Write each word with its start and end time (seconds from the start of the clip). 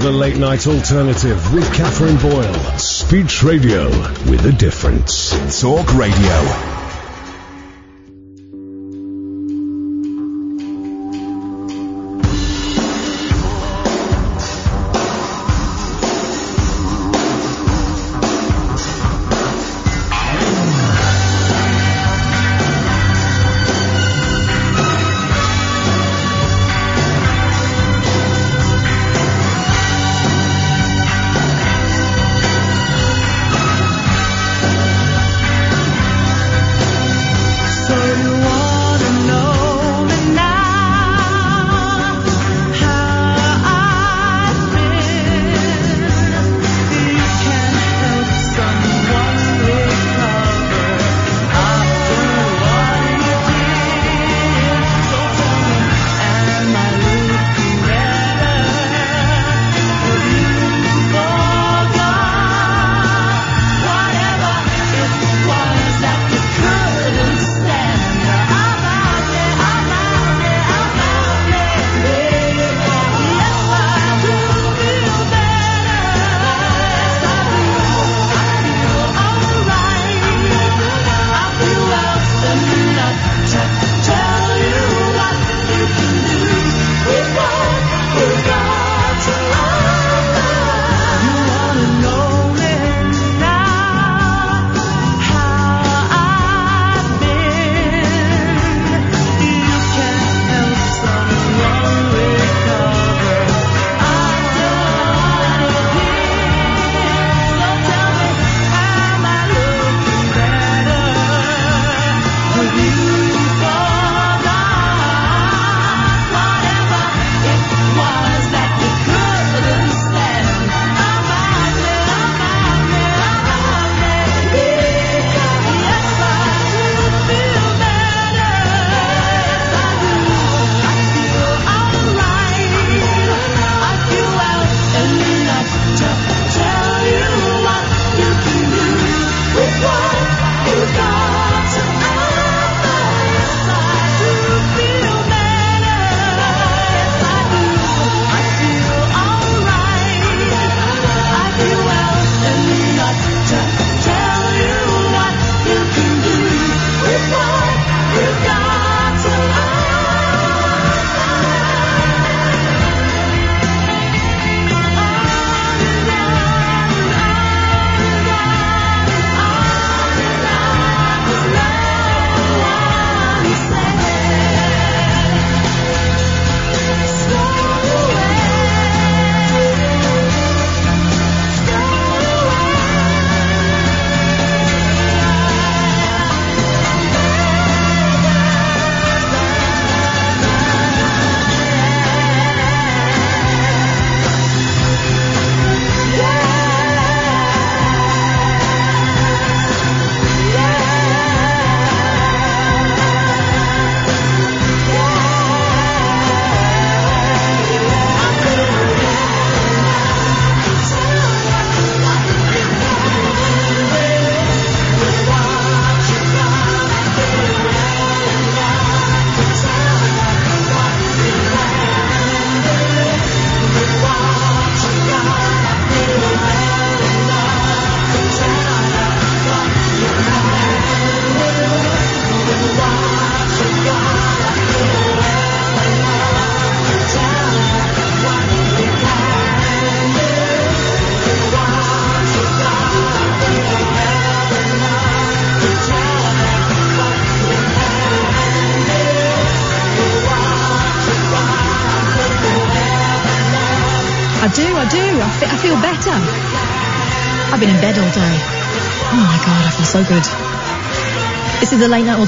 The 0.00 0.10
Late 0.10 0.38
Night 0.38 0.66
Alternative 0.66 1.52
with 1.52 1.74
Catherine 1.74 2.16
Boyle. 2.16 2.78
Speech 2.78 3.42
radio 3.42 3.84
with 4.30 4.46
a 4.46 4.52
difference. 4.52 5.60
Talk 5.60 5.92
Radio. 5.94 6.79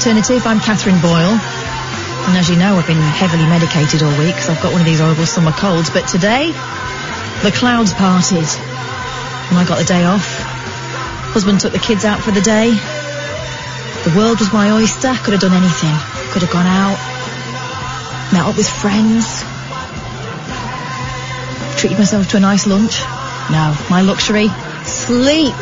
Alternative. 0.02 0.44
I'm 0.48 0.58
Catherine 0.58 1.00
Boyle. 1.00 1.38
And 2.26 2.34
as 2.36 2.50
you 2.50 2.56
know, 2.56 2.74
I've 2.74 2.88
been 2.88 2.98
heavily 2.98 3.46
medicated 3.46 4.02
all 4.02 4.10
week 4.18 4.34
because 4.34 4.50
I've 4.50 4.60
got 4.60 4.72
one 4.72 4.80
of 4.80 4.84
these 4.84 4.98
horrible 4.98 5.26
summer 5.26 5.52
colds. 5.52 5.90
But 5.90 6.08
today, 6.08 6.50
the 7.46 7.54
clouds 7.54 7.94
parted. 7.94 8.42
And 8.42 9.54
I 9.54 9.64
got 9.64 9.78
the 9.78 9.86
day 9.86 10.02
off. 10.02 10.26
Husband 11.30 11.60
took 11.60 11.70
the 11.70 11.78
kids 11.78 12.04
out 12.04 12.18
for 12.18 12.32
the 12.32 12.40
day. 12.40 12.74
The 12.74 14.12
world 14.18 14.42
was 14.42 14.52
my 14.52 14.72
oyster. 14.72 15.14
Could 15.22 15.38
have 15.38 15.40
done 15.46 15.54
anything. 15.54 15.94
Could 16.34 16.42
have 16.42 16.50
gone 16.50 16.66
out. 16.66 16.98
Met 18.34 18.42
up 18.42 18.58
with 18.58 18.66
friends. 18.66 19.46
Treated 21.78 22.02
myself 22.02 22.26
to 22.34 22.38
a 22.38 22.40
nice 22.40 22.66
lunch. 22.66 22.98
No, 23.54 23.70
my 23.86 24.02
luxury. 24.02 24.50
Sleep. 24.82 25.54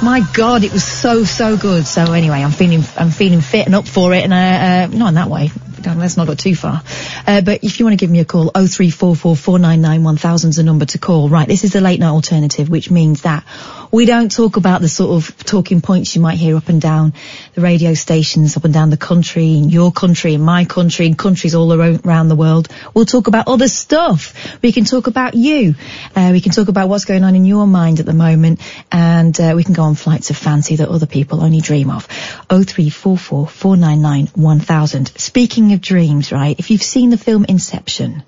My 0.00 0.24
God, 0.32 0.62
it 0.62 0.72
was 0.72 0.84
so 0.84 1.24
so 1.24 1.56
good. 1.56 1.84
So 1.84 2.12
anyway, 2.12 2.42
I'm 2.42 2.52
feeling 2.52 2.84
I'm 2.96 3.10
feeling 3.10 3.40
fit 3.40 3.66
and 3.66 3.74
up 3.74 3.88
for 3.88 4.14
it, 4.14 4.22
and 4.22 4.32
uh, 4.32 4.36
uh, 4.36 4.96
not 4.96 5.08
in 5.08 5.14
that 5.14 5.28
way. 5.28 5.50
Let's 5.84 6.16
not 6.16 6.26
go 6.26 6.34
too 6.34 6.54
far. 6.54 6.82
Uh, 7.26 7.40
but 7.40 7.64
if 7.64 7.78
you 7.78 7.84
want 7.84 7.98
to 7.98 8.04
give 8.04 8.10
me 8.10 8.20
a 8.20 8.24
call, 8.24 8.50
0344 8.50 9.34
499 9.34 10.04
1000 10.04 10.50
is 10.50 10.56
the 10.56 10.62
number 10.62 10.84
to 10.84 10.98
call. 10.98 11.28
Right, 11.28 11.48
this 11.48 11.64
is 11.64 11.72
the 11.72 11.80
late 11.80 11.98
night 11.98 12.10
alternative, 12.10 12.68
which 12.68 12.90
means 12.90 13.22
that 13.22 13.44
we 13.90 14.04
don't 14.04 14.30
talk 14.30 14.56
about 14.56 14.80
the 14.80 14.88
sort 14.88 15.10
of 15.10 15.36
talking 15.44 15.80
points 15.80 16.14
you 16.14 16.22
might 16.22 16.36
hear 16.36 16.56
up 16.56 16.68
and 16.68 16.80
down 16.80 17.14
the 17.54 17.60
radio 17.60 17.94
stations, 17.94 18.56
up 18.56 18.64
and 18.64 18.74
down 18.74 18.90
the 18.90 18.96
country, 18.96 19.54
in 19.56 19.70
your 19.70 19.92
country, 19.92 20.34
in 20.34 20.40
my 20.40 20.64
country, 20.64 21.06
in 21.06 21.14
countries 21.14 21.54
all 21.54 21.72
around 21.72 22.28
the 22.28 22.36
world. 22.36 22.68
We'll 22.94 23.06
talk 23.06 23.26
about 23.26 23.48
other 23.48 23.68
stuff. 23.68 24.58
We 24.62 24.72
can 24.72 24.84
talk 24.84 25.06
about 25.06 25.34
you. 25.34 25.74
Uh, 26.14 26.30
we 26.32 26.40
can 26.40 26.52
talk 26.52 26.68
about 26.68 26.88
what's 26.88 27.04
going 27.04 27.24
on 27.24 27.34
in 27.34 27.44
your 27.44 27.66
mind 27.66 28.00
at 28.00 28.06
the 28.06 28.12
moment, 28.12 28.60
and 28.92 29.38
uh, 29.40 29.54
we 29.56 29.64
can 29.64 29.74
go 29.74 29.82
on 29.82 29.94
flights 29.94 30.30
of 30.30 30.36
fancy 30.36 30.76
that 30.76 30.88
other 30.88 31.06
people 31.06 31.42
only 31.42 31.60
dream 31.60 31.90
of. 31.90 32.06
0344 32.50 33.46
499 33.46 34.26
1000. 34.34 35.18
Speaking 35.18 35.72
of 35.72 35.80
dreams, 35.80 36.32
right, 36.32 36.58
if 36.58 36.70
you've 36.70 36.82
seen 36.82 37.10
the 37.10 37.18
film 37.18 37.44
Inception, 37.44 38.22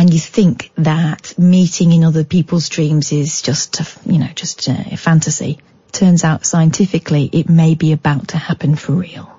and 0.00 0.10
you 0.14 0.18
think 0.18 0.70
that 0.76 1.38
meeting 1.38 1.92
in 1.92 2.04
other 2.04 2.24
people's 2.24 2.70
dreams 2.70 3.12
is 3.12 3.42
just, 3.42 3.80
a, 3.80 3.86
you 4.06 4.18
know, 4.18 4.30
just 4.34 4.66
a 4.66 4.96
fantasy, 4.96 5.58
turns 5.92 6.24
out 6.24 6.46
scientifically 6.46 7.28
it 7.30 7.50
may 7.50 7.74
be 7.74 7.92
about 7.92 8.28
to 8.28 8.38
happen 8.38 8.76
for 8.76 8.92
real. 8.92 9.30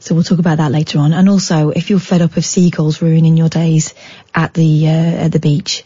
So 0.00 0.14
we'll 0.14 0.22
talk 0.22 0.38
about 0.38 0.58
that 0.58 0.70
later 0.70 0.98
on. 0.98 1.14
And 1.14 1.30
also, 1.30 1.70
if 1.70 1.88
you're 1.88 1.98
fed 1.98 2.20
up 2.20 2.36
of 2.36 2.44
seagulls 2.44 3.00
ruining 3.00 3.38
your 3.38 3.48
days 3.48 3.94
at 4.34 4.52
the 4.52 4.88
uh, 4.88 5.24
at 5.24 5.32
the 5.32 5.40
beach, 5.40 5.82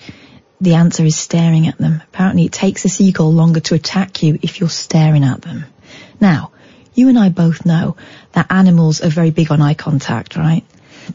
the 0.60 0.74
answer 0.74 1.04
is 1.04 1.14
staring 1.14 1.68
at 1.68 1.78
them. 1.78 2.02
Apparently, 2.02 2.46
it 2.46 2.52
takes 2.52 2.84
a 2.84 2.88
seagull 2.88 3.32
longer 3.32 3.60
to 3.60 3.76
attack 3.76 4.24
you 4.24 4.40
if 4.42 4.58
you're 4.58 4.68
staring 4.68 5.22
at 5.22 5.42
them. 5.42 5.66
Now, 6.20 6.50
you 6.94 7.08
and 7.08 7.16
I 7.16 7.28
both 7.28 7.64
know 7.64 7.96
that 8.32 8.50
animals 8.50 9.02
are 9.02 9.08
very 9.08 9.30
big 9.30 9.52
on 9.52 9.62
eye 9.62 9.74
contact, 9.74 10.34
right? 10.34 10.64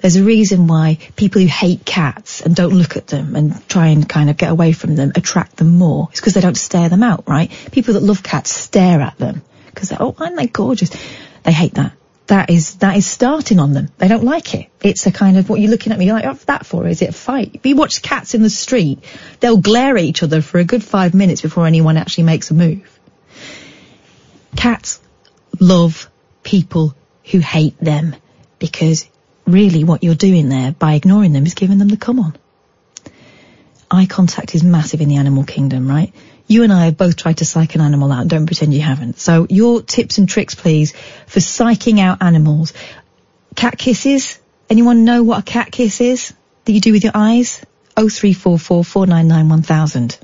There's 0.01 0.15
a 0.15 0.23
reason 0.23 0.67
why 0.67 0.97
people 1.15 1.41
who 1.41 1.47
hate 1.47 1.85
cats 1.85 2.41
and 2.41 2.55
don't 2.55 2.73
look 2.73 2.97
at 2.97 3.07
them 3.07 3.35
and 3.35 3.67
try 3.67 3.87
and 3.87 4.07
kind 4.07 4.29
of 4.29 4.37
get 4.37 4.51
away 4.51 4.71
from 4.71 4.95
them 4.95 5.11
attract 5.15 5.57
them 5.57 5.77
more. 5.77 6.07
It's 6.11 6.19
because 6.19 6.33
they 6.33 6.41
don't 6.41 6.57
stare 6.57 6.89
them 6.89 7.03
out, 7.03 7.27
right? 7.27 7.51
People 7.71 7.95
that 7.95 8.03
love 8.03 8.23
cats 8.23 8.51
stare 8.51 9.01
at 9.01 9.17
them 9.17 9.41
because 9.67 9.89
they're, 9.89 10.01
oh, 10.01 10.15
aren't 10.17 10.37
they 10.37 10.47
gorgeous? 10.47 10.91
They 11.43 11.51
hate 11.51 11.75
that. 11.75 11.93
That 12.27 12.51
is, 12.51 12.75
that 12.75 12.95
is 12.95 13.07
starting 13.07 13.59
on 13.59 13.73
them. 13.73 13.89
They 13.97 14.07
don't 14.07 14.23
like 14.23 14.53
it. 14.53 14.67
It's 14.83 15.07
a 15.07 15.11
kind 15.11 15.37
of, 15.37 15.49
what 15.49 15.59
you're 15.59 15.71
looking 15.71 15.91
at 15.91 15.97
me, 15.97 16.05
you're 16.05 16.13
like, 16.13 16.25
what's 16.25 16.45
that 16.45 16.63
for? 16.63 16.87
Is 16.87 17.01
it 17.01 17.09
a 17.09 17.13
fight? 17.13 17.61
You 17.63 17.75
watch 17.75 18.03
cats 18.03 18.35
in 18.35 18.43
the 18.43 18.51
street, 18.51 19.03
they'll 19.39 19.57
glare 19.57 19.97
at 19.97 20.03
each 20.03 20.21
other 20.21 20.43
for 20.43 20.59
a 20.59 20.63
good 20.63 20.83
five 20.83 21.15
minutes 21.15 21.41
before 21.41 21.65
anyone 21.65 21.97
actually 21.97 22.25
makes 22.25 22.51
a 22.51 22.53
move. 22.53 22.99
Cats 24.55 25.01
love 25.59 26.07
people 26.43 26.93
who 27.23 27.39
hate 27.39 27.79
them 27.79 28.15
because 28.59 29.07
really 29.51 29.83
what 29.83 30.03
you're 30.03 30.15
doing 30.15 30.49
there 30.49 30.71
by 30.71 30.93
ignoring 30.93 31.33
them 31.33 31.45
is 31.45 31.53
giving 31.53 31.77
them 31.77 31.87
the 31.87 31.97
come 31.97 32.19
on. 32.19 32.37
Eye 33.91 34.05
contact 34.05 34.53
is 34.55 34.63
massive 34.63 35.01
in 35.01 35.09
the 35.09 35.17
animal 35.17 35.43
kingdom, 35.43 35.87
right? 35.87 36.13
You 36.47 36.63
and 36.63 36.73
I 36.73 36.85
have 36.85 36.97
both 36.97 37.15
tried 37.15 37.37
to 37.37 37.45
psych 37.45 37.75
an 37.75 37.81
animal 37.81 38.11
out. 38.11 38.27
Don't 38.27 38.45
pretend 38.45 38.73
you 38.73 38.81
haven't. 38.81 39.19
So 39.19 39.47
your 39.49 39.81
tips 39.81 40.17
and 40.17 40.27
tricks, 40.27 40.55
please, 40.55 40.93
for 41.27 41.39
psyching 41.39 41.99
out 41.99 42.21
animals. 42.21 42.73
Cat 43.55 43.77
kisses. 43.77 44.39
Anyone 44.69 45.05
know 45.05 45.23
what 45.23 45.39
a 45.39 45.43
cat 45.43 45.71
kiss 45.71 46.01
is 46.01 46.33
that 46.65 46.71
you 46.71 46.81
do 46.81 46.91
with 46.91 47.03
your 47.03 47.13
eyes? 47.15 47.65
0344 47.95 48.83
499 48.83 49.49
1000. 49.49 50.19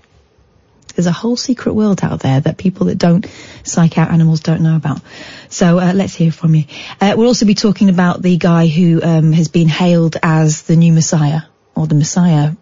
There's 0.95 1.07
a 1.07 1.11
whole 1.11 1.35
secret 1.35 1.73
world 1.73 2.03
out 2.03 2.21
there 2.21 2.39
that 2.39 2.57
people 2.57 2.87
that 2.87 2.97
don't 2.97 3.25
psych 3.63 3.97
out 3.97 4.11
animals 4.11 4.39
don't 4.39 4.61
know 4.61 4.75
about. 4.75 5.01
So 5.49 5.77
uh, 5.79 5.93
let's 5.93 6.15
hear 6.15 6.31
from 6.31 6.55
you. 6.55 6.63
Uh, 7.01 7.15
we'll 7.17 7.27
also 7.27 7.45
be 7.45 7.53
talking 7.53 7.89
about 7.89 8.21
the 8.21 8.37
guy 8.37 8.67
who 8.67 9.01
um, 9.03 9.33
has 9.33 9.49
been 9.49 9.67
hailed 9.67 10.17
as 10.23 10.63
the 10.63 10.75
new 10.75 10.93
Messiah, 10.93 11.41
or 11.75 11.85
the 11.85 11.95
Messiah 11.95 12.53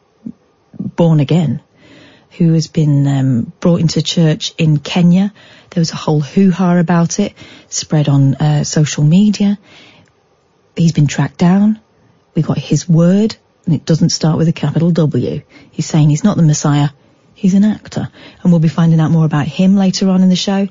born 0.79 1.19
again, 1.19 1.61
who 2.37 2.53
has 2.53 2.67
been 2.67 3.07
um, 3.07 3.53
brought 3.59 3.81
into 3.81 4.01
church 4.01 4.53
in 4.57 4.77
Kenya. 4.77 5.31
There 5.69 5.81
was 5.81 5.91
a 5.91 5.95
whole 5.95 6.19
hoo-ha 6.19 6.77
about 6.77 7.19
it, 7.19 7.33
spread 7.69 8.09
on 8.09 8.35
uh, 8.35 8.63
social 8.63 9.03
media. 9.03 9.59
He's 10.75 10.91
been 10.91 11.07
tracked 11.07 11.37
down. 11.37 11.79
We 12.33 12.41
got 12.41 12.57
his 12.57 12.89
word, 12.89 13.35
and 13.65 13.75
it 13.75 13.85
doesn't 13.85 14.09
start 14.09 14.37
with 14.37 14.47
a 14.47 14.53
capital 14.53 14.89
W. 14.89 15.43
He's 15.71 15.85
saying 15.85 16.09
he's 16.09 16.23
not 16.23 16.35
the 16.35 16.43
Messiah. 16.43 16.89
He's 17.43 17.55
an 17.55 17.65
actor, 17.65 18.07
and 18.41 18.53
we'll 18.53 18.61
be 18.61 18.69
finding 18.69 19.01
out 19.01 19.11
more 19.11 19.25
about 19.25 19.47
him 19.47 19.75
later 19.75 20.07
on 20.07 20.23
in 20.23 20.29
the 20.29 20.35
show. 20.37 20.65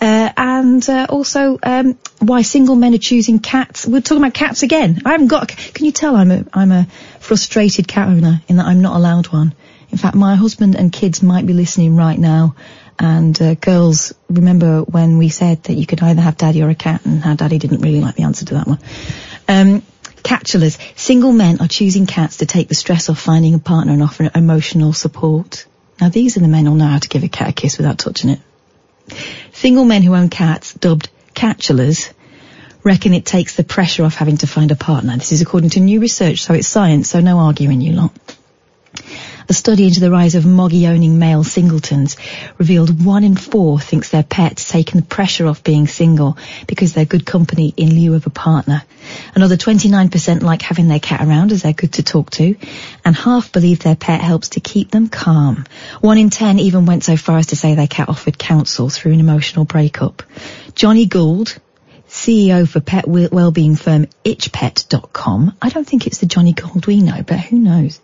Uh, 0.00 0.32
and 0.36 0.88
uh, 0.88 1.06
also 1.08 1.56
um, 1.62 1.96
why 2.18 2.42
single 2.42 2.74
men 2.74 2.94
are 2.94 2.98
choosing 2.98 3.38
cats. 3.38 3.86
We're 3.86 4.00
talking 4.00 4.24
about 4.24 4.34
cats 4.34 4.64
again. 4.64 5.02
I 5.04 5.12
haven't 5.12 5.28
got. 5.28 5.50
Can 5.50 5.86
you 5.86 5.92
tell 5.92 6.16
I'm 6.16 6.32
a 6.32 6.44
I'm 6.52 6.72
a 6.72 6.88
frustrated 7.20 7.86
cat 7.86 8.08
owner 8.08 8.42
in 8.48 8.56
that 8.56 8.66
I'm 8.66 8.80
not 8.80 8.96
allowed 8.96 9.28
one. 9.28 9.54
In 9.90 9.98
fact, 9.98 10.16
my 10.16 10.34
husband 10.34 10.74
and 10.74 10.92
kids 10.92 11.22
might 11.22 11.46
be 11.46 11.52
listening 11.52 11.94
right 11.94 12.18
now. 12.18 12.56
And 12.98 13.40
uh, 13.40 13.54
girls, 13.54 14.12
remember 14.28 14.80
when 14.80 15.18
we 15.18 15.28
said 15.28 15.62
that 15.62 15.74
you 15.74 15.86
could 15.86 16.02
either 16.02 16.22
have 16.22 16.36
daddy 16.36 16.60
or 16.60 16.70
a 16.70 16.74
cat, 16.74 17.06
and 17.06 17.22
how 17.22 17.36
daddy 17.36 17.58
didn't 17.58 17.82
really 17.82 18.00
like 18.00 18.16
the 18.16 18.24
answer 18.24 18.44
to 18.46 18.54
that 18.54 18.66
one. 18.66 18.80
Um, 19.46 19.82
catchelors. 20.24 20.76
Single 20.96 21.30
men 21.30 21.60
are 21.60 21.68
choosing 21.68 22.06
cats 22.06 22.38
to 22.38 22.46
take 22.46 22.66
the 22.66 22.74
stress 22.74 23.08
off 23.08 23.20
finding 23.20 23.54
a 23.54 23.60
partner 23.60 23.92
and 23.92 24.02
offer 24.02 24.28
emotional 24.34 24.92
support. 24.92 25.66
Now 26.00 26.08
these 26.08 26.36
are 26.36 26.40
the 26.40 26.48
men 26.48 26.66
who'll 26.66 26.74
know 26.74 26.86
how 26.86 26.98
to 26.98 27.08
give 27.08 27.24
a 27.24 27.28
cat 27.28 27.50
a 27.50 27.52
kiss 27.52 27.78
without 27.78 27.98
touching 27.98 28.30
it. 28.30 28.40
Single 29.52 29.84
men 29.84 30.02
who 30.02 30.14
own 30.14 30.28
cats, 30.28 30.74
dubbed 30.74 31.08
catchelors, 31.34 32.12
reckon 32.82 33.14
it 33.14 33.24
takes 33.24 33.56
the 33.56 33.64
pressure 33.64 34.04
off 34.04 34.14
having 34.14 34.36
to 34.38 34.46
find 34.46 34.70
a 34.70 34.76
partner. 34.76 35.16
This 35.16 35.32
is 35.32 35.42
according 35.42 35.70
to 35.70 35.80
new 35.80 36.00
research, 36.00 36.42
so 36.42 36.54
it's 36.54 36.68
science, 36.68 37.08
so 37.10 37.20
no 37.20 37.38
arguing 37.38 37.80
you 37.80 37.92
lot. 37.92 38.12
A 39.48 39.54
study 39.54 39.86
into 39.86 40.00
the 40.00 40.10
rise 40.10 40.34
of 40.34 40.44
moggy-owning 40.44 41.20
male 41.20 41.44
singletons 41.44 42.16
revealed 42.58 43.04
one 43.04 43.22
in 43.22 43.36
four 43.36 43.78
thinks 43.78 44.08
their 44.08 44.24
pet's 44.24 44.68
taken 44.68 45.00
the 45.00 45.06
pressure 45.06 45.46
off 45.46 45.62
being 45.62 45.86
single 45.86 46.36
because 46.66 46.92
they're 46.92 47.04
good 47.04 47.24
company 47.24 47.72
in 47.76 47.94
lieu 47.94 48.14
of 48.14 48.26
a 48.26 48.30
partner. 48.30 48.82
Another 49.36 49.56
29% 49.56 50.42
like 50.42 50.62
having 50.62 50.88
their 50.88 50.98
cat 50.98 51.24
around 51.24 51.52
as 51.52 51.62
they're 51.62 51.72
good 51.72 51.92
to 51.92 52.02
talk 52.02 52.30
to, 52.30 52.56
and 53.04 53.14
half 53.14 53.52
believe 53.52 53.78
their 53.78 53.94
pet 53.94 54.20
helps 54.20 54.50
to 54.50 54.60
keep 54.60 54.90
them 54.90 55.08
calm. 55.08 55.64
One 56.00 56.18
in 56.18 56.30
ten 56.30 56.58
even 56.58 56.84
went 56.84 57.04
so 57.04 57.16
far 57.16 57.38
as 57.38 57.46
to 57.48 57.56
say 57.56 57.76
their 57.76 57.86
cat 57.86 58.08
offered 58.08 58.38
counsel 58.38 58.90
through 58.90 59.12
an 59.12 59.20
emotional 59.20 59.64
breakup. 59.64 60.24
Johnny 60.74 61.06
Gould, 61.06 61.56
CEO 62.26 62.68
for 62.68 62.80
pet 62.80 63.06
wellbeing 63.06 63.76
firm 63.76 64.08
itchpet.com. 64.24 65.56
I 65.62 65.68
don't 65.68 65.86
think 65.86 66.08
it's 66.08 66.18
the 66.18 66.26
Johnny 66.26 66.54
Gould 66.54 66.84
we 66.88 67.00
know, 67.00 67.22
but 67.24 67.38
who 67.38 67.56
knows? 67.56 67.98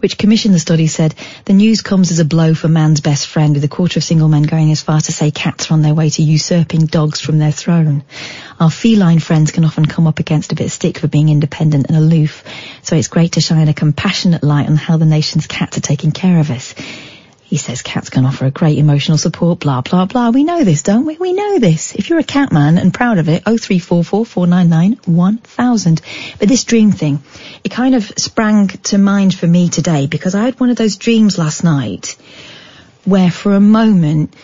Which 0.00 0.18
commissioned 0.18 0.56
the 0.56 0.58
study 0.58 0.88
said 0.88 1.14
the 1.44 1.52
news 1.52 1.80
comes 1.80 2.10
as 2.10 2.18
a 2.18 2.24
blow 2.24 2.54
for 2.54 2.66
man's 2.66 3.00
best 3.00 3.28
friend, 3.28 3.54
with 3.54 3.62
a 3.62 3.68
quarter 3.68 4.00
of 4.00 4.04
single 4.04 4.26
men 4.26 4.42
going 4.42 4.72
as 4.72 4.82
far 4.82 4.96
as 4.96 5.04
to 5.04 5.12
say 5.12 5.30
cats 5.30 5.70
are 5.70 5.74
on 5.74 5.82
their 5.82 5.94
way 5.94 6.10
to 6.10 6.22
usurping 6.22 6.86
dogs 6.86 7.20
from 7.20 7.38
their 7.38 7.52
throne. 7.52 8.02
Our 8.58 8.72
feline 8.72 9.20
friends 9.20 9.52
can 9.52 9.64
often 9.64 9.86
come 9.86 10.08
up 10.08 10.18
against 10.18 10.50
a 10.50 10.56
bit 10.56 10.66
of 10.66 10.72
stick 10.72 10.98
for 10.98 11.06
being 11.06 11.28
independent 11.28 11.86
and 11.86 11.96
aloof, 11.96 12.42
so 12.82 12.96
it's 12.96 13.06
great 13.06 13.34
to 13.34 13.40
shine 13.40 13.68
a 13.68 13.74
compassionate 13.74 14.42
light 14.42 14.68
on 14.68 14.74
how 14.74 14.96
the 14.96 15.06
nation's 15.06 15.46
cats 15.46 15.78
are 15.78 15.80
taking 15.80 16.10
care 16.10 16.40
of 16.40 16.50
us. 16.50 16.74
He 17.54 17.58
says 17.58 17.82
cats 17.82 18.10
can 18.10 18.26
offer 18.26 18.46
a 18.46 18.50
great 18.50 18.78
emotional 18.78 19.16
support, 19.16 19.60
blah, 19.60 19.80
blah, 19.80 20.06
blah. 20.06 20.30
We 20.30 20.42
know 20.42 20.64
this, 20.64 20.82
don't 20.82 21.06
we? 21.06 21.16
We 21.18 21.32
know 21.32 21.60
this. 21.60 21.94
If 21.94 22.10
you're 22.10 22.18
a 22.18 22.24
cat 22.24 22.50
man 22.50 22.78
and 22.78 22.92
proud 22.92 23.18
of 23.18 23.28
it, 23.28 23.44
0344 23.44 24.26
499 24.26 25.14
1000. 25.14 26.02
But 26.40 26.48
this 26.48 26.64
dream 26.64 26.90
thing, 26.90 27.22
it 27.62 27.68
kind 27.68 27.94
of 27.94 28.12
sprang 28.18 28.66
to 28.90 28.98
mind 28.98 29.36
for 29.36 29.46
me 29.46 29.68
today 29.68 30.08
because 30.08 30.34
I 30.34 30.46
had 30.46 30.58
one 30.58 30.70
of 30.70 30.76
those 30.76 30.96
dreams 30.96 31.38
last 31.38 31.62
night 31.62 32.16
where 33.04 33.30
for 33.30 33.54
a 33.54 33.60
moment, 33.60 34.34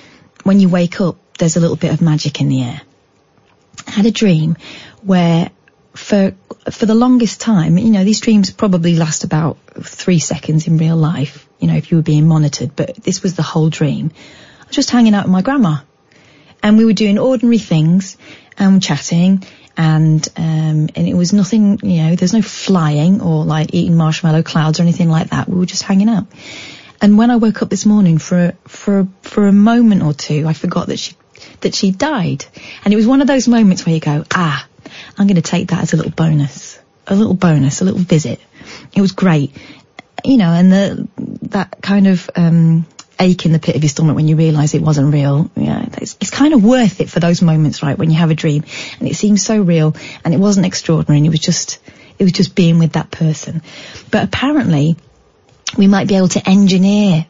when 0.44 0.60
you 0.60 0.68
wake 0.68 1.00
up, 1.00 1.16
there's 1.36 1.56
a 1.56 1.60
little 1.60 1.74
bit 1.74 1.92
of 1.92 2.00
magic 2.00 2.40
in 2.40 2.48
the 2.48 2.62
air. 2.62 2.80
I 3.88 3.90
had 3.90 4.06
a 4.06 4.12
dream 4.12 4.56
where 5.02 5.50
for 5.96 6.32
for 6.70 6.86
the 6.86 6.94
longest 6.94 7.40
time, 7.40 7.76
you 7.76 7.90
know, 7.90 8.04
these 8.04 8.20
dreams 8.20 8.52
probably 8.52 8.94
last 8.94 9.24
about 9.24 9.58
three 9.82 10.20
seconds 10.20 10.68
in 10.68 10.78
real 10.78 10.96
life 10.96 11.48
you 11.60 11.68
know, 11.68 11.76
if 11.76 11.90
you 11.90 11.98
were 11.98 12.02
being 12.02 12.26
monitored, 12.26 12.74
but 12.74 12.96
this 12.96 13.22
was 13.22 13.34
the 13.34 13.42
whole 13.42 13.68
dream. 13.68 14.10
I 14.60 14.66
was 14.66 14.76
just 14.76 14.90
hanging 14.90 15.14
out 15.14 15.24
with 15.24 15.32
my 15.32 15.42
grandma 15.42 15.78
and 16.62 16.76
we 16.76 16.84
were 16.84 16.92
doing 16.92 17.18
ordinary 17.18 17.58
things 17.58 18.16
and 18.58 18.82
chatting 18.82 19.44
and, 19.76 20.26
um, 20.36 20.88
and 20.94 21.08
it 21.08 21.14
was 21.14 21.32
nothing, 21.32 21.78
you 21.82 22.02
know, 22.02 22.16
there's 22.16 22.34
no 22.34 22.42
flying 22.42 23.20
or 23.22 23.44
like 23.44 23.72
eating 23.72 23.96
marshmallow 23.96 24.42
clouds 24.42 24.78
or 24.78 24.82
anything 24.82 25.08
like 25.08 25.30
that. 25.30 25.48
We 25.48 25.58
were 25.58 25.66
just 25.66 25.82
hanging 25.82 26.08
out. 26.08 26.26
And 27.00 27.16
when 27.16 27.30
I 27.30 27.36
woke 27.36 27.62
up 27.62 27.70
this 27.70 27.86
morning 27.86 28.18
for, 28.18 28.52
for, 28.68 29.08
for 29.22 29.46
a 29.46 29.52
moment 29.52 30.02
or 30.02 30.12
two, 30.12 30.46
I 30.46 30.52
forgot 30.52 30.88
that 30.88 30.98
she, 30.98 31.14
that 31.62 31.74
she 31.74 31.92
died. 31.92 32.44
And 32.84 32.92
it 32.92 32.96
was 32.96 33.06
one 33.06 33.22
of 33.22 33.26
those 33.26 33.48
moments 33.48 33.86
where 33.86 33.94
you 33.94 34.00
go, 34.00 34.24
ah, 34.34 34.66
I'm 35.16 35.26
going 35.26 35.36
to 35.36 35.42
take 35.42 35.68
that 35.68 35.82
as 35.82 35.94
a 35.94 35.96
little 35.96 36.12
bonus, 36.12 36.78
a 37.06 37.14
little 37.14 37.34
bonus, 37.34 37.80
a 37.80 37.84
little 37.84 38.00
visit. 38.00 38.38
It 38.94 39.00
was 39.00 39.12
great 39.12 39.54
you 40.24 40.36
know, 40.36 40.50
and 40.50 40.72
the, 40.72 41.08
that 41.42 41.80
kind 41.82 42.06
of, 42.06 42.28
um, 42.36 42.86
ache 43.18 43.44
in 43.44 43.52
the 43.52 43.58
pit 43.58 43.76
of 43.76 43.82
your 43.82 43.90
stomach 43.90 44.16
when 44.16 44.28
you 44.28 44.36
realise 44.36 44.74
it 44.74 44.80
wasn't 44.80 45.12
real. 45.12 45.50
Yeah, 45.54 45.86
it's, 45.98 46.16
it's, 46.20 46.30
kind 46.30 46.54
of 46.54 46.64
worth 46.64 47.02
it 47.02 47.10
for 47.10 47.20
those 47.20 47.42
moments, 47.42 47.82
right, 47.82 47.98
when 47.98 48.10
you 48.10 48.16
have 48.16 48.30
a 48.30 48.34
dream 48.34 48.64
and 48.98 49.08
it 49.08 49.14
seems 49.14 49.44
so 49.44 49.60
real 49.60 49.94
and 50.24 50.32
it 50.32 50.38
wasn't 50.38 50.64
extraordinary 50.64 51.18
and 51.18 51.26
it 51.26 51.30
was 51.30 51.40
just, 51.40 51.78
It 52.20 52.24
was 52.24 52.32
just 52.32 52.54
being 52.54 52.78
with 52.78 52.92
that 52.92 53.10
person. 53.10 53.62
But 54.10 54.24
apparently, 54.24 54.96
we 55.76 55.86
might 55.86 56.06
be 56.06 56.16
able 56.16 56.28
to 56.28 56.48
engineer 56.48 57.26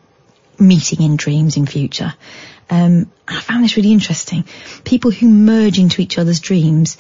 meeting 0.59 1.03
in 1.03 1.17
dreams 1.17 1.57
in 1.57 1.67
future. 1.67 2.13
Um, 2.69 3.11
I 3.27 3.41
found 3.41 3.63
this 3.63 3.77
really 3.77 3.93
interesting. 3.93 4.45
People 4.85 5.13
who 5.13 5.29
merge 5.29 5.79
into 5.79 6.03
each 6.03 6.19
other's 6.19 6.41
dreams 6.41 6.97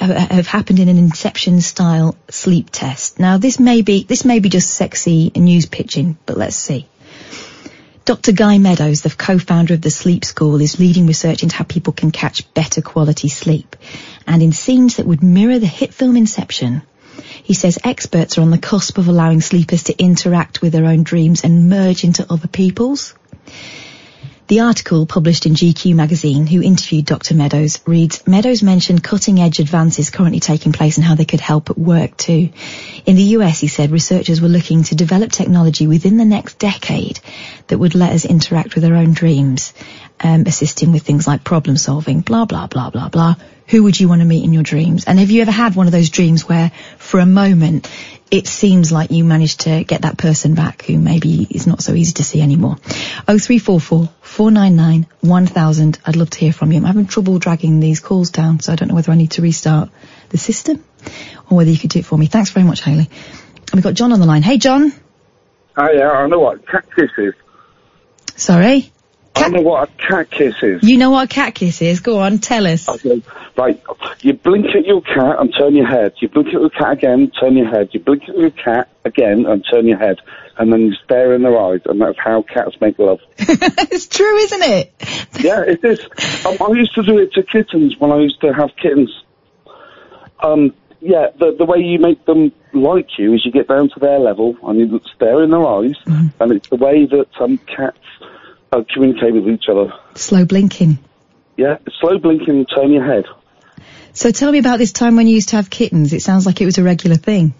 have, 0.00 0.46
happened 0.46 0.80
in 0.80 0.88
an 0.88 0.98
Inception 0.98 1.60
style 1.60 2.16
sleep 2.28 2.68
test. 2.70 3.18
Now 3.18 3.38
this 3.38 3.58
may 3.60 3.82
be 3.82 4.04
this 4.04 4.24
may 4.24 4.38
be 4.40 4.48
just 4.48 4.70
sexy 4.70 5.30
news 5.34 5.66
pitching, 5.66 6.16
but 6.26 6.36
let's 6.36 6.56
see. 6.56 6.88
Dr. 8.04 8.32
Guy 8.32 8.58
Meadows, 8.58 9.00
the 9.00 9.08
co-founder 9.08 9.72
of 9.72 9.80
the 9.80 9.90
Sleep 9.90 10.26
School, 10.26 10.60
is 10.60 10.78
leading 10.78 11.06
research 11.06 11.42
into 11.42 11.56
how 11.56 11.64
people 11.64 11.94
can 11.94 12.10
catch 12.10 12.52
better 12.52 12.82
quality 12.82 13.30
sleep. 13.30 13.76
And 14.26 14.42
in 14.42 14.52
scenes 14.52 14.96
that 14.96 15.06
would 15.06 15.22
mirror 15.22 15.58
the 15.58 15.66
hit 15.66 15.94
film 15.94 16.14
Inception, 16.14 16.82
he 17.42 17.54
says 17.54 17.78
experts 17.82 18.36
are 18.36 18.42
on 18.42 18.50
the 18.50 18.58
cusp 18.58 18.98
of 18.98 19.08
allowing 19.08 19.40
sleepers 19.40 19.84
to 19.84 19.98
interact 19.98 20.60
with 20.60 20.72
their 20.72 20.84
own 20.84 21.02
dreams 21.02 21.44
and 21.44 21.70
merge 21.70 22.04
into 22.04 22.30
other 22.30 22.48
people's. 22.48 23.14
The 24.46 24.60
article 24.60 25.06
published 25.06 25.46
in 25.46 25.54
GQ 25.54 25.94
magazine, 25.94 26.46
who 26.46 26.60
interviewed 26.60 27.06
Dr. 27.06 27.34
Meadows, 27.34 27.80
reads, 27.86 28.26
Meadows 28.26 28.62
mentioned 28.62 29.02
cutting 29.02 29.40
edge 29.40 29.58
advances 29.58 30.10
currently 30.10 30.38
taking 30.38 30.72
place 30.72 30.98
and 30.98 31.04
how 31.04 31.14
they 31.14 31.24
could 31.24 31.40
help 31.40 31.70
at 31.70 31.78
work 31.78 32.14
too. 32.18 32.50
In 33.06 33.16
the 33.16 33.22
US, 33.38 33.60
he 33.60 33.68
said, 33.68 33.90
researchers 33.90 34.42
were 34.42 34.48
looking 34.48 34.82
to 34.84 34.94
develop 34.94 35.32
technology 35.32 35.86
within 35.86 36.18
the 36.18 36.26
next 36.26 36.58
decade 36.58 37.20
that 37.68 37.78
would 37.78 37.94
let 37.94 38.12
us 38.12 38.26
interact 38.26 38.74
with 38.74 38.84
our 38.84 38.94
own 38.94 39.14
dreams, 39.14 39.72
um, 40.20 40.42
assisting 40.46 40.92
with 40.92 41.04
things 41.04 41.26
like 41.26 41.42
problem 41.42 41.78
solving, 41.78 42.20
blah, 42.20 42.44
blah, 42.44 42.66
blah, 42.66 42.90
blah, 42.90 43.08
blah. 43.08 43.36
Who 43.68 43.82
would 43.84 43.98
you 43.98 44.08
want 44.08 44.20
to 44.20 44.26
meet 44.26 44.44
in 44.44 44.52
your 44.52 44.62
dreams? 44.62 45.06
And 45.06 45.18
have 45.18 45.30
you 45.30 45.40
ever 45.40 45.50
had 45.50 45.74
one 45.74 45.86
of 45.86 45.92
those 45.92 46.10
dreams 46.10 46.46
where 46.46 46.70
for 46.98 47.18
a 47.18 47.24
moment 47.24 47.88
it 48.34 48.48
seems 48.48 48.90
like 48.90 49.12
you 49.12 49.22
managed 49.22 49.60
to 49.60 49.84
get 49.84 50.02
that 50.02 50.18
person 50.18 50.56
back 50.56 50.82
who 50.82 50.98
maybe 50.98 51.46
is 51.48 51.68
not 51.68 51.80
so 51.80 51.94
easy 51.94 52.14
to 52.14 52.24
see 52.24 52.42
anymore. 52.42 52.78
0344 53.28 54.08
499 54.22 55.06
1000. 55.20 55.98
I'd 56.04 56.16
love 56.16 56.30
to 56.30 56.40
hear 56.40 56.52
from 56.52 56.72
you. 56.72 56.78
I'm 56.78 56.84
having 56.84 57.06
trouble 57.06 57.38
dragging 57.38 57.78
these 57.78 58.00
calls 58.00 58.30
down, 58.30 58.58
so 58.58 58.72
I 58.72 58.76
don't 58.76 58.88
know 58.88 58.96
whether 58.96 59.12
I 59.12 59.14
need 59.14 59.30
to 59.32 59.42
restart 59.42 59.88
the 60.30 60.38
system 60.38 60.82
or 61.48 61.58
whether 61.58 61.70
you 61.70 61.78
could 61.78 61.90
do 61.90 62.00
it 62.00 62.06
for 62.06 62.18
me. 62.18 62.26
Thanks 62.26 62.50
very 62.50 62.66
much, 62.66 62.82
Haley. 62.82 63.08
And 63.08 63.74
we've 63.74 63.84
got 63.84 63.94
John 63.94 64.12
on 64.12 64.18
the 64.18 64.26
line. 64.26 64.42
Hey, 64.42 64.58
John. 64.58 64.92
Oh 65.76 65.88
yeah, 65.92 66.10
I 66.10 66.26
know 66.26 66.40
what 66.40 66.66
cat 66.66 66.86
is. 66.98 67.34
Sorry? 68.34 68.92
I 69.36 69.48
know 69.48 69.62
what 69.62 69.88
a 69.88 69.92
cat 69.96 70.30
kiss 70.30 70.54
is. 70.62 70.82
You 70.82 70.96
know 70.96 71.10
what 71.10 71.24
a 71.24 71.34
cat 71.34 71.54
kiss 71.54 71.82
is? 71.82 72.00
Go 72.00 72.18
on, 72.20 72.38
tell 72.38 72.66
us. 72.66 72.88
Okay, 72.88 73.22
right. 73.56 73.82
You 74.20 74.32
blink 74.34 74.66
at 74.74 74.86
your 74.86 75.02
cat 75.02 75.36
and 75.38 75.52
turn 75.58 75.74
your 75.74 75.86
head. 75.86 76.14
You 76.20 76.28
blink 76.28 76.48
at 76.48 76.54
your 76.54 76.70
cat 76.70 76.92
again, 76.92 77.30
turn 77.38 77.56
your 77.56 77.68
head. 77.68 77.88
You 77.92 78.00
blink 78.00 78.22
at 78.28 78.36
your 78.36 78.50
cat 78.50 78.88
again 79.04 79.44
and 79.46 79.64
turn 79.70 79.86
your 79.86 79.98
head. 79.98 80.20
And 80.56 80.72
then 80.72 80.82
you 80.82 80.94
stare 81.04 81.34
in 81.34 81.42
their 81.42 81.58
eyes, 81.60 81.80
and 81.84 82.00
that's 82.00 82.18
how 82.18 82.42
cats 82.42 82.76
make 82.80 82.98
love. 83.00 83.18
it's 83.38 84.06
true, 84.06 84.36
isn't 84.36 84.62
it? 84.62 84.92
yeah, 85.40 85.62
it 85.62 85.84
is. 85.84 86.00
Um, 86.46 86.56
I 86.60 86.72
used 86.78 86.94
to 86.94 87.02
do 87.02 87.18
it 87.18 87.32
to 87.32 87.42
kittens 87.42 87.96
when 87.98 88.12
I 88.12 88.18
used 88.18 88.40
to 88.42 88.52
have 88.54 88.70
kittens. 88.76 89.10
Um, 90.40 90.72
yeah, 91.00 91.28
the 91.38 91.54
the 91.58 91.64
way 91.64 91.78
you 91.78 91.98
make 91.98 92.24
them 92.24 92.52
like 92.72 93.18
you 93.18 93.34
is 93.34 93.44
you 93.44 93.50
get 93.52 93.68
down 93.68 93.88
to 93.90 94.00
their 94.00 94.18
level 94.18 94.56
and 94.62 94.78
you 94.78 95.00
stare 95.14 95.42
in 95.42 95.50
their 95.50 95.66
eyes, 95.66 95.96
Mm-hmm. 96.06 96.42
and 96.42 96.52
it's 96.52 96.68
the 96.68 96.76
way 96.76 97.04
that 97.06 97.26
um, 97.40 97.58
cats 97.58 97.98
uh, 98.74 98.84
communicate 98.92 99.34
with 99.34 99.48
each 99.48 99.68
other. 99.68 99.92
Slow 100.14 100.44
blinking. 100.44 100.98
Yeah, 101.56 101.78
slow 102.00 102.18
blinking 102.18 102.50
and 102.50 102.68
turn 102.74 102.90
your 102.90 103.04
head. 103.04 103.24
So 104.12 104.30
tell 104.30 104.52
me 104.52 104.58
about 104.58 104.78
this 104.78 104.92
time 104.92 105.16
when 105.16 105.26
you 105.26 105.34
used 105.34 105.50
to 105.50 105.56
have 105.56 105.70
kittens. 105.70 106.12
It 106.12 106.22
sounds 106.22 106.46
like 106.46 106.60
it 106.60 106.64
was 106.64 106.78
a 106.78 106.82
regular 106.82 107.16
thing. 107.16 107.54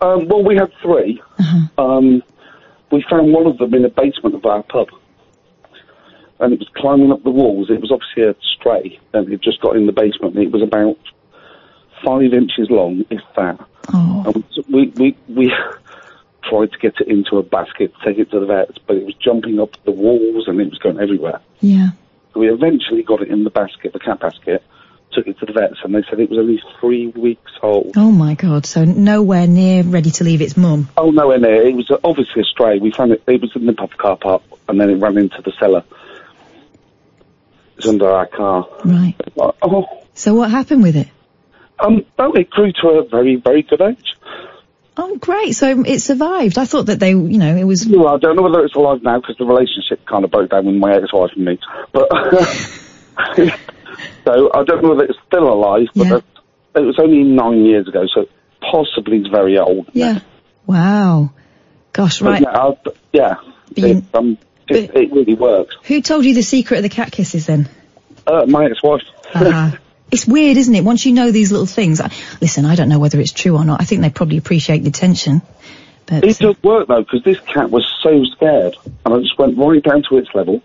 Um, 0.00 0.28
well, 0.28 0.42
we 0.42 0.56
had 0.56 0.72
3 0.82 1.20
Uh-huh. 1.38 1.82
Um, 1.82 2.22
we 2.90 3.04
found 3.08 3.32
one 3.32 3.46
of 3.46 3.58
them 3.58 3.74
in 3.74 3.82
the 3.82 3.88
basement 3.88 4.34
of 4.34 4.44
our 4.44 4.62
pub. 4.62 4.88
And 6.40 6.54
it 6.54 6.58
was 6.58 6.68
climbing 6.74 7.12
up 7.12 7.22
the 7.22 7.30
walls. 7.30 7.68
It 7.70 7.80
was 7.80 7.92
obviously 7.92 8.24
a 8.24 8.34
stray, 8.56 8.98
and 9.12 9.30
it 9.30 9.42
just 9.42 9.60
got 9.60 9.76
in 9.76 9.86
the 9.86 9.92
basement. 9.92 10.36
It 10.38 10.50
was 10.50 10.62
about 10.62 10.96
five 12.04 12.32
inches 12.32 12.68
long, 12.70 13.04
if 13.10 13.20
that. 13.36 13.60
Oh, 13.92 14.22
And 14.26 14.44
we, 14.68 14.86
we, 14.96 15.16
we 15.28 15.52
tried 16.42 16.72
to 16.72 16.78
get 16.78 16.94
it 17.00 17.08
into 17.08 17.36
a 17.38 17.42
basket, 17.42 17.92
take 18.04 18.18
it 18.18 18.30
to 18.30 18.40
the 18.40 18.46
vets, 18.46 18.78
but 18.86 18.96
it 18.96 19.04
was 19.04 19.14
jumping 19.14 19.58
up 19.60 19.70
the 19.84 19.90
walls 19.90 20.48
and 20.48 20.60
it 20.60 20.70
was 20.70 20.78
going 20.78 20.98
everywhere. 21.00 21.40
yeah. 21.60 21.90
So 22.32 22.38
we 22.40 22.48
eventually 22.48 23.02
got 23.02 23.22
it 23.22 23.28
in 23.28 23.42
the 23.42 23.50
basket, 23.50 23.92
the 23.92 23.98
cat 23.98 24.20
basket, 24.20 24.62
took 25.12 25.26
it 25.26 25.36
to 25.40 25.46
the 25.46 25.52
vets, 25.52 25.78
and 25.82 25.92
they 25.92 26.02
said 26.08 26.20
it 26.20 26.30
was 26.30 26.38
only 26.38 26.62
three 26.78 27.08
weeks 27.08 27.50
old. 27.60 27.92
Oh 27.96 28.12
my 28.12 28.34
god. 28.34 28.64
So 28.66 28.84
nowhere 28.84 29.48
near 29.48 29.82
ready 29.82 30.12
to 30.12 30.22
leave 30.22 30.40
its 30.40 30.56
mum. 30.56 30.88
Oh, 30.96 31.10
nowhere 31.10 31.40
near. 31.40 31.66
It 31.66 31.74
was 31.74 31.90
obviously 32.04 32.42
a 32.42 32.44
stray. 32.44 32.78
We 32.78 32.92
found 32.92 33.10
it, 33.10 33.22
it 33.26 33.40
was 33.40 33.50
in 33.56 33.66
the 33.66 33.72
pub 33.72 33.90
car 33.96 34.16
park, 34.16 34.42
and 34.68 34.80
then 34.80 34.90
it 34.90 34.96
ran 35.00 35.18
into 35.18 35.42
the 35.42 35.50
cellar. 35.58 35.82
It's 37.76 37.88
under 37.88 38.08
our 38.10 38.26
car. 38.26 38.68
Right. 38.84 39.16
Oh, 39.36 40.04
So 40.14 40.34
what 40.34 40.50
happened 40.52 40.84
with 40.84 40.94
it? 40.96 41.08
um, 41.80 42.04
no, 42.18 42.32
it 42.34 42.48
grew 42.50 42.70
to 42.82 42.88
a 42.90 43.04
very, 43.08 43.36
very 43.36 43.62
good 43.62 43.80
age. 43.80 44.14
Oh, 45.02 45.16
great. 45.16 45.52
So 45.52 45.82
it 45.86 46.00
survived. 46.00 46.58
I 46.58 46.66
thought 46.66 46.86
that 46.86 47.00
they, 47.00 47.10
you 47.10 47.38
know, 47.38 47.56
it 47.56 47.64
was. 47.64 47.86
Well, 47.88 48.08
I 48.08 48.18
don't 48.18 48.36
know 48.36 48.42
whether 48.42 48.62
it's 48.62 48.74
alive 48.74 49.02
now 49.02 49.18
because 49.18 49.36
the 49.38 49.46
relationship 49.46 50.04
kind 50.06 50.24
of 50.26 50.30
broke 50.30 50.50
down 50.50 50.66
with 50.66 50.74
my 50.74 50.94
ex-wife 50.94 51.30
and 51.36 51.44
me. 51.46 51.58
But 51.92 52.08
so 54.24 54.50
I 54.52 54.64
don't 54.64 54.82
know 54.82 54.90
whether 54.90 55.04
it's 55.04 55.18
still 55.26 55.50
alive. 55.50 55.86
But 55.94 56.06
Yeah. 56.06 56.20
it 56.82 56.84
was 56.84 56.98
only 56.98 57.22
nine 57.22 57.64
years 57.64 57.88
ago, 57.88 58.06
so 58.14 58.26
possibly 58.60 59.18
it's 59.18 59.28
very 59.28 59.58
old. 59.58 59.88
Yeah. 59.94 60.20
Wow. 60.66 61.30
Gosh, 61.94 62.20
But 62.20 62.42
right. 62.42 62.76
yeah, 63.12 63.36
yeah. 63.74 63.86
It, 63.98 64.04
um, 64.14 64.36
it, 64.68 64.94
it 64.94 65.12
really 65.12 65.34
works. 65.34 65.76
Who 65.84 66.00
told 66.02 66.24
you 66.26 66.34
the 66.34 66.42
secret 66.42 66.76
of 66.76 66.82
the 66.82 66.88
cat 66.90 67.10
kisses 67.10 67.46
then? 67.46 67.68
Uh, 68.26 68.44
my 68.46 68.66
ex-wife. 68.66 69.02
Uh-huh. 69.34 69.76
It's 70.12 70.26
weird, 70.26 70.56
isn't 70.56 70.74
it? 70.74 70.84
Once 70.84 71.06
you 71.06 71.12
know 71.12 71.30
these 71.30 71.50
little 71.52 71.66
things. 71.66 72.00
I, 72.00 72.10
listen, 72.40 72.64
I 72.64 72.74
don't 72.74 72.88
know 72.88 72.98
whether 72.98 73.20
it's 73.20 73.32
true 73.32 73.56
or 73.56 73.64
not. 73.64 73.80
I 73.80 73.84
think 73.84 74.02
they 74.02 74.10
probably 74.10 74.38
appreciate 74.38 74.80
the 74.82 74.88
attention. 74.88 75.42
But 76.06 76.24
It 76.24 76.38
does 76.38 76.60
work 76.62 76.88
though, 76.88 77.02
because 77.02 77.22
this 77.22 77.38
cat 77.40 77.70
was 77.70 77.86
so 78.02 78.24
scared, 78.24 78.76
and 79.04 79.14
I 79.14 79.18
just 79.20 79.38
went 79.38 79.56
right 79.56 79.82
down 79.82 80.02
to 80.08 80.16
its 80.18 80.28
level, 80.34 80.62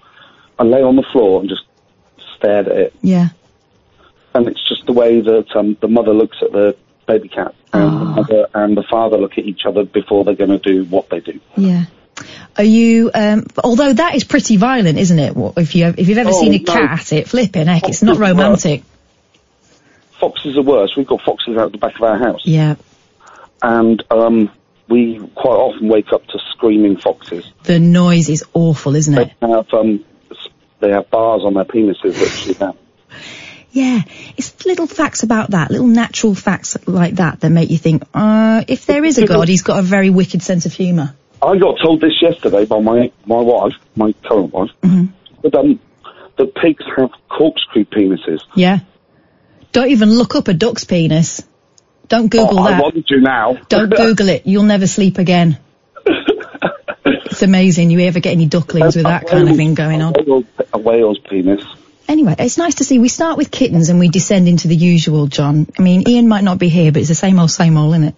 and 0.58 0.72
lay 0.72 0.82
on 0.82 0.96
the 0.96 1.04
floor 1.12 1.40
and 1.42 1.50
just 1.50 1.64
stared 2.38 2.68
at 2.68 2.78
it. 2.78 2.94
yeah. 3.02 3.30
And 4.34 4.48
it's 4.48 4.68
just 4.68 4.86
the 4.86 4.92
way 4.94 5.22
that 5.22 5.56
um, 5.56 5.78
the 5.80 5.88
mother 5.88 6.14
looks 6.14 6.38
at 6.42 6.52
the 6.52 6.75
baby 7.08 7.30
cat, 7.30 7.54
and 7.72 7.84
the 7.84 7.88
Ah. 7.88 8.16
mother 8.16 8.48
and 8.54 8.75
the 8.75 8.84
father 8.84 9.18
look 9.18 9.38
at 9.38 9.46
each 9.46 9.62
other 9.66 9.84
before 9.86 10.24
they're 10.25 10.36
going 10.36 10.50
to 10.50 10.58
do 10.58 10.84
what 10.86 11.10
they 11.10 11.20
do. 11.22 11.40
Yeah. 11.56 11.86
Are 12.58 12.64
you? 12.64 13.12
Um, 13.14 13.46
although 13.64 13.94
that 13.94 14.16
is 14.16 14.24
pretty 14.24 14.58
violent, 14.58 14.98
isn't 14.98 15.20
it? 15.20 15.34
If 15.58 15.75
you 15.75 15.94
if 15.98 16.08
you've 16.10 16.18
ever 16.18 16.32
Oh, 16.34 16.40
seen 16.42 16.54
a 16.54 16.58
no. 16.60 16.74
cat 16.74 17.00
at 17.00 17.14
it, 17.14 17.28
flipping 17.30 17.68
heck, 17.68 17.88
it's 17.88 18.02
not 18.04 18.18
romantic. 18.18 18.84
Foxes 20.19 20.57
are 20.57 20.62
worse. 20.62 20.95
We've 20.95 21.07
got 21.07 21.22
foxes 21.22 21.57
out 21.57 21.72
the 21.72 21.77
back 21.77 21.95
of 21.95 22.01
our 22.03 22.17
house, 22.17 22.41
Yeah. 22.45 22.75
and 23.62 24.03
um, 24.12 24.50
we 24.88 25.19
quite 25.36 25.55
often 25.55 25.88
wake 25.88 26.12
up 26.13 26.25
to 26.27 26.39
screaming 26.51 26.98
foxes. 26.98 27.51
The 27.63 27.79
noise 27.79 28.29
is 28.29 28.43
awful, 28.53 28.95
isn't 28.95 29.17
it? 29.17 29.34
They 29.41 29.50
have 29.50 29.74
um, 29.74 30.05
they 30.79 30.89
have 30.91 31.10
bars 31.10 31.41
on 31.43 31.53
their 31.55 31.65
penises 31.65 32.15
shoot 32.43 32.62
out. 32.62 32.77
Yeah, 33.72 34.01
it's 34.38 34.65
little 34.65 34.88
facts 34.88 35.24
about 35.24 35.51
that, 35.51 35.69
little 35.69 35.88
natural 35.88 36.34
facts 36.34 36.77
like 36.88 37.15
that 37.15 37.41
that 37.41 37.50
make 37.50 37.69
you 37.69 37.77
think, 37.77 38.03
uh, 38.13 38.63
if 38.69 38.86
there 38.86 39.03
is 39.03 39.17
a 39.17 39.25
God, 39.27 39.50
he's 39.50 39.63
got 39.63 39.79
a 39.79 39.81
very 39.81 40.10
wicked 40.10 40.41
sense 40.41 40.65
of 40.65 40.72
humour. 40.74 41.13
I 41.41 41.57
got 41.57 41.77
told 41.84 42.00
this 42.00 42.22
yesterday 42.22 42.63
by 42.65 42.79
my 42.79 43.12
my 43.25 43.41
wife, 43.41 43.74
my 43.95 44.13
current 44.24 44.53
wife, 44.53 44.69
Mm-hmm. 44.81 45.05
that 45.41 45.55
um, 45.55 45.79
the 46.38 46.45
pigs 46.48 46.86
have 46.95 47.10
corkscrew 47.29 47.84
penises. 47.86 48.39
Yeah. 48.55 48.79
Don't 49.75 49.89
even 49.89 50.10
look 50.10 50.36
up 50.36 50.48
a 50.48 50.53
duck's 50.53 50.86
penis. 50.86 51.44
Don't 52.08 52.34
oh, 52.34 52.48
Google 52.48 52.60
oh, 52.60 52.63
I 52.63 52.72
that. 52.72 52.82
want 52.82 53.08
to 53.08 53.20
now. 53.20 53.55
Don't 53.67 53.89
Google 53.96 54.29
it. 54.29 54.48
You'll 54.48 54.63
never 54.63 54.88
sleep 54.88 55.17
again. 55.17 55.60
it's 56.05 57.41
amazing. 57.41 57.89
You 57.89 58.00
ever 58.00 58.22
get 58.22 58.32
any 58.32 58.46
ducklings 58.46 58.96
with 58.96 59.03
that 59.03 59.27
kind 59.27 59.50
of 59.50 59.58
thing 59.58 59.74
going 59.74 60.01
on? 60.01 60.13
A 60.17 60.24
whale's, 60.24 60.46
a 60.72 60.77
whale's 60.77 61.20
penis. 61.20 61.62
Anyway, 62.08 62.36
it's 62.39 62.58
nice 62.58 62.75
to 62.75 62.86
see. 62.86 63.00
We 63.00 63.10
start 63.10 63.38
with 63.38 63.51
kittens 63.51 63.89
and 63.89 64.00
we 64.00 64.08
descend 64.08 64.48
into 64.48 64.70
the 64.70 64.77
usual, 64.77 65.27
John. 65.27 65.67
I 65.77 65.82
mean, 65.82 66.08
Ian 66.08 66.29
might 66.29 66.46
not 66.46 66.58
be 66.58 66.70
here, 66.70 66.94
but 66.94 67.00
it's 67.00 67.10
the 67.10 67.15
same 67.15 67.38
old, 67.38 67.51
same 67.51 67.75
old, 67.75 67.96
isn't 67.96 68.15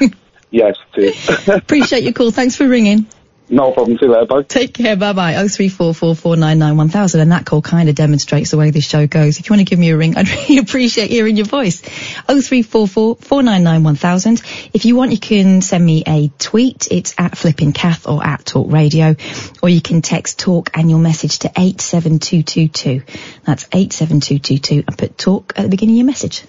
it? 0.00 0.14
Yes, 0.50 0.76
it 0.96 1.14
is. 1.14 1.48
Appreciate 1.54 2.04
your 2.04 2.12
call. 2.12 2.30
Thanks 2.30 2.56
for 2.56 2.66
ringing. 2.66 3.06
No 3.48 3.70
problem. 3.70 3.96
See 3.98 4.06
you 4.06 4.12
later, 4.12 4.26
bye. 4.26 4.42
Take 4.42 4.74
care. 4.74 4.96
Bye 4.96 5.12
bye. 5.12 5.36
Oh 5.36 5.46
three 5.46 5.68
four 5.68 5.94
four 5.94 6.16
four 6.16 6.36
nine 6.36 6.58
nine 6.58 6.76
one 6.76 6.88
thousand, 6.88 7.20
and 7.20 7.30
that 7.30 7.46
call 7.46 7.62
kind 7.62 7.88
of 7.88 7.94
demonstrates 7.94 8.50
the 8.50 8.56
way 8.56 8.70
this 8.70 8.88
show 8.88 9.06
goes. 9.06 9.38
If 9.38 9.48
you 9.48 9.54
want 9.54 9.60
to 9.60 9.70
give 9.70 9.78
me 9.78 9.90
a 9.90 9.96
ring, 9.96 10.16
I'd 10.16 10.28
really 10.28 10.58
appreciate 10.58 11.10
hearing 11.10 11.36
your 11.36 11.46
voice. 11.46 11.82
Oh 12.28 12.40
three 12.40 12.62
four 12.62 12.88
four 12.88 13.14
four 13.16 13.44
nine 13.44 13.62
nine 13.62 13.84
one 13.84 13.94
thousand. 13.94 14.42
If 14.72 14.84
you 14.84 14.96
want, 14.96 15.12
you 15.12 15.18
can 15.18 15.62
send 15.62 15.84
me 15.84 16.02
a 16.06 16.28
tweet. 16.38 16.88
It's 16.90 17.14
at 17.18 17.38
flipping 17.38 17.72
Kath 17.72 18.08
or 18.08 18.24
at 18.24 18.44
Talk 18.44 18.72
Radio, 18.72 19.14
or 19.62 19.68
you 19.68 19.80
can 19.80 20.02
text 20.02 20.40
talk 20.40 20.70
and 20.74 20.90
your 20.90 20.98
message 20.98 21.38
to 21.40 21.52
eight 21.56 21.80
seven 21.80 22.18
two 22.18 22.42
two 22.42 22.66
two. 22.66 23.02
That's 23.44 23.68
eight 23.72 23.92
seven 23.92 24.18
two 24.18 24.40
two 24.40 24.58
two, 24.58 24.82
and 24.86 24.98
put 24.98 25.16
talk 25.16 25.52
at 25.56 25.62
the 25.62 25.68
beginning 25.68 25.94
of 25.94 25.98
your 25.98 26.06
message. 26.06 26.42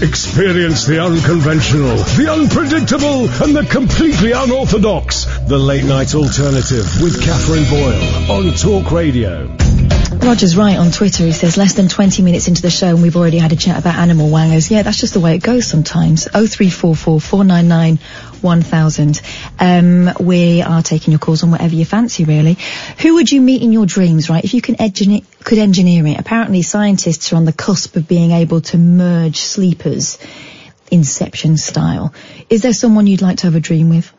Experience 0.00 0.86
the 0.86 0.98
unconventional, 0.98 1.96
the 2.16 2.32
unpredictable, 2.32 3.28
and 3.44 3.54
the 3.54 3.68
completely 3.70 4.32
unorthodox. 4.32 5.26
The 5.46 5.58
Late 5.58 5.84
Night 5.84 6.14
Alternative 6.14 6.37
with 6.38 7.20
Catherine 7.20 7.64
Boyle 7.68 8.30
on 8.30 8.54
Talk 8.54 8.92
Radio. 8.92 9.48
Roger's 10.18 10.56
right 10.56 10.78
on 10.78 10.92
Twitter. 10.92 11.24
He 11.24 11.32
says 11.32 11.56
less 11.56 11.74
than 11.74 11.88
20 11.88 12.22
minutes 12.22 12.46
into 12.46 12.62
the 12.62 12.70
show 12.70 12.86
and 12.86 13.02
we've 13.02 13.16
already 13.16 13.38
had 13.38 13.52
a 13.52 13.56
chat 13.56 13.76
about 13.76 13.96
animal 13.96 14.30
wangers. 14.30 14.70
Yeah, 14.70 14.82
that's 14.82 15.00
just 15.00 15.14
the 15.14 15.20
way 15.20 15.34
it 15.34 15.42
goes 15.42 15.66
sometimes. 15.66 16.26
0344 16.26 17.20
499 17.20 17.96
1000. 18.40 19.20
Um, 19.58 20.10
we 20.20 20.62
are 20.62 20.80
taking 20.80 21.10
your 21.10 21.18
calls 21.18 21.42
on 21.42 21.50
whatever 21.50 21.74
you 21.74 21.84
fancy, 21.84 22.24
really. 22.24 22.56
Who 23.00 23.14
would 23.14 23.32
you 23.32 23.40
meet 23.40 23.62
in 23.62 23.72
your 23.72 23.86
dreams, 23.86 24.30
right? 24.30 24.44
If 24.44 24.54
you 24.54 24.62
can 24.62 24.76
could 24.76 25.58
engineer 25.58 26.06
it. 26.06 26.20
Apparently 26.20 26.62
scientists 26.62 27.32
are 27.32 27.36
on 27.36 27.46
the 27.46 27.52
cusp 27.52 27.96
of 27.96 28.06
being 28.06 28.30
able 28.30 28.60
to 28.60 28.78
merge 28.78 29.38
sleepers 29.38 30.18
Inception 30.90 31.56
style. 31.56 32.14
Is 32.48 32.62
there 32.62 32.72
someone 32.72 33.08
you'd 33.08 33.22
like 33.22 33.38
to 33.38 33.46
have 33.46 33.56
a 33.56 33.60
dream 33.60 33.90
with? 33.90 34.12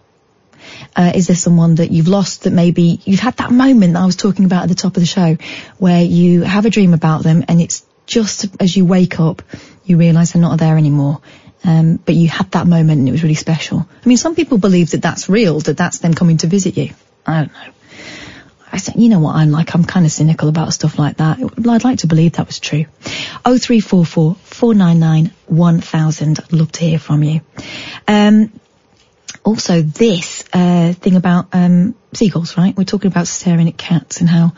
Uh, 0.95 1.11
is 1.15 1.27
there 1.27 1.35
someone 1.35 1.75
that 1.75 1.91
you've 1.91 2.07
lost 2.07 2.43
that 2.43 2.51
maybe 2.51 2.99
you've 3.05 3.19
had 3.19 3.37
that 3.37 3.51
moment 3.51 3.93
that 3.93 4.01
I 4.01 4.05
was 4.05 4.15
talking 4.15 4.45
about 4.45 4.63
at 4.63 4.69
the 4.69 4.75
top 4.75 4.95
of 4.97 5.01
the 5.01 5.07
show 5.07 5.37
where 5.77 6.01
you 6.01 6.41
have 6.41 6.65
a 6.65 6.69
dream 6.69 6.93
about 6.93 7.23
them 7.23 7.45
and 7.47 7.61
it's 7.61 7.85
just 8.05 8.47
as 8.61 8.75
you 8.75 8.85
wake 8.85 9.19
up, 9.19 9.41
you 9.85 9.97
realise 9.97 10.33
they're 10.33 10.41
not 10.41 10.59
there 10.59 10.77
anymore. 10.77 11.21
Um, 11.63 11.97
but 11.97 12.15
you 12.15 12.29
had 12.29 12.51
that 12.51 12.67
moment 12.67 12.99
and 12.99 13.09
it 13.09 13.11
was 13.11 13.21
really 13.21 13.35
special. 13.35 13.79
I 14.03 14.07
mean, 14.07 14.17
some 14.17 14.33
people 14.33 14.57
believe 14.57 14.91
that 14.91 15.01
that's 15.01 15.27
real, 15.27 15.59
that 15.61 15.75
that's 15.77 15.99
them 15.99 16.13
coming 16.13 16.37
to 16.37 16.47
visit 16.47 16.77
you. 16.77 16.93
I 17.25 17.41
don't 17.41 17.53
know. 17.53 17.73
I 18.71 18.77
said, 18.77 18.95
you 18.97 19.09
know 19.09 19.19
what 19.19 19.35
I'm 19.35 19.51
like, 19.51 19.73
I'm 19.73 19.83
kind 19.83 20.05
of 20.05 20.11
cynical 20.11 20.47
about 20.47 20.73
stuff 20.73 20.99
like 20.99 21.17
that. 21.17 21.39
I'd 21.39 21.83
like 21.83 21.99
to 21.99 22.07
believe 22.07 22.33
that 22.33 22.47
was 22.47 22.59
true. 22.59 22.85
0344 23.43 24.35
499 24.35 25.33
1000. 25.47 26.39
I'd 26.39 26.53
love 26.53 26.71
to 26.73 26.79
hear 26.81 26.99
from 26.99 27.23
you. 27.23 27.41
Um, 28.07 28.51
also 29.49 29.81
this 29.81 30.43
uh, 30.53 30.93
thing 30.93 31.15
about 31.15 31.47
um, 31.53 31.95
seagulls, 32.13 32.55
right? 32.55 32.77
We're 32.77 32.83
talking 32.83 33.09
about 33.09 33.27
staring 33.27 33.67
at 33.67 33.77
cats 33.77 34.19
and 34.19 34.29
how 34.29 34.53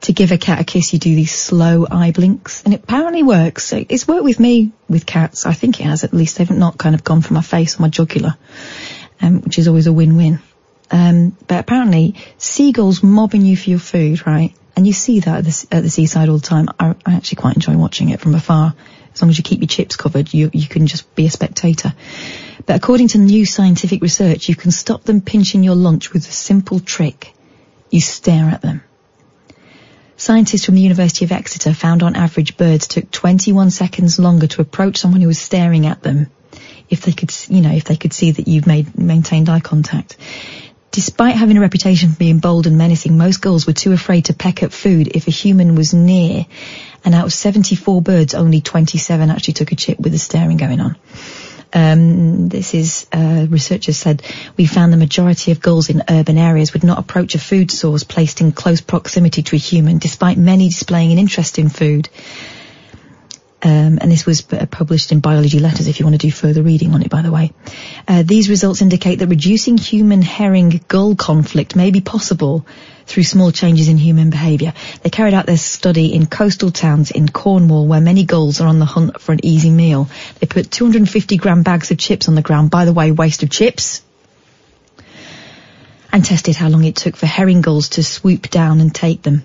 to 0.00 0.12
give 0.12 0.32
a 0.32 0.38
cat 0.38 0.60
a 0.60 0.64
kiss, 0.64 0.92
you 0.92 0.98
do 0.98 1.14
these 1.14 1.32
slow 1.32 1.86
eye 1.88 2.10
blinks, 2.10 2.64
and 2.64 2.74
it 2.74 2.82
apparently 2.82 3.22
works. 3.22 3.72
It's 3.72 4.08
worked 4.08 4.24
with 4.24 4.40
me 4.40 4.72
with 4.88 5.06
cats. 5.06 5.46
I 5.46 5.52
think 5.52 5.78
it 5.78 5.84
has. 5.84 6.02
At 6.02 6.12
least 6.12 6.38
they've 6.38 6.50
not 6.50 6.76
kind 6.76 6.96
of 6.96 7.04
gone 7.04 7.22
for 7.22 7.34
my 7.34 7.40
face 7.40 7.78
or 7.78 7.82
my 7.82 7.88
jugular, 7.88 8.36
um, 9.20 9.42
which 9.42 9.60
is 9.60 9.68
always 9.68 9.86
a 9.86 9.92
win-win. 9.92 10.40
Um, 10.90 11.36
but 11.46 11.60
apparently, 11.60 12.16
seagulls 12.36 13.00
mobbing 13.00 13.42
you 13.42 13.56
for 13.56 13.70
your 13.70 13.78
food, 13.78 14.26
right? 14.26 14.52
And 14.74 14.88
you 14.88 14.92
see 14.92 15.20
that 15.20 15.38
at 15.38 15.44
the, 15.44 15.66
at 15.70 15.82
the 15.84 15.88
seaside 15.88 16.28
all 16.28 16.38
the 16.38 16.46
time. 16.46 16.66
I, 16.80 16.96
I 17.06 17.14
actually 17.14 17.36
quite 17.36 17.54
enjoy 17.54 17.76
watching 17.76 18.08
it 18.08 18.20
from 18.20 18.34
afar. 18.34 18.74
As 19.14 19.22
long 19.22 19.30
as 19.30 19.38
you 19.38 19.44
keep 19.44 19.60
your 19.60 19.68
chips 19.68 19.96
covered, 19.96 20.32
you, 20.32 20.50
you 20.52 20.66
can 20.66 20.86
just 20.86 21.14
be 21.14 21.26
a 21.26 21.30
spectator. 21.30 21.94
But 22.64 22.76
according 22.76 23.08
to 23.08 23.18
new 23.18 23.44
scientific 23.44 24.00
research, 24.00 24.48
you 24.48 24.56
can 24.56 24.70
stop 24.70 25.02
them 25.04 25.20
pinching 25.20 25.62
your 25.62 25.74
lunch 25.74 26.12
with 26.12 26.26
a 26.26 26.32
simple 26.32 26.80
trick. 26.80 27.32
You 27.90 28.00
stare 28.00 28.46
at 28.46 28.62
them. 28.62 28.82
Scientists 30.16 30.64
from 30.64 30.76
the 30.76 30.82
University 30.82 31.24
of 31.24 31.32
Exeter 31.32 31.74
found 31.74 32.02
on 32.02 32.14
average 32.14 32.56
birds 32.56 32.86
took 32.86 33.10
21 33.10 33.70
seconds 33.70 34.18
longer 34.18 34.46
to 34.46 34.60
approach 34.60 34.98
someone 34.98 35.20
who 35.20 35.26
was 35.26 35.40
staring 35.40 35.86
at 35.86 36.02
them 36.02 36.28
if 36.88 37.00
they 37.00 37.12
could, 37.12 37.34
you 37.48 37.60
know, 37.60 37.72
if 37.72 37.84
they 37.84 37.96
could 37.96 38.12
see 38.12 38.30
that 38.30 38.46
you've 38.46 38.66
made, 38.66 38.96
maintained 38.98 39.48
eye 39.48 39.60
contact. 39.60 40.16
Despite 40.90 41.36
having 41.36 41.56
a 41.56 41.60
reputation 41.60 42.10
for 42.10 42.18
being 42.18 42.38
bold 42.38 42.66
and 42.66 42.76
menacing, 42.76 43.16
most 43.16 43.40
gulls 43.40 43.66
were 43.66 43.72
too 43.72 43.92
afraid 43.92 44.26
to 44.26 44.34
peck 44.34 44.62
at 44.62 44.74
food 44.74 45.08
if 45.14 45.26
a 45.26 45.30
human 45.30 45.74
was 45.74 45.94
near. 45.94 46.44
And 47.04 47.14
out 47.14 47.26
of 47.26 47.32
74 47.32 48.02
birds, 48.02 48.34
only 48.34 48.60
27 48.60 49.30
actually 49.30 49.54
took 49.54 49.72
a 49.72 49.76
chip 49.76 49.98
with 49.98 50.12
the 50.12 50.18
staring 50.18 50.56
going 50.56 50.80
on. 50.80 50.96
Um, 51.74 52.48
this 52.48 52.74
is 52.74 53.06
uh, 53.12 53.46
researchers 53.48 53.96
said 53.96 54.22
we 54.58 54.66
found 54.66 54.92
the 54.92 54.98
majority 54.98 55.52
of 55.52 55.60
gulls 55.60 55.88
in 55.88 56.02
urban 56.08 56.36
areas 56.36 56.74
would 56.74 56.84
not 56.84 56.98
approach 56.98 57.34
a 57.34 57.38
food 57.38 57.70
source 57.70 58.04
placed 58.04 58.42
in 58.42 58.52
close 58.52 58.82
proximity 58.82 59.42
to 59.42 59.56
a 59.56 59.58
human, 59.58 59.96
despite 59.98 60.36
many 60.36 60.68
displaying 60.68 61.12
an 61.12 61.18
interest 61.18 61.58
in 61.58 61.70
food. 61.70 62.10
Um, 63.64 63.98
and 64.00 64.10
this 64.10 64.26
was 64.26 64.44
uh, 64.52 64.66
published 64.66 65.12
in 65.12 65.20
Biology 65.20 65.60
Letters 65.60 65.86
if 65.86 66.00
you 66.00 66.06
want 66.06 66.20
to 66.20 66.26
do 66.26 66.32
further 66.32 66.62
reading 66.62 66.94
on 66.94 67.02
it, 67.02 67.10
by 67.10 67.22
the 67.22 67.30
way. 67.30 67.52
Uh, 68.08 68.24
these 68.24 68.48
results 68.48 68.82
indicate 68.82 69.20
that 69.20 69.28
reducing 69.28 69.78
human 69.78 70.20
herring 70.20 70.80
gull 70.88 71.14
conflict 71.14 71.76
may 71.76 71.92
be 71.92 72.00
possible 72.00 72.66
through 73.06 73.22
small 73.22 73.52
changes 73.52 73.88
in 73.88 73.98
human 73.98 74.30
behaviour. 74.30 74.72
They 75.02 75.10
carried 75.10 75.34
out 75.34 75.46
their 75.46 75.56
study 75.56 76.12
in 76.12 76.26
coastal 76.26 76.72
towns 76.72 77.12
in 77.12 77.28
Cornwall 77.28 77.86
where 77.86 78.00
many 78.00 78.24
gulls 78.24 78.60
are 78.60 78.66
on 78.66 78.80
the 78.80 78.84
hunt 78.84 79.20
for 79.20 79.30
an 79.30 79.44
easy 79.44 79.70
meal. 79.70 80.08
They 80.40 80.48
put 80.48 80.70
250 80.70 81.36
gram 81.36 81.62
bags 81.62 81.92
of 81.92 81.98
chips 81.98 82.28
on 82.28 82.34
the 82.34 82.42
ground. 82.42 82.70
By 82.70 82.84
the 82.84 82.92
way, 82.92 83.12
waste 83.12 83.44
of 83.44 83.50
chips. 83.50 84.02
And 86.12 86.24
tested 86.24 86.56
how 86.56 86.68
long 86.68 86.84
it 86.84 86.96
took 86.96 87.16
for 87.16 87.26
herring 87.26 87.60
gulls 87.60 87.90
to 87.90 88.02
swoop 88.02 88.50
down 88.50 88.80
and 88.80 88.92
take 88.92 89.22
them. 89.22 89.44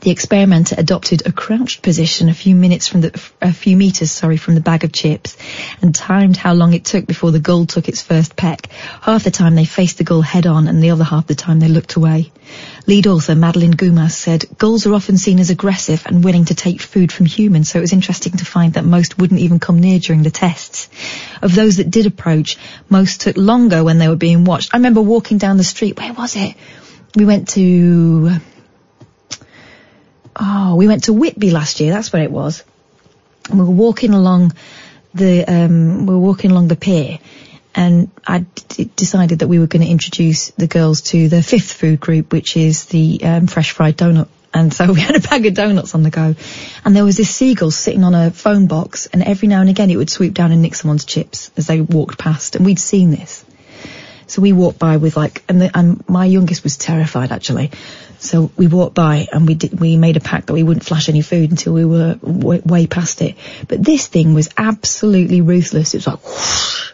The 0.00 0.10
experimenter 0.10 0.74
adopted 0.76 1.26
a 1.26 1.32
crouched 1.32 1.80
position 1.80 2.28
a 2.28 2.34
few 2.34 2.54
minutes 2.54 2.86
from 2.86 3.00
the, 3.00 3.20
a 3.40 3.54
few 3.54 3.74
meters, 3.74 4.10
sorry, 4.10 4.36
from 4.36 4.54
the 4.54 4.60
bag 4.60 4.84
of 4.84 4.92
chips 4.92 5.34
and 5.80 5.94
timed 5.94 6.36
how 6.36 6.52
long 6.52 6.74
it 6.74 6.84
took 6.84 7.06
before 7.06 7.30
the 7.30 7.40
gull 7.40 7.64
took 7.64 7.88
its 7.88 8.02
first 8.02 8.36
peck. 8.36 8.66
Half 9.00 9.24
the 9.24 9.30
time 9.30 9.54
they 9.54 9.64
faced 9.64 9.96
the 9.96 10.04
gull 10.04 10.20
head 10.20 10.46
on 10.46 10.68
and 10.68 10.82
the 10.82 10.90
other 10.90 11.04
half 11.04 11.26
the 11.26 11.34
time 11.34 11.58
they 11.58 11.68
looked 11.68 11.94
away. 11.94 12.30
Lead 12.86 13.06
author 13.06 13.34
Madeline 13.34 13.72
Goumas 13.72 14.12
said, 14.12 14.44
gulls 14.58 14.86
are 14.86 14.92
often 14.92 15.16
seen 15.16 15.38
as 15.40 15.48
aggressive 15.48 16.02
and 16.04 16.22
willing 16.22 16.44
to 16.46 16.54
take 16.54 16.82
food 16.82 17.10
from 17.10 17.24
humans, 17.24 17.70
so 17.70 17.78
it 17.78 17.82
was 17.82 17.94
interesting 17.94 18.32
to 18.32 18.44
find 18.44 18.74
that 18.74 18.84
most 18.84 19.16
wouldn't 19.16 19.40
even 19.40 19.58
come 19.58 19.80
near 19.80 19.98
during 19.98 20.22
the 20.22 20.30
tests. 20.30 20.90
Of 21.40 21.54
those 21.54 21.78
that 21.78 21.90
did 21.90 22.04
approach, 22.04 22.58
most 22.90 23.22
took 23.22 23.38
longer 23.38 23.82
when 23.82 23.96
they 23.96 24.08
were 24.08 24.16
being 24.16 24.44
watched. 24.44 24.74
I 24.74 24.76
remember 24.76 25.00
walking 25.00 25.38
down 25.38 25.56
the 25.56 25.64
street, 25.64 25.98
where 25.98 26.12
was 26.12 26.36
it? 26.36 26.54
We 27.16 27.24
went 27.24 27.48
to, 27.50 28.32
oh, 30.38 30.76
we 30.76 30.86
went 30.86 31.04
to 31.04 31.12
Whitby 31.12 31.50
last 31.50 31.80
year, 31.80 31.92
that's 31.92 32.12
where 32.12 32.22
it 32.22 32.30
was. 32.30 32.64
And 33.48 33.58
we 33.58 33.64
were 33.64 33.70
walking 33.70 34.14
along 34.14 34.54
the, 35.14 35.44
um, 35.44 36.06
we 36.06 36.14
were 36.14 36.20
walking 36.20 36.50
along 36.50 36.68
the 36.68 36.76
pier 36.76 37.18
and 37.78 38.10
I 38.26 38.40
d- 38.40 38.90
decided 38.96 39.38
that 39.38 39.46
we 39.46 39.60
were 39.60 39.68
going 39.68 39.84
to 39.84 39.90
introduce 39.90 40.50
the 40.50 40.66
girls 40.66 41.02
to 41.12 41.28
the 41.28 41.42
fifth 41.42 41.72
food 41.72 42.00
group, 42.00 42.32
which 42.32 42.56
is 42.56 42.86
the 42.86 43.20
um, 43.22 43.46
fresh 43.46 43.70
fried 43.70 43.96
donut. 43.96 44.26
And 44.52 44.74
so 44.74 44.92
we 44.92 45.00
had 45.00 45.14
a 45.14 45.20
bag 45.20 45.46
of 45.46 45.54
donuts 45.54 45.94
on 45.94 46.02
the 46.02 46.10
go, 46.10 46.34
and 46.84 46.96
there 46.96 47.04
was 47.04 47.16
this 47.16 47.30
seagull 47.30 47.70
sitting 47.70 48.02
on 48.02 48.14
a 48.14 48.32
phone 48.32 48.66
box, 48.66 49.06
and 49.06 49.22
every 49.22 49.46
now 49.46 49.60
and 49.60 49.70
again 49.70 49.90
it 49.90 49.96
would 49.96 50.10
swoop 50.10 50.34
down 50.34 50.50
and 50.50 50.60
nick 50.60 50.74
someone's 50.74 51.04
chips 51.04 51.52
as 51.56 51.68
they 51.68 51.80
walked 51.80 52.18
past, 52.18 52.56
and 52.56 52.64
we'd 52.64 52.80
seen 52.80 53.10
this. 53.10 53.44
So 54.28 54.42
we 54.42 54.52
walked 54.52 54.78
by 54.78 54.98
with 54.98 55.16
like, 55.16 55.42
and, 55.48 55.60
the, 55.60 55.76
and 55.76 56.06
my 56.08 56.26
youngest 56.26 56.62
was 56.62 56.76
terrified 56.76 57.32
actually. 57.32 57.70
So 58.18 58.50
we 58.56 58.66
walked 58.66 58.94
by 58.94 59.26
and 59.32 59.46
we 59.46 59.54
did, 59.54 59.78
we 59.78 59.96
made 59.96 60.16
a 60.16 60.20
pact 60.20 60.48
that 60.48 60.52
we 60.52 60.62
wouldn't 60.62 60.84
flash 60.84 61.08
any 61.08 61.22
food 61.22 61.50
until 61.50 61.72
we 61.72 61.84
were 61.84 62.14
w- 62.14 62.62
way 62.64 62.86
past 62.86 63.22
it. 63.22 63.36
But 63.66 63.82
this 63.82 64.06
thing 64.06 64.34
was 64.34 64.50
absolutely 64.56 65.40
ruthless. 65.40 65.94
It 65.94 65.98
was 65.98 66.06
like 66.06 66.24
whoosh, 66.24 66.92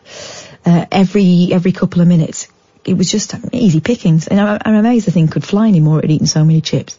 uh, 0.64 0.86
every 0.92 1.48
every 1.52 1.72
couple 1.72 2.00
of 2.02 2.08
minutes. 2.08 2.48
It 2.84 2.94
was 2.94 3.10
just 3.10 3.34
easy 3.52 3.80
pickings, 3.80 4.28
and 4.28 4.38
I, 4.38 4.60
I'm 4.62 4.74
amazed 4.74 5.06
the 5.06 5.10
thing 5.10 5.28
could 5.28 5.44
fly 5.44 5.68
anymore. 5.68 5.98
It 5.98 6.04
had 6.04 6.10
eaten 6.10 6.26
so 6.26 6.44
many 6.44 6.60
chips. 6.60 6.98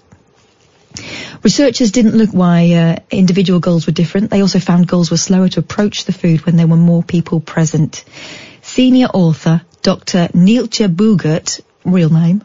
Researchers 1.43 1.91
didn't 1.91 2.15
look 2.15 2.31
why 2.31 2.73
uh, 2.73 2.95
individual 3.11 3.59
gulls 3.59 3.85
were 3.85 3.91
different. 3.91 4.31
They 4.31 4.41
also 4.41 4.59
found 4.59 4.87
gulls 4.87 5.11
were 5.11 5.17
slower 5.17 5.49
to 5.49 5.59
approach 5.59 6.05
the 6.05 6.13
food 6.13 6.45
when 6.45 6.55
there 6.55 6.67
were 6.67 6.75
more 6.77 7.03
people 7.03 7.39
present. 7.39 8.03
Senior 8.63 9.07
author 9.07 9.61
Dr. 9.85 10.29
Neeltje 10.33 10.87
Boogert, 10.87 11.61
real 11.83 12.09
name, 12.09 12.43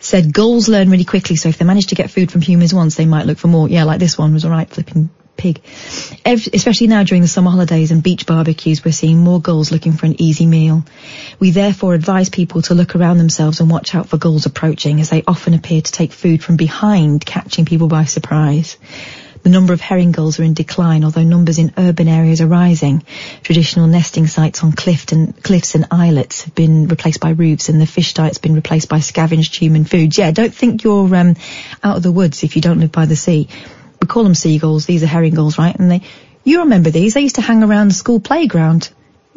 said 0.00 0.34
gulls 0.34 0.68
learn 0.68 0.90
really 0.90 1.06
quickly, 1.06 1.34
so 1.34 1.48
if 1.48 1.56
they 1.56 1.64
manage 1.64 1.86
to 1.86 1.94
get 1.94 2.10
food 2.10 2.30
from 2.30 2.42
humans 2.42 2.74
once, 2.74 2.94
they 2.94 3.06
might 3.06 3.24
look 3.24 3.38
for 3.38 3.48
more. 3.48 3.70
Yeah, 3.70 3.84
like 3.84 3.98
this 3.98 4.18
one 4.18 4.34
was 4.34 4.44
alright 4.44 4.68
flipping 4.68 5.08
pig. 5.38 5.62
Ev- 6.26 6.48
especially 6.52 6.88
now 6.88 7.04
during 7.04 7.22
the 7.22 7.28
summer 7.28 7.50
holidays 7.50 7.90
and 7.90 8.02
beach 8.02 8.26
barbecues, 8.26 8.84
we're 8.84 8.92
seeing 8.92 9.18
more 9.18 9.40
gulls 9.40 9.72
looking 9.72 9.92
for 9.92 10.04
an 10.04 10.20
easy 10.20 10.44
meal. 10.44 10.84
We 11.40 11.52
therefore 11.52 11.94
advise 11.94 12.28
people 12.28 12.60
to 12.62 12.74
look 12.74 12.96
around 12.96 13.16
themselves 13.16 13.60
and 13.60 13.70
watch 13.70 13.94
out 13.94 14.10
for 14.10 14.18
gulls 14.18 14.44
approaching, 14.44 15.00
as 15.00 15.08
they 15.08 15.24
often 15.26 15.54
appear 15.54 15.80
to 15.80 15.92
take 15.92 16.12
food 16.12 16.44
from 16.44 16.56
behind, 16.56 17.24
catching 17.24 17.64
people 17.64 17.88
by 17.88 18.04
surprise. 18.04 18.76
The 19.42 19.50
number 19.50 19.72
of 19.72 19.80
herring 19.80 20.12
gulls 20.12 20.38
are 20.38 20.44
in 20.44 20.54
decline, 20.54 21.02
although 21.04 21.24
numbers 21.24 21.58
in 21.58 21.72
urban 21.76 22.06
areas 22.06 22.40
are 22.40 22.46
rising. 22.46 23.02
Traditional 23.42 23.88
nesting 23.88 24.28
sites 24.28 24.62
on 24.62 24.70
cliff 24.70 25.10
and, 25.10 25.40
cliffs 25.42 25.74
and 25.74 25.86
islets 25.90 26.44
have 26.44 26.54
been 26.54 26.86
replaced 26.86 27.20
by 27.20 27.30
roofs 27.30 27.68
and 27.68 27.80
the 27.80 27.86
fish 27.86 28.14
diet's 28.14 28.38
been 28.38 28.54
replaced 28.54 28.88
by 28.88 29.00
scavenged 29.00 29.56
human 29.56 29.84
foods. 29.84 30.16
Yeah, 30.16 30.30
don't 30.30 30.54
think 30.54 30.84
you're 30.84 31.12
um, 31.16 31.34
out 31.82 31.96
of 31.96 32.04
the 32.04 32.12
woods 32.12 32.44
if 32.44 32.54
you 32.54 32.62
don't 32.62 32.78
live 32.78 32.92
by 32.92 33.06
the 33.06 33.16
sea. 33.16 33.48
We 34.00 34.06
call 34.06 34.22
them 34.22 34.36
seagulls. 34.36 34.86
These 34.86 35.02
are 35.02 35.08
herring 35.08 35.34
gulls, 35.34 35.58
right? 35.58 35.74
And 35.76 35.90
they, 35.90 36.02
you 36.44 36.60
remember 36.60 36.90
these? 36.90 37.14
They 37.14 37.22
used 37.22 37.36
to 37.36 37.42
hang 37.42 37.64
around 37.64 37.88
the 37.88 37.94
school 37.94 38.20
playground. 38.20 38.90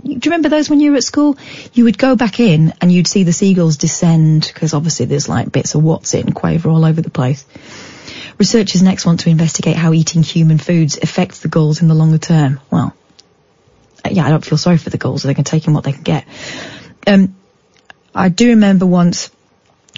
Do 0.03 0.11
you 0.11 0.19
remember 0.25 0.49
those 0.49 0.69
when 0.69 0.81
you 0.81 0.91
were 0.91 0.97
at 0.97 1.03
school? 1.03 1.35
You 1.73 1.85
would 1.85 1.97
go 1.97 2.15
back 2.15 2.39
in 2.39 2.73
and 2.79 2.91
you'd 2.91 3.07
see 3.07 3.23
the 3.23 3.33
seagulls 3.33 3.77
descend 3.77 4.51
because 4.53 4.75
obviously 4.75 5.07
there's 5.07 5.27
like 5.27 5.51
bits 5.51 5.73
of 5.73 5.83
what's 5.83 6.13
it 6.13 6.25
and 6.25 6.35
quaver 6.35 6.69
all 6.69 6.85
over 6.85 7.01
the 7.01 7.09
place. 7.09 7.43
Researchers 8.37 8.83
next 8.83 9.05
want 9.05 9.21
to 9.21 9.29
investigate 9.29 9.77
how 9.77 9.93
eating 9.93 10.21
human 10.21 10.57
foods 10.57 10.97
affects 11.01 11.39
the 11.39 11.47
gulls 11.47 11.81
in 11.81 11.87
the 11.87 11.93
longer 11.93 12.17
term. 12.17 12.59
Well, 12.69 12.93
uh, 14.03 14.09
yeah, 14.11 14.25
I 14.25 14.29
don't 14.29 14.43
feel 14.43 14.57
sorry 14.57 14.77
for 14.77 14.89
the 14.89 14.97
gulls. 14.97 15.23
They 15.23 15.33
can 15.33 15.45
take 15.45 15.67
in 15.67 15.73
what 15.73 15.83
they 15.85 15.93
can 15.93 16.03
get. 16.03 16.27
Um, 17.07 17.35
I 18.13 18.29
do 18.29 18.49
remember 18.49 18.85
once 18.85 19.31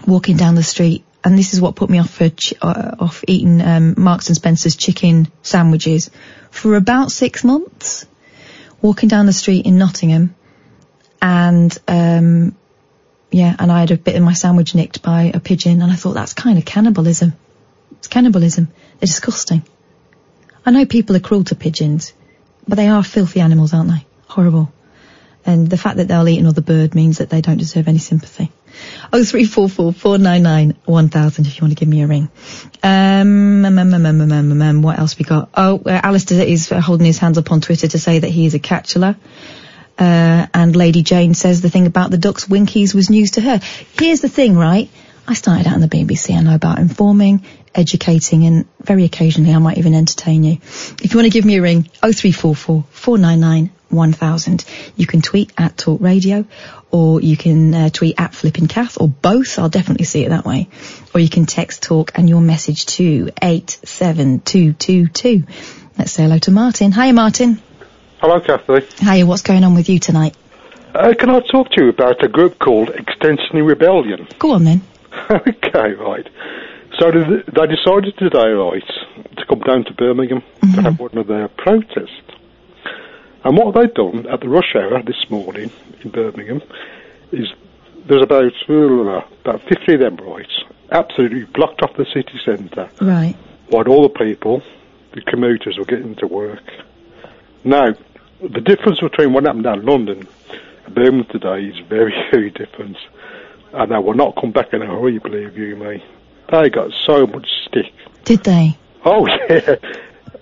walking 0.05 0.37
down 0.37 0.55
the 0.55 0.63
street, 0.63 1.03
and 1.23 1.37
this 1.37 1.53
is 1.53 1.61
what 1.61 1.75
put 1.75 1.89
me 1.89 1.99
off 1.99 2.11
for 2.11 2.29
uh, 2.61 2.95
off 2.99 3.23
eating 3.27 3.61
um, 3.61 3.95
Marks 3.97 4.27
and 4.27 4.35
Spencer's 4.35 4.75
chicken 4.75 5.31
sandwiches 5.41 6.11
for 6.51 6.75
about 6.75 7.11
six 7.11 7.43
months. 7.43 8.05
Walking 8.79 9.09
down 9.09 9.25
the 9.25 9.33
street 9.33 9.65
in 9.65 9.79
Nottingham, 9.79 10.35
and 11.19 11.75
um, 11.87 12.55
yeah, 13.31 13.55
and 13.57 13.71
I 13.71 13.79
had 13.79 13.89
a 13.89 13.97
bit 13.97 14.15
of 14.15 14.21
my 14.21 14.33
sandwich 14.33 14.75
nicked 14.75 15.01
by 15.01 15.31
a 15.33 15.39
pigeon, 15.39 15.81
and 15.81 15.91
I 15.91 15.95
thought 15.95 16.13
that's 16.13 16.33
kind 16.33 16.59
of 16.59 16.65
cannibalism. 16.65 17.33
It's 17.97 18.07
cannibalism. 18.07 18.67
They're 18.99 19.07
disgusting. 19.07 19.63
I 20.65 20.71
know 20.71 20.85
people 20.85 21.15
are 21.15 21.21
cruel 21.21 21.43
to 21.45 21.55
pigeons, 21.55 22.13
but 22.67 22.75
they 22.75 22.87
are 22.87 23.03
filthy 23.03 23.39
animals, 23.39 23.73
aren't 23.73 23.89
they? 23.89 24.05
Horrible. 24.27 24.71
And 25.45 25.69
the 25.69 25.77
fact 25.77 25.97
that 25.97 26.09
they'll 26.09 26.27
eat 26.27 26.39
another 26.39 26.61
bird 26.61 26.93
means 26.93 27.19
that 27.19 27.29
they 27.29 27.39
don't 27.39 27.57
deserve 27.57 27.87
any 27.87 27.99
sympathy. 27.99 28.51
Oh 29.13 29.23
three 29.23 29.45
four 29.45 29.69
four 29.69 29.93
four 29.93 30.17
nine 30.17 30.43
nine 30.43 30.77
one 30.85 31.09
thousand. 31.09 31.47
If 31.47 31.57
you 31.57 31.61
want 31.63 31.71
to 31.71 31.79
give 31.79 31.87
me 31.87 32.01
a 32.01 32.07
ring. 32.07 32.29
Um, 32.83 33.65
um, 33.65 33.79
um, 33.79 33.93
um, 33.93 34.05
um, 34.05 34.21
um, 34.21 34.31
um, 34.31 34.61
um, 34.61 34.81
what 34.81 34.99
else 34.99 35.17
we 35.17 35.23
got? 35.23 35.49
Oh, 35.55 35.81
uh, 35.85 36.01
Alistair 36.03 36.45
is 36.45 36.69
holding 36.69 37.05
his 37.05 37.17
hands 37.17 37.37
up 37.37 37.51
on 37.51 37.61
Twitter 37.61 37.87
to 37.87 37.97
say 37.97 38.19
that 38.19 38.29
he 38.29 38.45
is 38.45 38.53
a 38.53 38.59
catchelor. 38.59 39.15
Uh, 39.97 40.45
and 40.53 40.75
Lady 40.75 41.01
Jane 41.01 41.33
says 41.33 41.61
the 41.61 41.69
thing 41.69 41.87
about 41.87 42.11
the 42.11 42.17
ducks 42.17 42.47
winkies 42.47 42.93
was 42.93 43.09
news 43.09 43.31
to 43.31 43.41
her. 43.41 43.59
Here's 43.97 44.21
the 44.21 44.29
thing, 44.29 44.55
right? 44.55 44.89
I 45.27 45.33
started 45.33 45.65
out 45.67 45.73
on 45.73 45.81
the 45.81 45.87
BBC. 45.87 46.35
I 46.37 46.41
know 46.41 46.53
about 46.53 46.79
informing, 46.79 47.45
educating, 47.77 48.45
and 48.45 48.65
very 48.81 49.05
occasionally 49.05 49.53
I 49.53 49.59
might 49.59 49.77
even 49.77 49.93
entertain 49.93 50.43
you. 50.43 50.53
If 50.53 51.13
you 51.13 51.17
want 51.17 51.25
to 51.25 51.31
give 51.31 51.45
me 51.45 51.57
a 51.57 51.61
ring, 51.61 51.83
0344 52.01 52.85
499 52.89 53.71
1000. 53.89 54.65
You 54.95 55.07
can 55.07 55.21
tweet 55.21 55.51
at 55.57 55.77
Talk 55.77 56.01
Radio, 56.01 56.45
or 56.91 57.21
you 57.21 57.37
can 57.37 57.73
uh, 57.73 57.89
tweet 57.89 58.19
at 58.19 58.33
Flipping 58.33 58.67
Kath, 58.67 58.99
or 58.99 59.07
both. 59.07 59.59
I'll 59.59 59.69
definitely 59.69 60.05
see 60.05 60.25
it 60.25 60.29
that 60.29 60.45
way. 60.45 60.69
Or 61.13 61.19
you 61.19 61.29
can 61.29 61.45
text 61.45 61.83
Talk 61.83 62.11
and 62.15 62.27
your 62.27 62.41
message 62.41 62.85
to 62.97 63.29
87222. 63.41 65.43
Let's 65.97 66.11
say 66.11 66.23
hello 66.23 66.37
to 66.39 66.51
Martin. 66.51 66.91
Hiya, 66.91 67.13
Martin. 67.13 67.61
Hello, 68.19 68.39
Kathy. 68.39 68.85
Hiya, 69.03 69.25
what's 69.25 69.41
going 69.41 69.63
on 69.63 69.75
with 69.75 69.89
you 69.89 69.99
tonight? 69.99 70.35
Uh, 70.93 71.13
can 71.17 71.29
I 71.29 71.41
talk 71.41 71.69
to 71.71 71.83
you 71.83 71.89
about 71.89 72.23
a 72.23 72.27
group 72.27 72.59
called 72.59 72.89
Extinction 72.89 73.63
Rebellion? 73.63 74.27
Go 74.39 74.51
on 74.51 74.63
then. 74.63 74.81
okay, 75.29 75.93
right. 75.93 76.27
So 76.99 77.11
they 77.11 77.67
decided 77.67 78.17
today, 78.17 78.49
right, 78.49 78.83
to 79.37 79.45
come 79.45 79.59
down 79.59 79.85
to 79.85 79.93
Birmingham 79.93 80.41
to 80.61 80.81
have 80.81 80.99
one 80.99 81.15
of 81.17 81.27
their 81.27 81.47
protests. 81.47 82.21
And 83.43 83.55
what 83.55 83.75
they've 83.75 83.93
done 83.93 84.25
at 84.27 84.39
the 84.39 84.49
rush 84.49 84.75
hour 84.75 85.03
this 85.03 85.29
morning 85.29 85.69
in 86.01 86.09
Birmingham 86.09 86.61
is 87.31 87.47
there's 88.07 88.23
about 88.23 88.51
uh, 88.67 89.21
about 89.45 89.61
50 89.69 89.93
of 89.93 89.99
them, 89.99 90.15
right, 90.17 90.49
absolutely 90.91 91.43
blocked 91.43 91.83
off 91.83 91.95
the 91.97 92.05
city 92.05 92.39
centre 92.43 92.89
Right. 92.99 93.35
while 93.69 93.87
all 93.87 94.01
the 94.03 94.09
people, 94.09 94.63
the 95.13 95.21
commuters, 95.21 95.77
were 95.77 95.85
getting 95.85 96.15
to 96.15 96.27
work. 96.27 96.63
Now, 97.63 97.93
the 98.41 98.61
difference 98.61 99.01
between 99.01 99.33
what 99.33 99.43
happened 99.43 99.65
down 99.65 99.79
in 99.81 99.85
London 99.85 100.27
and 100.85 100.95
Birmingham 100.95 101.25
today 101.31 101.65
is 101.65 101.77
very, 101.87 102.13
very 102.31 102.49
different. 102.49 102.97
And 103.73 103.91
they 103.91 103.97
will 103.97 104.13
not 104.15 104.35
come 104.39 104.51
back 104.51 104.73
in 104.73 104.81
a 104.81 104.87
hurry, 104.87 105.19
believe 105.19 105.57
you 105.57 105.75
me. 105.75 106.03
They 106.51 106.69
got 106.69 106.91
so 107.05 107.27
much 107.27 107.47
stick. 107.67 107.93
Did 108.25 108.43
they? 108.43 108.77
Oh, 109.05 109.25
yeah. 109.49 109.75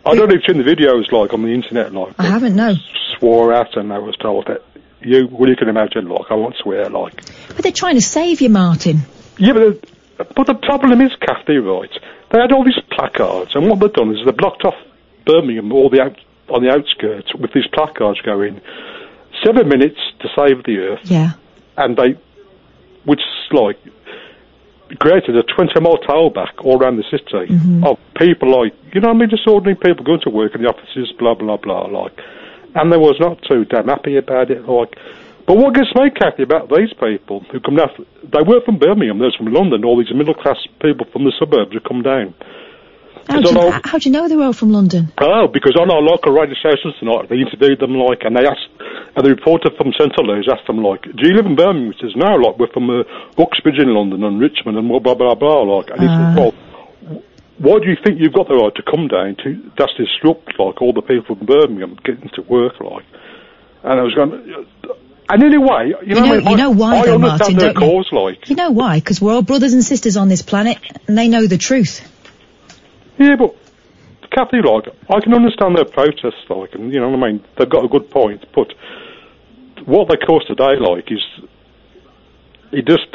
I 0.06 0.14
don't 0.16 0.30
know 0.30 0.36
if 0.36 0.42
you've 0.48 0.56
seen 0.56 0.64
the 0.64 0.70
videos, 0.76 1.12
like, 1.12 1.34
on 1.34 1.42
the 1.42 1.50
internet, 1.54 1.94
like, 1.94 2.14
I 2.20 2.26
haven't, 2.28 2.56
no. 2.56 2.76
swore 3.18 3.54
at 3.54 3.76
and 3.76 3.92
I 3.92 3.98
was 3.98 4.16
told 4.18 4.46
that 4.48 4.62
you, 5.02 5.28
well, 5.32 5.50
you 5.50 5.56
can 5.56 5.68
imagine, 5.68 6.08
like, 6.08 6.26
I 6.30 6.36
won't 6.36 6.56
swear, 6.62 6.90
like. 6.90 7.16
But 7.48 7.58
they're 7.64 7.72
trying 7.72 7.96
to 7.96 8.02
save 8.02 8.42
you, 8.42 8.50
Martin. 8.50 9.00
Yeah, 9.40 9.54
but 9.54 9.82
the, 10.18 10.24
but 10.36 10.48
the 10.48 10.54
problem 10.56 11.02
is, 11.02 11.12
Kathy, 11.22 11.58
right? 11.58 11.90
They 12.32 12.40
had 12.40 12.52
all 12.52 12.64
these 12.64 12.80
placards, 12.92 13.56
and 13.56 13.68
what 13.68 13.80
they've 13.80 13.92
done 13.94 14.12
is 14.16 14.24
they've 14.26 14.36
blocked 14.38 14.64
off 14.64 14.76
Birmingham, 15.26 15.72
all 15.72 15.90
the 15.90 16.02
out, 16.02 16.18
on 16.50 16.64
the 16.64 16.70
outskirts, 16.70 17.34
with 17.36 17.52
these 17.54 17.66
placards 17.74 18.22
going, 18.22 18.62
seven 19.44 19.68
minutes 19.68 20.00
to 20.20 20.28
save 20.36 20.64
the 20.66 20.78
earth, 20.78 21.00
Yeah. 21.06 21.32
and 21.78 21.98
they, 21.98 22.16
which 23.06 23.20
is 23.22 23.52
like, 23.52 23.80
created 25.00 25.36
a 25.36 25.44
20 25.44 25.80
mile 25.80 25.98
tailback 25.98 26.54
all 26.64 26.82
around 26.82 26.98
the 26.98 27.04
city 27.10 27.52
mm-hmm. 27.52 27.84
of 27.84 27.98
people 28.18 28.50
like, 28.62 28.74
you 28.94 29.02
know 29.02 29.10
what 29.10 29.16
I 29.16 29.20
mean, 29.20 29.30
just 29.30 29.48
ordinary 29.48 29.76
people 29.76 30.06
going 30.06 30.22
to 30.22 30.30
work 30.30 30.56
in 30.56 30.62
the 30.62 30.70
offices, 30.70 31.12
blah, 31.18 31.34
blah, 31.34 31.58
blah, 31.58 31.86
like. 31.88 32.18
And 32.76 32.92
they 32.92 32.98
was 32.98 33.16
not 33.20 33.42
too 33.50 33.66
damn 33.66 33.88
happy 33.88 34.18
about 34.18 34.52
it, 34.52 34.68
like. 34.68 34.96
But 35.48 35.58
what 35.58 35.76
gets 35.76 35.94
me, 35.96 36.10
Kathy, 36.10 36.44
about 36.44 36.70
these 36.70 36.92
people 36.94 37.46
who 37.52 37.60
come 37.60 37.76
down, 37.76 37.90
they 38.24 38.42
weren't 38.42 38.66
from 38.66 38.80
Birmingham, 38.80 39.20
they're 39.20 39.32
from 39.38 39.54
London, 39.54 39.86
all 39.86 39.98
these 39.98 40.14
middle 40.14 40.34
class 40.34 40.58
people 40.82 41.06
from 41.12 41.24
the 41.24 41.34
suburbs 41.38 41.72
who 41.72 41.80
come 41.80 42.02
down. 42.02 42.34
How 43.28 43.42
do, 43.42 43.50
you, 43.50 43.72
how, 43.84 43.98
do 43.98 44.08
you 44.10 44.14
know 44.14 44.28
they 44.28 44.36
were 44.36 44.46
all 44.46 44.54
from 44.54 44.72
London? 44.72 45.12
Oh, 45.18 45.48
because 45.48 45.76
on 45.76 45.90
our 45.90 46.02
local 46.02 46.32
radio 46.32 46.56
stations 46.56 46.94
tonight, 47.00 47.28
they 47.30 47.38
interviewed 47.38 47.80
them 47.80 47.96
like, 47.96 48.22
and 48.24 48.36
they 48.38 48.46
asked, 48.46 48.70
and 49.16 49.26
the 49.26 49.30
reporter 49.32 49.70
from 49.78 49.94
Central 49.98 50.28
News 50.28 50.48
asked 50.52 50.68
them 50.68 50.84
like, 50.84 51.02
"Do 51.04 51.28
you 51.28 51.34
live 51.34 51.46
in 51.46 51.56
Birmingham?" 51.56 51.94
He 51.94 52.00
says, 52.06 52.16
"No, 52.16 52.36
like 52.36 52.60
we're 52.60 52.72
from 52.72 52.90
uh, 52.90 53.04
Uxbridge 53.42 53.80
in 53.80 53.90
London 53.94 54.24
and 54.24 54.40
Richmond 54.40 54.78
and 54.78 54.88
blah 54.88 55.00
blah 55.00 55.16
blah 55.16 55.36
blah." 55.36 55.62
Like, 55.62 55.90
and 55.90 56.00
he 56.02 56.08
Ah. 56.08 56.36
said, 56.36 56.38
"Well, 56.38 57.24
why 57.58 57.80
do 57.80 57.90
you 57.90 57.98
think 58.04 58.20
you've 58.20 58.34
got 58.34 58.48
the 58.48 58.56
right 58.56 58.74
to 58.76 58.84
come 58.84 59.08
down 59.08 59.36
to 59.44 59.56
just 59.78 59.98
disrupt 59.98 60.60
like 60.60 60.82
all 60.82 60.94
the 60.94 61.02
people 61.02 61.36
from 61.36 61.46
Birmingham 61.46 61.98
getting 62.04 62.30
to 62.36 62.42
work 62.44 62.80
like?" 62.80 63.06
And 63.84 64.00
I 64.00 64.04
was 64.04 64.14
going, 64.14 64.32
and 65.30 65.44
anyway, 65.44 65.94
you 66.06 66.16
know, 66.16 66.26
know- 66.26 66.34
I, 66.34 66.38
mean, 66.38 66.48
you 66.50 66.58
know 66.58 66.72
why 66.72 66.98
I 66.98 67.06
though, 67.06 67.16
understand 67.16 67.40
Martin, 67.40 67.58
their 67.58 67.74
don't 67.74 68.12
you? 68.12 68.20
like, 68.20 68.50
You 68.50 68.56
know 68.56 68.72
why? 68.72 69.00
Because 69.00 69.20
we're 69.22 69.34
all 69.34 69.42
brothers 69.42 69.74
and 69.74 69.84
sisters 69.84 70.18
on 70.18 70.28
this 70.30 70.42
planet, 70.42 70.78
and 71.08 71.18
they 71.18 71.28
know 71.28 71.48
the 71.48 71.58
truth. 71.58 72.12
Yeah, 73.18 73.36
but 73.36 73.56
Kathy, 74.32 74.62
like, 74.62 74.88
I 75.10 75.20
can 75.22 75.34
understand 75.34 75.76
their 75.76 75.86
protests, 75.86 76.50
like, 76.50 76.76
and 76.76 76.94
you 76.94 77.00
know 77.00 77.10
what 77.10 77.24
I 77.24 77.32
mean. 77.32 77.44
They've 77.58 77.70
got 77.70 77.86
a 77.86 77.88
good 77.88 78.10
point, 78.10 78.46
but 78.54 78.74
what 79.86 80.10
they 80.10 80.18
caused 80.18 80.48
today, 80.48 80.76
like, 80.80 81.12
is 81.12 81.24
it 82.72 82.86
just 82.86 83.08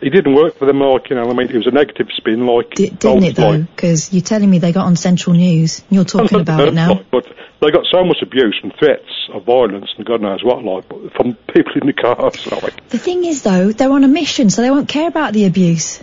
it 0.00 0.10
didn't 0.10 0.34
work 0.34 0.56
for 0.56 0.66
them. 0.66 0.80
Like, 0.80 1.10
you 1.10 1.16
know, 1.16 1.26
what 1.26 1.34
I 1.34 1.38
mean, 1.38 1.50
it 1.50 1.56
was 1.56 1.66
a 1.66 1.72
negative 1.72 2.08
spin, 2.16 2.46
like, 2.46 2.70
D- 2.74 2.90
didn't 2.90 3.24
it 3.24 3.36
though? 3.36 3.62
Because 3.62 4.12
you're 4.12 4.22
telling 4.22 4.48
me 4.48 4.58
they 4.58 4.72
got 4.72 4.86
on 4.86 4.96
Central 4.96 5.34
News. 5.34 5.82
You're 5.90 6.04
talking 6.04 6.40
about 6.40 6.68
it 6.68 6.74
now. 6.74 6.94
Like, 6.94 7.10
but 7.10 7.26
they 7.60 7.70
got 7.70 7.84
so 7.90 8.04
much 8.04 8.18
abuse 8.22 8.58
and 8.62 8.72
threats 8.78 9.28
of 9.32 9.44
violence 9.44 9.88
and 9.96 10.06
God 10.06 10.20
knows 10.20 10.44
what, 10.44 10.62
like, 10.62 10.88
from 11.14 11.34
people 11.54 11.72
in 11.80 11.86
the 11.86 11.92
cars, 11.92 12.46
like. 12.62 12.88
The 12.90 12.98
thing 12.98 13.24
is 13.24 13.42
though, 13.42 13.72
they're 13.72 13.90
on 13.90 14.04
a 14.04 14.08
mission, 14.08 14.50
so 14.50 14.62
they 14.62 14.70
won't 14.70 14.88
care 14.88 15.08
about 15.08 15.32
the 15.32 15.46
abuse. 15.46 16.02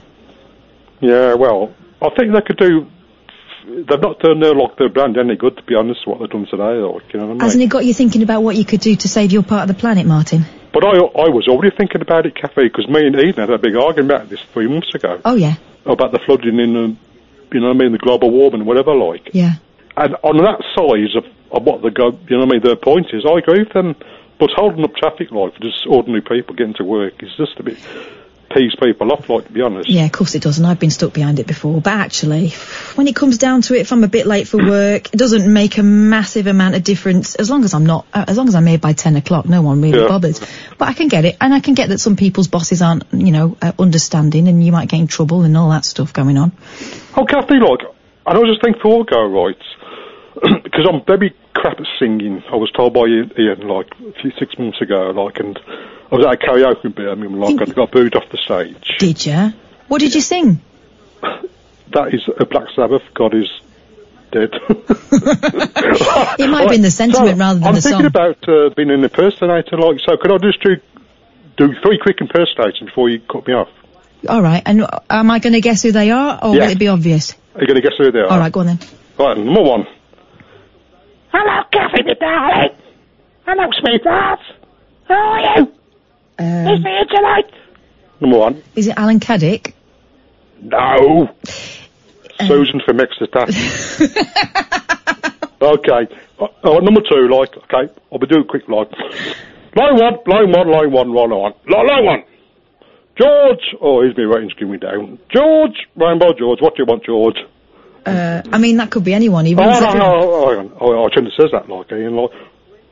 Yeah, 0.99 1.35
well, 1.35 1.73
I 2.01 2.09
think 2.09 2.33
they 2.33 2.41
could 2.41 2.57
do. 2.57 2.87
They've 3.65 3.99
not 4.01 4.19
done 4.19 4.39
their 4.39 4.53
lock 4.53 4.77
their 4.77 4.89
brand 4.89 5.17
any 5.17 5.35
good, 5.35 5.57
to 5.57 5.63
be 5.63 5.75
honest. 5.75 6.05
What 6.05 6.19
they've 6.19 6.29
done 6.29 6.45
today, 6.45 6.77
like, 6.77 7.13
you 7.13 7.19
know 7.19 7.25
what 7.25 7.31
I 7.31 7.33
mean. 7.33 7.39
Hasn't 7.39 7.63
it 7.63 7.67
got 7.67 7.83
you 7.85 7.93
thinking 7.93 8.21
about 8.21 8.41
what 8.41 8.55
you 8.55 8.65
could 8.65 8.81
do 8.81 8.95
to 8.95 9.07
save 9.07 9.31
your 9.31 9.43
part 9.43 9.69
of 9.69 9.75
the 9.75 9.79
planet, 9.79 10.05
Martin? 10.05 10.45
But 10.71 10.83
I, 10.85 10.97
I 10.97 11.29
was 11.29 11.47
already 11.47 11.75
thinking 11.75 12.01
about 12.01 12.25
it, 12.25 12.35
Kathy, 12.35 12.63
because 12.63 12.87
me 12.87 13.07
and 13.07 13.15
Eden 13.15 13.35
had 13.35 13.49
a 13.49 13.57
big 13.57 13.75
argument 13.75 14.11
about 14.11 14.29
this 14.29 14.41
three 14.53 14.67
months 14.67 14.93
ago 14.93 15.21
Oh 15.23 15.35
yeah, 15.35 15.55
about 15.85 16.11
the 16.11 16.19
flooding 16.19 16.59
in, 16.59 16.73
the, 16.73 16.95
you 17.53 17.59
know 17.61 17.67
what 17.67 17.75
I 17.75 17.79
mean, 17.79 17.91
the 17.93 17.97
global 17.97 18.29
warming, 18.29 18.65
whatever, 18.65 18.93
like. 18.93 19.29
yeah. 19.33 19.53
And 19.97 20.15
on 20.23 20.37
that 20.43 20.61
size 20.75 21.15
of, 21.15 21.23
of 21.51 21.63
what 21.63 21.81
the 21.81 21.89
go, 21.89 22.11
you 22.27 22.37
know 22.37 22.45
what 22.45 22.49
I 22.49 22.51
mean, 22.51 22.61
their 22.61 22.75
point 22.75 23.07
is, 23.13 23.23
I 23.25 23.37
agree 23.39 23.59
with 23.63 23.71
them. 23.73 23.95
But 24.37 24.49
holding 24.53 24.83
up 24.83 24.93
traffic 24.95 25.31
light 25.31 25.53
for 25.53 25.61
just 25.61 25.87
ordinary 25.87 26.21
people 26.21 26.55
getting 26.55 26.73
to 26.73 26.83
work 26.83 27.23
is 27.23 27.29
just 27.37 27.57
a 27.57 27.63
bit 27.63 27.77
pees 28.49 28.73
people 28.81 29.11
off, 29.11 29.29
like 29.29 29.45
to 29.45 29.51
be 29.51 29.61
honest. 29.61 29.89
Yeah, 29.89 30.05
of 30.05 30.11
course 30.11 30.35
it 30.35 30.41
does, 30.41 30.57
and 30.57 30.67
I've 30.67 30.79
been 30.79 30.91
stuck 30.91 31.13
behind 31.13 31.39
it 31.39 31.47
before. 31.47 31.81
But 31.81 31.93
actually, 31.93 32.49
when 32.95 33.07
it 33.07 33.15
comes 33.15 33.37
down 33.37 33.61
to 33.63 33.75
it, 33.75 33.81
if 33.81 33.91
I'm 33.91 34.03
a 34.03 34.07
bit 34.07 34.25
late 34.25 34.47
for 34.47 34.57
work, 34.57 35.13
it 35.13 35.17
doesn't 35.17 35.51
make 35.51 35.77
a 35.77 35.83
massive 35.83 36.47
amount 36.47 36.75
of 36.75 36.83
difference. 36.83 37.35
As 37.35 37.49
long 37.49 37.63
as 37.63 37.73
I'm 37.73 37.85
not, 37.85 38.05
uh, 38.13 38.25
as 38.27 38.37
long 38.37 38.47
as 38.47 38.55
I'm 38.55 38.65
here 38.65 38.77
by 38.77 38.93
ten 38.93 39.15
o'clock, 39.15 39.45
no 39.45 39.61
one 39.61 39.81
really 39.81 39.99
Yeah. 39.99 40.07
bothers. 40.07 40.39
But 40.77 40.89
I 40.89 40.93
can 40.93 41.07
get 41.07 41.25
it, 41.25 41.37
and 41.41 41.53
I 41.53 41.59
can 41.59 41.73
get 41.73 41.89
that 41.89 41.99
some 41.99 42.15
people's 42.15 42.47
bosses 42.47 42.81
aren't, 42.81 43.03
you 43.11 43.31
know, 43.31 43.57
uh, 43.61 43.71
understanding, 43.79 44.47
and 44.47 44.63
you 44.63 44.71
might 44.71 44.89
get 44.89 44.99
in 44.99 45.07
trouble 45.07 45.43
and 45.43 45.55
all 45.57 45.69
that 45.69 45.85
stuff 45.85 46.13
going 46.13 46.37
on. 46.37 46.51
Oh, 47.17 47.25
Kathy, 47.25 47.55
like, 47.55 47.81
and 48.27 48.37
I 48.37 48.39
was 48.39 48.49
just 48.49 48.61
thinking 48.63 48.81
for 48.81 48.89
all 48.89 49.03
go 49.03 49.23
right. 49.25 49.57
because 50.63 50.85
I'm 50.89 51.03
very 51.05 51.33
crap 51.53 51.79
at 51.79 51.87
singing. 51.99 52.43
I 52.51 52.55
was 52.55 52.71
told 52.71 52.93
by 52.93 53.05
Ian, 53.05 53.67
like 53.67 53.87
a 53.99 54.11
few 54.21 54.31
six 54.37 54.57
months 54.57 54.81
ago, 54.81 55.11
like, 55.11 55.39
and 55.39 55.57
I 56.11 56.15
was 56.15 56.25
at 56.25 56.33
a 56.33 56.37
karaoke 56.37 56.85
in 56.85 56.91
Birmingham, 56.91 57.39
like, 57.39 57.61
I 57.61 57.71
got 57.71 57.91
booed 57.91 58.15
off 58.15 58.29
the 58.29 58.37
stage. 58.37 58.97
Did 58.99 59.25
you? 59.25 59.53
What 59.87 59.99
did 59.99 60.13
you 60.15 60.21
sing? 60.21 60.61
That 61.93 62.13
is 62.13 62.27
a 62.39 62.45
Black 62.45 62.67
Sabbath. 62.75 63.03
God 63.13 63.33
is 63.35 63.47
dead. 64.31 64.49
It 66.37 66.49
might 66.49 66.61
have 66.63 66.69
been 66.69 66.81
the 66.81 66.91
sentiment 66.91 67.37
So, 67.37 67.39
rather 67.39 67.59
than 67.59 67.67
I'm 67.69 67.75
the 67.75 67.81
thinking 67.81 68.05
about 68.05 68.49
uh, 68.49 68.69
being 68.75 68.89
an 68.91 69.03
impersonator. 69.03 69.77
Like, 69.77 69.99
so 70.01 70.17
could 70.17 70.31
I 70.31 70.37
just 70.39 70.61
do 70.61 70.75
do 71.57 71.73
three 71.81 71.97
quick 72.01 72.19
impersonations 72.19 72.89
before 72.89 73.09
you 73.09 73.19
cut 73.19 73.47
me 73.47 73.53
off? 73.53 73.69
All 74.27 74.41
right, 74.41 74.61
and 74.65 74.81
uh, 74.81 74.99
am 75.09 75.31
I 75.31 75.39
going 75.39 75.53
to 75.53 75.61
guess 75.61 75.83
who 75.83 75.91
they 75.91 76.11
are, 76.11 76.39
or 76.41 76.55
Yeah. 76.55 76.63
will 76.63 76.71
it 76.71 76.79
be 76.79 76.87
obvious? 76.89 77.33
Are 77.53 77.61
you 77.61 77.67
going 77.67 77.81
to 77.81 77.87
guess 77.87 77.97
who 77.97 78.11
they 78.11 78.19
are? 78.19 78.27
All 78.27 78.39
right, 78.39 78.51
go 78.51 78.61
on 78.61 78.65
then. 78.65 78.79
Right, 79.17 79.37
number 79.37 79.61
one. 79.61 79.87
Hello, 81.37 81.63
Kathy, 81.73 82.01
my 82.03 82.13
darling. 82.13 82.69
Hello, 83.45 83.69
sweetheart. 83.81 84.39
How 85.09 85.15
are 85.15 85.59
you? 85.59 85.63
Is 85.67 85.69
Um, 86.39 86.81
me 86.83 86.89
here 86.91 87.05
tonight? 87.09 87.51
Number 88.21 88.37
one. 88.37 88.63
is 88.77 88.87
it 88.87 88.93
Alan 88.97 89.19
Caddick? 89.19 89.73
No. 90.61 91.27
Um, 92.39 92.47
Susan 92.47 92.79
from 92.85 93.01
Exeter. 93.01 93.47
okay. 95.61 96.07
Uh, 96.39 96.47
uh, 96.63 96.79
number 96.79 97.01
two, 97.01 97.27
like, 97.27 97.49
okay, 97.57 97.91
I'll 98.13 98.19
be 98.19 98.27
doing 98.27 98.45
quick, 98.47 98.69
like. 98.69 98.89
Line 99.75 99.95
one, 99.97 100.17
line 100.27 100.51
one, 100.53 100.69
line 100.71 100.91
one, 100.91 101.13
line 101.13 101.29
one. 101.31 101.53
Line, 101.69 101.87
line 101.87 102.05
one. 102.05 102.23
George. 103.19 103.75
Oh, 103.81 104.01
here's 104.01 104.15
me 104.15 104.23
ratings 104.23 104.53
giving 104.53 104.71
me 104.71 104.77
down. 104.77 105.19
George, 105.33 105.75
Rainbow 105.97 106.31
George, 106.31 106.61
what 106.61 106.77
do 106.77 106.83
you 106.83 106.85
want, 106.85 107.03
George? 107.03 107.35
Uh, 108.05 108.41
I 108.51 108.57
mean, 108.57 108.77
that 108.77 108.91
could 108.91 109.03
be 109.03 109.13
anyone. 109.13 109.45
He 109.45 109.55
Oh, 109.55 109.57
no, 109.57 109.93
no, 109.93 110.05
oh. 110.05 110.71
Oh, 110.79 111.05
I 111.05 111.09
shouldn't 111.09 111.33
have 111.33 111.49
said 111.49 111.59
that, 111.59 111.69
like, 111.69 111.91
Ian, 111.91 112.15
like, 112.15 112.31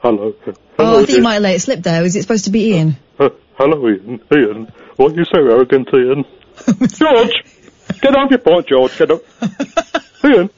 hello. 0.01 0.33
Oh, 0.79 1.01
I 1.01 1.05
think 1.05 1.17
you 1.17 1.23
might 1.23 1.35
have 1.35 1.43
let 1.43 1.55
it 1.55 1.59
slip 1.61 1.81
there. 1.83 2.03
Is 2.03 2.15
it 2.15 2.23
supposed 2.23 2.45
to 2.45 2.51
be 2.51 2.73
Ian? 2.73 2.97
Uh, 3.19 3.29
hello, 3.55 3.87
Ian. 3.87 4.19
Ian, 4.35 4.71
what 4.95 5.15
you 5.15 5.25
so 5.25 5.39
arrogant, 5.39 5.89
Ian? 5.93 6.25
George, 6.87 7.33
get 8.01 8.15
off 8.15 8.31
your 8.31 8.39
point, 8.39 8.67
George. 8.67 8.97
Get 8.97 9.11
up. 9.11 9.21
Ian, 10.25 10.49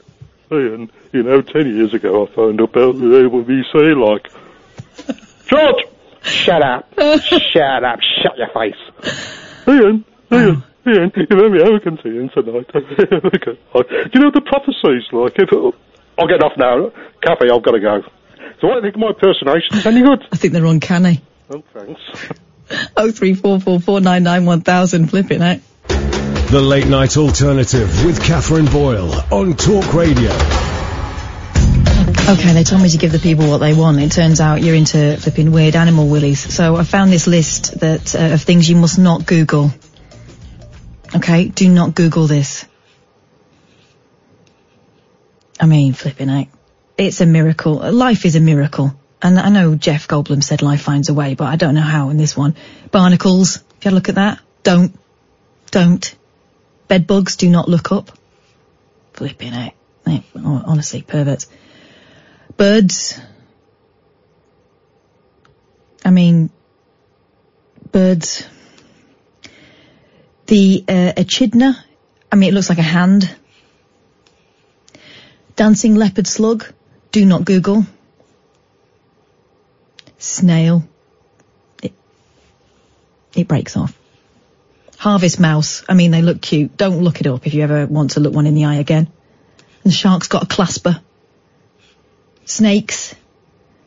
Ian. 0.52 0.92
You 1.12 1.24
know, 1.24 1.42
ten 1.42 1.76
years 1.76 1.94
ago, 1.94 2.26
I 2.26 2.36
phoned 2.36 2.62
up 2.62 2.76
out 2.76 2.96
the 2.96 3.06
ABC, 3.06 3.96
like. 3.96 4.32
George, 5.48 5.84
Shut 6.26 6.62
up. 6.62 6.90
Shut 6.98 7.84
up. 7.84 8.00
Shut 8.24 8.38
your 8.38 8.50
face. 8.50 8.76
Ian, 9.68 10.04
Ian, 10.32 10.64
Ian. 10.88 11.12
You 11.16 11.36
know 11.36 11.50
me 11.50 11.62
arrogant, 11.62 12.00
Ian, 12.06 12.30
tonight. 12.30 12.70
okay. 12.76 13.58
Do 13.76 14.12
you 14.14 14.20
know 14.22 14.32
the 14.32 14.42
prophecies, 14.46 15.04
like? 15.12 15.34
If 15.38 15.50
I'll 16.18 16.28
get 16.28 16.44
off 16.44 16.54
now. 16.58 16.92
Kathy, 17.22 17.50
I've 17.52 17.64
got 17.64 17.72
to 17.72 17.80
go. 17.80 18.02
So, 18.62 18.68
what 18.68 18.74
do 18.74 18.76
you 18.76 18.82
think 18.82 18.96
of 18.96 19.02
my 19.02 19.08
impersonations? 19.10 19.86
Any 19.86 20.02
good? 20.02 20.24
I 20.32 20.38
think 20.38 20.54
they're 20.54 20.66
uncanny. 20.66 21.22
Oh, 21.50 21.64
thanks. 21.74 22.02
Oh 22.98 23.12
three 23.12 23.36
four 23.36 23.60
four 23.60 23.80
four 23.80 24.02
nine 24.02 24.24
nine 24.24 24.46
one 24.46 24.62
thousand. 24.62 25.12
Flip 25.12 25.30
it 25.30 25.40
out. 25.40 25.60
The 26.50 26.62
Late 26.62 26.88
Night 26.88 27.16
Alternative 27.16 28.06
with 28.06 28.24
Catherine 28.24 28.66
Boyle 28.66 29.12
on 29.32 29.54
Talk 29.54 29.94
Radio. 29.94 30.32
Okay, 32.28 32.54
they 32.54 32.64
told 32.64 32.82
me 32.82 32.90
to 32.90 32.98
give 32.98 33.12
the 33.12 33.20
people 33.20 33.48
what 33.48 33.60
they 33.60 33.74
want. 33.76 34.00
It 34.00 34.12
turns 34.12 34.42
out 34.42 34.64
you're 34.64 34.74
into 34.74 35.16
flipping 35.18 35.52
weird 35.52 35.76
animal 35.76 36.08
willies. 36.08 36.40
So 36.40 36.76
I 36.76 36.84
found 36.84 37.12
this 37.12 37.28
list 37.28 37.80
that 37.82 38.16
uh, 38.16 38.34
of 38.34 38.42
things 38.42 38.68
you 38.68 38.76
must 38.76 38.98
not 38.98 39.28
Google. 39.28 39.72
Okay, 41.16 41.48
do 41.48 41.70
not 41.70 41.96
Google 41.96 42.28
this. 42.28 42.66
I 45.60 45.66
mean, 45.66 45.94
flipping 45.94 46.30
out. 46.30 46.48
It's 46.98 47.22
a 47.22 47.26
miracle. 47.26 47.76
Life 47.92 48.26
is 48.26 48.36
a 48.36 48.42
miracle. 48.42 48.94
And 49.22 49.40
I 49.40 49.50
know 49.50 49.76
Jeff 49.76 50.08
Goldblum 50.08 50.44
said 50.44 50.62
life 50.62 50.82
finds 50.82 51.08
a 51.10 51.14
way, 51.14 51.34
but 51.36 51.46
I 51.46 51.56
don't 51.56 51.74
know 51.74 51.82
how 51.82 52.10
in 52.10 52.18
this 52.18 52.36
one. 52.36 52.56
Barnacles, 52.92 53.58
if 53.58 53.64
you 53.86 53.90
had 53.90 53.94
a 53.94 53.96
look 53.96 54.10
at 54.10 54.16
that, 54.16 54.40
don't. 54.64 54.98
Don't. 55.72 56.16
Bed 56.88 57.08
bugs, 57.08 57.38
do 57.38 57.50
not 57.50 57.70
look 57.70 57.92
up. 57.92 58.12
Flipping 59.14 59.54
out. 59.54 59.72
Honestly, 60.36 61.02
perverts. 61.02 61.48
Birds. 62.58 63.20
I 66.04 66.12
mean, 66.12 66.50
birds. 67.92 68.46
The 70.48 70.84
uh, 70.88 71.14
echidna. 71.18 71.84
I 72.32 72.36
mean, 72.36 72.50
it 72.50 72.54
looks 72.54 72.70
like 72.70 72.78
a 72.78 72.84
hand. 72.84 73.34
Dancing 75.56 75.96
leopard 75.96 76.28
slug. 76.28 76.66
Do 77.12 77.26
not 77.26 77.46
Google. 77.46 77.86
Snail. 80.18 80.84
It, 81.82 81.94
it 83.34 83.48
breaks 83.48 83.78
off. 83.78 83.98
Harvest 84.98 85.40
mouse. 85.40 85.84
I 85.88 85.94
mean, 85.94 86.12
they 86.12 86.22
look 86.22 86.42
cute. 86.42 86.78
Don't 86.78 87.02
look 87.02 87.22
it 87.22 87.28
up 87.28 87.48
if 87.48 87.54
you 87.54 87.64
ever 87.64 87.86
want 87.86 88.12
to 88.12 88.20
look 88.20 88.34
one 88.34 88.48
in 88.48 88.54
the 88.54 88.66
eye 88.66 88.76
again. 88.76 89.08
And 89.84 89.92
the 89.92 89.96
shark's 89.96 90.28
got 90.28 90.44
a 90.44 90.48
clasper. 90.48 91.02
Snakes. 92.46 93.16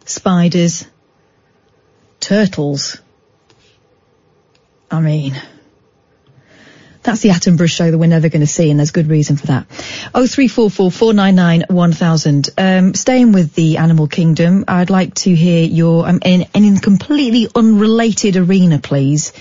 Spiders. 0.06 0.86
Turtles. 2.20 2.98
I 4.90 5.00
mean, 5.00 5.40
that's 7.02 7.20
the 7.20 7.30
Attenborough 7.30 7.70
show 7.70 7.90
that 7.90 7.98
we're 7.98 8.06
never 8.06 8.28
going 8.28 8.40
to 8.40 8.46
see, 8.46 8.70
and 8.70 8.78
there's 8.78 8.90
good 8.90 9.08
reason 9.08 9.36
for 9.36 9.46
that. 9.48 9.66
Oh 10.14 10.26
three 10.26 10.48
four 10.48 10.70
four 10.70 10.90
four 10.90 11.12
nine 11.12 11.34
nine 11.34 11.64
one 11.68 11.92
thousand. 11.92 12.50
Um, 12.58 12.94
staying 12.94 13.32
with 13.32 13.54
the 13.54 13.78
animal 13.78 14.06
kingdom, 14.08 14.64
I'd 14.68 14.90
like 14.90 15.14
to 15.14 15.34
hear 15.34 15.64
your 15.64 16.08
um, 16.08 16.20
in, 16.24 16.46
in 16.54 16.76
a 16.76 16.80
completely 16.80 17.48
unrelated 17.54 18.36
arena, 18.36 18.78
please. 18.78 19.32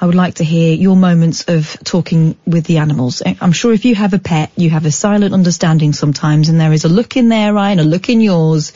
I 0.00 0.06
would 0.06 0.16
like 0.16 0.34
to 0.34 0.44
hear 0.44 0.74
your 0.74 0.96
moments 0.96 1.44
of 1.48 1.78
talking 1.84 2.36
with 2.44 2.64
the 2.64 2.78
animals. 2.78 3.22
I- 3.24 3.36
I'm 3.40 3.52
sure 3.52 3.72
if 3.72 3.84
you 3.84 3.94
have 3.94 4.12
a 4.12 4.18
pet, 4.18 4.50
you 4.56 4.70
have 4.70 4.86
a 4.86 4.90
silent 4.90 5.32
understanding 5.32 5.92
sometimes, 5.92 6.48
and 6.48 6.60
there 6.60 6.72
is 6.72 6.84
a 6.84 6.88
look 6.88 7.16
in 7.16 7.28
their 7.28 7.56
eye 7.56 7.70
and 7.70 7.80
a 7.80 7.84
look 7.84 8.08
in 8.08 8.20
yours 8.20 8.72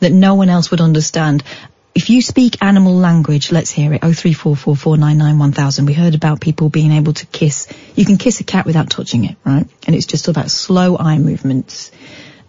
that 0.00 0.12
no 0.12 0.34
one 0.34 0.48
else 0.48 0.70
would 0.70 0.80
understand. 0.80 1.44
If 1.92 2.08
you 2.08 2.22
speak 2.22 2.62
animal 2.62 2.94
language, 2.94 3.50
let's 3.50 3.70
hear 3.70 3.92
it. 3.92 4.00
Oh 4.02 4.12
three 4.12 4.32
four 4.32 4.54
four 4.54 4.76
four 4.76 4.96
nine 4.96 5.18
nine 5.18 5.38
one 5.38 5.52
thousand. 5.52 5.86
We 5.86 5.92
heard 5.92 6.14
about 6.14 6.40
people 6.40 6.68
being 6.68 6.92
able 6.92 7.12
to 7.14 7.26
kiss. 7.26 7.66
You 7.96 8.04
can 8.04 8.16
kiss 8.16 8.40
a 8.40 8.44
cat 8.44 8.64
without 8.64 8.90
touching 8.90 9.24
it, 9.24 9.36
right? 9.44 9.66
And 9.86 9.96
it's 9.96 10.06
just 10.06 10.28
about 10.28 10.50
slow 10.50 10.96
eye 10.96 11.18
movements. 11.18 11.90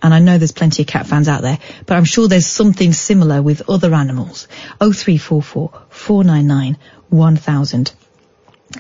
And 0.04 0.14
I 0.14 0.20
know 0.20 0.38
there's 0.38 0.52
plenty 0.52 0.84
of 0.84 0.88
cat 0.88 1.08
fans 1.08 1.28
out 1.28 1.42
there, 1.42 1.60
but 1.86 1.96
I'm 1.96 2.06
sure 2.06 2.28
there's 2.28 2.48
something 2.48 2.94
similar 2.94 3.42
with 3.42 3.70
other 3.70 3.94
animals. 3.94 4.48
Oh 4.80 4.94
three 4.94 5.18
four 5.18 5.42
four 5.42 5.72
four 5.90 6.24
nine 6.24 6.46
nine 6.48 6.78
one 7.10 7.36
thousand. 7.36 7.92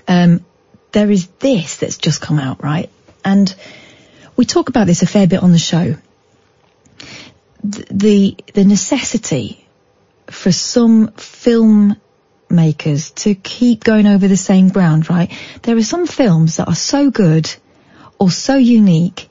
Um, 0.07 0.45
there 0.91 1.09
is 1.09 1.27
this 1.39 1.77
that's 1.77 1.97
just 1.97 2.21
come 2.21 2.37
out, 2.37 2.63
right? 2.63 2.89
And 3.25 3.53
we 4.35 4.45
talk 4.45 4.69
about 4.69 4.85
this 4.85 5.01
a 5.01 5.07
fair 5.07 5.25
bit 5.25 5.41
on 5.41 5.51
the 5.51 5.59
show. 5.59 5.95
Th- 7.69 7.87
the 7.89 8.37
the 8.53 8.63
necessity 8.63 9.67
for 10.31 10.51
some 10.51 11.11
film 11.13 11.95
makers 12.49 13.11
to 13.11 13.35
keep 13.35 13.83
going 13.83 14.07
over 14.07 14.27
the 14.27 14.37
same 14.37 14.69
ground, 14.69 15.09
right? 15.09 15.31
There 15.63 15.77
are 15.77 15.83
some 15.83 16.07
films 16.07 16.57
that 16.57 16.67
are 16.67 16.75
so 16.75 17.09
good 17.11 17.53
or 18.19 18.29
so 18.29 18.55
unique 18.55 19.29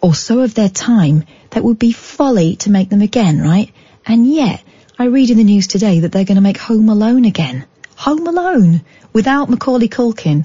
or 0.00 0.14
so 0.14 0.40
of 0.40 0.54
their 0.54 0.68
time 0.68 1.24
that 1.50 1.64
would 1.64 1.78
be 1.78 1.92
folly 1.92 2.56
to 2.56 2.70
make 2.70 2.88
them 2.88 3.02
again, 3.02 3.40
right? 3.42 3.72
And 4.06 4.26
yet, 4.26 4.62
I 4.98 5.04
read 5.06 5.30
in 5.30 5.38
the 5.38 5.44
news 5.44 5.66
today 5.66 6.00
that 6.00 6.12
they're 6.12 6.24
going 6.24 6.36
to 6.36 6.42
make 6.42 6.58
Home 6.58 6.88
Alone 6.88 7.24
again. 7.24 7.66
Home 7.96 8.26
Alone 8.26 8.82
without 9.12 9.48
Macaulay 9.48 9.88
Culkin 9.88 10.44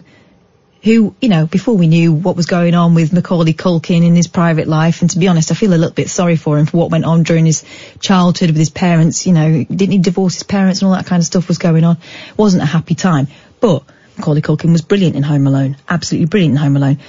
who, 0.83 1.15
you 1.21 1.29
know, 1.29 1.45
before 1.45 1.75
we 1.75 1.87
knew 1.87 2.13
what 2.13 2.35
was 2.35 2.45
going 2.45 2.75
on 2.75 2.93
with 2.93 3.11
Macaulay 3.11 3.53
Culkin 3.53 4.05
in 4.05 4.15
his 4.15 4.27
private 4.27 4.67
life, 4.67 5.01
and 5.01 5.09
to 5.11 5.19
be 5.19 5.27
honest, 5.27 5.51
I 5.51 5.55
feel 5.55 5.73
a 5.73 5.75
little 5.75 5.93
bit 5.93 6.09
sorry 6.09 6.35
for 6.35 6.57
him 6.57 6.65
for 6.65 6.77
what 6.77 6.91
went 6.91 7.05
on 7.05 7.23
during 7.23 7.45
his 7.45 7.63
childhood 7.99 8.49
with 8.49 8.57
his 8.57 8.69
parents, 8.69 9.25
you 9.25 9.33
know, 9.33 9.63
didn't 9.63 9.91
he 9.91 9.97
divorce 9.99 10.35
his 10.35 10.43
parents 10.43 10.81
and 10.81 10.89
all 10.89 10.95
that 10.95 11.05
kind 11.05 11.19
of 11.19 11.25
stuff 11.25 11.47
was 11.47 11.57
going 11.57 11.83
on. 11.83 11.97
Wasn't 12.37 12.61
a 12.61 12.65
happy 12.65 12.95
time. 12.95 13.27
But 13.59 13.83
Macaulay 14.17 14.41
Culkin 14.41 14.71
was 14.71 14.81
brilliant 14.81 15.15
in 15.15 15.23
Home 15.23 15.47
Alone. 15.47 15.77
Absolutely 15.89 16.27
brilliant 16.27 16.53
in 16.53 16.57
Home 16.57 16.77
Alone. 16.77 16.99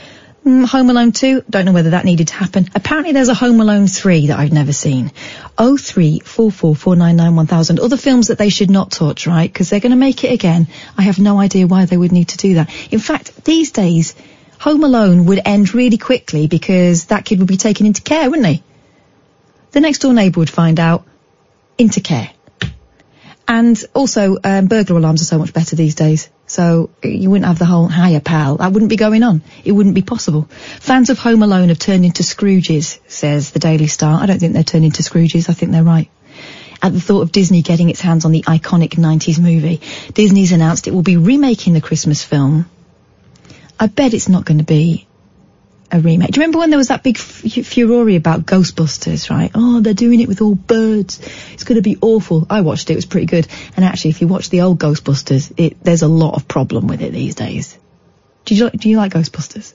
Mm, 0.48 0.64
Home 0.64 0.88
Alone 0.88 1.12
2, 1.12 1.44
don't 1.50 1.66
know 1.66 1.72
whether 1.72 1.90
that 1.90 2.06
needed 2.06 2.28
to 2.28 2.34
happen. 2.34 2.70
Apparently 2.74 3.12
there's 3.12 3.28
a 3.28 3.34
Home 3.34 3.60
Alone 3.60 3.86
3 3.86 4.28
that 4.28 4.38
I've 4.38 4.50
never 4.50 4.72
seen. 4.72 5.12
03444991000. 5.58 7.84
Other 7.84 7.98
films 7.98 8.28
that 8.28 8.38
they 8.38 8.48
should 8.48 8.70
not 8.70 8.90
touch, 8.90 9.26
right? 9.26 9.52
Because 9.52 9.68
they're 9.68 9.80
going 9.80 9.90
to 9.90 9.96
make 9.96 10.24
it 10.24 10.32
again. 10.32 10.66
I 10.96 11.02
have 11.02 11.18
no 11.18 11.38
idea 11.38 11.66
why 11.66 11.84
they 11.84 11.98
would 11.98 12.12
need 12.12 12.28
to 12.28 12.38
do 12.38 12.54
that. 12.54 12.70
In 12.90 12.98
fact, 12.98 13.44
these 13.44 13.72
days, 13.72 14.14
Home 14.60 14.84
Alone 14.84 15.26
would 15.26 15.42
end 15.44 15.74
really 15.74 15.98
quickly 15.98 16.46
because 16.46 17.08
that 17.08 17.26
kid 17.26 17.40
would 17.40 17.48
be 17.48 17.58
taken 17.58 17.84
into 17.84 18.00
care, 18.00 18.30
wouldn't 18.30 18.48
he? 18.48 18.62
The 19.72 19.80
next 19.80 19.98
door 19.98 20.14
neighbour 20.14 20.40
would 20.40 20.48
find 20.48 20.80
out, 20.80 21.04
into 21.76 22.00
care. 22.00 22.30
And 23.46 23.78
also, 23.92 24.38
um, 24.42 24.66
burglar 24.66 24.96
alarms 24.96 25.20
are 25.20 25.26
so 25.26 25.38
much 25.38 25.52
better 25.52 25.76
these 25.76 25.94
days. 25.94 26.30
So 26.48 26.90
eh, 27.02 27.08
you 27.08 27.30
wouldn't 27.30 27.46
have 27.46 27.58
the 27.58 27.66
whole 27.66 27.86
higher 27.86 28.20
pal. 28.20 28.56
That 28.56 28.72
wouldn't 28.72 28.88
be 28.88 28.96
going 28.96 29.22
on. 29.22 29.42
It 29.64 29.72
wouldn't 29.72 29.94
be 29.94 30.02
possible. 30.02 30.48
Fans 30.80 31.10
of 31.10 31.18
Home 31.20 31.42
Alone 31.42 31.68
have 31.68 31.78
turned 31.78 32.04
into 32.04 32.22
Scrooges, 32.22 32.98
says 33.06 33.52
the 33.52 33.58
Daily 33.58 33.86
Star. 33.86 34.20
I 34.20 34.26
don't 34.26 34.38
think 34.38 34.54
they're 34.54 34.64
turned 34.64 34.84
into 34.84 35.02
Scrooges. 35.02 35.48
I 35.48 35.52
think 35.52 35.72
they're 35.72 35.84
right. 35.84 36.10
At 36.80 36.92
the 36.92 37.00
thought 37.00 37.22
of 37.22 37.32
Disney 37.32 37.62
getting 37.62 37.90
its 37.90 38.00
hands 38.00 38.24
on 38.24 38.32
the 38.32 38.42
iconic 38.42 38.90
90s 38.90 39.40
movie, 39.40 39.80
Disney's 40.14 40.52
announced 40.52 40.86
it 40.86 40.94
will 40.94 41.02
be 41.02 41.16
remaking 41.16 41.74
the 41.74 41.80
Christmas 41.80 42.22
film. 42.22 42.70
I 43.80 43.88
bet 43.88 44.14
it's 44.14 44.28
not 44.28 44.44
going 44.44 44.58
to 44.58 44.64
be 44.64 45.07
a 45.90 46.00
remake. 46.00 46.30
Do 46.30 46.40
you 46.40 46.42
remember 46.42 46.58
when 46.58 46.70
there 46.70 46.78
was 46.78 46.88
that 46.88 47.02
big 47.02 47.16
f- 47.16 47.66
furore 47.66 48.10
about 48.10 48.44
Ghostbusters, 48.44 49.30
right? 49.30 49.50
Oh, 49.54 49.80
they're 49.80 49.94
doing 49.94 50.20
it 50.20 50.28
with 50.28 50.42
all 50.42 50.54
birds. 50.54 51.20
It's 51.52 51.64
going 51.64 51.76
to 51.76 51.82
be 51.82 51.96
awful. 52.00 52.46
I 52.50 52.60
watched 52.60 52.90
it. 52.90 52.94
It 52.94 52.96
was 52.96 53.06
pretty 53.06 53.26
good. 53.26 53.46
And 53.76 53.84
actually, 53.84 54.10
if 54.10 54.20
you 54.20 54.28
watch 54.28 54.50
the 54.50 54.62
old 54.62 54.78
Ghostbusters, 54.78 55.52
it, 55.56 55.82
there's 55.82 56.02
a 56.02 56.08
lot 56.08 56.34
of 56.34 56.46
problem 56.46 56.86
with 56.86 57.00
it 57.00 57.12
these 57.12 57.34
days. 57.34 57.78
Do 58.44 58.54
you, 58.54 58.70
do 58.70 58.88
you 58.88 58.96
like 58.96 59.12
Ghostbusters? 59.12 59.74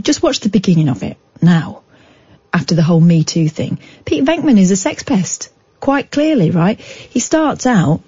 Just 0.00 0.22
watch 0.22 0.40
the 0.40 0.48
beginning 0.48 0.88
of 0.88 1.02
it 1.02 1.16
now, 1.40 1.82
after 2.52 2.74
the 2.74 2.82
whole 2.82 3.00
Me 3.00 3.24
Too 3.24 3.48
thing. 3.48 3.78
Pete 4.04 4.24
Venkman 4.24 4.58
is 4.58 4.70
a 4.70 4.76
sex 4.76 5.02
pest, 5.02 5.50
quite 5.80 6.10
clearly, 6.10 6.50
right? 6.50 6.80
He 6.80 7.20
starts 7.20 7.66
out 7.66 8.00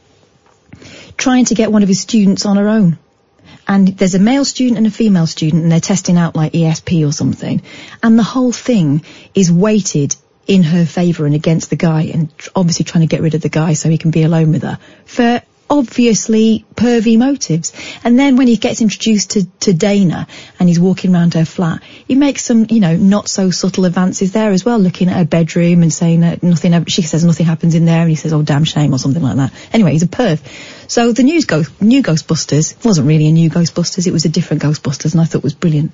trying 1.16 1.44
to 1.46 1.54
get 1.54 1.70
one 1.70 1.82
of 1.82 1.88
his 1.88 2.00
students 2.00 2.46
on 2.46 2.56
her 2.56 2.68
own 2.68 2.98
and 3.68 3.88
there's 3.88 4.14
a 4.14 4.18
male 4.18 4.44
student 4.44 4.78
and 4.78 4.86
a 4.86 4.90
female 4.90 5.26
student 5.26 5.62
and 5.62 5.72
they're 5.72 5.80
testing 5.80 6.16
out 6.16 6.36
like 6.36 6.52
ESP 6.52 7.06
or 7.06 7.12
something 7.12 7.62
and 8.02 8.18
the 8.18 8.22
whole 8.22 8.52
thing 8.52 9.04
is 9.34 9.50
weighted 9.50 10.14
in 10.46 10.62
her 10.62 10.84
favour 10.84 11.26
and 11.26 11.34
against 11.34 11.70
the 11.70 11.76
guy 11.76 12.02
and 12.02 12.32
obviously 12.56 12.84
trying 12.84 13.02
to 13.02 13.06
get 13.06 13.20
rid 13.20 13.34
of 13.34 13.40
the 13.40 13.48
guy 13.48 13.74
so 13.74 13.88
he 13.88 13.98
can 13.98 14.10
be 14.10 14.22
alone 14.22 14.50
with 14.50 14.62
her 14.62 14.78
for 15.04 15.42
obviously 15.70 16.64
pervy 16.74 17.16
motives. 17.16 17.72
And 18.02 18.18
then 18.18 18.36
when 18.36 18.48
he 18.48 18.56
gets 18.56 18.82
introduced 18.82 19.30
to, 19.30 19.46
to 19.60 19.72
Dana 19.72 20.26
and 20.58 20.68
he's 20.68 20.80
walking 20.80 21.14
around 21.14 21.34
her 21.34 21.44
flat, 21.44 21.82
he 21.84 22.16
makes 22.16 22.44
some, 22.44 22.66
you 22.68 22.80
know, 22.80 22.96
not 22.96 23.28
so 23.28 23.50
subtle 23.50 23.84
advances 23.84 24.32
there 24.32 24.50
as 24.50 24.64
well, 24.64 24.80
looking 24.80 25.08
at 25.08 25.16
her 25.16 25.24
bedroom 25.24 25.82
and 25.82 25.92
saying 25.92 26.20
that 26.20 26.42
nothing, 26.42 26.84
she 26.86 27.02
says 27.02 27.24
nothing 27.24 27.46
happens 27.46 27.76
in 27.76 27.84
there 27.84 28.00
and 28.00 28.10
he 28.10 28.16
says, 28.16 28.32
oh 28.32 28.42
damn 28.42 28.64
shame 28.64 28.92
or 28.92 28.98
something 28.98 29.22
like 29.22 29.36
that. 29.36 29.52
Anyway, 29.72 29.92
he's 29.92 30.02
a 30.02 30.08
perv. 30.08 30.40
So 30.90 31.12
the 31.12 31.22
news 31.22 31.44
go, 31.44 31.62
new 31.81 32.03
Ghostbusters 32.03 32.85
wasn't 32.85 33.07
really 33.07 33.29
a 33.29 33.31
new 33.31 33.48
Ghostbusters, 33.48 34.09
it 34.09 34.12
was 34.12 34.24
a 34.24 34.29
different 34.29 34.61
Ghostbusters 34.61 35.12
and 35.12 35.20
I 35.20 35.24
thought 35.24 35.38
it 35.38 35.44
was 35.44 35.55
brilliant. 35.55 35.92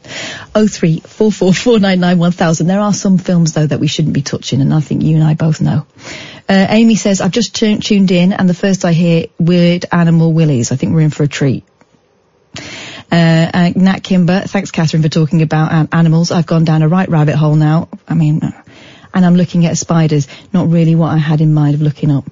Oh 0.55 0.67
three 0.67 1.01
four 1.01 1.31
four 1.31 1.53
four 1.53 1.79
nine 1.79 2.01
nine 2.01 2.19
one 2.19 2.33
thousand. 2.33 2.69
There 2.69 2.81
are 2.81 2.95
some 2.95 3.19
films 3.19 3.53
though 3.53 3.67
that 3.67 3.79
we 3.79 3.89
shouldn't 3.89 4.15
be 4.15 4.23
touching 4.23 4.63
and 4.63 4.73
I 4.73 4.81
think 4.81 5.03
you 5.03 5.17
and 5.17 5.25
I 5.25 5.35
both 5.35 5.61
know. 5.61 5.87
Uh, 6.49 6.67
Amy 6.71 6.95
says, 6.95 7.21
I've 7.21 7.31
just 7.31 7.55
tu- 7.55 7.77
tuned 7.77 8.11
in 8.11 8.33
and 8.33 8.49
the 8.49 8.55
first 8.55 8.87
I 8.87 8.93
hear 8.93 9.27
weird 9.39 9.85
animal 9.93 10.33
willies. 10.33 10.73
I 10.73 10.77
think 10.77 10.95
we're 10.95 11.03
in 11.03 11.11
for 11.11 11.25
a 11.25 11.29
treat. 11.29 11.65
Uh, 13.13 13.51
uh, 13.53 13.73
Nat 13.77 14.01
Kimber, 14.03 14.45
thanks 14.47 14.71
Catherine 14.71 15.03
for 15.03 15.11
talking 15.11 15.43
about 15.43 15.75
um, 15.75 15.89
animals. 15.93 16.31
I've 16.31 16.47
gone 16.47 16.65
down 16.65 16.81
a 16.81 16.89
right 16.89 17.09
rabbit 17.11 17.35
hole 17.37 17.55
now. 17.55 17.91
I 18.09 18.15
mean, 18.15 18.43
uh, 18.43 18.63
and 19.13 19.27
I'm 19.27 19.37
looking 19.37 19.67
at 19.67 19.77
spiders, 19.77 20.27
not 20.55 20.71
really 20.71 20.95
what 20.95 21.13
I 21.13 21.19
had 21.19 21.43
in 21.43 21.53
mind 21.53 21.75
of 21.75 21.83
looking 21.83 22.11
up. 22.11 22.25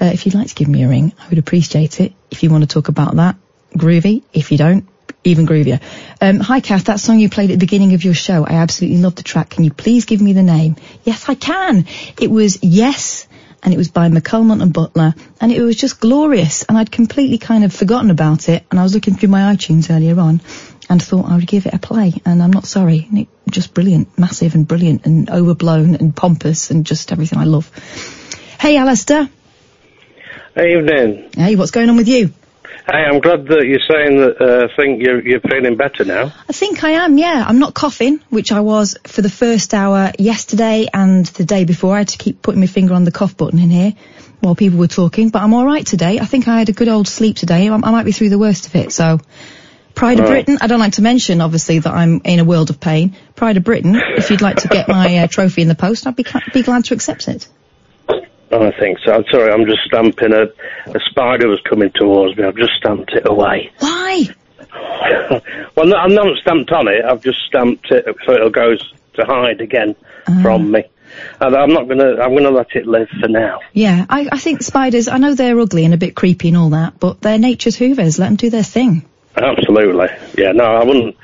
Uh, 0.00 0.06
if 0.06 0.26
you'd 0.26 0.34
like 0.34 0.48
to 0.48 0.54
give 0.54 0.68
me 0.68 0.84
a 0.84 0.88
ring, 0.88 1.12
I 1.18 1.28
would 1.28 1.38
appreciate 1.38 2.00
it. 2.00 2.12
If 2.30 2.42
you 2.42 2.50
want 2.50 2.62
to 2.62 2.68
talk 2.68 2.88
about 2.88 3.16
that, 3.16 3.36
groovy. 3.74 4.22
If 4.32 4.52
you 4.52 4.58
don't, 4.58 4.88
even 5.24 5.46
groovier. 5.46 5.80
Um, 6.20 6.40
hi 6.40 6.60
Kath, 6.60 6.84
that 6.84 7.00
song 7.00 7.18
you 7.18 7.28
played 7.28 7.50
at 7.50 7.54
the 7.54 7.66
beginning 7.66 7.94
of 7.94 8.04
your 8.04 8.14
show, 8.14 8.44
I 8.46 8.54
absolutely 8.54 9.00
love 9.00 9.16
the 9.16 9.22
track. 9.22 9.50
Can 9.50 9.64
you 9.64 9.72
please 9.72 10.04
give 10.04 10.20
me 10.20 10.32
the 10.32 10.42
name? 10.42 10.76
Yes, 11.04 11.28
I 11.28 11.34
can. 11.34 11.86
It 12.20 12.30
was 12.30 12.58
Yes, 12.62 13.26
and 13.62 13.74
it 13.74 13.76
was 13.76 13.88
by 13.88 14.08
McAlmont 14.08 14.62
and 14.62 14.72
Butler, 14.72 15.14
and 15.40 15.52
it 15.52 15.60
was 15.62 15.76
just 15.76 16.00
glorious. 16.00 16.62
And 16.62 16.78
I'd 16.78 16.90
completely 16.90 17.38
kind 17.38 17.64
of 17.64 17.72
forgotten 17.72 18.10
about 18.10 18.48
it, 18.48 18.64
and 18.70 18.78
I 18.78 18.82
was 18.82 18.94
looking 18.94 19.14
through 19.14 19.30
my 19.30 19.54
iTunes 19.54 19.94
earlier 19.94 20.18
on, 20.20 20.40
and 20.88 21.02
thought 21.02 21.26
I 21.28 21.34
would 21.34 21.46
give 21.46 21.66
it 21.66 21.74
a 21.74 21.78
play, 21.78 22.14
and 22.24 22.42
I'm 22.42 22.52
not 22.52 22.66
sorry. 22.66 23.08
It 23.12 23.28
just 23.50 23.74
brilliant, 23.74 24.18
massive 24.18 24.54
and 24.54 24.66
brilliant, 24.66 25.06
and 25.06 25.28
overblown 25.28 25.96
and 25.96 26.14
pompous, 26.14 26.70
and 26.70 26.86
just 26.86 27.12
everything 27.12 27.38
I 27.38 27.44
love. 27.44 27.70
Hey, 28.60 28.76
Alistair. 28.76 29.28
Evening. 30.58 31.30
Hey, 31.36 31.54
what's 31.56 31.70
going 31.70 31.88
on 31.88 31.96
with 31.96 32.08
you? 32.08 32.32
Hey, 32.90 33.04
I'm 33.04 33.20
glad 33.20 33.46
that 33.46 33.64
you're 33.66 33.78
saying 33.86 34.18
that. 34.18 34.40
Uh, 34.40 34.68
think 34.76 35.00
you're 35.02 35.20
you're 35.26 35.40
feeling 35.40 35.76
better 35.76 36.04
now. 36.04 36.32
I 36.48 36.52
think 36.52 36.82
I 36.82 36.90
am, 36.90 37.16
yeah. 37.16 37.44
I'm 37.46 37.58
not 37.58 37.74
coughing, 37.74 38.20
which 38.30 38.50
I 38.50 38.60
was 38.60 38.96
for 39.04 39.22
the 39.22 39.30
first 39.30 39.72
hour 39.72 40.10
yesterday 40.18 40.88
and 40.92 41.26
the 41.26 41.44
day 41.44 41.64
before. 41.64 41.94
I 41.94 41.98
had 41.98 42.08
to 42.08 42.18
keep 42.18 42.42
putting 42.42 42.60
my 42.60 42.66
finger 42.66 42.94
on 42.94 43.04
the 43.04 43.12
cough 43.12 43.36
button 43.36 43.60
in 43.60 43.70
here 43.70 43.92
while 44.40 44.54
people 44.54 44.78
were 44.78 44.88
talking, 44.88 45.28
but 45.28 45.42
I'm 45.42 45.54
alright 45.54 45.86
today. 45.86 46.18
I 46.18 46.24
think 46.24 46.48
I 46.48 46.58
had 46.58 46.68
a 46.68 46.72
good 46.72 46.88
old 46.88 47.06
sleep 47.06 47.36
today. 47.36 47.68
I, 47.68 47.74
I 47.74 47.90
might 47.90 48.04
be 48.04 48.12
through 48.12 48.30
the 48.30 48.38
worst 48.38 48.66
of 48.66 48.74
it, 48.74 48.90
so. 48.92 49.20
Pride 49.94 50.20
of 50.20 50.26
Right. 50.28 50.46
Britain, 50.46 50.58
I 50.60 50.68
don't 50.68 50.78
like 50.78 50.92
to 50.92 51.02
mention, 51.02 51.40
obviously, 51.40 51.80
that 51.80 51.92
I'm 51.92 52.20
in 52.24 52.38
a 52.38 52.44
world 52.44 52.70
of 52.70 52.78
pain. 52.78 53.16
Pride 53.34 53.56
of 53.56 53.64
Britain, 53.64 53.96
if 53.96 54.30
you'd 54.30 54.40
like 54.40 54.58
to 54.58 54.68
get 54.68 54.88
my 54.88 55.18
uh, 55.18 55.26
trophy 55.26 55.62
in 55.62 55.66
the 55.66 55.74
post, 55.74 56.06
I'd 56.06 56.14
be, 56.14 56.24
be 56.54 56.62
glad 56.62 56.84
to 56.84 56.94
accept 56.94 57.26
it. 57.26 57.48
I 58.50 58.70
think 58.78 58.98
so. 59.04 59.12
I'm 59.12 59.24
sorry. 59.30 59.52
I'm 59.52 59.66
just 59.66 59.82
stamping 59.86 60.32
a 60.32 60.44
a 60.90 61.00
spider 61.10 61.48
was 61.48 61.60
coming 61.68 61.90
towards 61.94 62.36
me. 62.36 62.44
I've 62.44 62.56
just 62.56 62.72
stamped 62.78 63.12
it 63.12 63.28
away. 63.28 63.70
Why? 63.78 64.28
well, 65.76 65.86
no, 65.86 65.96
I'm 65.96 66.14
not 66.14 66.36
stamped 66.38 66.72
on 66.72 66.88
it. 66.88 67.04
I've 67.04 67.22
just 67.22 67.40
stamped 67.46 67.90
it 67.90 68.04
so 68.24 68.32
it'll 68.32 68.50
go 68.50 68.74
to 68.76 69.24
hide 69.24 69.60
again 69.60 69.96
from 70.42 70.70
me. 70.70 70.84
And 71.40 71.56
I'm 71.56 71.72
not 71.72 71.88
gonna. 71.88 72.20
I'm 72.20 72.34
gonna 72.34 72.50
let 72.50 72.74
it 72.74 72.86
live 72.86 73.08
for 73.20 73.28
now. 73.28 73.60
Yeah, 73.72 74.06
I, 74.08 74.28
I 74.30 74.38
think 74.38 74.62
spiders, 74.62 75.08
I 75.08 75.18
know 75.18 75.34
they're 75.34 75.58
ugly 75.58 75.84
and 75.84 75.94
a 75.94 75.98
bit 75.98 76.14
creepy 76.14 76.48
and 76.48 76.56
all 76.56 76.70
that, 76.70 77.00
but 77.00 77.20
they're 77.20 77.38
nature's 77.38 77.76
hoovers. 77.76 78.18
Let 78.18 78.26
them 78.28 78.36
do 78.36 78.50
their 78.50 78.62
thing. 78.62 79.08
Absolutely. 79.36 80.08
Yeah. 80.36 80.52
No, 80.52 80.64
I 80.64 80.84
wouldn't. 80.84 81.16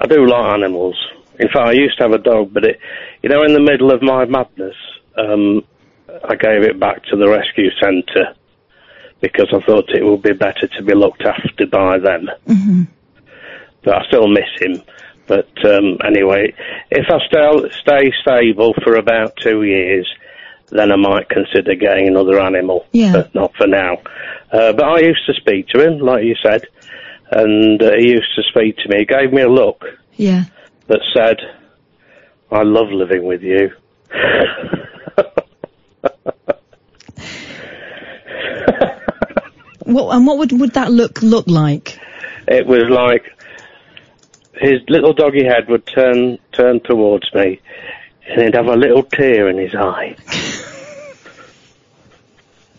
I 0.00 0.06
do 0.06 0.26
like 0.26 0.54
animals. 0.54 0.96
In 1.38 1.48
fact, 1.48 1.68
I 1.68 1.72
used 1.72 1.98
to 1.98 2.04
have 2.04 2.12
a 2.12 2.18
dog, 2.18 2.52
but 2.52 2.64
it, 2.64 2.80
you 3.22 3.28
know, 3.28 3.42
in 3.42 3.52
the 3.52 3.60
middle 3.60 3.90
of 3.90 4.02
my 4.02 4.24
madness, 4.24 4.76
um, 5.16 5.64
I 6.28 6.34
gave 6.36 6.62
it 6.62 6.78
back 6.78 7.04
to 7.04 7.16
the 7.16 7.28
rescue 7.28 7.70
centre 7.80 8.34
because 9.20 9.48
I 9.52 9.60
thought 9.60 9.90
it 9.90 10.04
would 10.04 10.22
be 10.22 10.32
better 10.32 10.66
to 10.66 10.82
be 10.82 10.94
looked 10.94 11.22
after 11.22 11.66
by 11.66 11.98
them. 11.98 12.30
hmm 12.46 12.82
But 13.82 13.94
I 14.02 14.06
still 14.06 14.28
miss 14.28 14.48
him. 14.60 14.82
But 15.26 15.50
um, 15.64 15.98
anyway, 16.04 16.52
if 16.90 17.06
I 17.08 17.18
stay, 17.26 17.70
stay 17.80 18.12
stable 18.20 18.74
for 18.82 18.96
about 18.96 19.36
two 19.36 19.62
years, 19.62 20.08
then 20.70 20.90
I 20.90 20.96
might 20.96 21.28
consider 21.28 21.74
getting 21.74 22.08
another 22.08 22.40
animal. 22.40 22.86
Yeah. 22.92 23.12
But 23.12 23.34
not 23.34 23.54
for 23.56 23.66
now. 23.66 23.98
Uh, 24.52 24.72
but 24.72 24.84
I 24.84 25.00
used 25.00 25.24
to 25.26 25.34
speak 25.34 25.68
to 25.68 25.80
him, 25.86 26.00
like 26.00 26.24
you 26.24 26.34
said, 26.42 26.66
and 27.30 27.80
uh, 27.82 27.92
he 27.98 28.08
used 28.10 28.34
to 28.36 28.42
speak 28.42 28.76
to 28.78 28.88
me. 28.88 28.98
He 29.00 29.04
gave 29.04 29.32
me 29.32 29.42
a 29.42 29.48
look 29.48 29.84
Yeah. 30.16 30.44
that 30.88 31.00
said, 31.14 31.38
I 32.50 32.62
love 32.62 32.90
living 32.90 33.24
with 33.24 33.42
you. 33.42 33.70
And 39.96 40.26
what 40.26 40.38
would, 40.38 40.52
would 40.52 40.72
that 40.74 40.90
look, 40.92 41.22
look 41.22 41.46
like? 41.46 41.98
it 42.48 42.66
was 42.66 42.84
like 42.90 43.32
his 44.54 44.80
little 44.88 45.12
doggy 45.12 45.44
head 45.44 45.68
would 45.68 45.86
turn 45.86 46.38
turn 46.52 46.80
towards 46.80 47.32
me, 47.34 47.60
and 48.28 48.42
he'd 48.42 48.54
have 48.54 48.66
a 48.66 48.76
little 48.76 49.02
tear 49.04 49.48
in 49.48 49.58
his 49.58 49.74
eye. 49.74 50.16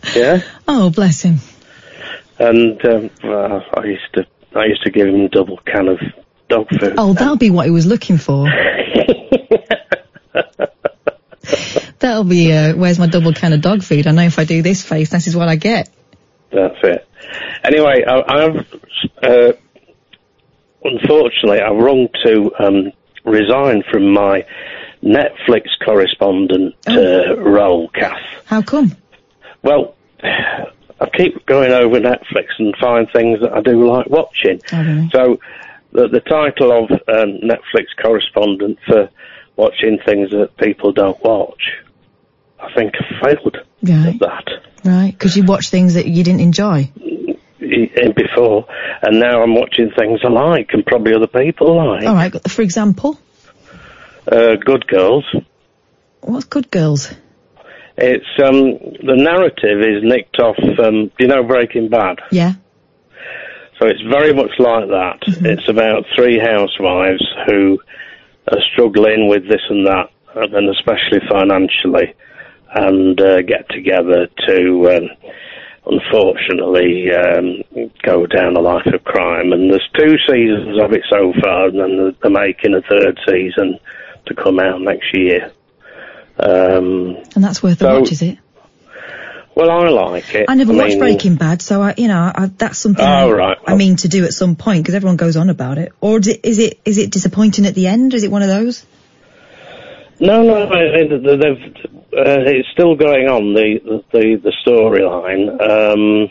yeah, 0.14 0.40
Oh, 0.68 0.90
bless 0.90 1.22
him. 1.22 1.38
and 2.38 2.84
um, 2.84 3.10
well, 3.24 3.64
I 3.74 3.84
used 3.84 4.12
to 4.14 4.26
I 4.54 4.66
used 4.66 4.82
to 4.82 4.90
give 4.90 5.06
him 5.08 5.20
a 5.22 5.28
double 5.28 5.56
can 5.58 5.88
of 5.88 6.00
dog 6.48 6.68
food. 6.78 6.94
Oh, 6.98 7.14
that'll 7.14 7.36
be 7.36 7.50
what 7.50 7.64
he 7.66 7.70
was 7.70 7.86
looking 7.86 8.18
for. 8.18 8.46
That'll 11.98 12.24
be, 12.24 12.52
uh, 12.52 12.74
where's 12.74 12.98
my 12.98 13.06
double 13.06 13.32
can 13.32 13.52
of 13.52 13.60
dog 13.60 13.82
food? 13.84 14.08
I 14.08 14.10
know 14.10 14.22
if 14.24 14.38
I 14.40 14.44
do 14.44 14.60
this 14.60 14.82
face, 14.82 15.10
this 15.10 15.28
is 15.28 15.36
what 15.36 15.48
I 15.48 15.54
get. 15.54 15.88
That's 16.52 16.78
it. 16.82 17.08
Anyway, 17.64 18.04
I, 18.04 18.22
I've 18.28 18.66
uh, 19.22 19.52
unfortunately 20.84 21.60
I've 21.60 21.76
rung 21.76 22.08
to 22.24 22.52
um, 22.58 22.92
resign 23.24 23.82
from 23.90 24.12
my 24.12 24.44
Netflix 25.02 25.68
correspondent 25.84 26.74
uh, 26.88 27.36
role, 27.38 27.88
Kath. 27.88 28.20
How 28.46 28.62
come? 28.62 28.96
Well, 29.62 29.94
I 30.22 31.08
keep 31.16 31.44
going 31.46 31.72
over 31.72 31.98
Netflix 31.98 32.46
and 32.58 32.74
find 32.76 33.08
things 33.12 33.40
that 33.40 33.52
I 33.52 33.60
do 33.60 33.88
like 33.88 34.06
watching. 34.08 34.60
Oh, 34.72 34.84
really? 34.84 35.10
So, 35.12 35.40
the, 35.92 36.08
the 36.08 36.20
title 36.20 36.72
of 36.72 36.90
um, 36.90 37.38
Netflix 37.42 37.86
correspondent 38.00 38.78
for 38.86 39.10
watching 39.56 39.98
things 40.06 40.30
that 40.30 40.56
people 40.56 40.92
don't 40.92 41.22
watch, 41.22 41.62
I 42.62 42.72
think 42.74 42.92
I 42.94 43.24
failed 43.26 43.56
Right. 43.82 44.14
at 44.14 44.20
that 44.20 44.48
Right. 44.84 45.12
Because 45.12 45.36
you 45.36 45.44
watch 45.44 45.68
things 45.70 45.94
that 45.94 46.06
you 46.06 46.24
didn't 46.24 46.40
enjoy. 46.40 46.90
before, 48.16 48.66
and 49.02 49.20
now 49.20 49.42
I'm 49.42 49.54
watching 49.54 49.90
things 49.96 50.20
I 50.24 50.28
like 50.28 50.70
and 50.72 50.84
probably 50.84 51.14
other 51.14 51.26
people 51.28 51.76
like. 51.76 52.04
All 52.06 52.14
right. 52.14 52.32
For 52.50 52.62
example, 52.62 53.18
Uh, 54.30 54.56
Good 54.56 54.86
Girls. 54.86 55.24
what's 56.20 56.44
Good 56.46 56.70
Girls? 56.70 57.12
It's 57.96 58.26
um, 58.42 58.72
the 59.06 59.16
narrative 59.16 59.80
is 59.80 60.02
nicked 60.02 60.38
off. 60.38 60.56
Um, 60.78 61.10
you 61.18 61.26
know 61.28 61.42
Breaking 61.42 61.88
Bad? 61.88 62.18
Yeah. 62.30 62.52
So 63.78 63.86
it's 63.88 64.02
very 64.02 64.32
much 64.32 64.52
like 64.58 64.88
that. 64.88 65.18
It's 65.26 65.68
about 65.68 66.04
three 66.16 66.38
housewives 66.38 67.24
who 67.46 67.78
are 68.50 68.60
struggling 68.72 69.28
with 69.28 69.48
this 69.48 69.62
and 69.68 69.86
that, 69.86 70.08
and 70.34 70.68
especially 70.70 71.20
financially, 71.30 72.14
and 72.74 73.20
uh, 73.20 73.42
get 73.42 73.68
together 73.68 74.28
to, 74.46 74.90
um, 74.96 75.10
unfortunately, 75.86 77.10
um, 77.12 77.62
go 78.02 78.26
down 78.26 78.56
a 78.56 78.60
life 78.60 78.86
of 78.86 79.04
crime. 79.04 79.52
And 79.52 79.70
there's 79.70 79.88
two 79.96 80.16
seasons 80.28 80.78
of 80.80 80.92
it 80.92 81.02
so 81.10 81.32
far, 81.42 81.66
and 81.66 81.78
then 81.78 81.96
they're- 82.20 82.30
making 82.30 82.74
a 82.74 82.80
third 82.82 83.18
season 83.28 83.78
to 84.26 84.34
come 84.34 84.58
out 84.58 84.80
next 84.80 85.14
year. 85.14 85.50
Um, 86.38 87.16
And 87.34 87.44
that's 87.44 87.62
worth 87.62 87.82
a 87.82 87.84
So- 87.84 88.00
watch, 88.00 88.12
is 88.12 88.22
it? 88.22 88.38
well, 89.54 89.70
I 89.70 89.88
like 89.90 90.34
it. 90.34 90.46
I 90.48 90.54
never 90.54 90.72
watched 90.72 90.90
mean, 90.90 90.98
Breaking 90.98 91.34
Bad, 91.34 91.60
so 91.60 91.82
I, 91.82 91.94
you 91.98 92.08
know, 92.08 92.32
I, 92.34 92.46
that's 92.56 92.78
something 92.78 93.04
Oh, 93.04 93.28
I, 93.28 93.32
right. 93.32 93.58
I 93.66 93.76
mean 93.76 93.96
to 93.96 94.08
do 94.08 94.24
at 94.24 94.32
some 94.32 94.56
point 94.56 94.82
because 94.82 94.94
everyone 94.94 95.16
goes 95.16 95.36
on 95.36 95.50
about 95.50 95.76
it. 95.76 95.92
Or 96.00 96.18
is 96.18 96.28
it, 96.28 96.40
is 96.42 96.58
it 96.58 96.80
is 96.86 96.96
it 96.98 97.10
disappointing 97.10 97.66
at 97.66 97.74
the 97.74 97.86
end? 97.86 98.14
Is 98.14 98.24
it 98.24 98.30
one 98.30 98.40
of 98.42 98.48
those? 98.48 98.86
No, 100.20 100.42
no, 100.42 100.66
they- 100.66 101.06
they- 101.06 101.36
they've, 101.36 101.76
uh, 102.16 102.44
it's 102.46 102.68
still 102.68 102.94
going 102.94 103.28
on 103.28 103.54
the 103.54 103.80
the 104.12 104.36
the 104.36 104.52
storyline. 104.64 105.48
Um, 105.60 106.30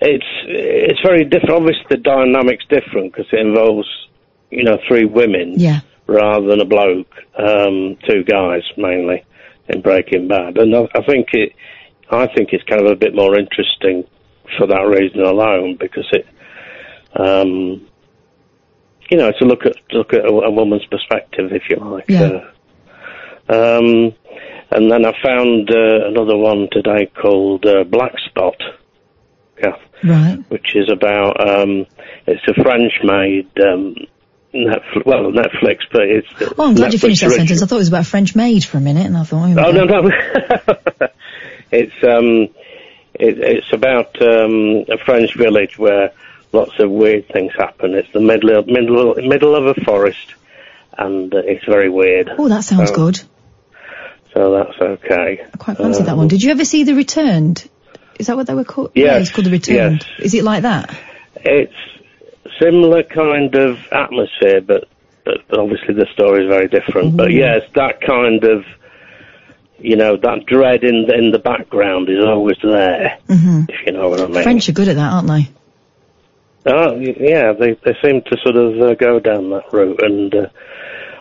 it's 0.00 0.26
it's 0.46 1.00
very 1.00 1.24
different. 1.24 1.54
Obviously, 1.56 1.84
the 1.90 1.96
dynamic's 1.96 2.64
different 2.66 3.12
because 3.12 3.32
it 3.32 3.40
involves 3.40 3.88
you 4.50 4.62
know 4.64 4.78
three 4.86 5.04
women 5.04 5.54
Yeah. 5.56 5.80
rather 6.06 6.46
than 6.46 6.60
a 6.60 6.64
bloke, 6.64 7.12
um, 7.36 7.96
two 8.08 8.22
guys 8.24 8.62
mainly 8.76 9.24
in 9.68 9.80
Breaking 9.80 10.28
Bad, 10.28 10.58
and 10.58 10.74
I, 10.76 10.86
I 10.94 11.02
think 11.02 11.28
it 11.32 11.52
I 12.10 12.26
think 12.28 12.52
it's 12.52 12.64
kind 12.64 12.82
of 12.82 12.92
a 12.92 12.96
bit 12.96 13.14
more 13.14 13.36
interesting 13.36 14.04
for 14.58 14.66
that 14.66 14.86
reason 14.86 15.20
alone 15.22 15.76
because 15.76 16.06
it. 16.12 16.26
Um, 17.16 17.80
you 19.10 19.18
know, 19.18 19.28
it's 19.28 19.38
to 19.38 19.44
look 19.44 19.64
at 19.66 19.76
look 19.92 20.12
at 20.12 20.24
a, 20.24 20.28
a 20.28 20.50
woman's 20.50 20.84
perspective, 20.86 21.52
if 21.52 21.62
you 21.70 21.76
like. 21.76 22.04
Yeah. 22.08 22.22
Uh, 22.24 22.50
um, 23.48 24.14
and 24.70 24.90
then 24.90 25.04
I 25.04 25.12
found 25.22 25.70
uh, 25.70 26.06
another 26.08 26.36
one 26.36 26.68
today 26.72 27.06
called 27.20 27.64
uh, 27.66 27.84
Black 27.84 28.12
Spot, 28.28 28.56
Kath, 29.60 29.78
Right. 30.02 30.38
which 30.48 30.74
is 30.74 30.90
about 30.90 31.40
um, 31.40 31.86
it's 32.26 32.42
a 32.48 32.54
French-made 32.62 33.48
um, 33.60 33.94
Netflix, 34.54 35.06
well 35.06 35.30
Netflix, 35.32 35.78
but 35.92 36.02
it's 36.02 36.28
Oh, 36.58 36.68
I'm 36.68 36.74
glad 36.74 36.92
you 36.92 36.98
Netflix 36.98 37.02
finished 37.02 37.20
that 37.22 37.26
original. 37.28 37.46
sentence. 37.46 37.62
I 37.62 37.66
thought 37.66 37.76
it 37.76 37.78
was 37.78 37.88
about 37.88 38.06
French 38.06 38.34
maid 38.36 38.64
for 38.64 38.78
a 38.78 38.80
minute, 38.80 39.06
and 39.06 39.16
I 39.16 39.24
thought, 39.24 39.48
oh, 39.58 39.64
Oh 39.66 39.70
no, 39.72 39.84
no, 39.84 40.08
it's 41.70 41.94
um, 42.04 42.48
it, 43.14 43.38
it's 43.38 43.72
about 43.72 44.20
um, 44.22 44.84
a 44.88 44.98
French 45.04 45.34
village 45.36 45.78
where 45.78 46.12
lots 46.52 46.72
of 46.78 46.90
weird 46.90 47.28
things 47.28 47.52
happen. 47.56 47.94
It's 47.94 48.12
the 48.12 48.20
middle 48.20 48.58
of, 48.58 48.66
middle 48.66 49.14
middle 49.16 49.54
of 49.56 49.66
a 49.66 49.74
forest, 49.84 50.34
and 50.98 51.32
uh, 51.34 51.38
it's 51.44 51.64
very 51.64 51.88
weird. 51.90 52.30
Oh, 52.38 52.48
that 52.48 52.64
sounds 52.64 52.90
So- 52.90 52.96
good. 52.96 53.22
So 54.34 54.50
that's 54.52 54.80
okay. 54.80 55.44
I 55.52 55.56
quite 55.56 55.76
fancy 55.76 56.02
Uh, 56.02 56.06
that 56.06 56.16
one. 56.16 56.28
Did 56.28 56.42
you 56.42 56.50
ever 56.50 56.64
see 56.64 56.82
The 56.84 56.94
Returned? 56.94 57.68
Is 58.18 58.26
that 58.26 58.36
what 58.36 58.46
they 58.46 58.54
were 58.54 58.64
called? 58.64 58.90
Yes, 58.94 59.04
Yeah, 59.06 59.18
it's 59.18 59.30
called 59.30 59.46
The 59.46 59.50
Returned. 59.50 60.04
yes. 60.18 60.26
Is 60.26 60.34
it 60.34 60.44
like 60.44 60.62
that? 60.62 60.94
It's 61.36 61.72
similar 62.60 63.02
kind 63.04 63.54
of 63.54 63.78
atmosphere, 63.92 64.60
but, 64.60 64.88
but 65.24 65.38
obviously 65.58 65.94
the 65.94 66.06
story 66.12 66.44
is 66.44 66.48
very 66.48 66.68
different. 66.68 67.16
But 67.16 67.28
Mm-hmm. 67.28 67.38
yes, 67.38 67.62
that 67.74 68.00
kind 68.00 68.42
of, 68.44 68.64
you 69.78 69.96
know, 69.96 70.16
that 70.16 70.46
dread 70.46 70.82
in 70.84 71.08
in 71.12 71.30
the 71.30 71.38
background 71.38 72.08
is 72.08 72.24
always 72.24 72.56
there. 72.62 73.18
hmm 73.28 73.62
If 73.68 73.86
you 73.86 73.92
know 73.92 74.08
what 74.08 74.20
I 74.20 74.26
mean. 74.26 74.42
French 74.42 74.68
are 74.68 74.72
good 74.72 74.88
at 74.88 74.96
that, 74.96 75.12
aren't 75.12 75.28
they? 75.28 75.48
Oh, 76.66 76.96
yeah, 76.98 77.52
they 77.52 77.74
they 77.84 77.94
seem 78.02 78.22
to 78.22 78.36
sort 78.42 78.56
of 78.56 78.80
uh, 78.80 78.94
go 78.94 79.20
down 79.20 79.50
that 79.50 79.70
route, 79.72 80.02
and 80.02 80.34
uh, 80.34 80.46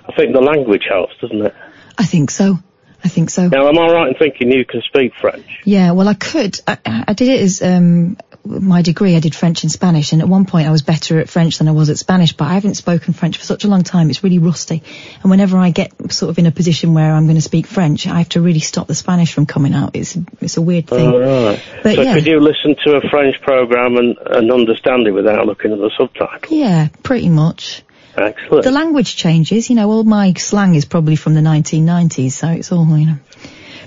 I 0.07 0.13
think 0.15 0.33
the 0.33 0.41
language 0.41 0.83
helps, 0.89 1.13
doesn't 1.21 1.45
it? 1.45 1.53
I 1.97 2.05
think 2.05 2.31
so. 2.31 2.59
I 3.03 3.09
think 3.09 3.29
so. 3.29 3.47
Now, 3.47 3.67
am 3.67 3.77
I 3.77 3.91
right 3.91 4.07
in 4.09 4.15
thinking 4.15 4.51
you 4.51 4.63
can 4.65 4.81
speak 4.81 5.13
French? 5.19 5.45
Yeah, 5.65 5.91
well, 5.91 6.07
I 6.07 6.13
could. 6.13 6.59
I, 6.65 6.77
I 7.07 7.13
did 7.13 7.27
it 7.27 7.41
as 7.41 7.61
um, 7.61 8.17
my 8.45 8.81
degree. 8.81 9.15
I 9.15 9.19
did 9.19 9.35
French 9.35 9.63
and 9.63 9.71
Spanish, 9.71 10.13
and 10.13 10.21
at 10.21 10.29
one 10.29 10.45
point 10.45 10.67
I 10.67 10.71
was 10.71 10.81
better 10.81 11.19
at 11.19 11.29
French 11.29 11.57
than 11.57 11.67
I 11.67 11.71
was 11.71 11.89
at 11.89 11.97
Spanish. 11.97 12.33
But 12.33 12.45
I 12.45 12.53
haven't 12.53 12.75
spoken 12.75 13.13
French 13.13 13.37
for 13.37 13.43
such 13.43 13.65
a 13.65 13.67
long 13.67 13.83
time; 13.83 14.09
it's 14.09 14.23
really 14.23 14.39
rusty. 14.39 14.83
And 15.21 15.29
whenever 15.29 15.57
I 15.57 15.71
get 15.71 16.13
sort 16.13 16.29
of 16.29 16.39
in 16.39 16.45
a 16.45 16.51
position 16.51 16.93
where 16.93 17.11
I'm 17.11 17.25
going 17.25 17.35
to 17.35 17.41
speak 17.41 17.67
French, 17.67 18.07
I 18.07 18.19
have 18.19 18.29
to 18.29 18.41
really 18.41 18.61
stop 18.61 18.87
the 18.87 18.95
Spanish 18.95 19.33
from 19.33 19.47
coming 19.47 19.73
out. 19.73 19.95
It's 19.95 20.17
it's 20.39 20.55
a 20.55 20.61
weird 20.61 20.87
thing. 20.87 21.09
All 21.09 21.19
right. 21.19 21.61
But 21.83 21.95
so 21.95 22.01
yeah. 22.01 22.13
could 22.13 22.25
you 22.25 22.39
listen 22.39 22.75
to 22.85 22.95
a 22.95 23.09
French 23.09 23.35
program 23.41 23.97
and, 23.97 24.17
and 24.17 24.51
understand 24.51 25.07
it 25.07 25.11
without 25.11 25.45
looking 25.45 25.73
at 25.73 25.77
the 25.77 25.91
subtitles? 25.97 26.49
Yeah, 26.49 26.87
pretty 27.03 27.29
much. 27.29 27.83
Excellent. 28.15 28.63
The 28.63 28.71
language 28.71 29.15
changes. 29.15 29.69
You 29.69 29.75
know, 29.75 29.89
all 29.91 30.03
my 30.03 30.33
slang 30.33 30.75
is 30.75 30.85
probably 30.85 31.15
from 31.15 31.33
the 31.33 31.41
1990s, 31.41 32.31
so 32.31 32.47
it's 32.49 32.71
all 32.71 32.85
you 32.97 33.07
know. 33.07 33.17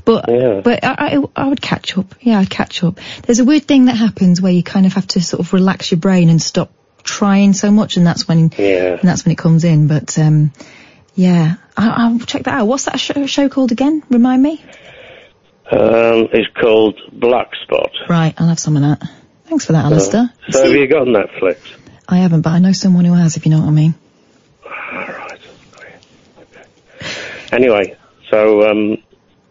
But 0.05 0.29
Yeah. 0.29 0.61
but 0.63 0.85
I, 0.85 1.17
I 1.17 1.23
I 1.37 1.49
would 1.49 1.61
catch 1.61 1.97
up. 1.99 2.15
Yeah, 2.21 2.39
I'd 2.39 2.51
catch 2.51 2.83
up. 2.85 2.99
There's 3.23 3.41
a 3.41 3.45
weird 3.45 3.65
thing 3.65 3.87
that 3.87 3.97
happens 3.97 4.41
where 4.41 4.53
you 4.53 4.63
kind 4.63 4.87
of 4.87 4.93
have 4.95 5.07
to 5.09 5.21
sort 5.23 5.41
of 5.41 5.53
relax 5.53 5.91
your 5.91 5.99
brain 6.01 6.29
and 6.29 6.41
stop 6.41 6.71
trying 7.03 7.53
so 7.53 7.71
much, 7.71 7.97
and 7.97 8.07
that's 8.07 8.27
when 8.29 8.53
Yeah. 8.57 8.95
and 8.99 9.09
that's 9.09 9.25
when 9.25 9.33
it 9.33 9.39
comes 9.39 9.65
in. 9.65 9.87
But 9.89 10.19
um, 10.19 10.53
yeah, 11.15 11.55
I, 11.77 11.89
I'll 11.89 12.19
check 12.21 12.45
that 12.45 12.55
out. 12.55 12.67
What's 12.67 12.85
that 12.85 12.99
show, 13.01 13.27
show 13.27 13.49
called 13.49 13.73
again? 13.73 14.03
Remind 14.11 14.43
me. 14.43 14.63
Um, 15.71 16.29
it's 16.33 16.53
called 16.61 17.01
Black 17.13 17.51
Spot. 17.65 17.91
Right, 18.09 18.35
I'll 18.39 18.49
have 18.49 18.61
some 18.61 18.77
of 18.77 18.83
that. 18.83 19.09
Thanks 19.47 19.65
for 19.67 19.73
that, 19.73 19.85
Alistair. 19.87 20.33
So 20.51 20.63
have 20.63 20.71
See, 20.73 20.79
you 20.81 20.87
got 20.87 21.07
Netflix? 21.09 21.59
I 22.09 22.19
haven't, 22.19 22.43
but 22.43 22.51
I 22.51 22.61
know 22.61 22.71
someone 22.73 23.05
who 23.05 23.15
has. 23.15 23.37
If 23.37 23.47
you 23.47 23.51
know 23.51 23.59
what 23.61 23.69
I 23.69 23.71
mean. 23.73 23.95
All 24.65 24.71
right. 24.71 25.41
Okay. 26.39 27.36
Anyway, 27.53 27.97
so 28.31 28.69
um, 28.71 28.97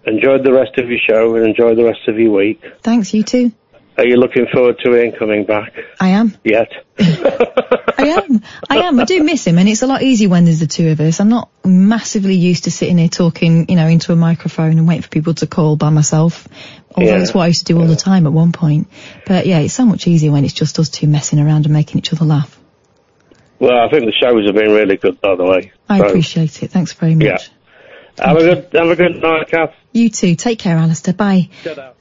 enjoy 0.06 0.40
the 0.44 0.54
rest 0.54 0.78
of 0.78 0.90
your 0.90 1.00
show 1.00 1.36
and 1.36 1.46
enjoy 1.48 1.76
the 1.76 1.84
rest 1.84 2.08
of 2.08 2.18
your 2.20 2.32
week. 2.32 2.62
Thanks. 2.82 3.14
You 3.14 3.24
too. 3.24 3.52
Are 3.98 4.06
you 4.06 4.18
looking 4.18 4.46
forward 4.52 4.78
to 4.84 4.94
Ian 4.94 5.14
coming 5.18 5.46
back 5.46 5.72
I 6.02 6.10
am. 6.10 6.36
yet? 6.44 6.70
I 7.00 8.08
am. 8.10 8.42
I 8.70 8.78
am. 8.80 9.00
I 9.00 9.06
do 9.06 9.24
miss 9.24 9.48
him, 9.48 9.58
and 9.58 9.70
it's 9.70 9.84
a 9.84 9.88
lot 9.88 10.02
easier 10.04 10.28
when 10.28 10.44
there's 10.44 10.60
the 10.60 10.68
two 10.68 10.90
of 10.90 11.00
us. 11.00 11.22
I'm 11.22 11.30
not 11.30 11.50
massively 11.64 12.36
used 12.36 12.66
to 12.66 12.72
sitting 12.72 12.98
here 12.98 13.08
talking, 13.08 13.70
you 13.70 13.78
know, 13.78 13.88
into 13.88 14.12
a 14.12 14.18
microphone 14.18 14.78
and 14.78 14.86
waiting 14.86 15.04
for 15.04 15.08
people 15.10 15.34
to 15.36 15.48
call 15.48 15.78
by 15.78 15.92
myself. 15.92 16.46
Although 16.94 17.10
Yeah. 17.10 17.22
it's 17.22 17.34
what 17.34 17.44
I 17.44 17.48
used 17.48 17.66
to 17.68 17.74
do 17.74 17.80
all 17.80 17.88
the 17.88 17.96
time 17.96 18.26
at 18.28 18.34
one 18.34 18.52
point. 18.52 18.88
But 19.26 19.46
yeah, 19.46 19.60
it's 19.60 19.74
so 19.74 19.86
much 19.86 20.08
easier 20.08 20.32
when 20.34 20.44
it's 20.44 20.54
just 20.54 20.78
us 20.78 20.90
two 20.90 21.08
messing 21.08 21.40
around 21.40 21.66
and 21.66 21.74
making 21.74 21.98
each 22.00 22.12
other 22.12 22.26
laugh. 22.26 22.60
well, 23.60 23.78
I 23.80 23.90
think 23.90 24.04
the 24.04 24.12
shows 24.12 24.46
have 24.46 24.56
been 24.56 24.72
really 24.74 24.98
good, 24.98 25.22
by 25.22 25.36
the 25.36 25.46
way. 25.46 25.72
I 25.88 26.00
So, 26.00 26.08
appreciate 26.08 26.64
it. 26.64 26.72
Thanks 26.72 26.92
very 26.92 27.16
much. 27.16 27.26
Yeah. 27.26 27.38
Have 28.18 28.38
a 28.38 28.40
good, 28.40 28.70
have 28.74 28.90
a 28.90 28.96
good 28.96 29.22
night, 29.22 29.48
Kath. 29.50 29.74
You 29.92 30.10
too. 30.10 30.36
Take 30.36 30.60
care, 30.60 30.78
Alistair. 30.78 31.14
Bye. 31.14 31.50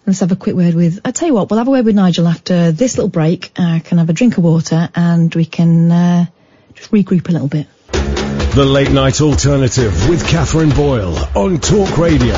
Let's 0.06 0.20
have 0.20 0.32
a 0.32 0.36
quick 0.36 0.54
word 0.54 0.74
with. 0.74 1.00
I 1.04 1.10
tell 1.10 1.28
you 1.28 1.34
what, 1.34 1.50
we'll 1.50 1.58
have 1.58 1.68
a 1.68 1.70
word 1.70 1.84
with 1.84 1.94
Nigel 1.96 2.28
after 2.28 2.70
this 2.72 2.96
little 2.96 3.08
break. 3.08 3.50
I 3.58 3.80
can 3.80 3.98
have 3.98 4.10
a 4.10 4.12
drink 4.12 4.38
of 4.38 4.44
water 4.44 4.88
and 4.94 5.34
we 5.34 5.44
can 5.44 5.90
uh, 5.90 6.26
just 6.74 6.92
regroup 6.92 7.28
a 7.28 7.32
little 7.32 7.48
bit. 7.48 7.66
The 7.92 8.64
Late 8.64 8.92
Night 8.92 9.20
Alternative 9.20 10.08
with 10.08 10.26
Catherine 10.28 10.70
Boyle 10.70 11.16
on 11.34 11.58
Talk 11.58 11.98
Radio. 11.98 12.34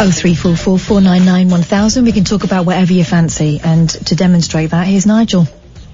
Oh 0.00 0.10
three 0.14 0.34
four 0.34 0.54
four 0.54 0.78
four 0.78 1.00
nine 1.00 1.24
nine 1.24 1.48
one 1.48 1.62
thousand. 1.62 2.04
We 2.04 2.12
can 2.12 2.24
talk 2.24 2.44
about 2.44 2.66
whatever 2.66 2.92
you 2.92 3.04
fancy, 3.04 3.60
and 3.64 3.88
to 3.88 4.14
demonstrate 4.14 4.70
that, 4.70 4.86
here's 4.86 5.06
Nigel. 5.06 5.46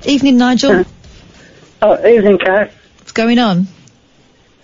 Evening, 0.04 0.36
Nigel. 0.36 0.84
Oh, 1.82 2.06
evening, 2.06 2.38
Kath. 2.38 2.72
What's 3.00 3.12
going 3.12 3.38
on? 3.38 3.66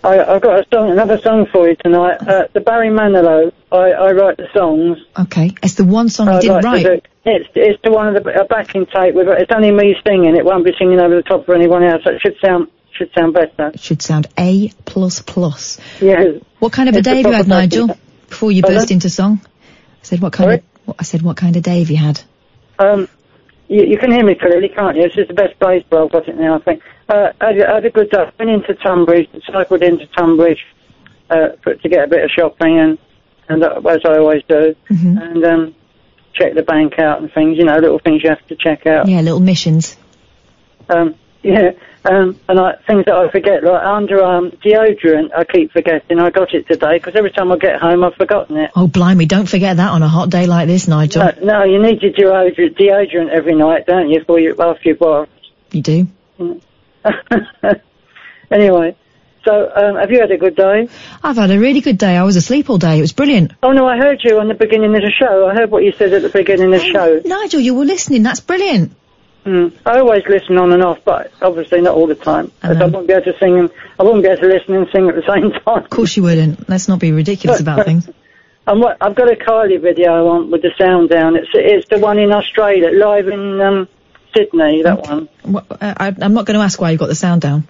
I, 0.03 0.25
I've 0.25 0.41
got 0.41 0.61
a 0.61 0.67
song, 0.73 0.91
another 0.91 1.19
song 1.19 1.47
for 1.53 1.69
you 1.69 1.77
tonight. 1.77 2.17
Uh, 2.27 2.47
the 2.53 2.61
Barry 2.61 2.89
Manilow. 2.89 3.53
I, 3.71 3.93
I 3.93 4.13
write 4.13 4.39
the 4.39 4.49
songs. 4.53 4.99
Okay, 5.19 5.55
it's 5.63 5.75
the 5.75 5.85
one 5.85 6.09
song 6.09 6.27
you 6.29 6.33
I 6.33 6.41
didn't 6.41 6.65
like 6.65 6.87
write. 6.87 7.07
It's 7.25 7.49
it's 7.55 7.83
the 7.83 7.91
one 7.91 8.15
of 8.15 8.23
the 8.23 8.41
a 8.41 8.45
backing 8.47 8.87
tape 8.87 9.15
with 9.15 9.29
it's 9.29 9.53
only 9.55 9.71
me 9.71 9.95
singing. 10.07 10.37
It 10.37 10.45
won't 10.45 10.65
be 10.65 10.73
singing 10.79 10.99
over 10.99 11.15
the 11.15 11.23
top 11.23 11.47
of 11.47 11.55
anyone 11.55 11.85
else. 11.85 12.03
It 12.07 12.21
should 12.23 12.37
sound 12.43 12.69
should 12.93 13.11
sound 13.13 13.35
better. 13.35 13.69
It 13.75 13.81
should 13.81 14.01
sound 14.03 14.27
A 14.39 14.71
plus 14.87 15.21
plus. 15.21 15.79
Yeah. 16.01 16.39
What 16.59 16.73
kind 16.73 16.89
of 16.89 16.95
a 16.95 16.99
It's 16.99 17.05
day 17.05 17.17
have 17.17 17.27
you 17.27 17.33
had, 17.33 17.49
Nigel? 17.49 17.89
Before 18.29 18.51
you 18.51 18.63
burst 18.63 18.91
into 18.91 19.11
song, 19.11 19.41
I 19.45 19.49
said 20.03 20.21
what 20.21 20.33
kind 20.33 20.47
Sorry? 20.47 20.55
of. 20.57 20.65
What, 20.87 20.97
I 21.01 21.03
said 21.03 21.23
what 21.23 21.37
kind 21.37 21.57
of 21.57 21.63
day 21.63 21.81
have 21.81 21.91
you 21.91 21.97
had? 21.99 22.21
Um, 22.79 23.09
you, 23.69 23.85
you 23.85 23.99
can 23.99 24.11
hear 24.11 24.25
me 24.25 24.35
clearly, 24.35 24.69
can't 24.69 24.97
you? 24.97 25.03
This 25.03 25.19
is 25.19 25.29
the 25.29 25.35
best 25.35 25.55
where 25.61 26.03
I've 26.03 26.11
got 26.11 26.29
it 26.29 26.37
now, 26.37 26.57
I 26.57 26.59
think. 26.61 26.83
Uh, 27.11 27.33
I, 27.41 27.47
had, 27.47 27.63
I 27.63 27.75
had 27.75 27.85
a 27.87 27.91
good 27.91 28.11
day. 28.11 28.31
Went 28.39 28.51
into 28.51 28.75
Tunbridge, 28.75 29.29
cycled 29.47 29.83
into 29.83 30.07
Tunbridge 30.07 30.65
uh, 31.29 31.49
for, 31.63 31.75
to 31.75 31.89
get 31.89 32.05
a 32.05 32.09
bit 32.09 32.25
of 32.25 32.31
shopping, 32.31 32.79
and, 32.79 32.99
and 33.49 33.65
as 33.65 34.01
I 34.05 34.19
always 34.19 34.43
do, 34.49 34.75
hmm 34.89 35.19
and 35.19 35.45
um, 35.45 35.75
check 36.35 36.55
the 36.55 36.63
bank 36.63 36.99
out 36.99 37.21
and 37.21 37.33
things, 37.33 37.59
you 37.59 37.65
know, 37.65 37.77
little 37.79 37.99
things 37.99 38.23
you 38.23 38.31
have 38.31 38.47
to 38.47 38.55
check 38.55 38.87
out. 38.87 39.09
Yeah, 39.09 39.21
little 39.21 39.41
missions. 39.41 39.97
Um, 40.89 41.17
Yeah, 41.43 41.71
um, 42.05 42.39
and 42.51 42.61
I, 42.61 42.75
things 42.87 43.07
that 43.07 43.15
I 43.15 43.31
forget, 43.31 43.65
like 43.65 43.83
underarm 43.83 44.55
deodorant, 44.59 45.31
I 45.35 45.45
keep 45.45 45.73
forgetting. 45.73 46.19
I 46.19 46.29
got 46.29 46.53
it 46.53 46.69
today 46.69 46.99
because 46.99 47.15
every 47.17 47.31
time 47.31 47.51
I 47.51 47.57
get 47.57 47.81
home, 47.81 48.05
I've 48.05 48.15
forgotten 48.15 48.59
it. 48.59 48.71
Oh, 48.77 48.87
blimey, 48.87 49.25
don't 49.25 49.49
forget 49.49 49.79
that 49.79 49.89
on 49.89 50.03
a 50.03 50.09
hot 50.09 50.29
day 50.29 50.47
like 50.47 50.67
this, 50.67 50.87
Nigel. 50.87 51.25
No, 51.25 51.61
no, 51.61 51.65
you 51.65 51.81
need 51.81 52.03
your 52.03 52.13
deodorant, 52.13 52.79
deodorant 52.79 53.31
every 53.31 53.55
night, 53.55 53.87
don't 53.87 54.11
you, 54.11 54.19
before 54.19 54.39
you 54.39 54.55
after 54.61 54.91
you 54.91 54.97
bath? 54.97 55.29
You 55.73 55.81
do? 55.81 56.09
Anyway, 58.51 58.97
so 59.45 59.71
um, 59.75 59.97
have 59.97 60.11
you 60.11 60.21
had 60.21 60.31
a 60.33 60.37
good 60.37 60.57
day? 60.57 60.89
I've 61.23 61.37
had 61.37 61.51
a 61.51 61.59
really 61.59 61.81
good 61.81 61.99
day. 61.99 62.17
I 62.17 62.25
was 62.25 62.37
asleep 62.37 62.69
all 62.69 62.79
day. 62.79 62.99
It 62.99 63.01
was 63.01 63.13
brilliant. 63.13 63.53
Oh 63.63 63.73
no, 63.73 63.87
I 63.87 63.97
heard 63.97 64.21
you 64.25 64.41
on 64.41 64.49
the 64.49 64.55
beginning 64.55 64.95
of 64.95 65.03
the 65.03 65.13
show. 65.13 65.49
I 65.49 65.55
heard 65.55 65.71
what 65.71 65.85
you 65.85 65.93
said 65.93 66.13
at 66.13 66.23
the 66.23 66.29
beginning 66.29 66.75
of 66.75 66.81
the 66.81 66.87
show. 66.87 67.21
Nigel, 67.25 67.61
you 67.61 67.75
were 67.75 67.85
listening. 67.85 68.25
That's 68.25 68.41
brilliant. 68.41 68.97
Mm. 69.47 69.73
I 69.87 70.01
always 70.01 70.25
listen 70.29 70.59
on 70.59 70.73
and 70.73 70.83
off, 70.83 70.99
but 71.05 71.33
obviously 71.41 71.81
not 71.81 71.95
all 71.95 72.07
the 72.07 72.15
time. 72.15 72.53
I 72.63 72.73
I, 72.73 72.85
wouldn't 72.85 73.07
be 73.07 73.15
able 73.15 73.33
to 73.33 73.39
sing 73.39 73.59
and 73.59 73.71
I 73.99 74.03
wouldn't 74.03 74.23
be 74.23 74.29
able 74.29 74.43
to 74.43 74.49
listen 74.49 74.75
and 74.75 74.87
sing 74.93 75.09
at 75.09 75.15
the 75.15 75.23
same 75.33 75.53
time. 75.53 75.85
Of 75.85 75.91
course 75.91 76.17
you 76.17 76.25
wouldn't. 76.25 76.69
Let's 76.69 76.89
not 76.89 76.99
be 76.99 77.13
ridiculous 77.13 77.61
about 77.61 77.85
things. 77.85 78.09
And 78.67 78.79
what, 78.79 78.99
I've 79.01 79.15
got 79.15 79.33
a 79.33 79.35
Kylie 79.35 79.81
video 79.81 80.29
on 80.29 80.51
with 80.51 80.61
the 80.61 80.71
sound 80.79 81.09
down. 81.09 81.35
It's 81.35 81.49
it's 81.55 81.89
the 81.89 81.99
one 81.99 82.19
in 82.19 82.31
Australia, 82.31 82.91
live 82.93 83.27
in 83.27 83.61
um, 83.61 83.89
Sydney. 84.35 84.83
That 84.83 85.01
one. 85.03 85.29
What, 85.43 85.67
uh, 85.71 85.95
I, 85.97 86.15
I'm 86.21 86.35
not 86.35 86.47
going 86.47 86.59
to 86.59 86.65
ask 86.65 86.81
why 86.81 86.91
you've 86.91 87.01
got 87.01 87.09
the 87.09 87.15
sound 87.15 87.43
down. 87.43 87.67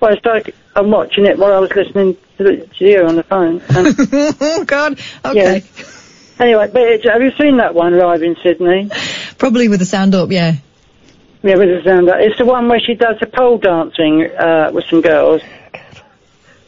Well, 0.00 0.12
it's 0.12 0.24
like 0.24 0.54
I'm 0.74 0.90
watching 0.90 1.26
it 1.26 1.38
while 1.38 1.52
I 1.52 1.58
was 1.58 1.70
listening 1.74 2.16
to, 2.38 2.44
the, 2.44 2.66
to 2.78 2.84
you 2.84 3.04
on 3.04 3.16
the 3.16 3.22
phone. 3.22 3.62
Oh, 4.40 4.64
God. 4.64 4.98
Okay. 5.24 5.62
anyway, 6.40 6.70
but 6.72 6.82
it, 6.82 7.04
have 7.04 7.22
you 7.22 7.30
seen 7.38 7.58
that 7.58 7.74
one 7.74 7.96
live 7.96 8.22
in 8.22 8.36
Sydney? 8.42 8.90
Probably 9.38 9.68
with 9.68 9.78
the 9.78 9.86
sound 9.86 10.14
up, 10.14 10.30
yeah. 10.30 10.54
Yeah, 11.42 11.56
with 11.56 11.68
the 11.68 11.82
sound. 11.84 12.08
Up. 12.08 12.16
It's 12.18 12.38
the 12.38 12.44
one 12.44 12.68
where 12.68 12.80
she 12.80 12.94
does 12.94 13.16
the 13.20 13.26
pole 13.26 13.58
dancing 13.58 14.28
uh, 14.36 14.70
with 14.72 14.84
some 14.86 15.00
girls. 15.02 15.42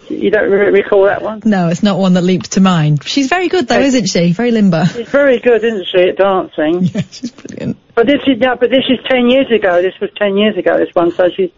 You 0.08 0.30
don't 0.30 0.50
re- 0.50 0.70
recall 0.70 1.04
that 1.04 1.22
one? 1.22 1.42
No, 1.44 1.68
it's 1.68 1.82
not 1.82 1.98
one 1.98 2.14
that 2.14 2.22
leaped 2.22 2.52
to 2.52 2.60
mind. 2.60 3.04
She's 3.04 3.28
very 3.28 3.48
good 3.48 3.66
though, 3.68 3.80
isn't 3.80 4.06
she? 4.06 4.32
Very 4.32 4.50
limber. 4.50 4.84
She's 4.86 5.08
very 5.08 5.38
good, 5.38 5.64
isn't 5.64 5.86
she, 5.86 6.08
at 6.08 6.16
dancing? 6.16 6.84
Yeah, 6.94 7.02
she's 7.10 7.30
brilliant. 7.30 7.78
But 7.94 8.06
this 8.06 8.20
is 8.26 8.38
no, 8.38 8.56
but 8.56 8.70
this 8.70 8.84
is 8.88 8.98
ten 9.08 9.30
years 9.30 9.50
ago. 9.50 9.80
This 9.80 9.98
was 10.00 10.10
ten 10.16 10.36
years 10.36 10.56
ago. 10.56 10.76
This 10.78 10.94
one, 10.94 11.12
so 11.12 11.28
she's, 11.30 11.50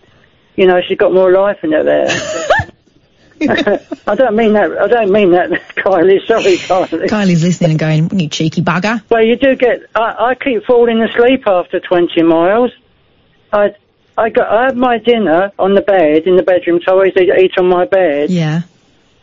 you 0.54 0.66
know, 0.66 0.80
she's 0.86 0.98
got 0.98 1.12
more 1.12 1.32
life 1.32 1.58
in 1.62 1.72
her 1.72 1.82
there. 1.82 2.08
I 4.06 4.14
don't 4.14 4.36
mean 4.36 4.52
that. 4.54 4.78
I 4.78 4.86
don't 4.86 5.12
mean 5.12 5.32
that, 5.32 5.50
Kylie. 5.76 6.26
Sorry, 6.26 6.56
Kylie. 6.56 7.08
Kylie's 7.08 7.42
listening 7.42 7.72
and 7.72 7.78
going, 7.78 8.18
you 8.18 8.28
cheeky 8.28 8.62
bugger. 8.62 9.02
Well, 9.10 9.22
you 9.22 9.36
do 9.36 9.56
get. 9.56 9.82
I, 9.94 10.30
I 10.30 10.34
keep 10.34 10.64
falling 10.64 11.02
asleep 11.02 11.46
after 11.46 11.80
twenty 11.80 12.22
miles. 12.22 12.70
I, 13.52 13.74
I 14.16 14.30
got. 14.30 14.48
I 14.48 14.64
have 14.64 14.76
my 14.76 14.98
dinner 14.98 15.52
on 15.58 15.74
the 15.74 15.82
bed 15.82 16.26
in 16.26 16.36
the 16.36 16.42
bedroom, 16.42 16.80
so 16.84 16.92
I 16.92 16.94
always 16.94 17.12
eat, 17.16 17.30
eat 17.38 17.58
on 17.58 17.68
my 17.68 17.86
bed. 17.86 18.30
Yeah. 18.30 18.62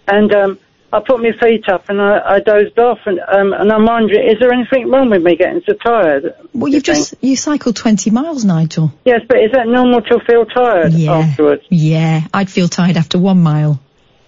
And 0.07 0.33
um, 0.33 0.59
I 0.93 0.99
put 0.99 1.21
my 1.21 1.31
feet 1.41 1.67
up 1.69 1.89
and 1.89 1.99
I, 1.99 2.35
I 2.35 2.39
dozed 2.39 2.77
off, 2.77 2.99
and 3.05 3.19
um, 3.19 3.51
and 3.51 3.71
I'm 3.71 3.85
wondering, 3.85 4.29
is 4.29 4.37
there 4.39 4.53
anything 4.53 4.89
wrong 4.91 5.09
with 5.09 5.23
me 5.23 5.35
getting 5.35 5.61
so 5.65 5.73
tired? 5.73 6.35
Well, 6.53 6.71
you've 6.71 6.83
just, 6.83 7.15
you 7.19 7.35
cycled 7.35 7.75
20 7.75 8.11
miles, 8.11 8.45
Nigel. 8.45 8.93
Yes, 9.03 9.21
but 9.27 9.37
is 9.37 9.51
that 9.53 9.67
normal 9.67 10.01
to 10.01 10.19
feel 10.27 10.45
tired 10.45 10.93
Yeah. 10.93 11.13
afterwards? 11.13 11.63
Yeah. 11.69 12.27
I'd 12.33 12.49
feel 12.49 12.67
tired 12.67 12.95
after 12.95 13.17
one 13.17 13.41
mile. 13.41 13.79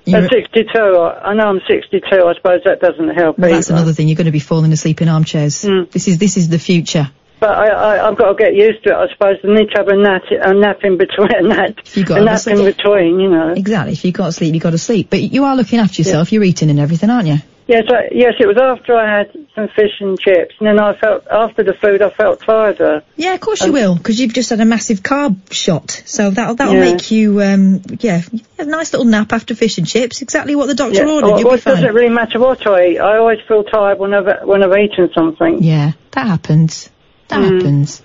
You're- 0.06 0.26
At 0.26 0.32
62, 0.32 0.78
I, 0.78 1.32
I 1.32 1.34
know 1.36 1.46
I'm 1.50 1.62
62. 1.68 2.04
I 2.06 2.34
suppose 2.36 2.62
that 2.66 2.80
doesn't 2.80 3.10
help 3.16 3.38
well, 3.40 3.52
that's 3.52 3.70
another 3.70 3.94
thing. 3.94 4.08
You're 4.08 4.18
going 4.18 4.26
to 4.26 4.32
be 4.32 4.40
falling 4.40 4.72
asleep 4.72 5.02
in 5.02 5.08
armchairs. 5.08 5.64
Mm. 5.64 5.90
This 5.92 6.08
is, 6.08 6.18
this 6.18 6.38
is 6.38 6.50
the 6.50 6.60
future. 6.60 7.10
But 7.46 7.60
I, 7.60 7.68
I, 7.68 8.08
I've 8.08 8.18
got 8.18 8.30
to 8.30 8.36
get 8.44 8.56
used 8.56 8.84
to 8.86 8.90
it. 8.90 8.96
I 8.96 9.08
suppose 9.14 9.38
I 9.44 9.48
need 9.54 9.70
to 9.70 9.78
have 9.78 9.88
a 9.88 9.96
nap, 9.96 10.24
a 10.32 10.52
nap 10.56 10.80
in 10.84 10.98
between, 10.98 11.30
a 11.32 11.42
nap, 11.44 11.78
you 11.94 12.04
a 12.10 12.24
nap 12.24 12.48
in 12.48 12.66
between, 12.66 13.20
you 13.20 13.30
know. 13.30 13.50
Exactly. 13.52 13.94
If 13.94 14.04
you've 14.04 14.16
got 14.16 14.26
to 14.26 14.32
sleep, 14.32 14.56
you've 14.56 14.64
got 14.64 14.72
to 14.72 14.80
sleep. 14.80 15.12
But 15.12 15.22
you 15.22 15.44
are 15.44 15.56
looking 15.56 15.78
after 15.78 16.02
yourself. 16.02 16.32
You're 16.32 16.44
eating 16.44 16.72
and 16.72 16.80
everything, 16.80 17.12
aren't 17.12 17.28
you? 17.28 17.38
Yes, 17.68 17.84
I, 17.88 18.10
yes, 18.12 18.34
it 18.40 18.48
was 18.48 18.58
after 18.58 18.96
I 18.96 19.18
had 19.20 19.32
some 19.54 19.68
fish 19.76 19.92
and 20.00 20.20
chips, 20.20 20.56
and 20.60 20.68
then 20.68 20.80
I 20.80 20.96
felt 20.96 21.28
after 21.28 21.62
the 21.62 21.74
food 21.74 22.02
I 22.02 22.10
felt 22.10 22.40
tired. 22.42 23.04
Yeah, 23.16 23.36
of 23.36 23.42
course 23.42 23.62
Um, 23.62 23.68
you 23.68 23.74
will, 23.74 23.96
because 23.96 24.20
you've 24.20 24.34
just 24.34 24.50
had 24.50 24.60
a 24.60 24.66
massive 24.66 25.02
carb 25.04 25.52
shot. 25.52 26.02
So 26.06 26.32
that'll 26.32 26.56
that'll 26.56 26.74
Yeah. 26.74 26.94
make 26.94 27.12
you, 27.12 27.42
um, 27.44 27.82
yeah, 28.00 28.22
a 28.58 28.66
nice 28.66 28.92
little 28.92 29.06
nap 29.06 29.34
after 29.34 29.54
fish 29.54 29.78
and 29.78 29.86
chips. 29.86 30.24
Exactly 30.24 30.56
what 30.56 30.66
the 30.68 30.74
doctor 30.76 30.96
Yeah. 31.06 31.12
ordered. 31.14 31.28
Well, 31.28 31.40
You'll 31.40 31.48
well, 31.50 31.58
be 31.58 31.62
it 31.62 31.66
doesn't 31.66 31.94
really 31.94 32.10
matter 32.10 32.40
what 32.40 32.66
I 32.66 32.88
eat. 32.88 33.00
I 33.00 33.18
always 33.18 33.40
feel 33.48 33.64
tired 33.64 34.00
when 34.00 34.16
I've 34.16 34.48
when 34.48 34.64
I've 34.64 34.76
eaten 34.80 35.12
something. 35.14 35.62
Yeah, 35.64 35.92
that 36.12 36.26
happens. 36.26 36.90
That 37.30 37.40
Mm. 37.40 37.56
happens. 37.56 38.02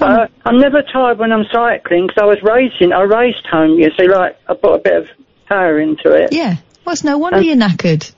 Uh, 0.00 0.26
I'm 0.44 0.58
never 0.58 0.82
tired 0.82 1.18
when 1.18 1.32
I'm 1.32 1.46
cycling 1.52 2.06
because 2.06 2.20
I 2.22 2.26
was 2.26 2.42
racing. 2.42 2.92
I 2.92 3.02
raced 3.02 3.46
home, 3.46 3.78
you 3.78 3.90
see, 3.98 4.08
like 4.08 4.36
I 4.48 4.54
put 4.54 4.74
a 4.74 4.78
bit 4.78 4.96
of 4.96 5.08
power 5.48 5.78
into 5.78 6.12
it. 6.12 6.32
Yeah. 6.32 6.56
Well, 6.84 6.92
it's 6.92 7.04
no 7.04 7.16
wonder 7.18 7.38
Um, 7.38 7.44
you're 7.44 7.56
knackered. 7.56 8.12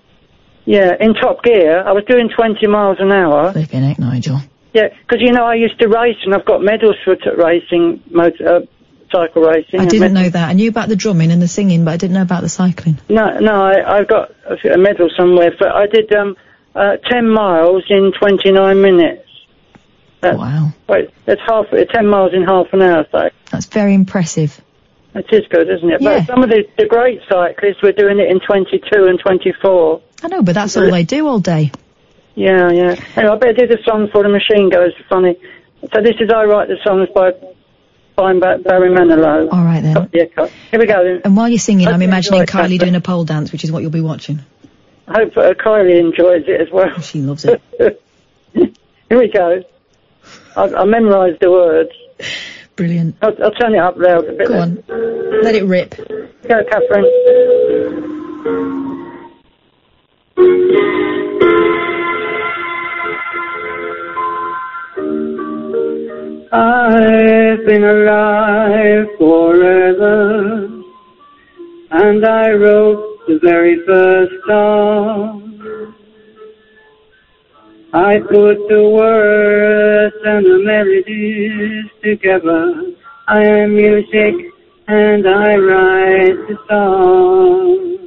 Yeah, 0.65 0.95
in 1.01 1.15
top 1.15 1.43
gear, 1.45 1.83
I 1.87 1.93
was 1.93 2.05
doing 2.05 2.29
20 2.29 2.67
miles 2.67 2.99
an 3.01 3.11
hour. 3.13 3.53
Flipping 3.53 3.83
heck, 3.83 3.99
Nigel. 3.99 4.41
Yeah, 4.75 4.89
because 4.89 5.23
you 5.23 5.33
know 5.33 5.45
I 5.45 5.55
used 5.55 5.79
to 5.81 5.89
race 5.89 6.19
and 6.25 6.35
I've 6.35 6.45
got 6.45 6.63
medals 6.63 6.97
for 7.05 7.15
t- 7.17 7.31
racing, 7.37 8.03
motor, 8.11 8.47
uh, 8.57 8.61
cycle 9.11 9.43
racing. 9.43 9.81
I 9.81 9.87
didn't 9.87 10.13
med- 10.13 10.25
know 10.25 10.29
that. 10.29 10.49
I 10.51 10.53
knew 10.53 10.69
about 10.69 10.89
the 10.89 10.97
drumming 10.97 11.31
and 11.31 11.41
the 11.41 11.49
singing, 11.49 11.85
but 11.85 11.93
I 11.93 11.97
didn't 11.97 12.15
know 12.15 12.23
about 12.23 12.43
the 12.43 12.49
cycling. 12.51 12.99
No, 13.09 13.39
no, 13.39 13.63
I, 13.63 13.99
I've 13.99 14.09
got 14.09 14.33
a 14.71 14.77
medal 14.77 15.09
somewhere. 15.17 15.53
But 15.59 15.69
I 15.75 15.87
did 15.87 16.13
um, 16.15 16.37
uh, 16.75 16.97
10 17.09 17.31
miles 17.31 17.85
in 17.89 18.13
29 18.13 18.83
minutes. 18.83 19.25
That's, 20.21 20.37
Wow. 20.39 20.73
Wait, 20.89 21.11
that's 21.27 21.41
half, 21.47 21.67
uh, 21.73 21.85
10 21.85 22.07
miles 22.07 22.33
in 22.35 22.43
half 22.45 22.67
an 22.73 22.83
hour, 22.83 23.07
so 23.13 23.29
That's 23.53 23.67
very 23.67 23.95
impressive. 23.95 24.61
it 25.15 25.27
is 25.33 25.47
good, 25.49 25.69
isn't 25.71 25.91
it? 25.91 26.01
Yeah. 26.03 26.19
But 26.19 26.27
some 26.27 26.43
of 26.43 26.51
the, 26.51 26.65
the 26.77 26.87
great 26.87 27.21
cyclists 27.29 27.83
were 27.83 27.93
doing 27.93 28.19
it 28.19 28.31
in 28.31 28.41
22 28.41 28.81
and 29.07 29.19
24. 29.21 30.01
I 30.25 30.29
know, 30.29 30.43
but 30.43 30.55
that's 30.55 30.77
all 30.77 30.91
they 30.91 31.05
do 31.05 31.27
all 31.29 31.39
day. 31.39 31.71
Yeah, 32.35 32.71
yeah. 32.71 32.95
Anyway, 33.17 33.33
I 33.33 33.37
better 33.37 33.53
do 33.53 33.67
the 33.69 33.79
song 33.85 34.09
for 34.13 34.23
the 34.23 34.29
machine 34.29 34.71
goes 34.71 34.93
funny. 35.09 35.37
So 35.95 36.03
this 36.03 36.17
is 36.21 36.31
I 36.31 36.45
Write 36.45 36.69
the 36.69 36.77
Songs 36.85 37.09
by, 37.15 37.31
by 38.17 38.33
Ba- 38.35 38.59
Barry 38.63 38.91
Manilow. 38.91 39.53
All 39.53 39.65
right 39.65 39.83
then. 39.83 40.09
Yeah. 40.13 40.49
Here 40.71 40.81
we 40.81 40.87
go 40.87 41.05
then. 41.05 41.23
And 41.25 41.37
while 41.37 41.49
you're 41.49 41.59
singing, 41.59 41.87
I'm 41.89 42.03
imagining 42.03 42.43
Kylie 42.43 42.49
Catherine. 42.49 42.79
doing 42.79 42.95
a 42.97 43.01
pole 43.01 43.25
dance, 43.25 43.53
which 43.53 43.63
is 43.65 43.71
what 43.73 43.83
you'll 43.83 43.91
be 43.93 44.01
watching. 44.01 44.41
I 45.07 45.21
hope 45.21 45.37
uh, 45.37 45.55
Kylie 45.55 45.99
enjoys 46.01 46.45
it 46.49 46.61
as 46.61 46.69
well. 46.73 47.01
She 47.01 47.21
loves 47.21 47.45
it. 47.45 47.63
Here 48.53 49.19
we 49.19 49.29
go. 49.33 49.63
I, 50.57 50.65
I 50.65 50.85
memorised 50.85 51.41
the 51.41 51.51
words. 51.51 51.91
Brilliant. 52.77 53.17
I'll, 53.23 53.35
I'll 53.43 53.51
turn 53.53 53.75
it 53.75 53.79
up 53.79 53.97
loud 53.97 54.25
a 54.27 54.33
bit. 54.33 54.49
Go 54.49 54.59
on. 54.59 54.85
Let 55.43 55.55
it 55.55 55.65
rip. 55.65 55.97
Go, 55.97 56.65
Catherine. 56.71 57.05
I've 66.51 67.67
been 67.67 67.85
alive 67.85 69.07
forever, 69.19 70.65
and 71.91 72.25
I 72.25 72.51
wrote 72.53 73.19
the 73.27 73.39
very 73.43 73.85
first 73.85 74.33
song. 74.47 75.48
I 77.93 78.19
put 78.19 78.69
the 78.69 78.87
words 78.87 80.15
and 80.23 80.45
the 80.45 80.59
melodies 80.59 81.91
together. 82.05 82.93
I 83.27 83.43
am 83.43 83.77
music 83.77 84.35
and 84.89 85.27
I 85.27 85.57
write 85.57 86.37
the 86.49 86.59
song. 86.69 87.99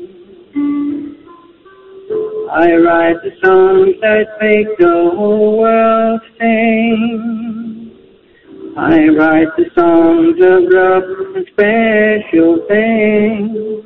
I 2.51 2.75
write 2.75 3.23
the 3.23 3.31
songs 3.43 3.95
that 4.01 4.27
make 4.39 4.77
the 4.77 5.11
whole 5.15 5.57
world 5.57 6.21
sing. 6.37 7.91
I 8.77 9.07
write 9.07 9.47
the 9.57 9.65
songs 9.73 10.37
of 10.41 10.63
love 10.69 11.03
and 11.35 11.47
special 11.47 12.65
things. 12.67 13.81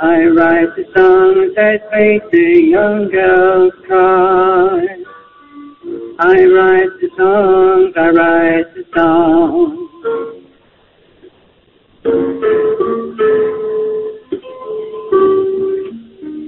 I 0.00 0.24
write 0.24 0.74
the 0.74 0.84
songs 0.96 1.54
that 1.54 1.88
make 1.92 2.28
the 2.32 2.60
young 2.68 3.08
girls 3.10 3.72
cry. 3.86 4.86
I 6.18 6.44
write 6.46 6.90
the 7.00 7.10
songs, 7.16 7.94
I 7.96 8.10
write 8.10 8.74
the 8.74 8.84
songs. 8.92 9.90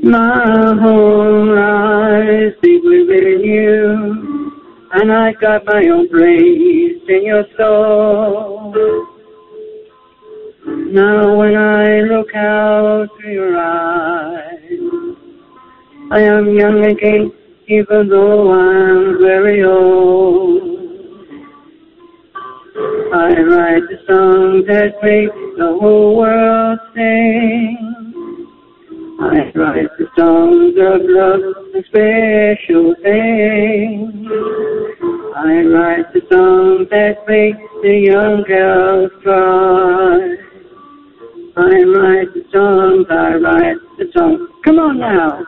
My 0.03 0.74
home 0.80 1.49
lies 1.51 2.53
deep 2.62 2.82
within 2.82 3.44
you, 3.44 4.53
and 4.92 5.12
I 5.12 5.32
got 5.34 5.64
my 5.66 5.86
own 5.88 6.09
place 6.09 7.03
in 7.09 7.24
your 7.24 7.44
soul. 7.57 9.16
Now 10.67 11.37
when 11.37 11.57
I 11.57 12.01
look 12.01 12.35
out 12.35 13.09
through 13.21 13.33
your 13.33 13.57
eyes, 13.57 14.81
I 16.11 16.21
am 16.23 16.57
young 16.57 16.85
again, 16.85 17.33
even 17.69 18.09
though 18.09 18.51
I'm 18.51 19.17
very 19.21 19.62
old. 19.62 20.62
I 23.14 23.41
write 23.43 23.83
the 23.89 23.99
songs 24.09 24.67
that 24.67 24.95
make 25.05 25.31
the 25.57 25.79
whole 25.81 26.17
world 26.17 26.81
sing. 26.97 27.79
I 29.21 29.53
write 29.55 29.91
the 29.99 30.09
songs 30.19 30.75
of 30.79 31.01
love, 31.05 31.43
a 31.77 31.83
special 31.85 32.95
thing. 33.05 34.29
I 35.37 35.62
write 35.62 36.12
the 36.12 36.23
songs 36.29 36.89
that 36.91 37.25
make 37.29 37.55
the 37.83 37.99
young 38.11 38.43
girls 38.43 39.12
cry. 39.23 40.45
I 41.59 41.63
write 41.63 42.35
the 42.35 42.45
songs, 42.53 43.07
I 43.09 43.37
write 43.37 43.77
the 43.97 44.05
songs. 44.15 44.51
Come 44.63 44.79
on 44.79 44.99
now. 44.99 45.47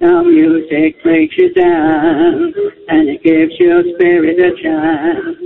Now 0.00 0.22
music 0.24 0.96
makes 1.04 1.38
you 1.38 1.52
dance, 1.54 2.56
and 2.88 3.08
it 3.08 3.22
gives 3.22 3.52
your 3.60 3.84
spirit 3.94 4.40
a 4.40 4.50
chance 4.60 5.36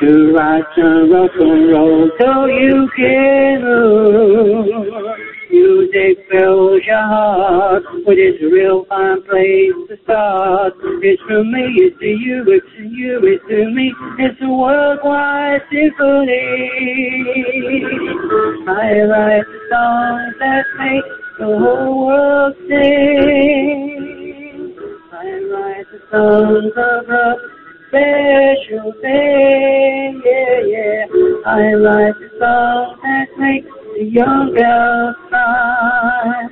to 0.00 0.32
write 0.34 0.64
some 0.76 1.12
rock 1.12 1.30
and 1.38 1.70
roll 1.70 2.10
so 2.18 2.46
you 2.46 2.90
can 2.96 3.62
move. 3.62 5.33
Music 5.54 6.18
fills 6.32 6.82
your 6.84 7.06
heart, 7.06 7.84
but 8.04 8.18
it's 8.18 8.42
a 8.42 8.46
real 8.46 8.84
fine 8.86 9.22
place 9.22 9.70
to 9.86 9.96
start. 10.02 10.74
It's 11.00 11.22
from 11.22 11.52
me, 11.52 11.62
it's 11.78 11.96
to 12.00 12.06
you, 12.06 12.42
it's 12.48 12.66
to 12.76 12.82
you, 12.82 13.20
it's 13.22 13.46
to 13.46 13.70
me. 13.70 13.94
It's 14.18 14.34
a 14.42 14.48
worldwide 14.48 15.62
symphony. 15.70 16.58
I 18.66 19.06
write 19.06 19.46
songs 19.70 20.34
that 20.42 20.66
make 20.82 21.06
the 21.38 21.46
whole 21.46 22.06
world 22.08 22.56
sing. 22.66 23.94
I 25.12 25.38
write 25.54 25.86
the 25.92 26.00
songs 26.10 26.74
of 26.74 27.06
love 27.08 27.38
special 27.86 28.90
thing, 29.00 30.20
yeah, 30.26 30.58
yeah. 30.66 31.06
I 31.46 31.74
write 31.74 32.18
the 32.18 32.28
songs 32.40 32.98
that 33.02 33.28
makes 33.38 33.83
the 33.94 34.04
young 34.04 34.52
girls 34.54 35.16
cry. 35.28 36.48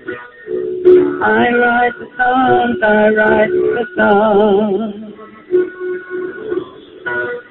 I 1.25 1.51
write 1.51 1.93
the 1.99 2.07
songs, 2.17 2.79
I 2.83 3.09
write 3.11 3.51
the 3.51 3.87
songs. 3.97 5.15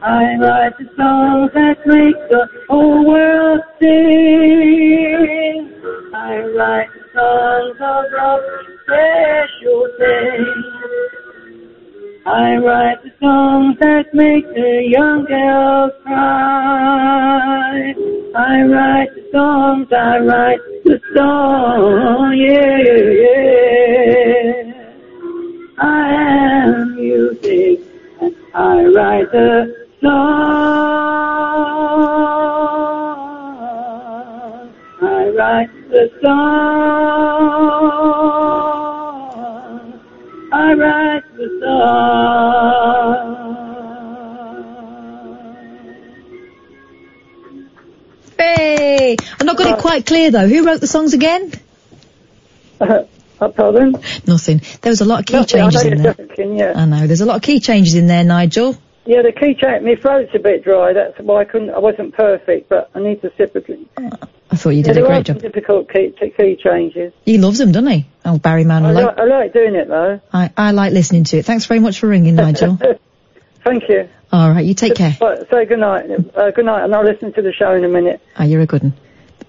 I 0.01 0.35
write 0.39 0.77
the 0.77 0.85
songs 0.97 1.51
that 1.53 1.85
make 1.85 2.15
the 2.29 2.47
whole 2.69 3.05
world 3.05 3.61
sing. 3.81 5.73
I 6.13 6.37
write 6.55 6.89
the 6.93 7.03
songs 7.13 7.77
of 7.81 8.05
love, 8.17 8.41
special 8.83 9.87
things. 9.99 11.20
I 12.23 12.55
write 12.57 13.01
the 13.03 13.11
songs 13.19 13.77
that 13.79 14.13
make 14.13 14.47
the 14.53 14.83
young 14.87 15.25
girls 15.25 15.91
cry. 16.03 17.95
I 18.35 18.61
write 18.63 19.09
the 19.15 19.27
songs, 19.31 19.91
I 19.91 20.19
write 20.19 20.59
the 20.83 21.01
song, 21.15 22.33
yeah, 22.37 22.77
yeah, 22.77 23.23
yeah. 24.53 24.93
I 25.79 26.13
am 26.13 26.95
music, 26.95 27.79
and 28.21 28.35
I 28.53 28.85
write 28.85 29.31
the 29.31 29.87
song. 29.99 30.11
I 35.01 35.29
write 35.29 35.89
the 35.89 36.11
song. 36.21 36.61
I 40.53 40.73
write. 40.75 41.30
Hey! 48.37 49.15
I've 49.39 49.45
not 49.45 49.57
got 49.57 49.77
it 49.77 49.81
quite 49.81 50.05
clear 50.05 50.31
though. 50.31 50.47
Who 50.47 50.65
wrote 50.65 50.81
the 50.81 50.87
songs 50.87 51.13
again? 51.13 51.51
Uh, 53.41 53.49
pardon? 53.49 53.93
Nothing. 54.27 54.61
There 54.81 54.91
was 54.91 55.01
a 55.01 55.05
lot 55.05 55.21
of 55.21 55.25
key 55.25 55.33
Nothing, 55.33 55.47
changes 55.47 55.83
in 55.83 56.03
there. 56.03 56.13
joking, 56.13 56.59
yeah. 56.59 56.73
I 56.75 56.85
know. 56.85 57.07
There's 57.07 57.21
a 57.21 57.25
lot 57.25 57.37
of 57.37 57.41
key 57.41 57.59
changes 57.59 57.95
in 57.95 58.05
there, 58.05 58.23
Nigel. 58.23 58.77
Yeah, 59.07 59.23
the 59.23 59.31
key 59.31 59.55
change. 59.55 59.83
My 59.83 59.95
throat's 59.95 60.29
a 60.35 60.37
bit 60.37 60.63
dry. 60.63 60.93
That's 60.93 61.17
why 61.17 61.41
I 61.41 61.45
couldn't. 61.45 61.71
I 61.71 61.79
wasn't 61.79 62.13
perfect, 62.13 62.69
but 62.69 62.91
I 62.93 62.99
need 62.99 63.19
to 63.23 63.31
sip 63.37 63.55
again. 63.55 63.87
I 63.97 64.11
thought 64.61 64.69
you 64.69 64.77
Yeah, 64.77 64.83
did 64.83 64.91
a 64.91 64.93
there 65.01 65.05
are 65.05 65.07
great 65.15 65.25
job. 65.25 65.41
difficult 65.41 65.89
key, 65.91 66.13
key 66.37 66.55
changes. 66.63 67.11
He 67.25 67.37
loves 67.37 67.57
them, 67.57 67.71
doesn't 67.71 67.89
he? 67.89 68.05
Oh, 68.25 68.37
Barry 68.37 68.61
I, 68.61 68.65
Manilow. 68.65 68.93
like, 69.05 69.17
I 69.19 69.23
like 69.25 69.53
doing 69.53 69.75
it 69.75 69.87
though. 69.87 70.21
I, 70.31 70.51
I 70.55 70.71
like 70.71 70.93
listening 70.93 71.23
to 71.25 71.37
it. 71.37 71.45
Thanks 71.45 71.65
very 71.65 71.79
much 71.79 71.99
for 71.99 72.07
ringing, 72.07 72.35
Nigel. 72.43 72.77
Thank 73.63 73.83
you. 73.89 74.09
All 74.31 74.49
right, 74.49 74.65
you 74.65 74.73
take 74.73 74.95
care. 74.95 75.15
Right, 75.19 75.39
say 75.51 75.65
good 75.65 75.79
night. 75.79 76.09
Uh, 76.35 76.51
good 76.51 76.65
night, 76.65 76.83
and 76.85 76.95
I'll 76.95 77.03
listen 77.03 77.33
to 77.33 77.41
the 77.41 77.51
show 77.51 77.73
in 77.73 77.83
a 77.83 77.89
minute. 77.89 78.21
Oh, 78.39 78.43
you're 78.45 78.61
a 78.61 78.65
good 78.65 78.83
one. 78.83 78.93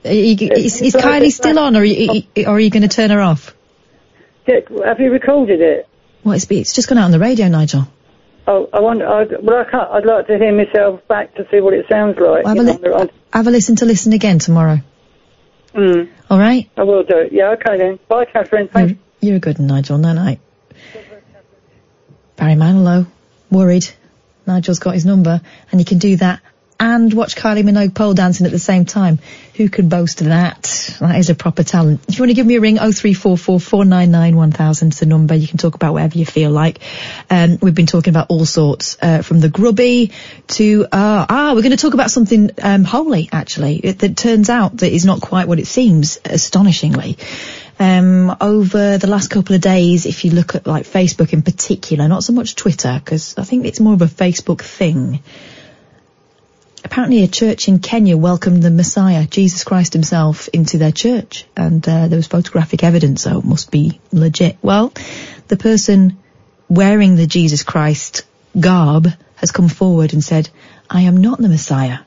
You, 0.05 0.35
is, 0.51 0.83
is 0.83 0.95
Kylie 0.95 1.31
still 1.31 1.59
on, 1.61 1.77
or 1.77 1.81
are 1.81 1.85
you, 1.85 2.25
or 2.39 2.49
are 2.57 2.61
you 2.61 2.71
going 2.71 2.83
to 2.83 2.89
turn 2.89 3.11
her 3.11 3.21
off? 3.21 3.55
Yeah, 4.49 4.57
have 4.85 4.99
you 4.99 5.13
recorded 5.13 5.61
it? 5.61 5.89
Well, 6.25 6.35
it's, 6.35 6.51
it's 6.51 6.75
just 6.75 6.89
gone 6.89 6.99
out 6.99 7.05
on 7.05 7.11
the 7.13 7.21
radio, 7.21 7.47
Nigel. 7.49 7.87
Oh, 8.49 8.69
I 8.73 8.81
wonder. 8.81 9.07
I'd, 9.07 9.41
well, 9.41 9.61
I 9.65 9.71
can't. 9.71 9.89
I'd 9.93 10.05
like 10.05 10.27
to 10.27 10.37
hear 10.37 10.53
myself 10.53 11.07
back 11.07 11.33
to 11.37 11.47
see 11.53 11.61
what 11.61 11.75
it 11.75 11.87
sounds 11.89 12.17
like. 12.19 12.45
Well, 12.45 12.57
have, 12.57 12.59
a 12.59 12.63
know, 12.65 12.73
li- 12.97 13.03
I'd- 13.03 13.13
have 13.33 13.47
a 13.47 13.51
listen 13.53 13.77
to 13.77 13.85
listen 13.85 14.13
again 14.13 14.41
tomorrow. 14.41 14.79
Mm, 15.75 16.09
All 16.31 16.39
right? 16.39 16.69
I 16.77 16.83
will 16.83 17.03
do 17.03 17.19
it. 17.19 17.33
Yeah, 17.33 17.51
okay 17.51 17.79
then. 17.79 17.99
Bye, 18.09 18.25
Catherine. 18.27 18.69
Thanks. 18.69 18.95
You're, 19.21 19.31
you're 19.31 19.37
a 19.37 19.41
good 19.41 19.59
Nigel. 19.59 19.99
No 19.99 20.13
night. 20.13 20.41
Barry 22.37 22.55
Manilow, 22.55 23.07
worried. 23.51 23.89
Nigel's 24.47 24.79
got 24.79 24.95
his 24.95 25.05
number, 25.07 25.41
and 25.71 25.81
you 25.81 25.85
can 25.85 25.99
do 25.99 26.17
that 26.17 26.41
and 26.83 27.15
watch 27.15 27.37
Kylie 27.37 27.63
Minogue 27.63 27.95
pole 27.95 28.13
dancing 28.13 28.45
at 28.45 28.51
the 28.51 28.59
same 28.59 28.85
time. 28.85 29.21
Who 29.55 29.69
could 29.69 29.89
boast 29.89 30.21
of 30.21 30.27
that? 30.27 30.97
That 30.99 31.17
is 31.17 31.31
a 31.31 31.35
proper 31.37 31.63
talent. 31.63 32.01
If 32.09 32.19
you 32.19 32.23
want 32.23 32.31
to 32.31 32.35
give 32.35 32.45
me 32.45 32.57
a 32.57 32.61
ring, 32.61 32.75
0344 32.75 33.61
499 33.61 34.37
1000 34.37 34.89
is 34.89 34.99
the 34.99 35.07
number. 35.07 35.37
You 35.37 35.47
can 35.47 35.59
talk 35.59 35.77
about 35.77 35.93
whatever 35.93 36.19
you 36.19 36.27
feel 36.27 36.51
like. 36.51 36.81
Um, 37.31 37.59
we've 37.63 37.75
been 37.75 37.87
talking 37.87 38.11
about 38.11 38.31
all 38.31 38.45
sorts, 38.45 38.97
uh, 39.01 39.23
from 39.23 39.39
the 39.39 39.49
grubby 39.49 40.11
to, 40.49 40.85
uh, 40.87 41.27
ah, 41.29 41.53
we're 41.55 41.63
going 41.63 41.71
to 41.71 41.77
talk 41.77 41.95
about 41.95 42.11
something, 42.11 42.51
um, 42.61 42.83
holy, 42.83 43.29
actually. 43.31 43.77
It, 43.77 44.01
that 44.01 44.17
turns 44.17 44.51
out 44.51 44.79
that 44.79 44.93
is 44.93 45.05
not 45.05 45.21
quite 45.21 45.47
what 45.47 45.61
it 45.61 45.69
seems, 45.69 46.19
astonishingly. 46.25 47.17
Um, 47.79 48.37
over 48.41 48.99
the 48.99 49.07
last 49.07 49.31
couple 49.31 49.55
of 49.55 49.61
days, 49.61 50.05
if 50.05 50.25
you 50.25 50.33
look 50.33 50.57
at 50.57 50.67
like 50.67 50.85
Facebook 50.85 51.33
in 51.33 51.43
particular, 51.43 52.09
not 52.09 52.25
so 52.25 52.33
much 52.33 52.57
Twitter, 52.57 53.01
because 53.05 53.39
I 53.39 53.45
think 53.45 53.67
it's 53.67 53.79
more 53.79 53.95
of 53.95 54.03
a 54.03 54.07
Facebook 54.07 54.63
thing. 54.63 55.23
Apparently, 56.85 57.23
a 57.23 57.29
church 57.29 57.69
in 57.69 57.79
Kenya 57.79 58.17
welcomed 58.17 58.63
the 58.63 58.71
Messiah, 58.71 59.27
Jesus 59.27 59.65
Christ 59.65 59.93
himself, 59.93 60.49
into 60.49 60.79
their 60.79 60.93
church, 60.93 61.47
and 61.57 61.87
uh, 61.89 62.09
there 62.09 62.17
was 62.17 62.27
photographic 62.27 62.83
evidence, 62.83 63.23
so 63.23 63.39
it 63.39 63.45
must 63.45 63.71
be 63.71 64.01
legit. 64.13 64.59
Well, 64.63 64.93
the 65.49 65.57
person 65.57 66.19
wearing 66.69 67.15
the 67.15 67.27
Jesus 67.27 67.63
Christ 67.63 68.25
garb 68.59 69.09
has 69.37 69.53
come 69.53 69.69
forward 69.69 70.13
and 70.13 70.25
said, 70.25 70.49
I 70.91 71.03
am 71.03 71.19
not 71.19 71.39
the 71.39 71.49
Messiah. 71.49 71.99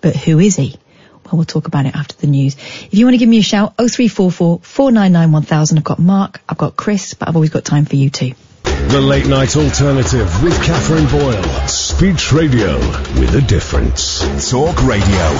But 0.00 0.16
who 0.16 0.38
is 0.38 0.56
he? 0.56 0.76
Well, 1.24 1.36
we'll 1.36 1.44
talk 1.44 1.68
about 1.68 1.86
it 1.86 1.94
after 1.94 2.16
the 2.16 2.26
news. 2.26 2.54
If 2.56 2.94
you 2.94 3.04
want 3.04 3.14
to 3.14 3.18
give 3.18 3.28
me 3.28 3.38
a 3.38 3.42
shout, 3.42 3.76
0344 3.76 4.60
499 4.60 5.32
1000. 5.32 5.78
I've 5.78 5.84
got 5.84 5.98
Mark, 5.98 6.40
I've 6.48 6.58
got 6.58 6.76
Chris, 6.76 7.14
but 7.14 7.28
I've 7.28 7.36
always 7.36 7.50
got 7.50 7.64
time 7.64 7.84
for 7.84 7.96
you 7.96 8.10
too. 8.10 8.32
The 8.64 9.00
Late 9.00 9.26
Night 9.26 9.56
Alternative 9.56 10.42
with 10.42 10.60
Catherine 10.62 11.06
Boyle. 11.06 11.68
Speech 12.00 12.32
radio 12.32 12.78
with 13.20 13.34
a 13.34 13.42
difference. 13.42 14.20
Talk 14.50 14.82
Radio. 14.84 15.36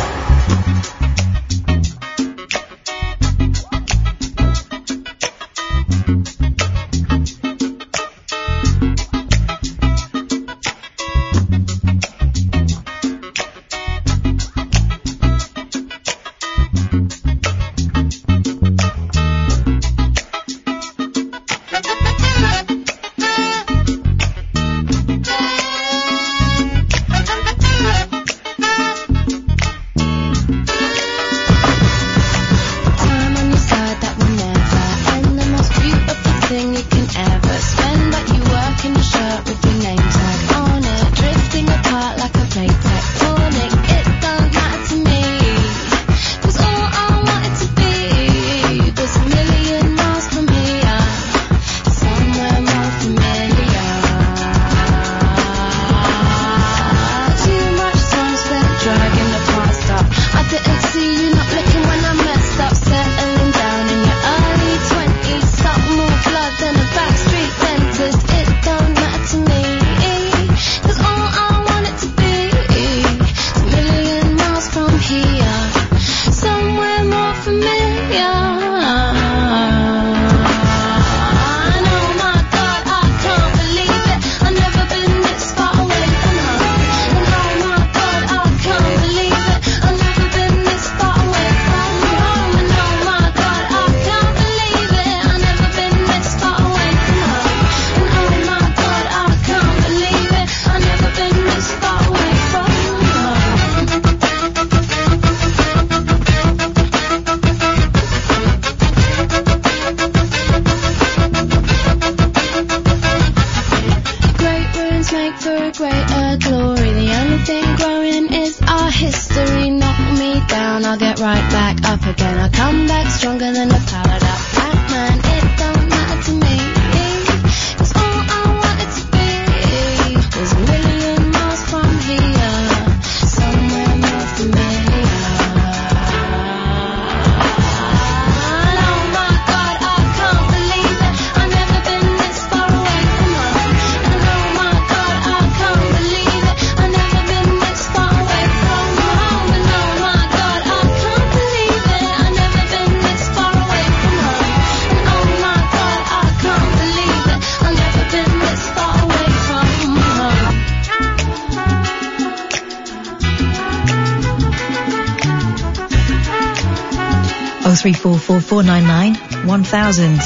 Oh 167.90 167.92
three 167.92 168.02
four 168.02 168.18
four 168.18 168.40
four 168.40 168.62
nine 168.62 168.84
nine 168.84 169.14
one 169.46 169.64
thousand. 169.64 170.18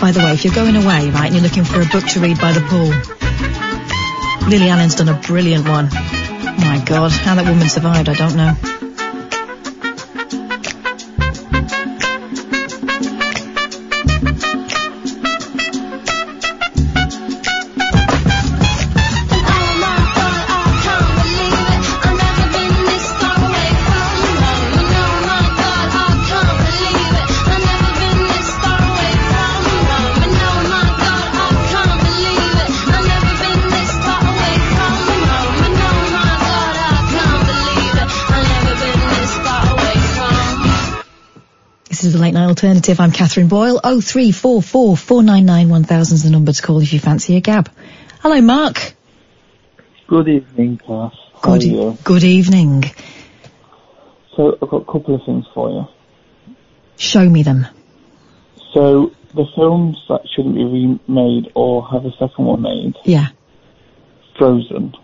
By 0.00 0.10
the 0.10 0.20
way, 0.24 0.32
if 0.32 0.44
you're 0.44 0.54
going 0.54 0.76
away, 0.76 1.10
right, 1.10 1.26
and 1.26 1.34
you're 1.34 1.42
looking 1.42 1.64
for 1.64 1.80
a 1.80 1.86
book 1.86 2.04
to 2.10 2.20
read 2.20 2.40
by 2.40 2.52
the 2.52 2.60
pool, 2.62 2.88
Lily 4.48 4.68
Allen's 4.68 4.96
done 4.96 5.08
a 5.08 5.20
brilliant 5.20 5.68
one. 5.68 5.86
My 5.86 6.82
God, 6.84 7.12
how 7.12 7.36
that 7.36 7.46
woman 7.48 7.68
survived, 7.68 8.08
I 8.08 8.14
don't 8.14 8.36
know. 8.36 8.73
Oh 42.86 44.00
four 44.94 45.22
nine 45.22 45.46
nine 45.46 45.68
one 45.70 45.84
thousand 45.84 46.16
is 46.16 46.22
the 46.24 46.30
number 46.30 46.52
to 46.52 46.62
call 46.62 46.80
if 46.82 46.92
you 46.92 47.00
fancy 47.00 47.36
a 47.36 47.40
gab. 47.40 47.70
Hello, 48.20 48.40
Mark. 48.42 48.94
Good 50.06 50.28
evening, 50.28 50.76
class. 50.78 51.14
Good, 51.40 51.62
e- 51.62 51.96
good 52.04 52.24
evening. 52.24 52.84
So 54.36 54.58
I've 54.60 54.68
got 54.68 54.82
a 54.82 54.84
couple 54.84 55.14
of 55.14 55.22
things 55.24 55.46
for 55.54 55.70
you. 55.70 56.54
Show 56.96 57.26
me 57.28 57.42
them. 57.42 57.66
So 58.74 59.12
the 59.34 59.46
films 59.54 59.96
that 60.08 60.20
shouldn't 60.34 60.54
be 60.54 60.64
remade 60.64 61.50
or 61.54 61.86
have 61.88 62.04
a 62.04 62.10
second 62.12 62.44
one 62.44 62.62
made, 62.62 62.94
Yeah. 63.04 63.28
Frozen. 64.36 64.94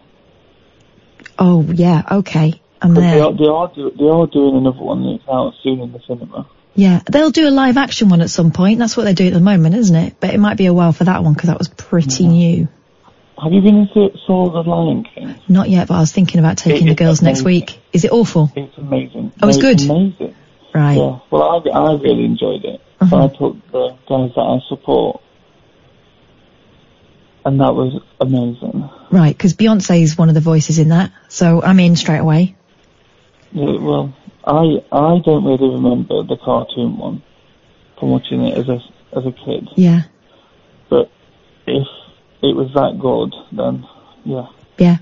Oh 1.38 1.62
yeah. 1.72 2.02
Okay. 2.10 2.60
I'm 2.82 2.94
But 2.94 3.00
they 3.00 3.06
there. 3.06 3.24
are, 3.24 3.32
they 3.32 3.46
are 3.46 3.72
do, 3.74 3.90
they 3.98 4.08
are 4.08 4.26
doing 4.26 4.56
another 4.56 4.82
one 4.82 5.04
that's 5.16 5.28
out 5.28 5.54
soon 5.62 5.80
in 5.80 5.92
the 5.92 6.00
cinema. 6.06 6.46
Yeah, 6.74 7.00
they'll 7.10 7.30
do 7.30 7.48
a 7.48 7.50
live 7.50 7.76
action 7.76 8.08
one 8.08 8.20
at 8.20 8.30
some 8.30 8.52
point. 8.52 8.78
That's 8.78 8.96
what 8.96 9.04
they 9.04 9.14
do 9.14 9.26
at 9.26 9.32
the 9.32 9.40
moment, 9.40 9.74
isn't 9.74 9.96
it? 9.96 10.14
But 10.20 10.32
it 10.34 10.38
might 10.38 10.56
be 10.56 10.66
a 10.66 10.72
while 10.72 10.92
for 10.92 11.04
that 11.04 11.22
one 11.24 11.34
because 11.34 11.48
that 11.48 11.58
was 11.58 11.68
pretty 11.68 12.26
new. 12.26 12.68
Have 13.42 13.52
you 13.52 13.62
been 13.62 13.76
into 13.76 14.10
saw 14.26 14.50
the 14.50 14.68
Lion 14.68 15.04
King? 15.04 15.34
Not 15.48 15.70
yet, 15.70 15.88
but 15.88 15.94
I 15.94 16.00
was 16.00 16.12
thinking 16.12 16.40
about 16.40 16.58
taking 16.58 16.86
It 16.86 16.90
the 16.90 16.94
girls 16.94 17.22
next 17.22 17.42
week. 17.42 17.80
Is 17.92 18.04
it 18.04 18.12
awful? 18.12 18.52
It's 18.54 18.76
amazing. 18.76 19.32
Oh, 19.42 19.48
it's 19.48 19.56
No, 19.56 19.62
good. 19.62 19.80
Amazing. 19.80 20.36
Right. 20.74 20.96
Yeah. 20.96 21.18
Well, 21.30 21.42
I 21.42 21.70
I 21.70 21.92
really 21.94 22.24
enjoyed 22.24 22.64
it. 22.64 22.80
Uh-huh. 23.00 23.24
I 23.24 23.28
took 23.28 23.56
the 23.72 23.96
guys 24.08 24.30
that 24.36 24.40
I 24.40 24.58
support, 24.68 25.22
and 27.46 27.58
that 27.60 27.74
was 27.74 28.02
amazing. 28.20 28.88
Right, 29.10 29.36
because 29.36 29.54
Beyonce 29.54 30.02
is 30.02 30.18
one 30.18 30.28
of 30.28 30.34
the 30.34 30.42
voices 30.42 30.78
in 30.78 30.90
that, 30.90 31.10
so 31.28 31.62
I'm 31.62 31.80
in 31.80 31.96
straight 31.96 32.18
away. 32.18 32.56
Yeah, 33.52 33.78
well, 33.80 34.14
I 34.44 34.82
I 34.92 35.18
don't 35.24 35.44
really 35.44 35.74
remember 35.74 36.22
the 36.22 36.36
cartoon 36.42 36.96
one 36.98 37.22
from 37.98 38.10
watching 38.10 38.46
it 38.46 38.56
as 38.56 38.68
a 38.68 38.80
as 39.16 39.26
a 39.26 39.32
kid. 39.32 39.68
Yeah, 39.76 40.02
But 40.88 41.10
if 41.66 41.86
it 42.42 42.56
was 42.56 42.70
that 42.74 42.98
good, 43.00 43.34
then 43.56 43.84
yeah. 44.24 44.46
yeah. 44.78 44.98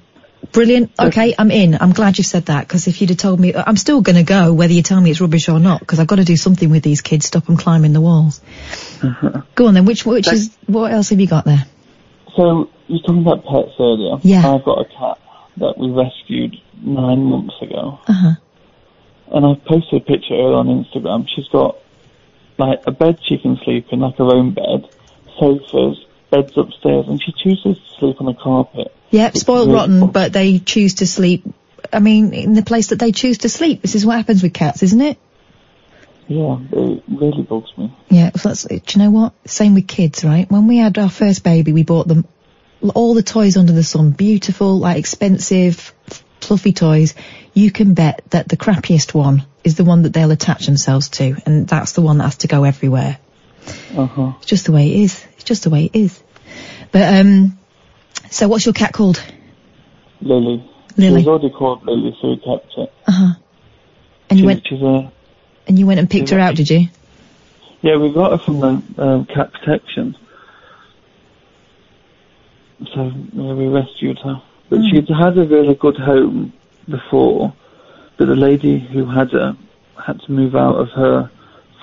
Brilliant. 0.53 0.93
Okay, 0.99 1.34
I'm 1.39 1.51
in. 1.51 1.76
I'm 1.78 1.93
glad 1.93 2.16
you 2.16 2.24
said 2.24 2.47
that 2.47 2.66
because 2.66 2.86
if 2.86 3.01
you'd 3.01 3.11
have 3.11 3.18
told 3.18 3.41
me, 3.41 3.55
I'm 3.55 3.76
still 3.76 4.01
going 4.01 4.16
to 4.16 4.22
go 4.22 4.53
whether 4.53 4.72
you 4.72 4.82
tell 4.82 5.01
me 5.01 5.11
it's 5.11 5.20
rubbish 5.20 5.49
or 5.49 5.59
not 5.59 5.80
because 5.80 5.99
I've 5.99 6.07
got 6.07 6.16
to 6.16 6.24
do 6.24 6.36
something 6.36 6.70
with 6.70 6.82
these 6.84 7.01
kids, 7.01 7.26
stop 7.26 7.47
them 7.47 7.57
climbing 7.57 7.93
the 7.93 8.01
walls. 8.01 8.41
Go 9.57 9.66
on 9.66 9.74
then. 9.74 9.84
Which 9.84 10.07
which 10.07 10.32
is 10.32 10.57
what 10.66 10.93
else 10.93 11.11
have 11.11 11.20
you 11.20 11.26
got 11.26 11.45
there? 11.45 11.64
So 12.36 12.70
you're 12.86 13.01
talking 13.01 13.22
about 13.22 13.45
pets 13.45 13.74
earlier. 13.80 14.16
Yeah. 14.22 14.49
I've 14.49 14.64
got 14.64 14.78
a 14.78 14.84
cat 14.84 15.18
that 15.59 15.74
we 15.76 15.91
rescued 15.91 16.55
nine 16.82 17.24
months 17.24 17.55
ago, 17.61 17.99
Uh 18.07 18.12
huh. 18.12 18.30
And 19.33 19.47
I've 19.47 19.64
posted 19.64 20.03
a 20.03 20.05
picture 20.05 20.35
on 20.35 20.66
Instagram. 20.66 21.26
She's 21.35 21.49
got 21.49 21.79
like 22.59 22.81
a 22.87 22.91
bed 22.91 23.18
she 23.26 23.39
can 23.39 23.59
sleep 23.64 23.87
in, 23.93 24.01
like 24.01 24.16
her 24.16 24.24
own 24.24 24.55
bed, 24.55 24.89
sofas, 25.39 26.05
beds 26.31 26.57
upstairs, 26.57 27.07
and 27.09 27.22
she 27.22 27.33
chooses 27.33 27.79
to 27.79 27.99
sleep 27.99 28.20
on 28.20 28.26
the 28.26 28.35
carpet. 28.35 28.95
Yep, 29.11 29.37
spoiled 29.37 29.68
really 29.68 29.79
rotten, 29.79 30.07
but 30.09 30.33
they 30.33 30.59
choose 30.59 30.97
to 30.97 31.07
sleep. 31.07 31.45
I 31.93 32.01
mean, 32.01 32.35
in 32.35 32.53
the 32.55 32.62
place 32.62 32.89
that 32.89 32.99
they 32.99 33.12
choose 33.12 33.39
to 33.39 33.49
sleep. 33.49 33.83
This 33.83 33.95
is 33.95 34.05
what 34.05 34.16
happens 34.16 34.43
with 34.43 34.53
cats, 34.53 34.83
isn't 34.83 35.01
it? 35.01 35.18
Yeah, 36.26 36.59
it 36.72 37.03
really 37.09 37.43
bugs 37.43 37.72
me. 37.79 37.97
Yeah, 38.11 38.33
so 38.37 38.51
that's, 38.51 38.64
do 38.64 38.74
you 38.74 38.99
know 38.99 39.11
what? 39.11 39.33
Same 39.49 39.74
with 39.74 39.89
kids, 39.89 40.24
right? 40.24 40.51
When 40.51 40.66
we 40.66 40.76
had 40.76 40.99
our 40.99 41.09
first 41.09 41.43
baby, 41.43 41.72
we 41.72 41.85
bought 41.85 42.07
them 42.07 42.26
all 42.95 43.14
the 43.14 43.22
toys 43.22 43.57
under 43.57 43.72
the 43.72 43.83
sun, 43.83 44.11
beautiful, 44.11 44.79
like 44.79 44.99
expensive, 44.99 45.95
fluffy 46.41 46.72
toys. 46.72 47.14
You 47.55 47.70
can 47.70 47.94
bet 47.94 48.22
that 48.30 48.49
the 48.49 48.57
crappiest 48.57 49.14
one 49.14 49.44
is 49.64 49.76
the 49.76 49.84
one 49.84 50.03
that 50.03 50.12
they'll 50.12 50.30
attach 50.30 50.66
themselves 50.66 51.09
to, 51.11 51.36
and 51.46 51.66
that's 51.66 51.92
the 51.92 52.03
one 52.03 52.18
that 52.18 52.24
has 52.24 52.36
to 52.38 52.49
go 52.49 52.64
everywhere. 52.64 53.18
Uh 53.96 54.07
huh. 54.07 54.32
It's 54.38 54.46
just 54.46 54.66
the 54.66 54.72
way 54.72 54.90
it 54.90 55.01
is. 55.01 55.26
It's 55.34 55.44
just 55.44 55.64
the 55.64 55.70
way 55.70 55.84
it 55.84 55.96
is. 55.96 56.22
But 56.92 57.14
um, 57.20 57.59
so 58.30 58.49
what's 58.49 58.64
your 58.64 58.72
cat 58.72 58.92
called? 58.92 59.22
Lily. 60.20 60.68
Lily. 60.96 61.22
She 61.22 61.28
was 61.28 61.28
already 61.28 61.51
called 61.51 61.84
Lily, 61.84 62.16
so 62.20 62.28
we 62.28 62.36
kept 62.36 62.72
it. 62.76 62.92
Uh 63.07 63.12
huh. 63.12 63.34
And 64.30 64.40
you 64.40 64.46
went 64.46 64.66
She's 64.68 64.80
a 64.82 65.11
and 65.66 65.78
you 65.78 65.86
went 65.86 66.01
and 66.01 66.09
picked 66.11 66.30
her 66.30 66.38
out, 66.38 66.55
did 66.57 66.70
you? 66.70 66.88
Yeah, 67.82 67.96
we 67.99 68.12
got 68.12 68.32
her 68.32 68.38
from 68.44 68.61
the 68.61 69.03
um, 69.03 69.26
cat 69.26 69.53
protection. 69.53 70.16
So 72.94 73.12
yeah, 73.32 73.53
we 73.53 73.66
rescued 73.66 74.18
her. 74.24 74.42
But 74.70 74.78
Hmm. 74.78 74.86
she'd 74.90 75.09
had 75.09 75.36
a 75.38 75.44
really 75.44 75.74
good 75.74 75.96
home 75.96 76.53
before, 76.91 77.55
but 78.18 78.26
the 78.26 78.36
lady 78.36 78.78
who 78.78 79.07
had 79.07 79.30
her 79.32 79.57
had 80.05 80.20
to 80.20 80.32
move 80.32 80.55
out 80.55 80.76
of 80.76 80.89
her 80.91 81.30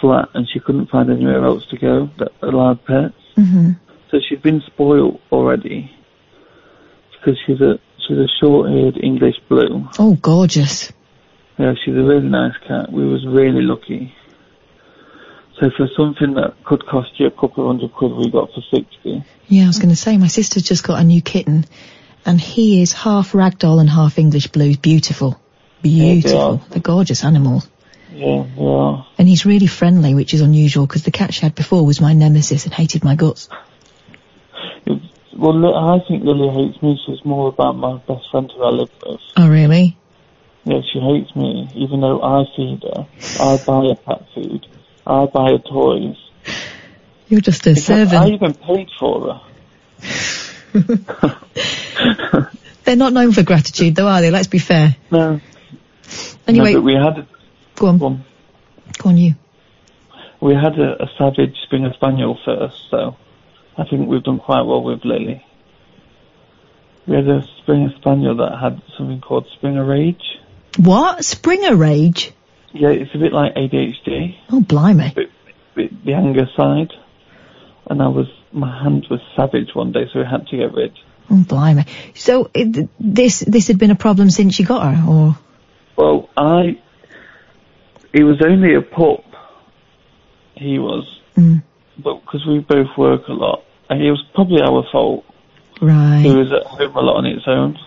flat 0.02 0.30
and 0.34 0.48
she 0.52 0.60
couldn't 0.60 0.90
find 0.90 1.10
anywhere 1.10 1.44
else 1.44 1.66
to 1.68 1.78
go 1.78 2.10
that 2.18 2.32
allowed 2.42 2.84
pets. 2.86 3.16
Mm-hmm. 3.38 3.72
So 4.12 4.20
she'd 4.28 4.42
been 4.42 4.62
spoiled 4.66 5.20
already 5.32 5.92
because 7.12 7.40
she's 7.46 7.62
a 7.62 7.80
she's 8.08 8.18
a 8.18 8.28
short-haired 8.40 8.98
English 9.02 9.36
blue. 9.50 9.88
Oh, 10.00 10.16
gorgeous. 10.22 10.92
Yeah, 11.58 11.74
she's 11.84 11.96
a 11.96 12.04
really 12.04 12.28
nice 12.28 12.56
cat. 12.68 12.92
We 12.92 13.06
was 13.06 13.26
really 13.26 13.62
lucky. 13.62 14.14
So 15.60 15.70
for 15.76 15.88
something 15.96 16.34
that 16.34 16.54
could 16.66 16.86
cost 16.86 17.18
you 17.18 17.28
a 17.28 17.32
couple 17.32 17.64
of 17.64 17.76
hundred 17.76 17.94
quid, 17.94 18.12
we 18.12 18.30
got 18.30 18.50
for 18.54 18.62
sixty. 18.74 19.24
Yeah, 19.48 19.64
I 19.64 19.68
was 19.68 19.80
going 19.80 19.90
to 19.90 19.96
say, 19.96 20.18
my 20.18 20.28
sister's 20.28 20.64
just 20.64 20.84
got 20.84 21.00
a 21.00 21.04
new 21.04 21.22
kitten, 21.22 21.66
and 22.26 22.40
he 22.40 22.82
is 22.82 22.92
half 22.94 23.32
ragdoll 23.34 23.80
and 23.80 23.90
half 23.90 24.18
English 24.18 24.48
blues. 24.48 24.78
Beautiful. 24.78 25.40
Beautiful. 25.82 26.62
They're 26.70 26.82
gorgeous 26.82 27.24
animals. 27.24 27.68
Yeah, 28.12 28.46
are. 28.58 29.06
And 29.18 29.28
he's 29.28 29.46
really 29.46 29.68
friendly, 29.68 30.16
which 30.16 30.34
is 30.34 30.42
unusual, 30.42 30.88
because 30.88 31.04
the 31.04 31.12
cat 31.12 31.34
she 31.34 31.42
had 31.42 31.54
before 31.54 31.86
was 31.86 32.00
my 32.00 32.14
nemesis 32.14 32.66
and 32.66 32.74
hated 32.74 33.04
my 33.04 33.16
guts. 33.16 33.50
Well, 35.38 35.76
I 35.76 36.00
think 36.08 36.24
Lily 36.24 36.50
hates 36.50 36.82
me. 36.82 36.98
She's 37.06 37.24
more 37.26 37.50
about 37.50 37.76
my 37.76 37.98
best 37.98 38.30
friend 38.32 38.50
who 38.56 38.64
I 38.64 38.70
live 38.70 38.90
with. 39.06 39.20
Oh, 39.36 39.50
really? 39.50 39.98
Yeah, 40.64 40.80
she 40.92 41.00
hates 41.00 41.36
me, 41.36 41.70
even 41.76 42.00
though 42.00 42.22
I 42.24 42.46
feed 42.56 42.84
her. 42.84 43.06
I 43.40 43.58
buy 43.66 43.88
her 43.90 43.96
cat 43.96 44.26
food. 44.34 44.66
I 45.06 45.26
buy 45.26 45.52
her 45.52 45.58
toys. 45.60 46.16
You're 47.28 47.42
just 47.42 47.68
a 47.68 47.72
In 47.72 47.76
fact, 47.76 47.90
I 47.90 48.06
servant. 48.06 48.34
even 48.34 48.54
paid 48.54 48.90
for 48.98 49.34
her. 49.34 49.42
They're 52.84 52.96
not 52.96 53.14
known 53.14 53.32
for 53.32 53.44
gratitude, 53.44 53.96
though, 53.96 54.08
are 54.08 54.22
they? 54.22 54.32
Let's 54.32 54.48
be 54.48 54.60
fair. 54.60 54.96
No. 55.12 55.40
Anyway, 56.48 56.74
No, 56.74 56.82
we 56.82 56.94
had 56.94 57.28
go 57.76 57.88
on. 57.88 57.98
Go 57.98 58.06
on. 58.08 58.24
Go 59.00 59.10
on, 59.10 59.18
you. 59.18 59.34
we 60.40 60.54
had 60.54 60.78
a, 60.80 61.04
a 61.04 61.10
savage 61.18 61.56
Springer 61.64 61.92
Spaniel 61.94 62.38
first, 62.46 62.90
so 62.92 63.16
I 63.78 63.84
think 63.86 64.08
we've 64.08 64.24
done 64.24 64.40
quite 64.40 64.62
well 64.62 64.84
with 64.84 65.04
Lily. 65.04 65.44
We 67.08 67.16
had 67.16 67.28
a 67.28 67.44
Springer 67.62 67.92
Spaniel 67.98 68.36
that 68.38 68.58
had 68.60 68.82
something 68.98 69.22
called 69.22 69.48
Springer 69.54 69.84
Rage. 69.84 70.38
What? 70.78 71.24
Springer 71.26 71.76
rage? 71.76 72.32
Yeah, 72.74 72.90
it's 72.90 73.14
a 73.16 73.18
bit 73.18 73.32
like 73.32 73.56
ADHD, 73.56 74.38
Oh, 74.52 74.62
blimey. 74.62 75.14
bit, 75.16 75.32
bit 75.74 76.06
the 76.06 76.14
anger 76.14 76.48
side. 76.56 76.92
And 77.90 78.02
I 78.02 78.08
was, 78.10 78.28
my 78.56 78.82
hand 78.84 79.06
was 79.10 79.20
savage 79.36 79.70
one 79.76 79.92
day, 79.92 80.06
so 80.12 80.20
we 80.20 80.26
had 80.26 80.48
to 80.48 80.58
get 80.58 80.74
rid. 80.74 80.92
Oh, 81.30 81.44
blimey. 81.48 81.86
So 82.14 82.50
it, 82.54 82.90
this 83.00 83.40
this 83.40 83.68
had 83.68 83.78
been 83.80 83.92
a 83.92 83.96
problem 83.96 84.30
since 84.30 84.58
you 84.60 84.66
got 84.66 84.96
her, 84.96 85.04
or 85.12 85.38
Well, 85.98 86.30
I, 86.38 86.80
he 88.14 88.24
was 88.24 88.42
only 88.46 88.76
a 88.76 88.82
pup. 88.82 89.24
He 90.56 90.80
was, 90.80 91.06
Mm. 91.38 91.64
but 92.02 92.22
because 92.22 92.46
we 92.48 92.60
both 92.60 92.88
work 92.98 93.28
a 93.28 93.34
lot, 93.34 93.64
and 93.90 94.02
it 94.02 94.10
was 94.10 94.24
probably 94.34 94.62
our 94.62 94.84
fault. 94.92 95.26
right, 95.82 96.22
He 96.22 96.32
was 96.34 96.50
at 96.54 96.64
home 96.66 96.96
a 96.96 97.02
lot 97.02 97.18
on 97.18 97.26
its 97.26 97.44
own. 97.48 97.78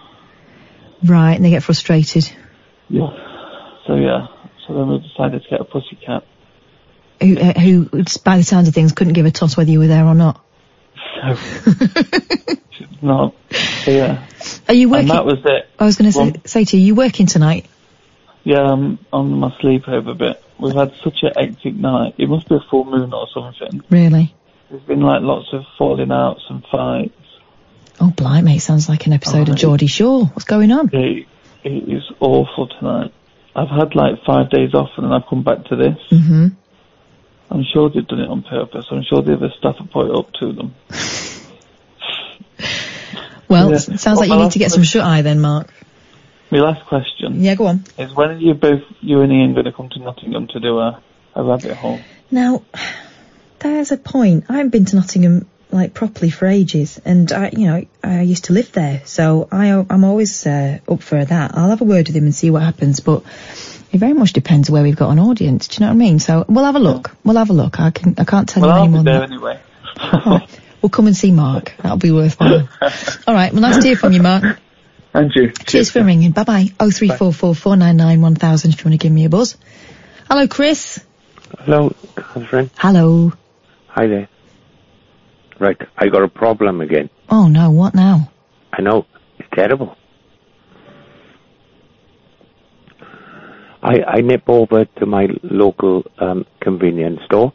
right, 1.05 1.35
and 1.35 1.45
they 1.45 1.51
get 1.51 1.63
frustrated. 1.63 2.31
Yeah. 2.91 3.09
So 3.87 3.95
yeah. 3.95 4.27
So 4.67 4.75
then 4.75 4.89
we 4.89 4.99
decided 4.99 5.43
to 5.45 5.49
get 5.49 5.61
a 5.61 5.65
pussycat. 5.65 6.25
Who, 7.23 7.39
uh, 7.39 7.59
who, 7.59 7.85
by 8.23 8.37
the 8.37 8.45
sounds 8.45 8.69
of 8.69 8.75
things, 8.75 8.93
couldn't 8.93 9.15
give 9.15 9.25
a 9.27 9.31
toss 9.31 9.57
whether 9.57 9.71
you 9.71 9.79
were 9.79 9.87
there 9.87 10.05
or 10.05 10.15
not. 10.15 10.45
So 11.21 12.55
not. 13.03 13.35
So 13.85 13.91
yeah. 13.91 14.27
Are 14.69 14.75
you 14.75 14.89
working? 14.89 15.11
And 15.11 15.19
that 15.19 15.25
was 15.25 15.39
it. 15.45 15.69
I 15.79 15.85
was 15.85 15.97
going 15.97 16.13
to 16.13 16.13
say, 16.13 16.41
say 16.45 16.65
to 16.65 16.77
you, 16.77 16.87
you 16.89 16.95
working 16.95 17.27
tonight? 17.27 17.67
Yeah, 18.45 18.61
I'm 18.61 18.99
on 19.13 19.33
my 19.33 19.51
sleepover 19.63 20.17
bit. 20.17 20.43
We've 20.59 20.75
had 20.75 20.93
such 21.03 21.23
a 21.23 21.39
hectic 21.39 21.75
night. 21.75 22.15
It 22.19 22.29
must 22.29 22.49
be 22.49 22.57
a 22.57 22.61
full 22.71 22.85
moon 22.85 23.13
or 23.13 23.27
something. 23.33 23.83
Really? 23.91 24.35
There's 24.71 24.83
been 24.83 25.01
like 25.01 25.23
lots 25.23 25.49
of 25.53 25.65
falling 25.77 26.11
outs 26.11 26.43
and 26.49 26.65
fights. 26.71 27.15
Oh, 28.01 28.13
blimey, 28.17 28.57
it 28.57 28.61
sounds 28.61 28.89
like 28.89 29.07
an 29.07 29.13
episode 29.13 29.49
of 29.49 29.57
Geordie 29.57 29.87
Shore. 29.87 30.27
What's 30.27 30.45
going 30.45 30.71
on? 30.71 30.91
It, 30.93 31.27
it 31.65 31.89
is 31.89 32.05
awful 32.21 32.69
tonight. 32.69 33.13
I've 33.57 33.69
had 33.69 33.95
like 33.95 34.23
five 34.25 34.51
days 34.51 34.73
off 34.75 34.91
and 34.97 35.07
then 35.07 35.13
I've 35.13 35.27
come 35.29 35.43
back 35.43 35.65
to 35.67 35.77
this. 35.77 35.99
hmm 36.11 36.49
I'm 37.51 37.65
sure 37.73 37.89
they've 37.91 38.07
done 38.07 38.21
it 38.21 38.29
on 38.29 38.43
purpose. 38.43 38.87
I'm 38.91 39.03
sure 39.09 39.23
the 39.23 39.35
other 39.35 39.51
staff 39.59 39.77
have 39.79 39.91
put 39.91 40.07
it 40.11 40.15
up 40.15 40.33
to 40.41 40.53
them. 40.53 40.75
Well, 43.49 43.71
Yeah. 43.71 43.79
sounds 43.79 44.05
Well, 44.05 44.17
like 44.17 44.29
you 44.29 44.37
need 44.37 44.53
to 44.53 44.59
get 44.59 44.71
some 44.73 44.83
shut 44.83 45.03
eye 45.05 45.23
then, 45.23 45.41
Mark. 45.41 45.73
My 46.51 46.59
last 46.61 46.85
question 46.87 47.43
Yeah, 47.43 47.55
go 47.55 47.67
on. 47.67 47.85
is 47.99 48.15
when 48.15 48.31
are 48.31 48.37
you 48.39 48.55
both, 48.55 48.83
you 49.01 49.21
and 49.21 49.33
Ian, 49.33 49.53
going 49.55 49.65
to 49.67 49.73
come 49.73 49.89
to 49.91 49.99
Nottingham 49.99 50.47
to 50.49 50.61
do 50.61 50.79
a, 50.79 51.01
a 51.35 51.43
rabbit 51.43 51.73
hole? 51.73 52.01
Now, 52.31 52.63
there's 53.61 53.93
a 53.93 53.97
point. 53.97 54.45
I 54.49 54.55
haven't 54.55 54.71
been 54.71 54.85
to 54.87 54.97
Nottingham 54.97 55.47
like 55.71 55.93
properly 55.93 56.31
for 56.31 56.47
ages, 56.47 56.99
and 57.05 57.31
I, 57.33 57.51
you 57.53 57.67
know, 57.67 57.85
I 58.03 58.23
used 58.23 58.45
to 58.45 58.55
live 58.55 58.73
there, 58.73 59.03
so 59.05 59.49
I, 59.53 59.69
I'm 59.91 60.05
always 60.05 60.47
uh, 60.47 60.79
up 60.89 61.03
for 61.03 61.23
that. 61.23 61.51
I'll 61.55 61.69
have 61.71 61.83
a 61.83 61.85
word 61.85 62.09
with 62.09 62.17
him 62.17 62.25
and 62.25 62.35
see 62.35 62.51
what 62.51 62.63
happens, 62.63 63.01
but 63.01 63.23
it 63.93 63.99
very 63.99 64.13
much 64.13 64.33
depends 64.33 64.71
where 64.71 64.83
we've 64.83 64.97
got 64.97 65.11
an 65.11 65.19
audience. 65.19 65.69
Do 65.69 65.75
you 65.77 65.81
know 65.87 65.93
what 65.93 65.97
I 65.97 66.05
mean? 66.07 66.19
So 66.19 66.45
we'll 66.49 66.65
have 66.65 66.77
a 66.77 66.81
look. 66.81 67.11
We'll 67.25 67.37
have 67.37 67.51
a 67.51 67.55
look. 67.55 67.81
I 67.81 67.91
can, 67.91 68.15
I 68.19 68.25
can't 68.25 68.49
tell 68.49 68.63
Well, 68.63 68.71
you 68.71 68.77
I'll 68.77 68.83
any 68.85 68.91
be 68.91 68.95
more. 68.97 69.05
there 69.05 69.21
than 69.21 69.31
that. 69.31 69.35
anyway. 69.35 69.61
All 70.27 70.39
right. 70.39 70.61
We'll 70.83 70.91
come 70.91 71.07
and 71.07 71.17
see 71.17 71.33
Mark. 71.33 71.75
That'll 71.83 71.97
be 71.99 72.13
worthwhile. 72.13 72.69
All 73.27 73.35
right. 73.35 73.53
Well, 73.53 73.63
nice 73.63 73.79
to 73.79 73.87
hear 73.87 73.97
from 73.97 74.13
you, 74.13 74.23
Mark. 74.23 74.61
And 75.15 75.33
you. 75.35 75.51
Cheers 75.53 75.91
for 75.91 76.05
ringing. 76.05 76.31
Bye 76.33 76.45
bye. 76.45 76.67
Oh 76.79 76.91
three 76.91 77.09
four 77.09 77.33
four 77.33 77.55
four 77.55 77.77
nine 77.77 77.97
nine 77.97 78.21
one 78.21 78.35
thousand. 78.37 78.73
If 78.75 78.81
you 78.81 78.91
want 78.91 79.01
to 79.01 79.05
give 79.05 79.11
me 79.13 79.25
a 79.25 79.29
buzz. 79.29 79.57
Hello, 80.31 80.47
Chris. 80.47 81.01
Hello, 81.61 81.95
Catherine. 82.15 82.71
Hello. 82.77 83.33
Hi 83.89 84.07
there. 84.07 84.29
Right, 85.59 85.77
I 85.97 86.07
got 86.09 86.23
a 86.23 86.29
problem 86.29 86.81
again. 86.81 87.11
Oh 87.29 87.49
no, 87.49 87.71
what 87.73 87.95
now? 87.95 88.31
I 88.73 88.81
know, 88.83 89.07
it's 89.41 89.49
terrible. 89.53 89.97
I, 93.83 94.03
I 94.03 94.21
nip 94.21 94.49
over 94.49 94.85
to 94.85 95.07
my 95.07 95.29
local 95.43 96.05
um, 96.19 96.47
convenience 96.61 97.23
store 97.25 97.53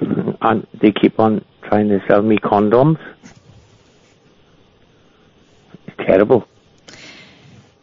and 0.40 0.66
they 0.80 0.92
keep 0.92 1.18
on 1.18 1.44
trying 1.62 1.88
to 1.88 2.00
sell 2.06 2.22
me 2.22 2.38
condoms. 2.38 2.98
It's 5.86 5.96
terrible. 5.98 6.46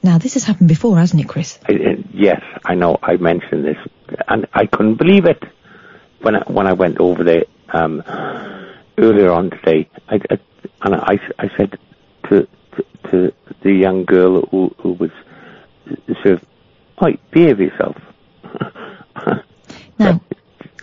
Now 0.03 0.17
this 0.17 0.35
has 0.35 0.43
happened 0.43 0.69
before, 0.69 0.97
hasn't 0.97 1.21
it, 1.21 1.27
Chris? 1.27 1.59
I, 1.67 1.73
uh, 1.73 1.95
yes, 2.13 2.41
I 2.65 2.75
know. 2.75 2.97
I 3.03 3.17
mentioned 3.17 3.65
this, 3.65 3.77
and 4.27 4.47
I 4.53 4.65
couldn't 4.65 4.95
believe 4.95 5.25
it 5.25 5.43
when 6.21 6.35
I, 6.35 6.43
when 6.47 6.67
I 6.67 6.73
went 6.73 6.99
over 6.99 7.23
there 7.23 7.43
um, 7.69 8.03
earlier 8.97 9.31
on 9.31 9.49
today. 9.49 9.89
I, 10.07 10.19
I, 10.29 10.39
and 10.83 10.95
I, 10.95 11.19
I 11.39 11.49
said 11.57 11.77
to, 12.29 12.47
to 12.71 12.85
to 13.09 13.33
the 13.61 13.73
young 13.73 14.05
girl 14.05 14.43
who 14.51 14.73
who 14.79 14.93
was 14.93 15.11
sort 16.23 16.41
"Oi, 17.04 17.18
behave 17.32 17.60
yourself." 17.60 17.95
Now, 20.00 20.22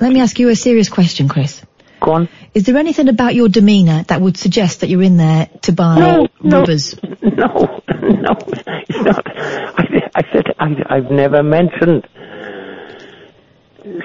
let 0.01 0.12
me 0.12 0.21
ask 0.21 0.39
you 0.39 0.49
a 0.49 0.57
serious 0.57 0.89
question, 0.89 1.29
Chris. 1.29 1.65
Go 2.01 2.12
on. 2.12 2.29
Is 2.53 2.65
there 2.65 2.77
anything 2.77 3.09
about 3.09 3.35
your 3.35 3.49
demeanour 3.49 4.03
that 4.09 4.21
would 4.21 4.37
suggest 4.37 4.81
that 4.81 4.89
you're 4.89 5.03
in 5.03 5.17
there 5.17 5.49
to 5.62 5.73
buy 5.73 5.99
No, 5.99 6.29
no. 6.43 6.59
rubbers? 6.61 6.95
No, 7.23 7.81
no, 7.89 8.37
it's 8.49 8.67
not. 9.07 9.23
I, 9.27 10.11
I 10.15 10.23
said 10.33 10.45
I, 10.59 10.75
I've 10.91 11.11
never 11.11 11.43
mentioned. 11.43 12.07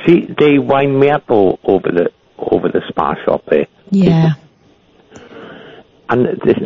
See, 0.05 0.27
they 0.39 0.59
wind 0.59 0.99
me 0.99 1.09
up 1.09 1.23
o- 1.29 1.59
over 1.63 1.89
the 1.91 2.11
over 2.37 2.69
the 2.69 2.81
Spar 2.89 3.17
shop 3.25 3.43
there. 3.49 3.67
Yeah. 3.91 4.33
And 6.09 6.25
this, 6.43 6.57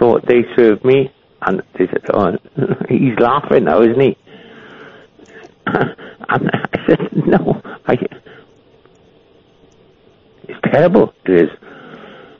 so 0.00 0.20
they 0.26 0.42
serve 0.56 0.84
me, 0.84 1.10
and 1.46 1.62
they 1.78 1.86
said, 1.86 2.04
"Oh, 2.12 2.36
he's 2.88 3.18
laughing 3.18 3.64
now, 3.64 3.82
isn't 3.82 4.00
he?" 4.00 4.16
And 6.28 6.50
I 6.50 6.86
said, 6.86 7.10
"No, 7.26 7.60
I." 7.86 7.96
It's 10.48 10.60
terrible. 10.64 11.12
It 11.24 11.42
is. 11.42 11.50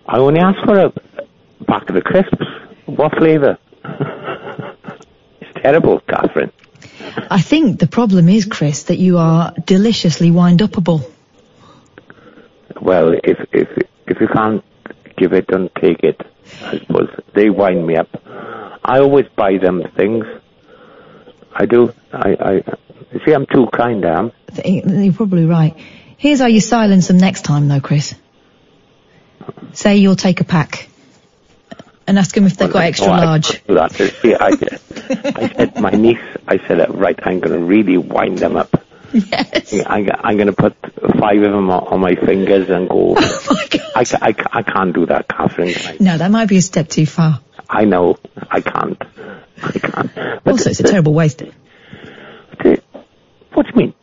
I 0.07 0.19
only 0.19 0.41
asked 0.41 0.65
for 0.65 0.79
a 0.79 0.93
packet 1.67 1.91
of 1.91 1.95
the 1.97 2.03
crisps. 2.03 2.47
What 2.87 3.17
flavour? 3.17 3.59
it's 5.41 5.63
terrible, 5.63 6.01
Catherine. 6.01 6.53
I 7.31 7.41
think 7.41 7.79
the 7.79 7.87
problem 7.87 8.29
is, 8.29 8.47
Chris, 8.47 8.85
that 8.85 8.99
you 8.99 9.19
are 9.19 9.53
deliciously 9.65 10.31
wind-upable. 10.31 11.05
Well, 12.81 13.15
if 13.25 13.39
if 13.53 13.69
if 14.07 14.21
you 14.21 14.29
can't 14.29 14.65
give 15.17 15.33
it, 15.33 15.47
don't 15.47 15.73
take 15.77 16.03
it. 16.03 16.21
I 16.65 16.79
suppose 16.79 17.09
they 17.35 17.51
wind 17.51 17.87
me 17.87 17.97
up. 17.97 18.09
I 18.85 18.99
always 19.01 19.27
buy 19.29 19.59
them 19.59 19.83
things. 19.97 20.27
I 21.55 21.67
do. 21.67 21.93
I 22.13 22.63
I 23.15 23.19
see. 23.25 23.33
I'm 23.33 23.47
too 23.47 23.67
kind. 23.73 24.05
I 24.05 24.19
am. 24.19 24.33
You're 24.65 25.13
probably 25.13 25.45
right. 25.47 25.77
Here's 26.17 26.41
how 26.41 26.47
you 26.47 26.61
silence 26.61 27.09
them 27.09 27.19
next 27.19 27.43
time, 27.43 27.69
though, 27.69 27.81
Chris. 27.81 28.15
Say 29.73 29.97
you'll 29.97 30.17
take 30.17 30.41
a 30.41 30.45
pack. 30.45 30.89
And 32.07 32.19
ask 32.19 32.35
them 32.35 32.47
if 32.47 32.57
they've 32.57 32.73
got 32.73 32.83
extra 32.85 33.07
Oh, 33.09 33.11
large. 33.11 33.63
that. 33.67 33.93
See, 33.93 34.35
I, 34.35 34.49
I 34.49 35.49
said 35.55 35.81
my 35.81 35.91
niece. 36.07 36.19
I 36.49 36.59
said, 36.67 36.93
right, 36.95 37.19
I'm 37.23 37.39
going 37.41 37.59
to 37.59 37.65
really 37.65 37.97
wind 37.97 38.39
them 38.39 38.57
up. 38.57 38.85
Yes. 39.13 39.73
I, 39.75 40.09
I'm 40.25 40.37
going 40.37 40.49
to 40.49 40.53
put 40.53 40.75
five 41.19 41.37
of 41.43 41.53
them 41.53 41.71
on, 41.71 41.87
on 41.87 42.01
my 42.01 42.15
fingers 42.17 42.69
and 42.71 42.89
go. 42.89 43.15
Oh 43.21 43.57
I, 43.95 44.05
ca- 44.05 44.19
I, 44.23 44.33
ca- 44.33 44.51
I 44.53 44.63
can't 44.63 44.93
do 44.95 45.07
that, 45.07 45.29
Catherine. 45.29 45.75
I, 45.77 45.97
No, 46.01 46.19
that 46.19 46.31
might 46.31 46.49
be 46.49 46.57
a 46.57 46.63
step 46.63 46.89
too 46.89 47.07
far. 47.07 47.41
I 47.73 47.87
know. 47.87 48.19
I 48.51 48.61
can't. 48.61 49.03
I 49.63 49.73
can't. 49.73 50.15
But 50.15 50.47
Also, 50.47 50.71
it's 50.71 50.81
a 50.81 50.83
terrible 50.83 51.15
waste. 51.15 51.43
What 53.55 53.67
do 53.67 53.73
you 53.73 53.77
mean? 53.77 53.95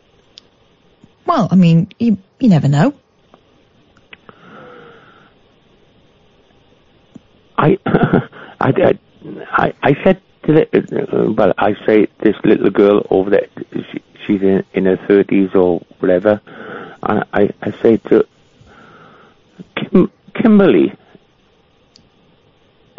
Well, 1.24 1.48
I 1.50 1.54
mean, 1.54 1.88
you 1.98 2.18
you 2.40 2.48
never 2.48 2.66
know. 2.68 2.94
I, 7.58 7.78
I, 8.58 8.98
I, 9.52 9.74
I, 9.82 9.94
said 10.02 10.22
to 10.44 10.52
the, 10.54 10.62
uh, 11.12 11.32
well, 11.32 11.52
I 11.58 11.74
say 11.86 12.06
this 12.20 12.34
little 12.42 12.70
girl 12.70 13.06
over 13.10 13.28
there, 13.28 13.48
she, 13.70 14.02
she's 14.26 14.40
in, 14.40 14.64
in 14.72 14.86
her 14.86 14.96
thirties 15.06 15.50
or 15.54 15.82
whatever, 15.98 16.40
and 17.02 17.24
I, 17.34 17.50
I 17.60 17.70
say 17.82 17.98
to 17.98 18.26
Kim, 19.76 20.10
Kimberly, 20.40 20.94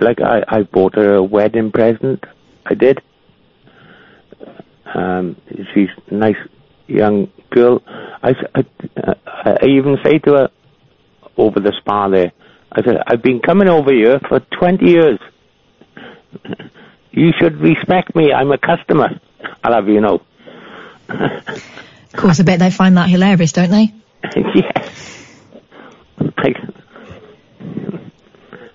like 0.01 0.19
I, 0.19 0.43
I 0.47 0.63
bought 0.63 0.95
her 0.95 1.15
a 1.15 1.23
wedding 1.23 1.71
present. 1.71 2.23
I 2.65 2.73
did. 2.73 3.01
Um, 4.93 5.37
she's 5.73 5.89
a 6.07 6.13
nice 6.13 6.35
young 6.87 7.31
girl. 7.49 7.81
I, 8.23 8.33
I 9.25 9.65
even 9.65 9.97
say 10.03 10.19
to 10.19 10.33
her 10.33 10.49
over 11.37 11.59
the 11.59 11.73
Spar 11.77 12.09
there, 12.09 12.31
I 12.71 12.83
said, 12.83 12.97
I've 13.07 13.21
been 13.21 13.39
coming 13.39 13.67
over 13.67 13.91
here 13.93 14.19
for 14.27 14.39
20 14.39 14.85
years. 14.85 15.19
You 17.11 17.31
should 17.37 17.57
respect 17.59 18.15
me. 18.15 18.31
I'm 18.31 18.51
a 18.51 18.57
customer. 18.57 19.19
I'll 19.63 19.73
have 19.73 19.87
you 19.87 20.01
know. 20.01 20.21
Of 21.09 22.13
course, 22.13 22.39
I 22.39 22.43
bet 22.43 22.59
they 22.59 22.71
find 22.71 22.95
that 22.97 23.09
hilarious, 23.09 23.51
don't 23.51 23.69
they? 23.69 23.93
yeah. 24.55 24.89
Like, 26.37 26.57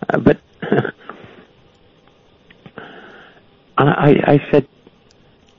uh, 0.09 0.19
but 0.19 0.41
and 3.79 3.91
I, 4.07 4.35
I 4.35 4.51
said, 4.53 4.69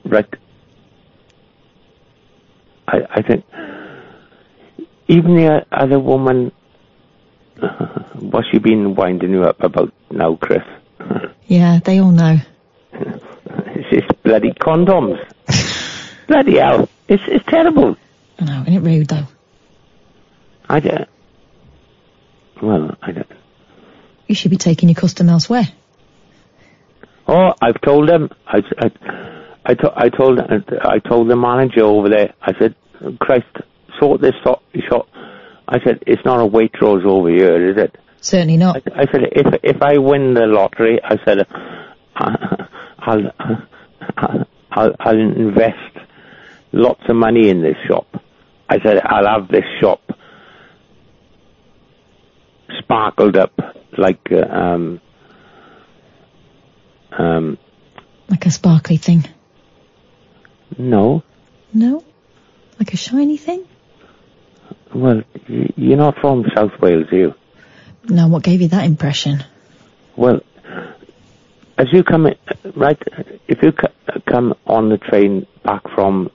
right. 0.06 0.26
I, 2.86 3.00
I 3.10 3.22
think 3.22 3.44
even 5.08 5.34
the 5.36 5.66
other 5.70 5.98
woman, 5.98 6.50
what's 8.14 8.48
she 8.50 8.58
been 8.58 8.94
winding 8.94 9.32
you 9.32 9.44
up 9.44 9.62
about 9.62 9.92
now, 10.10 10.36
Chris? 10.36 10.62
Yeah, 11.46 11.80
they 11.82 11.98
all 12.00 12.10
know. 12.10 12.36
It's 13.80 13.88
just 13.90 14.22
bloody 14.22 14.52
condoms. 14.52 15.18
bloody 16.26 16.58
hell. 16.58 16.90
It's, 17.08 17.22
it's 17.26 17.44
terrible. 17.46 17.96
I 18.38 18.44
know, 18.44 18.62
isn't 18.62 18.74
it 18.74 18.80
rude 18.80 19.08
though? 19.08 19.26
I 20.68 20.80
don't. 20.80 21.08
Well, 22.62 22.94
I 23.00 23.12
don't. 23.12 23.32
You 24.26 24.34
should 24.34 24.50
be 24.50 24.58
taking 24.58 24.90
your 24.90 24.96
custom 24.96 25.30
elsewhere. 25.30 25.68
I've 27.68 27.80
told 27.82 28.08
them. 28.08 28.30
I, 28.46 28.62
I, 28.78 28.90
I, 29.66 29.74
to, 29.74 29.92
I 29.94 30.08
told 30.08 30.40
I 30.40 30.98
told 31.00 31.28
the 31.28 31.36
manager 31.36 31.82
over 31.82 32.08
there. 32.08 32.32
I 32.40 32.58
said, 32.58 32.74
Christ, 33.20 33.44
sort 34.00 34.22
this 34.22 34.34
shop. 34.42 34.62
I 35.70 35.78
said, 35.84 36.02
it's 36.06 36.24
not 36.24 36.40
a 36.40 36.48
Waitrose 36.48 37.04
over 37.04 37.28
here, 37.28 37.70
is 37.70 37.76
it? 37.76 37.96
Certainly 38.22 38.56
not. 38.56 38.76
I, 38.76 39.02
I 39.02 39.12
said, 39.12 39.22
if 39.32 39.60
if 39.62 39.82
I 39.82 39.98
win 39.98 40.32
the 40.32 40.46
lottery, 40.46 40.98
I 41.04 41.18
said, 41.26 41.46
I'll 42.16 43.32
I'll, 43.38 44.46
I'll 44.70 44.96
I'll 44.98 45.18
invest 45.18 45.98
lots 46.72 47.02
of 47.06 47.16
money 47.16 47.50
in 47.50 47.60
this 47.62 47.76
shop. 47.86 48.06
I 48.70 48.80
said, 48.80 49.00
I'll 49.04 49.26
have 49.26 49.48
this 49.48 49.64
shop 49.78 50.00
sparkled 52.78 53.36
up 53.36 53.52
like 53.98 54.32
uh, 54.32 54.46
um 54.50 55.00
um 57.12 57.58
Like 58.28 58.46
a 58.46 58.50
sparkly 58.50 58.96
thing. 58.98 59.24
no. 60.78 61.22
No? 61.72 62.04
Like 62.78 62.92
a 62.94 62.96
shiny 62.96 63.36
thing? 63.36 63.64
Well, 64.94 65.22
you're 65.46 65.96
not 65.98 66.16
from 66.18 66.44
South 66.54 66.72
Wales, 66.80 67.06
are 67.12 67.16
you? 67.16 67.34
No, 68.08 68.28
what 68.28 68.42
gave 68.42 68.60
you 68.62 68.68
that 68.68 68.84
impression? 68.86 69.44
Well, 70.16 70.40
as 71.76 71.88
you 71.92 72.02
come 72.02 72.26
in, 72.26 72.36
right, 72.74 73.00
if 73.48 73.62
you 73.62 73.72
come 74.26 74.54
on 74.66 74.88
the 74.88 74.98
train 74.98 75.46
back 75.64 75.82
from 75.94 76.30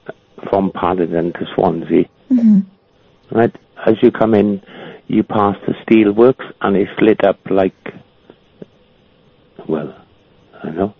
from 0.49 0.71
Paddington 0.71 1.33
to 1.33 1.45
Swansea, 1.55 2.05
hmm 2.29 2.59
right, 3.31 3.55
as 3.85 3.95
you 4.03 4.11
come 4.11 4.33
in, 4.35 4.61
you 5.07 5.23
pass 5.23 5.55
the 5.65 5.73
steelworks 5.83 6.45
and 6.61 6.75
it's 6.77 6.91
lit 7.01 7.23
up 7.23 7.39
like, 7.49 7.73
well, 9.67 9.95
I 10.63 10.69
know, 10.69 10.93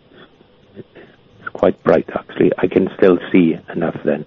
it's 0.76 1.50
quite 1.54 1.82
bright 1.84 2.10
actually. 2.14 2.52
I 2.58 2.68
can 2.68 2.90
still 2.98 3.18
see 3.32 3.56
enough 3.74 3.98
then. 4.04 4.26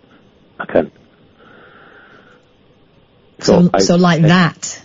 I 0.59 0.66
can. 0.66 0.91
So, 3.41 3.70
I- 3.72 3.80
so 3.80 3.97
like 3.97 4.22
that. 4.22 4.82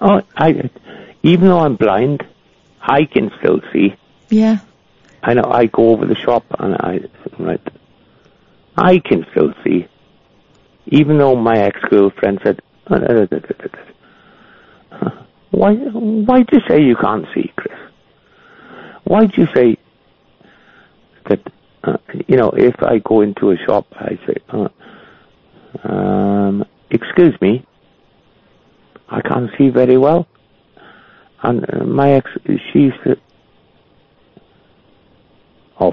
Oh, 0.00 0.22
I, 0.36 0.70
even 1.22 1.48
though 1.48 1.60
I'm 1.60 1.76
blind, 1.76 2.22
I 2.80 3.04
can 3.04 3.30
still 3.38 3.60
see. 3.72 3.94
Yeah. 4.28 4.58
I 5.22 5.34
know 5.34 5.44
I 5.44 5.66
go 5.66 5.90
over 5.90 6.06
the 6.06 6.14
shop 6.14 6.44
and 6.58 6.74
I 6.74 7.00
right. 7.38 7.60
I 8.76 8.98
can 8.98 9.26
still 9.32 9.52
see, 9.62 9.86
even 10.86 11.18
though 11.18 11.36
my 11.36 11.58
ex-girlfriend 11.58 12.40
said, 12.42 12.60
oh, 12.88 12.96
"Why? 15.50 15.74
why 15.74 16.42
do 16.42 16.56
you 16.56 16.62
say 16.66 16.82
you 16.82 16.96
can't 16.96 17.26
see, 17.34 17.52
Chris? 17.56 17.76
Why'd 19.10 19.36
you 19.36 19.48
say 19.52 19.76
that? 21.28 21.40
Uh, 21.82 21.96
you 22.28 22.36
know, 22.36 22.50
if 22.50 22.80
I 22.80 22.98
go 22.98 23.22
into 23.22 23.50
a 23.50 23.56
shop, 23.56 23.86
I 23.92 24.20
say, 24.24 24.36
uh, 24.50 24.68
um, 25.82 26.64
excuse 26.90 27.34
me, 27.40 27.66
I 29.08 29.20
can't 29.20 29.50
see 29.58 29.70
very 29.70 29.96
well." 29.96 30.28
And 31.42 31.64
uh, 31.68 31.84
my 31.86 32.12
ex, 32.12 32.30
she 32.46 32.78
used 32.78 33.02
to 33.02 33.16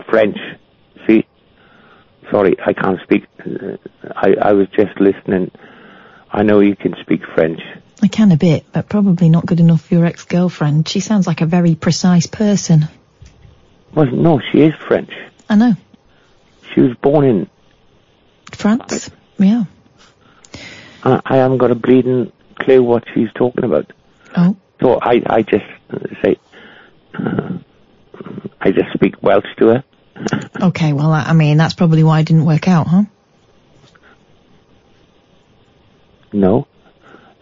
French. 0.07 0.38
See, 1.07 1.26
sorry, 2.30 2.55
I 2.63 2.74
can't 2.74 2.99
speak. 3.01 3.26
uh, 3.39 3.78
I, 4.15 4.36
I 4.49 4.53
was 4.53 4.68
just 4.76 4.99
listening. 4.99 5.49
I 6.32 6.43
know 6.43 6.59
you 6.59 6.76
can 6.76 6.93
speak 7.01 7.22
French. 7.34 7.61
I 8.03 8.09
can 8.09 8.32
a 8.32 8.38
bit, 8.38 8.65
but 8.72 8.89
probably 8.89 9.30
not 9.30 9.47
good 9.47 9.59
enough 9.59 9.82
for 9.82 9.95
your 9.95 10.05
ex-girlfriend. 10.05 10.88
She 10.88 10.99
sounds 10.99 11.26
like 11.26 11.41
a 11.41 11.47
very 11.47 11.74
precise 11.74 12.28
person. 12.28 12.89
Well, 13.93 14.05
no, 14.07 14.39
she 14.51 14.61
is 14.61 14.73
French. 14.88 15.11
I 15.49 15.55
know. 15.55 15.73
She 16.73 16.81
was 16.81 16.95
born 16.97 17.25
in. 17.25 17.49
France? 18.51 19.09
Yeah. 19.38 19.65
I, 21.03 21.21
I 21.25 21.38
haven't 21.38 21.57
got 21.57 21.71
a 21.71 21.75
bleeding 21.75 22.31
clue 22.59 22.83
what 22.83 23.03
she's 23.13 23.29
talking 23.33 23.63
about. 23.63 23.91
Oh. 24.35 24.55
So 24.81 24.99
I, 25.01 25.21
I 25.25 25.41
just 25.41 25.65
say, 26.21 26.38
uh, 27.13 27.57
I 28.61 28.71
just 28.71 28.93
speak 28.93 29.21
Welsh 29.21 29.45
to 29.57 29.67
her. 29.67 29.83
Okay, 30.59 30.91
well, 30.93 31.11
I 31.11 31.21
I 31.21 31.33
mean, 31.33 31.57
that's 31.57 31.75
probably 31.75 32.03
why 32.03 32.21
it 32.21 32.25
didn't 32.25 32.45
work 32.45 32.67
out, 32.67 32.88
huh? 32.88 33.03
No, 36.33 36.67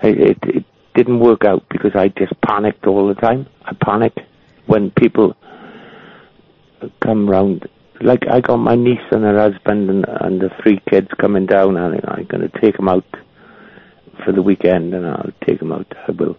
it, 0.04 0.20
it, 0.20 0.38
it 0.44 0.66
didn't 0.94 1.20
work 1.22 1.46
out 1.46 1.64
because 1.70 1.96
I 1.96 2.10
just 2.10 2.40
panicked 2.42 2.86
all 2.86 3.08
the 3.08 3.16
time. 3.16 3.48
I 3.64 3.74
panicked 3.74 4.20
when 4.66 4.92
people 4.92 5.38
come 7.02 7.30
round. 7.30 7.68
Like 8.02 8.28
I 8.30 8.42
got 8.42 8.58
my 8.58 8.76
niece 8.76 9.00
and 9.12 9.24
her 9.24 9.40
husband 9.40 9.90
and, 9.90 10.06
and 10.08 10.42
the 10.42 10.50
three 10.62 10.82
kids 10.90 11.08
coming 11.20 11.46
down, 11.46 11.78
and 11.78 12.02
I'm 12.06 12.26
going 12.26 12.50
to 12.50 12.60
take 12.60 12.78
them 12.78 12.90
out 12.90 13.06
for 14.24 14.32
the 14.32 14.42
weekend, 14.42 14.94
and 14.94 15.06
I'll 15.06 15.32
take 15.46 15.60
them 15.60 15.72
out. 15.72 15.92
I 16.08 16.12
will. 16.12 16.38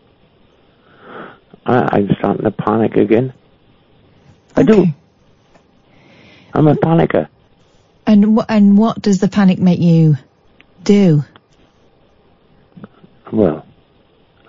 I, 1.64 1.97
I'm 1.97 2.09
starting 2.18 2.45
to 2.45 2.51
panic 2.51 2.97
again. 2.97 3.32
I 4.55 4.62
do. 4.62 4.87
I'm 6.53 6.68
a 6.68 6.74
panicker. 6.74 7.28
And 8.07 8.37
what 8.37 8.47
and 8.49 8.78
what 8.78 9.03
does 9.03 9.18
the 9.20 9.28
panic 9.28 9.59
make 9.59 9.80
you 9.80 10.16
do? 10.82 11.24
Well, 13.32 13.66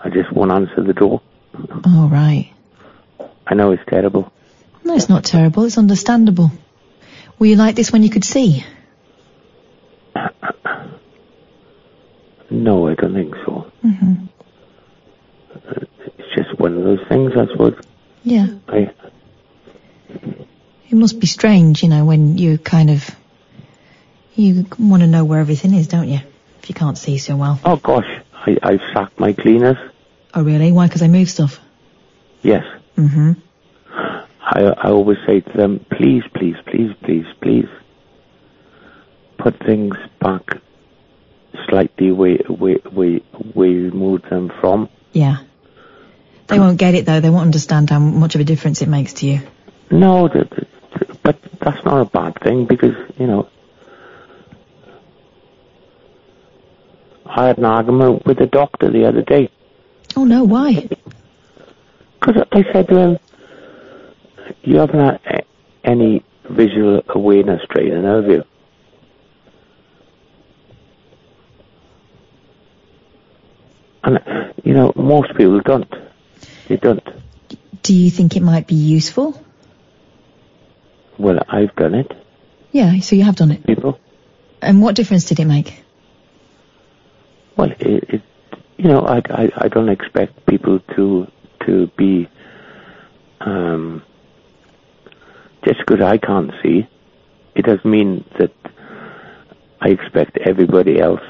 I 0.03 0.09
just 0.09 0.31
won't 0.31 0.51
answer 0.51 0.83
the 0.83 0.93
door. 0.93 1.21
All 1.85 2.07
right. 2.09 2.53
I 3.47 3.55
know 3.55 3.71
it's 3.71 3.83
terrible. 3.89 4.31
No, 4.87 4.95
it's 4.95 5.09
not 5.09 5.25
terrible. 5.25 5.65
It's 5.65 5.77
understandable. 5.77 6.49
Were 7.37 7.45
you 7.47 7.57
like 7.57 7.75
this 7.75 7.91
when 7.91 8.03
you 8.03 8.09
could 8.09 8.23
see? 8.23 8.63
No, 12.49 12.87
I 12.87 12.95
don't 12.95 13.13
think 13.13 13.35
so. 13.45 13.69
hmm 13.81 14.13
It's 16.17 16.35
just 16.35 16.57
one 16.57 16.77
of 16.77 16.83
those 16.85 17.05
things, 17.09 17.33
I 17.35 17.47
suppose. 17.47 17.75
Yeah. 18.23 18.47
I, 18.69 18.91
It 20.89 20.93
must 20.93 21.19
be 21.19 21.27
strange, 21.27 21.83
you 21.83 21.89
know, 21.89 22.05
when 22.05 22.37
you 22.37 22.57
kind 22.57 22.89
of 22.89 23.13
you 24.35 24.65
want 24.79 25.01
to 25.01 25.07
know 25.07 25.25
where 25.25 25.39
everything 25.39 25.73
is, 25.73 25.87
don't 25.87 26.07
you? 26.07 26.19
If 26.61 26.69
you 26.69 26.75
can't 26.75 26.97
see 26.97 27.17
so 27.17 27.35
well. 27.35 27.59
oh 27.65 27.75
gosh, 27.75 28.07
I, 28.33 28.57
I've 28.63 28.81
sacked 28.93 29.19
my 29.19 29.33
cleaners. 29.33 29.77
Oh, 30.33 30.43
really? 30.43 30.71
Why? 30.71 30.87
Because 30.87 31.01
they 31.01 31.07
move 31.09 31.29
stuff. 31.29 31.59
Yes. 32.41 32.63
hmm 32.95 33.33
I, 34.49 34.61
I 34.61 34.91
always 34.91 35.17
say 35.27 35.41
to 35.41 35.57
them, 35.57 35.85
please, 35.91 36.23
please, 36.33 36.55
please, 36.65 36.91
please, 37.03 37.25
please, 37.41 37.67
put 39.37 39.59
things 39.59 39.95
back 40.21 40.41
slightly 41.67 42.11
where, 42.13 42.37
where, 42.47 42.77
where, 42.93 43.19
where 43.53 43.67
you 43.67 43.91
moved 43.91 44.29
them 44.29 44.49
from. 44.61 44.89
Yeah. 45.11 45.39
They 46.47 46.59
won't 46.59 46.77
get 46.77 46.95
it 46.95 47.05
though. 47.05 47.19
They 47.19 47.29
won't 47.29 47.47
understand 47.47 47.89
how 47.89 47.99
much 47.99 48.35
of 48.35 48.41
a 48.41 48.45
difference 48.45 48.81
it 48.81 48.87
makes 48.87 49.13
to 49.15 49.25
you. 49.25 49.41
No, 49.91 50.29
but 51.23 51.37
that's 51.59 51.83
not 51.83 52.01
a 52.01 52.05
bad 52.05 52.41
thing 52.41 52.67
because, 52.67 52.95
you 53.17 53.27
know, 53.27 53.49
I 57.25 57.47
had 57.47 57.57
an 57.57 57.65
argument 57.65 58.25
with 58.25 58.37
the 58.37 58.47
doctor 58.47 58.89
the 58.89 59.05
other 59.05 59.23
day. 59.23 59.49
Oh 60.15 60.23
no, 60.23 60.45
why? 60.45 60.87
Because 62.19 62.47
I 62.53 62.63
said 62.71 62.87
to 62.87 62.97
him, 62.97 63.19
you 64.63 64.77
haven't 64.77 65.21
had 65.23 65.45
any 65.83 66.23
visual 66.49 67.01
awareness 67.09 67.61
training, 67.69 68.03
have 68.03 68.25
you? 68.27 68.43
And, 74.03 74.19
you 74.63 74.73
know, 74.73 74.93
most 74.95 75.35
people 75.35 75.59
don't. 75.61 75.93
They 76.67 76.77
don't. 76.77 77.03
Do 77.83 77.93
you 77.93 78.09
think 78.09 78.35
it 78.35 78.41
might 78.41 78.67
be 78.67 78.75
useful? 78.75 79.41
Well, 81.17 81.39
I've 81.49 81.75
done 81.75 81.95
it. 81.95 82.11
Yeah, 82.71 82.99
so 82.99 83.15
you 83.15 83.23
have 83.23 83.35
done 83.35 83.51
it. 83.51 83.65
People. 83.65 83.99
And 84.61 84.81
what 84.81 84.95
difference 84.95 85.25
did 85.25 85.39
it 85.39 85.45
make? 85.45 85.83
Well, 87.55 87.71
it, 87.71 88.03
it 88.09 88.21
you 88.77 88.87
know, 88.87 89.01
I, 89.01 89.21
I 89.29 89.49
I 89.57 89.67
don't 89.67 89.89
expect 89.89 90.45
people 90.45 90.79
to 90.95 91.27
to 91.65 91.87
be 91.97 92.29
um, 93.41 94.03
just 95.67 95.79
because 95.85 96.01
I 96.01 96.17
can't 96.17 96.51
see. 96.63 96.87
It 97.55 97.65
doesn't 97.65 97.85
mean 97.85 98.23
that 98.39 98.51
I 99.81 99.89
expect 99.89 100.37
everybody 100.37 100.99
else 100.99 101.21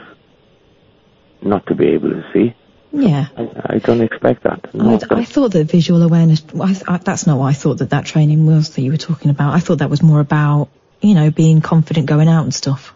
not 1.41 1.65
to 1.67 1.75
be 1.75 1.87
able 1.87 2.09
to 2.09 2.23
see. 2.33 2.53
Yeah. 2.91 3.27
I, 3.35 3.75
I 3.75 3.77
don't 3.79 4.01
expect 4.01 4.43
that. 4.43 4.73
No, 4.73 4.99
I, 5.09 5.15
I 5.21 5.25
thought 5.25 5.51
that 5.53 5.65
visual 5.71 6.03
awareness, 6.03 6.43
I, 6.59 6.75
I, 6.87 6.97
that's 6.97 7.25
not 7.25 7.39
what 7.39 7.47
I 7.47 7.53
thought 7.53 7.79
that 7.79 7.89
that 7.91 8.05
training 8.05 8.45
was 8.45 8.71
that 8.71 8.81
you 8.81 8.91
were 8.91 8.97
talking 8.97 9.31
about. 9.31 9.53
I 9.53 9.59
thought 9.59 9.79
that 9.79 9.89
was 9.89 10.03
more 10.03 10.19
about, 10.19 10.69
you 11.01 11.15
know, 11.15 11.31
being 11.31 11.61
confident 11.61 12.05
going 12.05 12.27
out 12.27 12.43
and 12.43 12.53
stuff. 12.53 12.93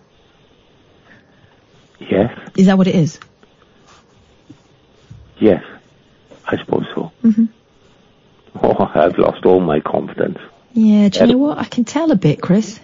yes, 2.00 2.38
Is 2.56 2.68
that 2.68 2.78
what 2.78 2.88
it 2.88 2.96
is? 2.96 3.20
yes, 5.40 5.64
I 6.46 6.58
suppose 6.58 6.86
so. 6.94 7.12
hmm 7.24 7.46
Oh, 8.62 8.92
I've 8.94 9.18
lost 9.18 9.46
all 9.46 9.60
my 9.62 9.80
confidence. 9.80 10.38
Yeah, 10.74 11.10
do 11.10 11.20
you 11.20 11.28
know 11.28 11.38
what? 11.38 11.58
I 11.58 11.66
can 11.66 11.84
tell 11.84 12.12
a 12.12 12.16
bit, 12.16 12.42
Chris. 12.42 12.80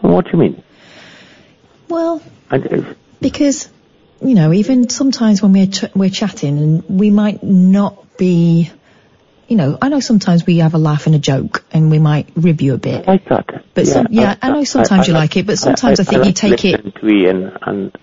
What 0.00 0.24
do 0.26 0.32
you 0.32 0.38
mean? 0.38 0.62
Well, 1.88 2.22
I, 2.50 2.56
uh, 2.56 2.94
because, 3.20 3.68
you 4.20 4.34
know, 4.34 4.52
even 4.52 4.88
sometimes 4.88 5.40
when 5.40 5.52
we're, 5.52 5.66
ch- 5.66 5.94
we're 5.94 6.10
chatting 6.10 6.58
and 6.58 7.00
we 7.00 7.10
might 7.10 7.42
not 7.42 8.16
be, 8.16 8.70
you 9.46 9.56
know, 9.56 9.78
I 9.80 9.88
know 9.88 10.00
sometimes 10.00 10.44
we 10.44 10.58
have 10.58 10.74
a 10.74 10.78
laugh 10.78 11.06
and 11.06 11.14
a 11.14 11.18
joke 11.20 11.64
and 11.72 11.90
we 11.90 11.98
might 11.98 12.28
rib 12.34 12.60
you 12.60 12.74
a 12.74 12.78
bit. 12.78 13.08
I 13.08 13.12
like 13.12 13.28
that. 13.28 13.64
But 13.74 13.86
some, 13.86 14.08
yeah, 14.10 14.36
I, 14.42 14.50
know 14.50 14.64
sometimes 14.64 15.06
you 15.06 15.14
like 15.14 15.36
it, 15.36 15.46
but 15.46 15.58
sometimes 15.58 16.00
I, 16.00 16.04
think 16.04 16.24
you 16.24 16.30
like 16.30 16.34
take 16.34 16.64
it. 16.64 16.94
To 16.96 17.08
Ian 17.08 17.56
and 17.62 17.96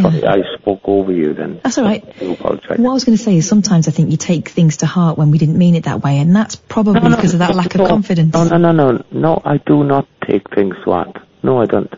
sorry, 0.00 0.24
I 0.24 0.42
spoke 0.58 0.80
over 0.84 1.12
you 1.12 1.34
then. 1.34 1.60
That's 1.62 1.78
all 1.78 1.84
right. 1.84 2.02
I. 2.20 2.24
What 2.24 2.90
I 2.90 2.92
was 2.92 3.04
going 3.04 3.16
to 3.16 3.22
say 3.22 3.36
is 3.36 3.48
sometimes 3.48 3.88
I 3.88 3.90
think 3.90 4.10
you 4.10 4.16
take 4.16 4.48
things 4.48 4.78
to 4.78 4.86
heart 4.86 5.18
when 5.18 5.30
we 5.30 5.38
didn't 5.38 5.58
mean 5.58 5.74
it 5.74 5.84
that 5.84 6.02
way, 6.02 6.18
and 6.18 6.34
that's 6.34 6.56
probably 6.56 7.00
No, 7.00 7.08
no, 7.08 7.16
because 7.16 7.34
of 7.34 7.40
that 7.40 7.54
lack 7.54 7.74
of 7.74 7.80
no, 7.82 7.88
confidence. 7.88 8.32
No, 8.32 8.44
no, 8.44 8.56
no, 8.56 8.72
no, 8.72 9.04
no. 9.10 9.42
I 9.44 9.58
do 9.58 9.84
not 9.84 10.06
take 10.26 10.48
things 10.54 10.76
to 10.84 10.90
heart. 10.90 11.18
No, 11.42 11.60
I 11.60 11.66
don't. 11.66 11.92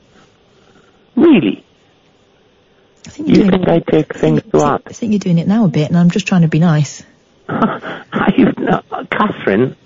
Really? 1.17 1.65
I 3.07 3.11
think 3.11 3.29
you're 3.29 3.45
You 3.45 3.51
think 3.51 3.69
I 3.69 3.79
take 3.81 4.17
things 4.17 4.43
to 4.43 4.59
heart? 4.59 4.83
I 4.87 4.93
think 4.93 5.13
you're 5.13 5.19
doing 5.19 5.39
it 5.39 5.47
now 5.47 5.67
a 5.67 5.69
bit, 5.69 5.89
and 5.89 5.97
I'm 5.99 6.11
just 6.11 6.27
trying 6.27 6.43
to 6.43 6.49
be 6.49 6.59
nice. 6.59 7.03
I, 7.49 8.33
no, 8.59 8.83
Catherine, 9.11 9.77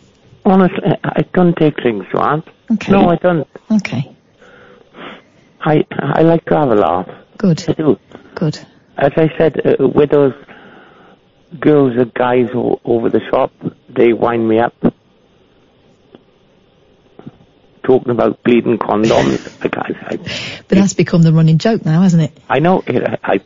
honestly, 0.44 0.96
I 1.02 1.22
don't 1.32 1.56
take 1.56 1.82
things 1.82 2.04
to 2.12 2.18
heart. 2.18 2.48
Okay. 2.70 2.92
No, 2.92 3.08
I 3.08 3.16
don't. 3.16 3.48
Okay. 3.70 4.14
I 5.60 5.84
I 5.90 6.22
like 6.22 6.44
to 6.46 6.56
have 6.56 6.70
a 6.70 6.74
laugh. 6.74 7.08
Good. 7.38 7.64
Do. 7.76 7.98
Good. 8.34 8.58
As 8.96 9.12
I 9.16 9.28
said, 9.38 9.60
uh, 9.80 9.88
with 9.88 10.10
those 10.10 10.34
girls 11.60 11.96
or 11.96 12.04
guys 12.06 12.48
o- 12.52 12.80
over 12.84 13.08
the 13.08 13.20
shop, 13.30 13.52
they 13.88 14.12
wind 14.12 14.48
me 14.48 14.58
up. 14.58 14.74
Talking 17.84 18.10
about 18.10 18.42
bleeding 18.42 18.76
condoms. 18.78 19.48
I, 19.64 19.68
can't, 19.68 19.96
I, 20.02 20.16
But 20.68 20.76
that's 20.76 20.92
become 20.92 21.22
the 21.22 21.32
running 21.32 21.58
joke 21.58 21.84
now, 21.86 22.02
hasn't 22.02 22.22
it? 22.24 22.32
I 22.48 22.58
know 22.58 22.82
it, 22.86 23.20
I, 23.24 23.40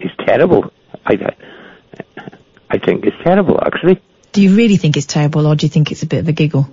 it's 0.00 0.14
terrible. 0.26 0.72
I, 1.06 1.34
I 2.68 2.78
think 2.78 3.04
it's 3.06 3.16
terrible, 3.22 3.60
actually. 3.62 4.00
Do 4.32 4.42
you 4.42 4.56
really 4.56 4.76
think 4.78 4.96
it's 4.96 5.06
terrible, 5.06 5.46
or 5.46 5.54
do 5.54 5.66
you 5.66 5.70
think 5.70 5.92
it's 5.92 6.02
a 6.02 6.06
bit 6.06 6.20
of 6.20 6.28
a 6.28 6.32
giggle? 6.32 6.68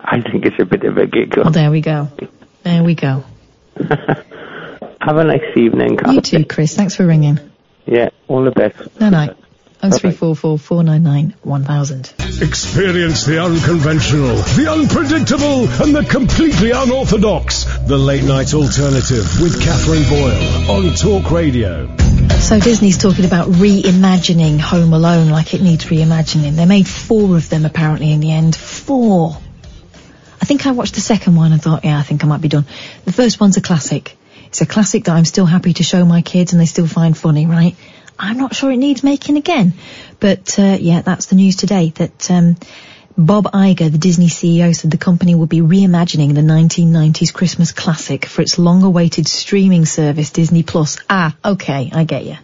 I 0.00 0.20
think 0.20 0.46
it's 0.46 0.58
a 0.60 0.64
bit 0.64 0.84
of 0.84 0.96
a 0.96 1.06
giggle. 1.06 1.42
Well, 1.44 1.52
there 1.52 1.70
we 1.70 1.80
go. 1.80 2.08
There 2.62 2.82
we 2.84 2.94
go. 2.94 3.24
Have 5.00 5.16
a 5.16 5.24
nice 5.24 5.56
evening, 5.56 5.98
You 6.10 6.20
too, 6.20 6.44
Chris. 6.44 6.74
Thanks 6.74 6.96
for 6.96 7.06
ringing. 7.06 7.38
Yeah, 7.86 8.10
all 8.26 8.44
the 8.44 8.50
best. 8.50 9.00
No, 9.00 9.10
no. 9.10 9.34
0344 9.80 10.58
499 10.58 11.36
1000. 11.40 12.14
Experience 12.42 13.24
the 13.24 13.40
unconventional, 13.40 14.34
the 14.34 14.66
unpredictable, 14.68 15.68
and 15.80 15.94
the 15.94 16.04
completely 16.04 16.72
unorthodox. 16.72 17.64
The 17.86 17.96
Late 17.96 18.24
Night 18.24 18.54
Alternative 18.54 19.24
with 19.40 19.62
Catherine 19.62 20.02
Boyle 20.08 20.70
on 20.70 20.94
Talk 20.96 21.30
Radio. 21.30 21.96
So 22.40 22.58
Disney's 22.58 22.98
talking 22.98 23.24
about 23.24 23.48
reimagining 23.48 24.58
Home 24.58 24.92
Alone 24.92 25.28
like 25.30 25.54
it 25.54 25.62
needs 25.62 25.84
reimagining. 25.84 26.56
They 26.56 26.66
made 26.66 26.88
four 26.88 27.36
of 27.36 27.48
them 27.48 27.64
apparently 27.64 28.10
in 28.10 28.18
the 28.18 28.32
end. 28.32 28.56
Four. 28.56 29.36
I 30.40 30.44
think 30.44 30.66
I 30.66 30.72
watched 30.72 30.96
the 30.96 31.00
second 31.00 31.36
one 31.36 31.52
and 31.52 31.62
thought, 31.62 31.84
yeah, 31.84 31.98
I 31.98 32.02
think 32.02 32.24
I 32.24 32.26
might 32.26 32.40
be 32.40 32.48
done. 32.48 32.66
The 33.04 33.12
first 33.12 33.38
one's 33.38 33.56
a 33.56 33.60
classic. 33.60 34.17
It's 34.58 34.68
a 34.68 34.74
classic 34.74 35.04
that 35.04 35.14
I'm 35.14 35.24
still 35.24 35.46
happy 35.46 35.72
to 35.74 35.84
show 35.84 36.04
my 36.04 36.20
kids 36.20 36.50
and 36.50 36.60
they 36.60 36.66
still 36.66 36.88
find 36.88 37.16
funny, 37.16 37.46
right? 37.46 37.76
I'm 38.18 38.38
not 38.38 38.56
sure 38.56 38.72
it 38.72 38.76
needs 38.76 39.04
making 39.04 39.36
again. 39.36 39.74
But, 40.18 40.58
uh, 40.58 40.76
yeah, 40.80 41.00
that's 41.00 41.26
the 41.26 41.36
news 41.36 41.54
today 41.54 41.90
that, 41.90 42.28
um, 42.28 42.56
Bob 43.16 43.44
Iger, 43.44 43.92
the 43.92 43.98
Disney 43.98 44.26
CEO, 44.26 44.74
said 44.74 44.90
the 44.90 44.96
company 44.96 45.36
will 45.36 45.46
be 45.46 45.60
reimagining 45.60 46.34
the 46.34 46.40
1990s 46.40 47.32
Christmas 47.32 47.70
classic 47.70 48.24
for 48.24 48.42
its 48.42 48.58
long-awaited 48.58 49.28
streaming 49.28 49.86
service, 49.86 50.30
Disney 50.30 50.64
Plus. 50.64 50.98
Ah, 51.08 51.36
okay, 51.44 51.92
I 51.94 52.02
get 52.02 52.24
you. 52.24 52.38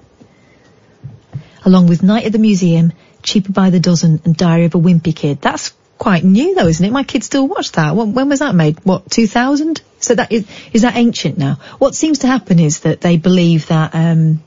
Along 1.64 1.88
with 1.88 2.04
Night 2.04 2.26
at 2.26 2.30
the 2.30 2.38
Museum, 2.38 2.92
Cheaper 3.24 3.50
by 3.50 3.70
the 3.70 3.80
Dozen, 3.80 4.20
and 4.24 4.36
Diary 4.36 4.66
of 4.66 4.76
a 4.76 4.78
Wimpy 4.78 5.16
Kid. 5.16 5.40
That's 5.40 5.72
quite 5.98 6.22
new 6.22 6.54
though, 6.54 6.68
isn't 6.68 6.86
it? 6.86 6.92
My 6.92 7.02
kids 7.02 7.26
still 7.26 7.48
watch 7.48 7.72
that. 7.72 7.96
When, 7.96 8.14
when 8.14 8.28
was 8.28 8.38
that 8.38 8.54
made? 8.54 8.78
What, 8.84 9.10
2000? 9.10 9.82
So 10.04 10.14
that 10.14 10.30
is, 10.30 10.46
is 10.72 10.82
that 10.82 10.96
ancient 10.96 11.38
now? 11.38 11.58
What 11.78 11.94
seems 11.94 12.20
to 12.20 12.26
happen 12.26 12.58
is 12.58 12.80
that 12.80 13.00
they 13.00 13.16
believe 13.16 13.66
that, 13.68 13.94
um, 13.94 14.42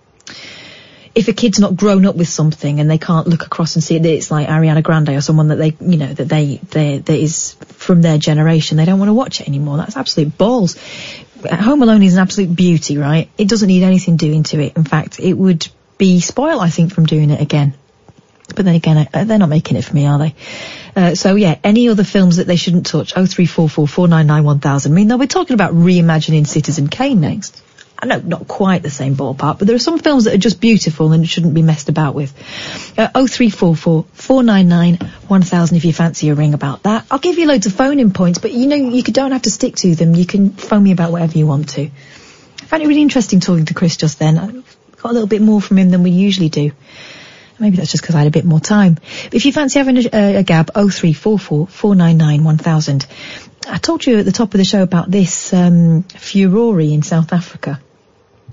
if 1.15 1.27
a 1.27 1.33
kid's 1.33 1.59
not 1.59 1.75
grown 1.75 2.05
up 2.05 2.15
with 2.15 2.29
something 2.29 2.79
and 2.79 2.87
they 2.87 2.99
can't 2.99 3.25
look 3.25 3.43
across 3.43 3.73
and 3.73 3.83
see 3.83 3.95
it, 3.95 4.05
it's 4.05 4.29
like 4.29 4.47
Ariana 4.47 4.83
Grande 4.83 5.09
or 5.09 5.21
someone 5.21 5.47
that 5.47 5.55
they, 5.55 5.75
you 5.79 5.97
know, 5.97 6.13
that 6.13 6.29
they, 6.29 6.57
they, 6.69 6.99
that 6.99 7.17
is 7.17 7.53
from 7.69 8.03
their 8.03 8.19
generation, 8.19 8.77
they 8.77 8.85
don't 8.85 8.99
want 8.99 9.09
to 9.09 9.15
watch 9.15 9.41
it 9.41 9.47
anymore. 9.47 9.77
That's 9.77 9.97
absolute 9.97 10.37
balls. 10.37 10.77
Home 11.49 11.81
Alone 11.81 12.03
is 12.03 12.13
an 12.13 12.19
absolute 12.19 12.55
beauty, 12.55 12.99
right? 12.99 13.31
It 13.35 13.49
doesn't 13.49 13.67
need 13.67 13.81
anything 13.81 14.17
doing 14.17 14.43
to 14.43 14.61
it. 14.61 14.77
In 14.77 14.83
fact, 14.83 15.19
it 15.19 15.33
would 15.33 15.67
be 15.97 16.19
spoiled, 16.19 16.61
I 16.61 16.69
think, 16.69 16.93
from 16.93 17.07
doing 17.07 17.31
it 17.31 17.41
again. 17.41 17.73
But 18.47 18.65
then 18.65 18.75
again, 18.75 19.07
uh, 19.13 19.23
they're 19.25 19.37
not 19.37 19.49
making 19.49 19.77
it 19.77 19.83
for 19.83 19.93
me, 19.93 20.05
are 20.05 20.19
they? 20.19 20.35
Uh, 20.95 21.15
so 21.15 21.35
yeah, 21.35 21.57
any 21.63 21.89
other 21.89 22.03
films 22.03 22.37
that 22.37 22.47
they 22.47 22.55
shouldn't 22.55 22.85
touch? 22.85 23.13
Oh 23.15 23.25
three 23.25 23.45
four 23.45 23.69
four 23.69 23.87
four 23.87 24.07
nine 24.07 24.27
nine 24.27 24.43
one 24.43 24.59
thousand. 24.59 24.93
I 24.93 24.95
mean, 24.95 25.07
they'll 25.07 25.17
be 25.17 25.27
talking 25.27 25.53
about 25.53 25.73
reimagining 25.73 26.47
Citizen 26.47 26.87
Kane 26.87 27.21
next. 27.21 27.61
I 27.99 28.05
know, 28.05 28.19
not 28.19 28.47
quite 28.47 28.83
the 28.83 28.91
same 28.91 29.15
ballpark, 29.15 29.57
but 29.57 29.67
there 29.67 29.75
are 29.75 29.79
some 29.79 29.97
films 29.97 30.25
that 30.25 30.33
are 30.35 30.39
just 30.39 30.61
beautiful 30.61 31.11
and 31.13 31.27
shouldn't 31.27 31.55
be 31.55 31.63
messed 31.63 31.89
about 31.89 32.13
with. 32.13 32.31
Uh, 32.97 33.07
0344 33.07 34.05
499 34.13 35.11
1000 35.27 35.77
if 35.77 35.85
you 35.85 35.93
fancy 35.93 36.29
a 36.29 36.35
ring 36.35 36.53
about 36.53 36.83
that. 36.83 37.07
I'll 37.09 37.17
give 37.17 37.39
you 37.39 37.47
loads 37.47 37.65
of 37.65 37.73
phone-in 37.73 38.13
points, 38.13 38.37
but 38.37 38.51
you 38.51 38.67
know, 38.67 38.75
you 38.75 39.01
don't 39.01 39.31
have 39.31 39.41
to 39.43 39.51
stick 39.51 39.75
to 39.77 39.95
them. 39.95 40.13
You 40.13 40.27
can 40.27 40.51
phone 40.51 40.83
me 40.83 40.91
about 40.91 41.11
whatever 41.11 41.37
you 41.37 41.47
want 41.47 41.69
to. 41.69 41.85
I 41.85 42.65
found 42.65 42.83
it 42.83 42.87
really 42.87 43.01
interesting 43.01 43.39
talking 43.39 43.65
to 43.65 43.73
Chris 43.73 43.97
just 43.97 44.19
then. 44.19 44.37
I 44.37 44.51
got 45.01 45.09
a 45.09 45.13
little 45.13 45.27
bit 45.27 45.41
more 45.41 45.59
from 45.59 45.79
him 45.79 45.89
than 45.89 46.03
we 46.03 46.11
usually 46.11 46.49
do. 46.49 46.71
Maybe 47.59 47.77
that's 47.77 47.91
just 47.91 48.03
because 48.03 48.15
I 48.15 48.19
had 48.19 48.27
a 48.27 48.31
bit 48.31 48.45
more 48.45 48.59
time. 48.59 48.97
If 49.31 49.45
you 49.45 49.51
fancy 49.51 49.79
having 49.79 49.97
a, 49.97 50.09
a, 50.13 50.35
a 50.37 50.43
gab, 50.43 50.67
0344 50.73 51.67
499 51.67 52.43
1000. 52.43 53.07
I 53.67 53.77
told 53.77 54.05
you 54.05 54.19
at 54.19 54.25
the 54.25 54.31
top 54.31 54.53
of 54.53 54.59
the 54.59 54.63
show 54.63 54.83
about 54.83 55.09
this 55.09 55.53
um, 55.53 56.03
furore 56.03 56.79
in 56.79 57.01
South 57.01 57.33
Africa. 57.33 57.81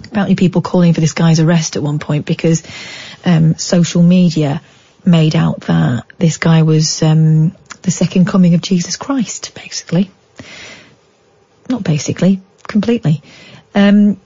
Apparently 0.06 0.34
people 0.34 0.62
calling 0.62 0.92
for 0.92 1.00
this 1.00 1.12
guy's 1.12 1.38
arrest 1.38 1.76
at 1.76 1.82
one 1.82 1.98
point 1.98 2.26
because 2.26 2.62
um, 3.24 3.56
social 3.56 4.02
media 4.02 4.60
made 5.04 5.36
out 5.36 5.60
that 5.62 6.06
this 6.18 6.38
guy 6.38 6.62
was 6.62 7.02
um, 7.02 7.54
the 7.82 7.90
second 7.90 8.26
coming 8.26 8.54
of 8.54 8.60
Jesus 8.60 8.96
Christ, 8.96 9.54
basically. 9.54 10.10
Not 11.68 11.84
basically, 11.84 12.40
completely. 12.66 13.22
Um, 13.74 14.20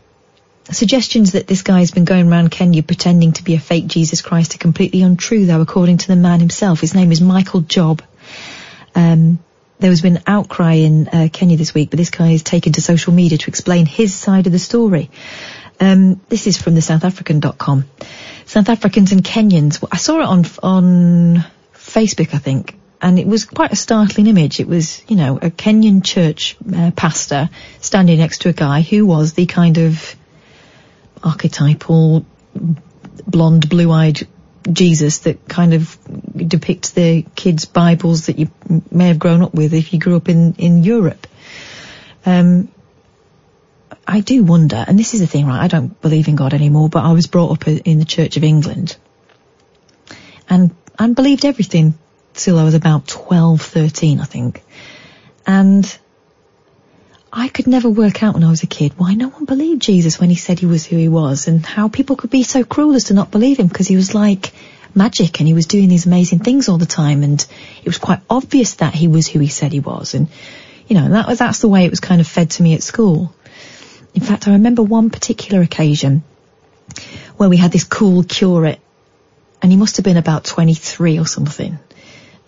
Suggestions 0.70 1.32
that 1.32 1.46
this 1.46 1.62
guy's 1.62 1.90
been 1.90 2.04
going 2.04 2.30
around 2.30 2.50
Kenya 2.50 2.82
pretending 2.82 3.32
to 3.32 3.42
be 3.42 3.54
a 3.54 3.58
fake 3.58 3.86
Jesus 3.86 4.20
Christ 4.20 4.54
are 4.54 4.58
completely 4.58 5.02
untrue, 5.02 5.46
though, 5.46 5.62
according 5.62 5.98
to 5.98 6.08
the 6.08 6.16
man 6.16 6.40
himself. 6.40 6.80
His 6.80 6.94
name 6.94 7.10
is 7.10 7.22
Michael 7.22 7.62
Job. 7.62 8.02
Um, 8.94 9.38
there 9.78 9.90
has 9.90 10.02
been 10.02 10.22
outcry 10.26 10.74
in 10.74 11.08
uh, 11.08 11.28
Kenya 11.32 11.56
this 11.56 11.72
week, 11.72 11.90
but 11.90 11.96
this 11.96 12.10
guy 12.10 12.28
has 12.28 12.42
taken 12.42 12.72
to 12.72 12.82
social 12.82 13.12
media 13.12 13.38
to 13.38 13.48
explain 13.48 13.86
his 13.86 14.14
side 14.14 14.46
of 14.46 14.52
the 14.52 14.58
story. 14.58 15.10
Um, 15.80 16.20
this 16.28 16.46
is 16.46 16.60
from 16.60 16.74
the 16.74 16.80
SouthAfrican.com. 16.80 17.84
South 18.44 18.68
Africans 18.68 19.12
and 19.12 19.22
Kenyans. 19.22 19.86
I 19.90 19.96
saw 19.96 20.20
it 20.20 20.26
on 20.26 20.44
on 20.62 21.44
Facebook, 21.74 22.34
I 22.34 22.38
think, 22.38 22.74
and 23.00 23.18
it 23.18 23.26
was 23.26 23.44
quite 23.44 23.72
a 23.72 23.76
startling 23.76 24.26
image. 24.26 24.58
It 24.58 24.66
was, 24.66 25.02
you 25.08 25.16
know, 25.16 25.36
a 25.36 25.50
Kenyan 25.50 26.04
church 26.04 26.56
uh, 26.74 26.90
pastor 26.90 27.48
standing 27.80 28.18
next 28.18 28.42
to 28.42 28.48
a 28.48 28.52
guy 28.52 28.80
who 28.80 29.06
was 29.06 29.34
the 29.34 29.46
kind 29.46 29.78
of 29.78 30.16
archetypal 31.22 32.24
blonde, 33.26 33.68
blue-eyed 33.68 34.26
Jesus 34.70 35.20
that 35.20 35.48
kind 35.48 35.74
of 35.74 35.98
depicts 36.36 36.90
the 36.90 37.24
kids' 37.34 37.64
Bibles 37.64 38.26
that 38.26 38.38
you 38.38 38.50
may 38.90 39.08
have 39.08 39.18
grown 39.18 39.42
up 39.42 39.54
with 39.54 39.72
if 39.72 39.92
you 39.92 39.98
grew 39.98 40.16
up 40.16 40.28
in, 40.28 40.54
in 40.54 40.84
Europe. 40.84 41.26
Um, 42.26 42.68
I 44.06 44.20
do 44.20 44.42
wonder, 44.42 44.84
and 44.86 44.98
this 44.98 45.14
is 45.14 45.20
the 45.20 45.26
thing, 45.26 45.46
right? 45.46 45.62
I 45.62 45.68
don't 45.68 46.00
believe 46.00 46.28
in 46.28 46.36
God 46.36 46.54
anymore, 46.54 46.88
but 46.88 47.04
I 47.04 47.12
was 47.12 47.26
brought 47.26 47.52
up 47.52 47.68
in 47.68 47.98
the 47.98 48.04
Church 48.04 48.36
of 48.36 48.44
England 48.44 48.96
and, 50.48 50.74
and 50.98 51.14
believed 51.14 51.44
everything 51.44 51.98
till 52.34 52.58
I 52.58 52.64
was 52.64 52.74
about 52.74 53.06
12, 53.06 53.60
13, 53.60 54.20
I 54.20 54.24
think. 54.24 54.62
And 55.46 55.98
I 57.38 57.46
could 57.46 57.68
never 57.68 57.88
work 57.88 58.24
out 58.24 58.34
when 58.34 58.42
I 58.42 58.50
was 58.50 58.64
a 58.64 58.66
kid 58.66 58.94
why 58.96 59.14
no 59.14 59.28
one 59.28 59.44
believed 59.44 59.80
Jesus 59.80 60.18
when 60.18 60.28
he 60.28 60.34
said 60.34 60.58
he 60.58 60.66
was 60.66 60.84
who 60.84 60.96
he 60.96 61.08
was 61.08 61.46
and 61.46 61.64
how 61.64 61.86
people 61.86 62.16
could 62.16 62.30
be 62.30 62.42
so 62.42 62.64
cruel 62.64 62.96
as 62.96 63.04
to 63.04 63.14
not 63.14 63.30
believe 63.30 63.60
him 63.60 63.68
because 63.68 63.86
he 63.86 63.94
was 63.94 64.12
like 64.12 64.50
magic 64.92 65.38
and 65.38 65.46
he 65.46 65.54
was 65.54 65.66
doing 65.66 65.88
these 65.88 66.04
amazing 66.04 66.40
things 66.40 66.68
all 66.68 66.78
the 66.78 66.84
time 66.84 67.22
and 67.22 67.46
it 67.78 67.86
was 67.86 67.98
quite 67.98 68.18
obvious 68.28 68.74
that 68.74 68.92
he 68.92 69.06
was 69.06 69.28
who 69.28 69.38
he 69.38 69.46
said 69.46 69.72
he 69.72 69.78
was 69.78 70.14
and 70.14 70.26
you 70.88 70.96
know 70.96 71.10
that 71.10 71.28
was 71.28 71.38
that's 71.38 71.60
the 71.60 71.68
way 71.68 71.84
it 71.84 71.90
was 71.90 72.00
kind 72.00 72.20
of 72.20 72.26
fed 72.26 72.50
to 72.50 72.62
me 72.64 72.74
at 72.74 72.82
school. 72.82 73.32
In 74.14 74.20
fact, 74.20 74.48
I 74.48 74.52
remember 74.54 74.82
one 74.82 75.10
particular 75.10 75.62
occasion 75.62 76.24
where 77.36 77.48
we 77.48 77.56
had 77.56 77.70
this 77.70 77.84
cool 77.84 78.24
curate 78.24 78.80
and 79.62 79.70
he 79.70 79.78
must 79.78 79.98
have 79.98 80.04
been 80.04 80.16
about 80.16 80.42
23 80.42 81.20
or 81.20 81.26
something 81.26 81.78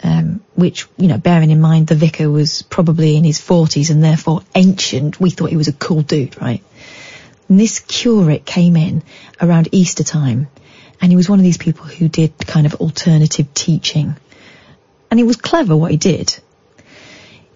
um, 0.03 0.43
which, 0.55 0.87
you 0.97 1.09
know, 1.09 1.19
bearing 1.19 1.51
in 1.51 1.61
mind 1.61 1.87
the 1.87 1.95
vicar 1.95 2.31
was 2.31 2.63
probably 2.63 3.17
in 3.17 3.25
his 3.25 3.39
40s 3.39 3.91
and 3.91 4.03
therefore 4.03 4.43
ancient, 4.55 5.21
we 5.21 5.31
thought 5.31 5.51
he 5.51 5.57
was 5.57 5.69
a 5.69 5.73
cool 5.73 6.03
dude, 6.03 6.41
right? 6.41 6.63
And 7.49 7.61
this 7.61 7.81
curate 7.81 8.47
came 8.47 8.77
in 8.77 9.03
around 9.41 9.69
Easter 9.73 10.05
time 10.05 10.49
and 11.01 11.11
he 11.11 11.17
was 11.17 11.29
one 11.29 11.39
of 11.39 11.45
these 11.45 11.59
people 11.59 11.85
who 11.85 12.09
did 12.09 12.37
kind 12.47 12.67
of 12.67 12.75
alternative 12.75 13.53
teaching. 13.55 14.17
And 15.11 15.19
it 15.19 15.25
was 15.25 15.37
clever 15.37 15.77
what 15.77 15.91
he 15.91 15.97
did. 15.97 16.39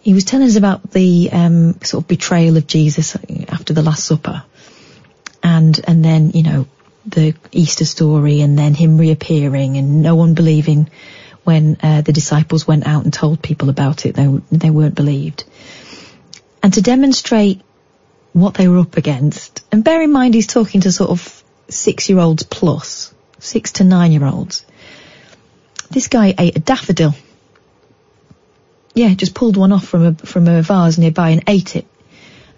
He 0.01 0.13
was 0.13 0.25
telling 0.25 0.47
us 0.47 0.57
about 0.57 0.91
the 0.91 1.31
um, 1.33 1.81
sort 1.83 2.05
of 2.05 2.09
betrayal 2.09 2.57
of 2.57 2.67
Jesus 2.67 3.17
after 3.49 3.73
the 3.73 3.83
Last 3.83 4.05
Supper. 4.05 4.45
And, 5.43 5.79
and 5.87 6.05
then, 6.05 6.31
you 6.31 6.43
know, 6.43 6.67
the 7.07 7.35
Easter 7.53 7.85
story 7.85 8.41
and 8.41 8.59
then 8.59 8.75
him 8.75 8.99
reappearing 8.99 9.77
and 9.77 10.03
no 10.03 10.15
one 10.15 10.35
believing 10.35 10.91
when 11.45 11.77
uh, 11.83 12.01
the 12.01 12.13
disciples 12.13 12.67
went 12.67 12.87
out 12.87 13.05
and 13.05 13.13
told 13.13 13.43
people 13.43 13.69
about 13.69 14.07
it. 14.07 14.15
They, 14.15 14.27
they 14.51 14.71
weren't 14.71 14.95
believed. 14.95 15.45
And 16.63 16.73
to 16.75 16.83
demonstrate 16.83 17.61
what 18.33 18.55
they 18.55 18.67
were 18.67 18.79
up 18.79 18.97
against, 18.97 19.65
and 19.71 19.85
bear 19.85 20.03
in 20.03 20.11
mind 20.11 20.35
he's 20.35 20.47
talking 20.47 20.81
to 20.81 20.91
sort 20.91 21.11
of 21.11 21.45
six-year-olds 21.69 22.43
plus, 22.45 23.15
six 23.39 23.73
to 23.73 23.85
nine-year-olds. 23.85 24.65
This 25.91 26.09
guy 26.09 26.35
ate 26.37 26.57
a 26.57 26.61
daffodil. 26.61 27.15
Yeah, 28.95 29.15
just 29.15 29.35
pulled 29.35 29.57
one 29.57 29.73
off 29.73 29.87
from 29.87 30.03
a 30.07 30.15
from 30.15 30.49
a 30.49 30.63
vase 30.63 30.99
nearby 30.99 31.31
and 31.31 31.45
ate 31.47 31.77
it. 31.77 31.87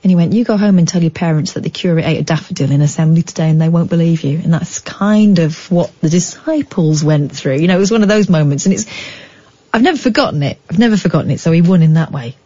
And 0.07 0.11
he 0.13 0.15
went, 0.15 0.35
you 0.35 0.45
go 0.45 0.57
home 0.57 0.79
and 0.79 0.87
tell 0.87 1.03
your 1.03 1.11
parents 1.11 1.55
that 1.55 1.65
the 1.65 1.69
curate 1.69 2.05
ate 2.05 2.21
a 2.21 2.23
daffodil 2.23 2.71
in 2.71 2.81
assembly 2.81 3.23
today 3.23 3.51
and 3.51 3.61
they 3.61 3.69
won't 3.69 3.91
believe 3.91 4.23
you. 4.23 4.39
And 4.39 4.55
that's 4.55 4.79
kind 4.79 5.41
of 5.41 5.69
what 5.69 6.01
the 6.01 6.09
disciples 6.09 7.03
went 7.03 7.33
through. 7.33 7.57
You 7.57 7.67
know, 7.67 7.75
it 7.75 7.81
was 7.81 7.91
one 7.91 8.05
of 8.05 8.09
those 8.09 8.29
moments 8.29 8.67
and 8.67 8.75
it's, 8.75 8.87
I've 9.73 9.83
never 9.83 9.99
forgotten 9.99 10.45
it. 10.45 10.61
I've 10.71 10.79
never 10.79 10.97
forgotten 10.97 11.33
it. 11.33 11.41
So 11.41 11.51
he 11.51 11.61
won 11.61 11.83
in 11.83 11.95
that 11.95 12.13
way. 12.13 12.37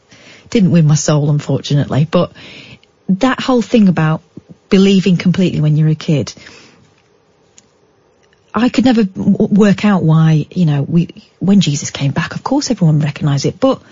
Didn't 0.49 0.71
win 0.71 0.87
my 0.87 0.95
soul, 0.95 1.29
unfortunately. 1.29 2.09
But 2.11 2.33
that 3.11 3.41
whole 3.41 3.61
thing 3.61 3.89
about 3.89 4.23
believing 4.71 5.19
completely 5.19 5.61
when 5.61 5.77
you're 5.77 5.89
a 5.89 5.95
kid, 5.95 6.33
I 8.55 8.71
could 8.71 8.87
never 8.87 9.03
work 9.15 9.85
out 9.85 10.03
why, 10.03 10.47
you 10.51 10.65
know, 10.65 10.81
we, 10.81 11.11
when 11.41 11.61
Jesus 11.61 11.91
came 11.91 12.13
back, 12.13 12.35
of 12.35 12.43
course 12.43 12.71
everyone 12.71 13.01
recognised 13.01 13.45
it, 13.45 13.61
but 13.61 13.83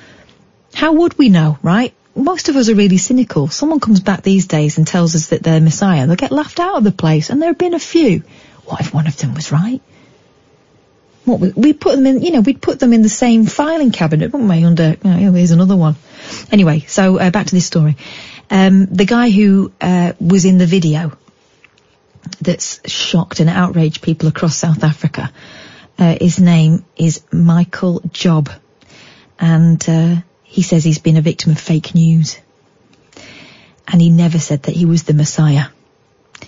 how 0.73 0.95
would 0.95 1.19
we 1.19 1.29
know, 1.29 1.59
right? 1.63 1.93
Most 2.19 2.49
of 2.49 2.57
us 2.57 2.69
are 2.69 2.75
really 2.75 2.99
cynical. 2.99 3.49
Someone 3.49 3.81
comes 3.81 4.01
back 4.01 4.23
these 4.23 4.47
days 4.47 4.77
and 4.77 4.87
tells 4.87 5.15
us 5.15 5.29
that 5.29 5.43
they're 5.43 5.61
Messiah, 5.61 6.07
they'll 6.07 6.17
get 6.17 6.33
laughed 6.33 6.61
out 6.61 6.77
of 6.77 6.85
the 6.85 6.93
place, 6.93 7.31
and 7.31 7.41
there 7.41 7.51
have 7.51 7.59
been 7.59 7.75
a 7.75 7.79
few. 7.79 8.23
What 8.65 8.81
if 8.81 8.93
one 8.93 9.07
of 9.07 9.17
them 9.17 9.35
was 9.35 9.53
right? 9.53 9.81
What 11.25 11.41
we 11.57 11.73
put 11.73 11.95
them 11.97 12.07
in, 12.07 12.23
you 12.23 12.33
know, 12.33 12.41
we'd 12.41 12.61
put 12.61 12.81
them 12.81 12.93
in 12.93 13.03
the 13.03 13.09
same 13.09 13.47
filing 13.47 13.93
cabinet, 13.93 14.33
wouldn't 14.33 14.51
we? 14.51 14.65
Under, 14.65 14.97
you 15.03 15.11
know, 15.11 15.33
here's 15.33 15.53
another 15.53 15.77
one. 15.77 15.97
Anyway, 16.51 16.81
so 16.81 17.19
uh, 17.19 17.31
back 17.31 17.47
to 17.47 17.55
this 17.55 17.67
story. 17.67 17.97
Um, 18.51 18.87
the 18.87 19.05
guy 19.05 19.31
who 19.31 19.73
uh, 19.81 20.13
was 20.21 20.45
in 20.45 20.59
the 20.59 20.67
video 20.67 21.17
that's 22.41 22.81
shocked 22.91 23.41
and 23.41 23.49
outraged 23.49 24.03
people 24.03 24.29
across 24.29 24.57
South 24.57 24.83
Africa. 24.83 25.33
Uh, 25.99 26.17
his 26.21 26.41
name 26.41 26.85
is 26.97 27.23
Michael 27.33 28.01
Job, 28.11 28.51
and 29.39 29.87
uh, 29.89 30.17
he 30.51 30.63
says 30.63 30.83
he's 30.83 30.99
been 30.99 31.19
a 31.19 31.23
victim 31.23 31.53
of 31.53 31.61
fake 31.61 31.95
news. 31.95 32.39
And 33.87 34.01
he 34.01 34.09
never 34.09 34.39
said 34.39 34.63
that 34.63 34.75
he 34.75 34.87
was 34.87 35.03
the 35.03 35.13
Messiah. 35.13 35.67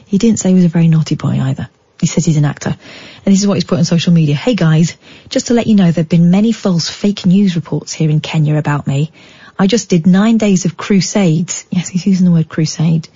He 0.07 0.17
didn't 0.17 0.39
say 0.39 0.49
he 0.49 0.55
was 0.55 0.65
a 0.65 0.69
very 0.69 0.89
naughty 0.89 1.17
boy 1.17 1.39
either. 1.39 1.69
He 2.01 2.07
says 2.07 2.25
he's 2.25 2.39
an 2.39 2.47
actor. 2.47 2.71
And 2.71 3.33
this 3.33 3.43
is 3.43 3.47
what 3.47 3.55
he's 3.55 3.65
put 3.65 3.79
on 3.79 3.85
social 3.85 4.15
media. 4.15 4.35
Hey 4.35 4.55
guys, 4.55 4.97
just 5.29 5.49
to 5.49 5.55
let 5.55 5.67
you 5.67 5.75
know 5.75 5.85
there 5.85 6.03
have 6.03 6.09
been 6.09 6.31
many 6.31 6.53
false 6.53 6.89
fake 6.89 7.27
news 7.27 7.57
reports 7.57 7.93
here 7.93 8.09
in 8.09 8.21
Kenya 8.21 8.57
about 8.57 8.87
me. 8.87 9.13
I 9.59 9.67
just 9.67 9.91
did 9.91 10.07
nine 10.07 10.39
days 10.39 10.65
of 10.65 10.79
crusades. 10.79 11.67
Yes, 11.71 11.89
he's 11.89 12.07
using 12.07 12.25
the 12.25 12.33
word 12.33 12.49
crusade. 12.49 13.07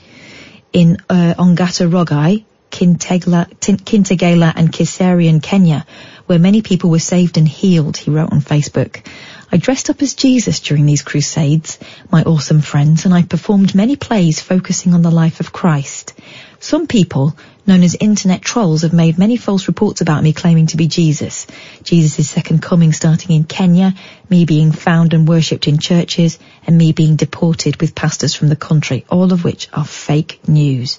In 0.74 0.98
uh, 1.08 1.34
Ongata 1.38 1.88
Rogai, 1.90 2.44
Kintegla, 2.70 3.48
Kintegela 3.58 4.52
and 4.54 4.70
Kiseri 4.70 5.42
Kenya, 5.42 5.86
where 6.26 6.38
many 6.38 6.60
people 6.60 6.90
were 6.90 6.98
saved 6.98 7.38
and 7.38 7.48
healed, 7.48 7.96
he 7.96 8.10
wrote 8.10 8.32
on 8.32 8.40
Facebook. 8.40 9.06
I 9.54 9.56
dressed 9.56 9.88
up 9.88 10.02
as 10.02 10.14
Jesus 10.14 10.58
during 10.58 10.84
these 10.84 11.04
crusades, 11.04 11.78
my 12.10 12.24
awesome 12.24 12.60
friends, 12.60 13.04
and 13.04 13.14
I 13.14 13.22
performed 13.22 13.72
many 13.72 13.94
plays 13.94 14.40
focusing 14.40 14.94
on 14.94 15.02
the 15.02 15.12
life 15.12 15.38
of 15.38 15.52
Christ. 15.52 16.12
Some 16.58 16.88
people, 16.88 17.36
known 17.64 17.84
as 17.84 17.94
internet 17.94 18.42
trolls, 18.42 18.82
have 18.82 18.92
made 18.92 19.16
many 19.16 19.36
false 19.36 19.68
reports 19.68 20.00
about 20.00 20.24
me 20.24 20.32
claiming 20.32 20.66
to 20.66 20.76
be 20.76 20.88
Jesus. 20.88 21.46
Jesus' 21.84 22.28
second 22.28 22.62
coming 22.62 22.92
starting 22.92 23.36
in 23.36 23.44
Kenya, 23.44 23.94
me 24.28 24.44
being 24.44 24.72
found 24.72 25.14
and 25.14 25.28
worshipped 25.28 25.68
in 25.68 25.78
churches, 25.78 26.36
and 26.66 26.76
me 26.76 26.90
being 26.90 27.14
deported 27.14 27.80
with 27.80 27.94
pastors 27.94 28.34
from 28.34 28.48
the 28.48 28.56
country, 28.56 29.04
all 29.08 29.32
of 29.32 29.44
which 29.44 29.68
are 29.72 29.84
fake 29.84 30.40
news. 30.48 30.98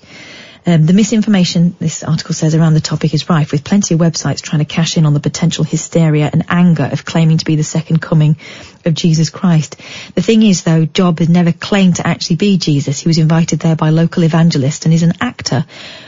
Um, 0.68 0.88
the 0.88 0.94
misinformation, 0.94 1.76
this 1.80 2.04
article 2.04 2.34
says, 2.34 2.56
around 2.56 2.74
the 2.74 2.82
topic 2.82 3.14
is 3.14 3.30
rife, 3.30 3.52
with 3.52 3.64
plenty 3.64 3.94
of 3.94 4.00
websites 4.00 4.42
trying 4.42 4.66
to 4.66 4.66
cash 4.66 4.98
in 4.98 5.06
on 5.06 5.14
the 5.14 5.20
potential 5.20 5.64
hysteria 5.64 6.28
and 6.32 6.46
anger 6.50 6.90
of 6.92 7.06
claiming 7.06 7.38
to 7.38 7.46
be 7.46 7.56
the 7.56 7.64
second 7.64 8.02
coming 8.02 8.38
of 8.84 8.96
Jesus 8.96 9.30
Christ. 9.30 9.78
The 10.16 10.24
thing 10.24 10.42
is, 10.42 10.64
though, 10.64 10.86
Job 10.86 11.20
had 11.20 11.30
never 11.30 11.52
claimed 11.52 11.98
to 11.98 12.08
actually 12.08 12.38
be 12.38 12.58
Jesus. 12.58 13.00
He 13.00 13.08
was 13.08 13.20
invited 13.20 13.60
there 13.60 13.76
by 13.76 13.92
local 13.92 14.24
evangelists 14.24 14.86
and 14.86 14.94
is 14.94 15.04
an 15.04 15.14
actor 15.22 15.66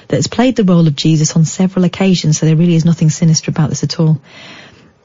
that 0.08 0.16
has 0.16 0.28
played 0.28 0.56
the 0.56 0.64
role 0.64 0.88
of 0.88 0.96
Jesus 0.96 1.36
on 1.36 1.46
several 1.46 1.86
occasions, 1.86 2.40
so 2.40 2.48
there 2.48 2.56
really 2.56 2.76
is 2.76 2.86
nothing 2.86 3.12
sinister 3.12 3.52
about 3.52 3.70
this 3.70 3.84
at 3.84 4.00
all. 4.00 4.20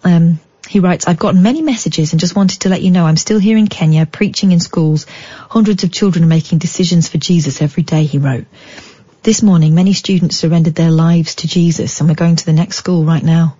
Um, 0.03 0.41
he 0.67 0.81
writes, 0.81 1.07
I've 1.07 1.19
gotten 1.19 1.43
many 1.43 1.61
messages 1.61 2.13
and 2.13 2.21
just 2.21 2.35
wanted 2.35 2.61
to 2.61 2.71
let 2.71 2.81
you 2.81 2.91
know 2.91 3.05
I'm 3.05 3.17
still 3.19 3.39
here 3.39 3.59
in 3.59 3.67
Kenya, 3.67 4.07
preaching 4.07 4.53
in 4.53 4.61
schools. 4.61 5.05
Hundreds 5.51 5.85
of 5.85 5.93
children 5.93 6.25
are 6.25 6.29
making 6.29 6.59
decisions 6.59 7.09
for 7.09 7.19
Jesus 7.19 7.61
every 7.61 7.83
day, 7.83 8.05
he 8.05 8.17
wrote. 8.17 8.47
This 9.25 9.41
morning, 9.41 9.73
many 9.73 9.93
students 9.93 10.35
surrendered 10.35 10.75
their 10.75 10.91
lives 10.91 11.37
to 11.37 11.47
Jesus, 11.47 12.01
and 12.01 12.09
we're 12.09 12.17
going 12.17 12.35
to 12.35 12.45
the 12.45 12.53
next 12.53 12.79
school 12.79 13.05
right 13.05 13.23
now. 13.23 13.57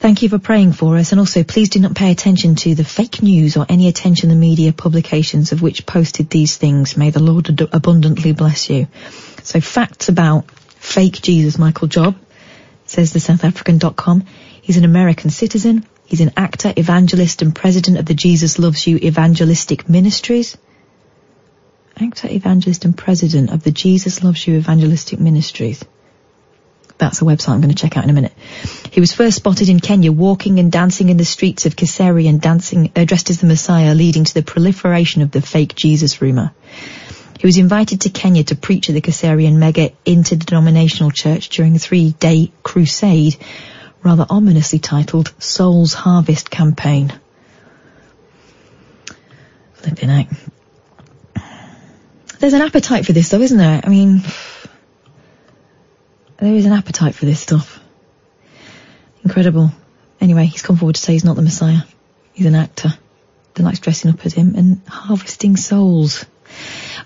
Thank 0.00 0.22
you 0.22 0.28
for 0.28 0.40
praying 0.40 0.72
for 0.72 0.96
us, 0.96 1.12
and 1.12 1.20
also 1.20 1.44
please 1.44 1.68
do 1.68 1.78
not 1.78 1.94
pay 1.94 2.10
attention 2.10 2.56
to 2.56 2.74
the 2.74 2.82
fake 2.82 3.22
news 3.22 3.56
or 3.56 3.64
any 3.68 3.86
attention 3.86 4.30
the 4.30 4.34
media 4.34 4.72
publications 4.72 5.52
of 5.52 5.62
which 5.62 5.86
posted 5.86 6.28
these 6.28 6.56
things. 6.56 6.96
May 6.96 7.10
the 7.10 7.22
Lord 7.22 7.50
ad- 7.50 7.68
abundantly 7.72 8.32
bless 8.32 8.68
you. 8.68 8.88
So 9.44 9.60
facts 9.60 10.08
about 10.08 10.50
fake 10.50 11.22
Jesus 11.22 11.56
Michael 11.56 11.86
Job, 11.86 12.16
says 12.86 13.12
the 13.12 13.20
South 13.20 13.44
African.com. 13.44 14.24
He's 14.60 14.76
an 14.76 14.84
American 14.84 15.30
citizen. 15.30 15.86
He's 16.04 16.20
an 16.20 16.32
actor, 16.36 16.72
evangelist, 16.76 17.42
and 17.42 17.54
president 17.54 17.98
of 17.98 18.06
the 18.06 18.14
Jesus 18.14 18.58
Loves 18.58 18.88
You 18.88 18.96
Evangelistic 18.96 19.88
Ministries 19.88 20.56
actor, 22.00 22.28
evangelist, 22.28 22.84
and 22.84 22.96
president 22.96 23.50
of 23.50 23.62
the 23.62 23.70
Jesus 23.70 24.22
Loves 24.22 24.46
You 24.46 24.56
Evangelistic 24.56 25.20
Ministries. 25.20 25.84
That's 26.98 27.20
a 27.20 27.24
website 27.24 27.50
I'm 27.50 27.60
going 27.60 27.74
to 27.74 27.80
check 27.80 27.96
out 27.96 28.04
in 28.04 28.10
a 28.10 28.12
minute. 28.12 28.32
He 28.92 29.00
was 29.00 29.12
first 29.12 29.36
spotted 29.36 29.68
in 29.68 29.80
Kenya 29.80 30.12
walking 30.12 30.60
and 30.60 30.70
dancing 30.70 31.08
in 31.08 31.16
the 31.16 31.24
streets 31.24 31.66
of 31.66 31.74
Kiseri 31.74 32.28
and 32.28 32.40
dancing, 32.40 32.92
uh, 32.94 33.04
dressed 33.04 33.30
as 33.30 33.40
the 33.40 33.46
Messiah, 33.46 33.94
leading 33.94 34.24
to 34.24 34.34
the 34.34 34.42
proliferation 34.42 35.22
of 35.22 35.32
the 35.32 35.42
fake 35.42 35.74
Jesus 35.74 36.22
rumour. 36.22 36.52
He 37.40 37.46
was 37.46 37.58
invited 37.58 38.02
to 38.02 38.10
Kenya 38.10 38.44
to 38.44 38.54
preach 38.54 38.88
at 38.88 38.92
the 38.92 39.00
Kiserian 39.00 39.56
mega 39.56 39.90
interdenominational 40.04 41.10
church 41.10 41.48
during 41.48 41.74
a 41.74 41.80
three-day 41.80 42.52
crusade, 42.62 43.36
rather 44.04 44.24
ominously 44.30 44.78
titled 44.78 45.34
Souls 45.40 45.94
Harvest 45.94 46.50
Campaign. 46.50 47.12
Flipping 49.74 50.10
out. 50.10 50.26
There's 52.42 52.54
an 52.54 52.62
appetite 52.62 53.06
for 53.06 53.12
this 53.12 53.28
though, 53.28 53.40
isn't 53.40 53.56
there? 53.56 53.80
I 53.84 53.88
mean, 53.88 54.20
there 56.38 56.52
is 56.52 56.66
an 56.66 56.72
appetite 56.72 57.14
for 57.14 57.24
this 57.24 57.38
stuff. 57.38 57.78
Incredible. 59.22 59.70
Anyway, 60.20 60.46
he's 60.46 60.62
come 60.62 60.74
forward 60.74 60.96
to 60.96 61.00
say 61.00 61.12
he's 61.12 61.24
not 61.24 61.36
the 61.36 61.42
Messiah. 61.42 61.82
He's 62.32 62.46
an 62.46 62.56
actor 62.56 62.94
that 63.54 63.62
likes 63.62 63.78
dressing 63.78 64.10
up 64.10 64.26
as 64.26 64.34
him 64.34 64.56
and 64.56 64.80
harvesting 64.88 65.56
souls. 65.56 66.26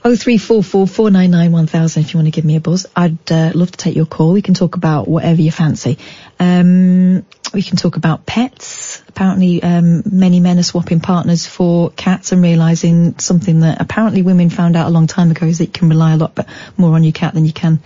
Oh 0.02 0.16
three 0.16 0.38
four 0.38 0.62
four 0.62 0.86
four 0.86 1.10
nine 1.10 1.32
nine 1.32 1.52
one 1.52 1.66
thousand. 1.66 2.04
If 2.04 2.14
you 2.14 2.18
want 2.18 2.28
to 2.28 2.30
give 2.30 2.46
me 2.46 2.56
a 2.56 2.60
buzz, 2.60 2.86
I'd 2.96 3.30
uh, 3.30 3.52
love 3.54 3.70
to 3.72 3.76
take 3.76 3.94
your 3.94 4.06
call. 4.06 4.32
We 4.32 4.40
can 4.40 4.54
talk 4.54 4.76
about 4.76 5.06
whatever 5.06 5.42
you 5.42 5.52
fancy. 5.52 5.98
Um, 6.40 7.26
we 7.56 7.62
can 7.62 7.78
talk 7.78 7.96
about 7.96 8.26
pets. 8.26 9.02
Apparently, 9.08 9.62
um, 9.62 10.02
many 10.04 10.40
men 10.40 10.58
are 10.58 10.62
swapping 10.62 11.00
partners 11.00 11.46
for 11.46 11.90
cats 11.90 12.30
and 12.32 12.42
realizing 12.42 13.18
something 13.18 13.60
that 13.60 13.80
apparently 13.80 14.20
women 14.20 14.50
found 14.50 14.76
out 14.76 14.86
a 14.86 14.90
long 14.90 15.06
time 15.06 15.30
ago 15.30 15.46
is 15.46 15.58
that 15.58 15.64
you 15.64 15.72
can 15.72 15.88
rely 15.88 16.12
a 16.12 16.18
lot 16.18 16.34
but 16.34 16.46
more 16.76 16.94
on 16.94 17.02
your 17.02 17.14
cat 17.14 17.32
than 17.32 17.46
you 17.46 17.54
can 17.54 17.80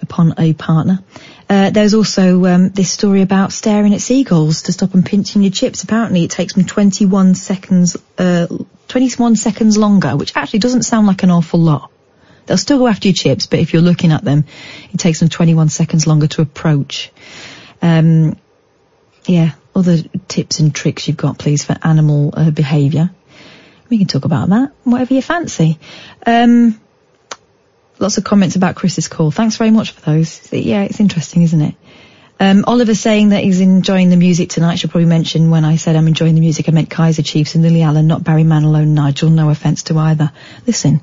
upon 0.00 0.34
a 0.38 0.52
partner. 0.52 1.00
Uh, 1.48 1.70
there's 1.70 1.94
also 1.94 2.44
um, 2.46 2.68
this 2.68 2.92
story 2.92 3.22
about 3.22 3.52
staring 3.52 3.92
at 3.94 4.00
seagulls 4.00 4.62
to 4.62 4.72
stop 4.72 4.92
them 4.92 5.02
pinching 5.02 5.42
your 5.42 5.50
chips. 5.50 5.82
Apparently, 5.82 6.22
it 6.22 6.30
takes 6.30 6.54
them 6.54 6.64
21 6.64 7.34
seconds, 7.34 7.96
uh, 8.16 8.46
21 8.86 9.34
seconds 9.34 9.76
longer, 9.76 10.16
which 10.16 10.36
actually 10.36 10.60
doesn't 10.60 10.84
sound 10.84 11.08
like 11.08 11.24
an 11.24 11.32
awful 11.32 11.58
lot. 11.58 11.90
They'll 12.46 12.56
still 12.56 12.78
go 12.78 12.86
after 12.86 13.08
your 13.08 13.14
chips, 13.14 13.46
but 13.46 13.58
if 13.58 13.72
you're 13.72 13.82
looking 13.82 14.12
at 14.12 14.22
them, 14.22 14.44
it 14.92 14.98
takes 14.98 15.18
them 15.18 15.28
21 15.28 15.68
seconds 15.68 16.06
longer 16.06 16.28
to 16.28 16.42
approach. 16.42 17.10
Um, 17.82 18.36
yeah, 19.30 19.52
other 19.76 19.98
tips 20.26 20.58
and 20.58 20.74
tricks 20.74 21.06
you've 21.06 21.16
got, 21.16 21.38
please, 21.38 21.64
for 21.64 21.76
animal 21.82 22.34
uh, 22.36 22.50
behaviour. 22.50 23.10
We 23.88 23.98
can 23.98 24.08
talk 24.08 24.24
about 24.24 24.48
that, 24.48 24.72
whatever 24.82 25.14
you 25.14 25.22
fancy. 25.22 25.78
Um, 26.26 26.80
lots 28.00 28.18
of 28.18 28.24
comments 28.24 28.56
about 28.56 28.74
Chris's 28.74 29.06
call. 29.06 29.30
Thanks 29.30 29.56
very 29.56 29.70
much 29.70 29.92
for 29.92 30.00
those. 30.00 30.52
Yeah, 30.52 30.82
it's 30.82 30.98
interesting, 30.98 31.42
isn't 31.42 31.60
it? 31.60 31.74
Um, 32.40 32.64
Oliver 32.66 32.94
saying 32.94 33.28
that 33.28 33.44
he's 33.44 33.60
enjoying 33.60 34.10
the 34.10 34.16
music 34.16 34.48
tonight. 34.48 34.76
Should 34.76 34.90
probably 34.90 35.08
mention 35.08 35.50
when 35.50 35.64
I 35.64 35.76
said 35.76 35.94
I'm 35.94 36.08
enjoying 36.08 36.34
the 36.34 36.40
music, 36.40 36.68
I 36.68 36.72
meant 36.72 36.90
Kaiser 36.90 37.22
Chiefs 37.22 37.54
and 37.54 37.62
Lily 37.62 37.82
Allen, 37.82 38.08
not 38.08 38.24
Barry 38.24 38.42
Manilow 38.42 38.82
and 38.82 38.96
Nigel. 38.96 39.30
No 39.30 39.50
offence 39.50 39.84
to 39.84 39.98
either. 39.98 40.32
Listen, 40.66 41.02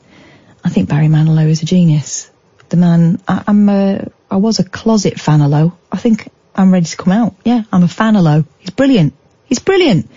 I 0.65 0.69
think 0.69 0.89
Barry 0.89 1.07
Manilow 1.07 1.47
is 1.47 1.61
a 1.61 1.65
genius. 1.65 2.29
The 2.69 2.77
man, 2.77 3.21
I, 3.25 3.43
I'm 3.47 3.69
a, 3.69 4.11
I 4.29 4.37
was 4.37 4.59
a 4.59 4.67
closet 4.67 5.13
fanilow. 5.13 5.77
I 5.91 5.97
think 5.97 6.29
I'm 6.57 6.73
ready 6.73 6.87
to 6.87 6.97
come 6.97 7.13
out. 7.13 7.35
Yeah, 7.45 7.63
I'm 7.71 7.83
a 7.83 7.87
fanilow. 7.87 8.45
He's 8.57 8.71
brilliant. 8.71 9.13
He's 9.45 9.59
brilliant. 9.59 10.09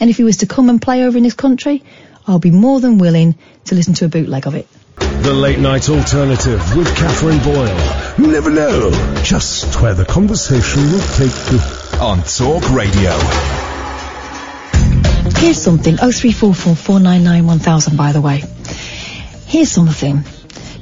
And 0.00 0.10
if 0.10 0.18
he 0.18 0.24
was 0.24 0.38
to 0.38 0.46
come 0.46 0.68
and 0.68 0.80
play 0.80 1.04
over 1.04 1.16
in 1.16 1.24
this 1.24 1.34
country, 1.34 1.82
I'll 2.26 2.38
be 2.38 2.50
more 2.50 2.80
than 2.80 2.98
willing 2.98 3.36
to 3.64 3.74
listen 3.74 3.94
to 3.94 4.04
a 4.04 4.08
bootleg 4.08 4.46
of 4.46 4.54
it. 4.54 4.68
The 4.96 5.32
Late 5.32 5.58
Night 5.58 5.88
Alternative 5.88 6.76
with 6.76 6.94
Catherine 6.96 7.38
Boyle. 7.38 8.18
You 8.18 8.30
never 8.30 8.50
know 8.50 8.90
just 9.22 9.80
where 9.80 9.94
the 9.94 10.04
conversation 10.04 10.82
will 10.92 11.00
take 11.16 11.52
you. 11.52 11.60
On 12.00 12.22
Talk 12.22 12.70
Radio. 12.72 13.12
Here's 15.38 15.60
something. 15.60 15.96
Oh 16.02 16.12
three 16.12 16.32
four 16.32 16.54
four 16.54 16.76
four 16.76 17.00
nine 17.00 17.24
nine 17.24 17.46
one 17.46 17.58
thousand. 17.58 17.96
By 17.96 18.12
the 18.12 18.20
way, 18.20 18.42
here's 19.46 19.70
something. 19.70 20.24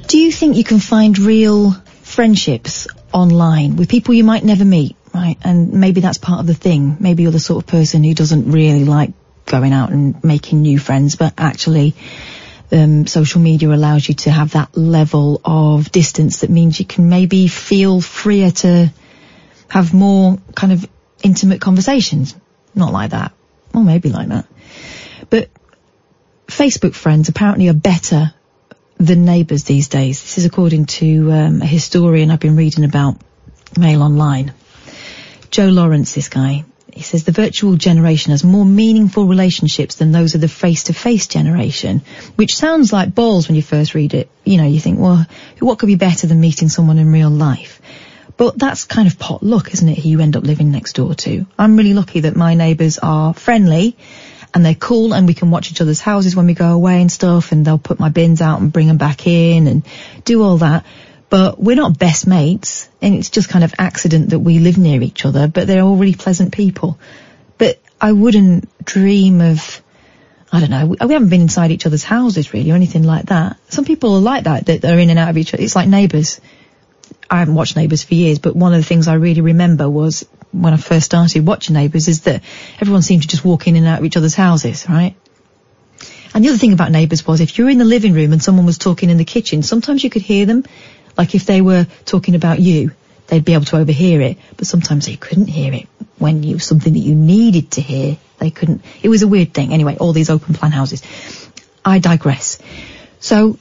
Do 0.09 0.19
you 0.19 0.33
think 0.33 0.57
you 0.57 0.65
can 0.65 0.81
find 0.81 1.17
real 1.19 1.73
friendships 2.03 2.89
online 3.13 3.77
with 3.77 3.89
people 3.89 4.15
you 4.15 4.25
might 4.25 4.45
never 4.45 4.65
meet? 4.65 4.97
Right, 5.15 5.39
and 5.45 5.73
maybe 5.75 6.01
that's 6.01 6.19
part 6.19 6.41
of 6.41 6.49
the 6.49 6.55
thing. 6.55 6.97
Maybe 6.99 7.23
you're 7.23 7.31
the 7.31 7.39
sort 7.39 7.63
of 7.63 7.69
person 7.69 8.03
who 8.03 8.15
doesn't 8.15 8.51
really 8.51 8.85
like 8.85 9.13
going 9.47 9.73
out 9.73 9.91
and 9.93 10.23
making 10.25 10.63
new 10.63 10.77
friends, 10.77 11.15
but 11.15 11.35
actually, 11.39 11.95
um, 12.73 13.07
social 13.07 13.41
media 13.41 13.69
allows 13.69 14.09
you 14.09 14.15
to 14.15 14.31
have 14.33 14.53
that 14.53 14.77
level 14.77 15.41
of 15.45 15.93
distance 15.93 16.41
that 16.41 16.51
means 16.51 16.81
you 16.81 16.85
can 16.85 17.09
maybe 17.09 17.47
feel 17.47 18.01
freer 18.01 18.51
to 18.51 18.93
have 19.69 19.95
more 19.95 20.39
kind 20.57 20.73
of 20.73 20.85
intimate 21.23 21.61
conversations. 21.61 22.35
Not 22.75 22.93
like 22.93 23.11
that. 23.11 23.33
Well, 23.73 23.85
maybe 23.85 24.09
like 24.09 24.29
that. 24.29 24.47
But 25.31 25.49
Facebook 26.49 26.95
friends 26.95 27.29
apparently 27.29 27.69
are 27.69 27.75
better 27.75 28.35
than 28.99 29.25
neighbours 29.25 29.63
these 29.65 29.89
days. 29.89 30.21
This 30.21 30.39
is 30.39 30.45
according 30.45 30.87
to 30.87 31.31
um, 31.31 31.63
a 31.63 31.67
historian 31.67 32.31
I've 32.31 32.41
been 32.41 32.57
reading 32.57 32.85
about 32.85 33.17
Mail 33.79 34.03
Online. 34.03 34.53
Joe 35.55 35.69
Lawrence, 35.69 36.17
this 36.17 36.29
guy, 36.29 36.65
he 36.93 37.03
says 37.03 37.23
the 37.23 37.31
virtual 37.31 37.77
generation 37.77 38.33
has 38.33 38.43
more 38.43 38.65
meaningful 38.65 39.29
relationships 39.29 39.95
than 39.95 40.11
those 40.11 40.35
of 40.35 40.41
the 40.41 40.49
face-to-face 40.49 41.29
generation, 41.29 42.03
which 42.35 42.57
sounds 42.57 42.93
like 42.93 43.15
balls 43.15 43.47
when 43.47 43.55
you 43.55 43.63
first 43.63 43.95
read 43.95 44.15
it. 44.15 44.29
You 44.43 44.57
know, 44.57 44.67
you 44.67 44.81
think, 44.81 44.99
well, 44.99 45.25
what 45.61 45.79
could 45.79 45.87
be 45.87 45.95
better 45.95 46.27
than 46.27 46.41
meeting 46.41 46.69
someone 46.69 46.99
in 46.99 47.13
real 47.13 47.31
life? 47.31 47.81
But 48.37 48.59
that's 48.59 48.83
kind 48.83 49.07
of 49.07 49.17
pot 49.17 49.45
luck, 49.45 49.73
isn't 49.73 49.89
it, 49.89 49.99
who 49.99 50.09
you 50.09 50.21
end 50.21 50.37
up 50.37 50.43
living 50.43 50.73
next 50.73 50.95
door 50.95 51.15
to? 51.15 51.47
I'm 51.57 51.77
really 51.77 51.95
lucky 51.95 52.19
that 52.23 52.35
my 52.35 52.55
neighbours 52.55 52.99
are 52.99 53.33
friendly 53.33 53.97
and 54.53 54.67
they're 54.67 54.75
cool 54.75 55.15
and 55.15 55.25
we 55.29 55.35
can 55.35 55.53
watch 55.53 55.71
each 55.71 55.81
other's 55.81 56.01
houses 56.01 56.35
when 56.35 56.47
we 56.47 56.55
go 56.55 56.73
away 56.73 57.01
and 57.01 57.13
stuff 57.13 57.53
and 57.53 57.65
they'll 57.65 57.79
put 57.79 58.01
my 58.01 58.09
bins 58.09 58.43
out 58.43 58.61
and 58.61 58.73
bring 58.73 58.89
them 58.89 58.99
back 58.99 59.29
in 59.29 59.69
and 59.69 59.87
do 60.25 60.43
all 60.43 60.59
that. 60.59 60.85
But 61.35 61.59
we're 61.59 61.75
not 61.75 61.99
best 61.99 62.29
mates 62.29 62.89
and 63.03 63.13
it's 63.13 63.29
just 63.29 63.49
kind 63.49 63.65
of 63.65 63.75
accident 63.77 64.31
that 64.31 64.39
we 64.39 64.61
live 64.61 64.79
near 64.79 65.03
each 65.03 65.25
other, 65.25 65.49
but 65.49 65.67
they're 65.67 65.83
all 65.83 65.97
really 65.97 66.15
pleasant 66.15 66.53
people. 66.53 66.97
But 67.59 67.81
I 68.01 68.13
wouldn't 68.13 68.69
dream 68.85 69.41
of, 69.41 69.83
I 70.53 70.61
don't 70.61 70.71
know, 70.71 70.87
we, 70.87 70.97
haven't 71.01 71.31
been 71.31 71.41
inside 71.41 71.73
each 71.73 71.87
other's 71.87 72.05
houses 72.05 72.53
really 72.53 72.71
or 72.71 72.77
anything 72.77 73.03
like 73.03 73.27
that. 73.27 73.57
Some 73.69 73.85
people 73.85 74.15
are 74.15 74.21
like 74.21 74.45
that, 74.45 74.67
that 74.67 74.85
are 74.85 74.97
in 74.97 75.11
and 75.11 75.19
out 75.19 75.29
of 75.29 75.37
each 75.37 75.53
other. 75.53 75.61
It's 75.61 75.75
like 75.75 75.89
neighbours. 75.89 76.41
I 77.29 77.41
haven't 77.41 77.57
watched 77.57 77.75
Neighbours 77.75 78.05
for 78.05 78.15
years, 78.15 78.39
but 78.39 78.55
one 78.55 78.73
of 78.73 78.79
the 78.79 78.87
things 78.87 79.09
I 79.09 79.15
really 79.15 79.41
remember 79.41 79.91
was 79.91 80.25
when 80.53 80.73
I 80.73 80.77
first 80.77 81.07
started 81.07 81.45
watching 81.45 81.75
Neighbours 81.75 82.07
is 82.07 82.21
that 82.21 82.45
everyone 82.81 83.03
seemed 83.03 83.23
to 83.23 83.29
just 83.29 83.45
walk 83.45 83.67
in 83.67 83.75
and 83.75 83.89
out 83.89 83.99
of 83.99 84.05
each 84.05 84.17
other's 84.17 84.37
houses, 84.37 84.89
right? 84.89 85.17
And 86.33 86.45
the 86.45 86.51
other 86.51 86.59
thing 86.59 86.73
about 86.73 86.93
Neighbours 86.93 87.27
was 87.27 87.41
if 87.41 87.59
you 87.59 87.65
were 87.65 87.71
in 87.71 87.79
the 87.79 87.85
living 87.85 88.13
room 88.13 88.33
and 88.33 88.41
someone 88.41 88.67
was 88.67 88.79
talking 88.79 89.11
in 89.11 89.17
the 89.17 89.25
kitchen, 89.25 89.65
sometimes 89.65 90.05
you 90.05 90.11
could 90.11 90.23
hear 90.23 90.47
them. 90.47 90.63
Like 91.17 91.35
if 91.35 91.47
they 91.47 91.61
were 91.61 91.87
talking 92.05 92.35
about 92.35 92.61
you, 92.61 92.93
they'd 93.27 93.45
be 93.45 93.55
able 93.55 93.65
to 93.67 93.77
overhear 93.77 94.21
it, 94.21 94.39
but 94.57 94.67
sometimes 94.67 95.07
they 95.07 95.17
couldn't 95.17 95.47
hear 95.47 95.73
it 95.73 95.89
when 96.19 96.43
you 96.43 96.59
something 96.59 96.93
that 96.93 96.99
you 96.99 97.15
needed 97.15 97.73
to 97.73 97.81
hear. 97.81 98.19
They 98.39 98.51
couldn't. 98.51 98.85
It 99.03 99.09
was 99.09 99.23
a 99.23 99.29
weird 99.29 99.55
thing. 99.55 99.73
Anyway, 99.73 99.97
all 99.97 100.13
these 100.13 100.31
open 100.31 100.55
plan 100.55 100.73
houses. 100.73 101.03
I 101.85 101.99
digress. 101.99 102.59
So 103.21 103.59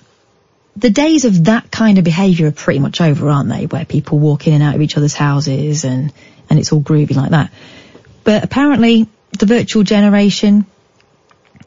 the 0.76 0.90
days 0.90 1.26
of 1.26 1.46
that 1.46 1.70
kind 1.72 1.98
of 1.98 2.04
behaviour 2.04 2.48
are 2.48 2.52
pretty 2.52 2.80
much 2.80 3.00
over, 3.02 3.30
aren't 3.30 3.50
they? 3.50 3.66
Where 3.66 3.86
people 3.86 4.20
walk 4.20 4.48
in 4.48 4.54
and 4.54 4.64
out 4.64 4.76
of 4.76 4.82
each 4.82 4.98
other's 4.98 5.14
houses 5.14 5.84
and, 5.84 6.12
and 6.50 6.60
it's 6.60 6.72
all 6.72 6.82
groovy 6.82 7.16
like 7.16 7.32
that. 7.32 7.52
But 8.24 8.44
apparently 8.44 9.08
the 9.38 9.46
virtual 9.46 9.84
generation 9.84 10.66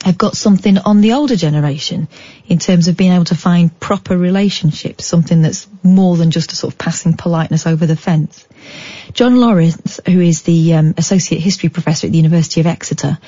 have 0.05 0.18
got 0.18 0.36
something 0.36 0.78
on 0.78 1.01
the 1.01 1.12
older 1.12 1.36
generation 1.36 2.09
in 2.47 2.59
terms 2.59 2.89
of 2.89 2.97
being 2.97 3.12
able 3.12 3.24
to 3.24 3.35
find 3.35 3.78
proper 3.81 4.16
relationships, 4.16 5.06
something 5.06 5.43
that's 5.43 5.66
more 5.82 6.16
than 6.16 6.31
just 6.31 6.52
a 6.52 6.56
sort 6.56 6.73
of 6.73 6.78
passing 6.78 7.16
politeness 7.16 7.66
over 7.66 7.86
the 7.86 7.97
fence. 7.97 8.47
Jon 9.12 9.36
Lawrence, 9.36 10.01
who 10.06 10.20
is 10.20 10.43
the 10.43 10.74
um, 10.74 10.94
associate 10.97 11.40
history 11.40 11.68
professor 11.68 12.06
at 12.06 12.12
the 12.12 12.18
University 12.18 12.60
of 12.60 12.66
Exeter, 12.66 13.18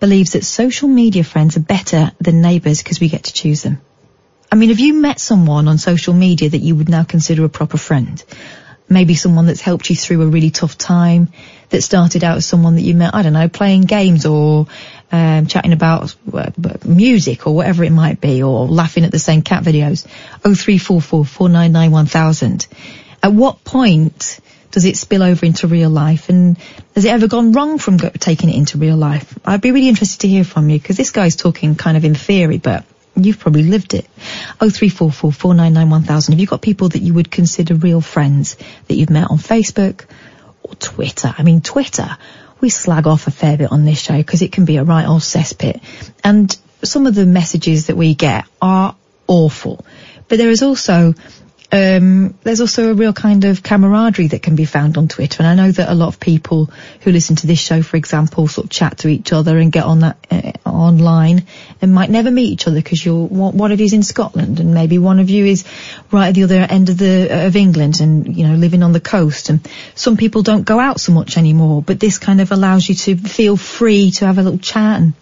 believes 0.00 0.32
that 0.32 0.44
social 0.44 0.88
media 0.88 1.24
friends 1.24 1.56
are 1.56 1.60
better 1.60 2.12
than 2.20 2.42
neighbours 2.42 2.82
because 2.82 3.00
we 3.00 3.08
get 3.08 3.24
to 3.24 3.32
choose 3.32 3.62
them. 3.62 3.80
I 4.50 4.56
mean, 4.56 4.68
have 4.68 4.80
you 4.80 4.94
met 4.94 5.20
someone 5.20 5.68
on 5.68 5.78
social 5.78 6.14
media 6.14 6.48
that 6.48 6.58
you 6.58 6.76
would 6.76 6.88
now 6.88 7.04
consider 7.04 7.44
a 7.44 7.48
proper 7.48 7.78
friend? 7.78 8.22
Maybe 8.88 9.14
someone 9.14 9.46
that's 9.46 9.60
helped 9.60 9.90
you 9.90 9.96
through 9.96 10.22
a 10.22 10.26
really 10.26 10.50
tough 10.50 10.78
time, 10.78 11.28
that 11.70 11.82
started 11.82 12.24
out 12.24 12.36
as 12.36 12.46
someone 12.46 12.76
that 12.76 12.82
you 12.82 12.94
met, 12.94 13.14
I 13.14 13.22
don't 13.22 13.32
know, 13.32 13.48
playing 13.48 13.82
games 13.82 14.26
or 14.26 14.66
um, 15.10 15.46
chatting 15.46 15.72
about 15.72 16.14
uh, 16.32 16.50
music 16.84 17.46
or 17.46 17.54
whatever 17.54 17.84
it 17.84 17.90
might 17.90 18.20
be, 18.20 18.42
or 18.42 18.66
laughing 18.66 19.04
at 19.04 19.12
the 19.12 19.18
same 19.18 19.42
cat 19.42 19.64
videos. 19.64 20.06
Oh 20.44 20.54
three 20.54 20.78
four 20.78 21.00
four 21.00 21.24
four 21.24 21.48
nine 21.48 21.72
nine 21.72 21.90
one 21.90 22.06
thousand. 22.06 22.66
At 23.22 23.32
what 23.32 23.64
point 23.64 24.40
does 24.70 24.84
it 24.84 24.96
spill 24.96 25.22
over 25.22 25.46
into 25.46 25.66
real 25.66 25.90
life, 25.90 26.28
and 26.28 26.58
has 26.94 27.04
it 27.04 27.12
ever 27.12 27.28
gone 27.28 27.52
wrong 27.52 27.78
from 27.78 27.96
go- 27.96 28.10
taking 28.10 28.50
it 28.50 28.56
into 28.56 28.78
real 28.78 28.96
life? 28.96 29.38
I'd 29.44 29.60
be 29.60 29.72
really 29.72 29.88
interested 29.88 30.20
to 30.22 30.28
hear 30.28 30.44
from 30.44 30.68
you 30.68 30.78
because 30.78 30.96
this 30.96 31.10
guy's 31.10 31.36
talking 31.36 31.76
kind 31.76 31.96
of 31.96 32.04
in 32.04 32.14
theory, 32.14 32.58
but 32.58 32.84
you've 33.16 33.38
probably 33.38 33.64
lived 33.64 33.94
it. 33.94 34.06
Oh 34.60 34.70
three 34.70 34.88
four 34.88 35.10
four 35.10 35.32
four 35.32 35.54
nine 35.54 35.72
nine 35.72 35.90
one 35.90 36.02
thousand. 36.02 36.32
Have 36.32 36.40
you 36.40 36.46
got 36.46 36.62
people 36.62 36.88
that 36.90 37.00
you 37.00 37.14
would 37.14 37.30
consider 37.30 37.74
real 37.74 38.00
friends 38.00 38.56
that 38.88 38.94
you've 38.94 39.10
met 39.10 39.30
on 39.30 39.38
Facebook 39.38 40.04
or 40.62 40.74
Twitter? 40.74 41.34
I 41.36 41.42
mean, 41.42 41.60
Twitter 41.60 42.16
we 42.60 42.70
slag 42.70 43.06
off 43.06 43.26
a 43.26 43.30
fair 43.30 43.56
bit 43.56 43.70
on 43.70 43.84
this 43.84 44.00
show 44.00 44.16
because 44.16 44.42
it 44.42 44.52
can 44.52 44.64
be 44.64 44.76
a 44.76 44.84
right 44.84 45.06
old 45.06 45.22
cesspit. 45.22 45.82
And 46.24 46.56
some 46.82 47.06
of 47.06 47.14
the 47.14 47.26
messages 47.26 47.86
that 47.86 47.96
we 47.96 48.14
get 48.14 48.44
are 48.60 48.96
awful. 49.26 49.84
But 50.28 50.38
there 50.38 50.50
is 50.50 50.62
also 50.62 51.14
um, 51.72 52.38
there's 52.44 52.60
also 52.60 52.90
a 52.90 52.94
real 52.94 53.12
kind 53.12 53.44
of 53.44 53.62
camaraderie 53.62 54.28
that 54.28 54.42
can 54.42 54.54
be 54.54 54.64
found 54.64 54.96
on 54.96 55.08
Twitter. 55.08 55.42
And 55.42 55.48
I 55.48 55.54
know 55.54 55.72
that 55.72 55.88
a 55.88 55.94
lot 55.94 56.08
of 56.08 56.20
people 56.20 56.70
who 57.00 57.10
listen 57.10 57.36
to 57.36 57.46
this 57.46 57.58
show, 57.58 57.82
for 57.82 57.96
example, 57.96 58.46
sort 58.46 58.66
of 58.66 58.70
chat 58.70 58.98
to 58.98 59.08
each 59.08 59.32
other 59.32 59.58
and 59.58 59.72
get 59.72 59.84
on 59.84 60.00
that 60.00 60.16
uh, 60.30 60.52
online 60.64 61.46
and 61.82 61.92
might 61.92 62.10
never 62.10 62.30
meet 62.30 62.52
each 62.52 62.66
other 62.66 62.76
because 62.76 63.04
you're 63.04 63.26
one 63.26 63.72
of 63.72 63.80
you's 63.80 63.92
in 63.92 64.04
Scotland 64.04 64.60
and 64.60 64.74
maybe 64.74 64.98
one 64.98 65.18
of 65.18 65.28
you 65.28 65.44
is 65.44 65.64
right 66.12 66.28
at 66.28 66.34
the 66.34 66.44
other 66.44 66.54
end 66.54 66.88
of 66.88 66.98
the 66.98 67.46
of 67.46 67.56
England 67.56 68.00
and 68.00 68.36
you 68.36 68.46
know 68.46 68.54
living 68.54 68.82
on 68.82 68.92
the 68.92 69.00
coast. 69.00 69.48
And 69.48 69.68
some 69.94 70.16
people 70.16 70.42
don't 70.42 70.64
go 70.64 70.78
out 70.78 71.00
so 71.00 71.12
much 71.12 71.36
anymore, 71.36 71.82
but 71.82 71.98
this 71.98 72.18
kind 72.18 72.40
of 72.40 72.52
allows 72.52 72.88
you 72.88 72.94
to 72.94 73.16
feel 73.16 73.56
free 73.56 74.12
to 74.12 74.26
have 74.26 74.38
a 74.38 74.42
little 74.42 74.58
chat 74.58 75.00
and 75.00 75.14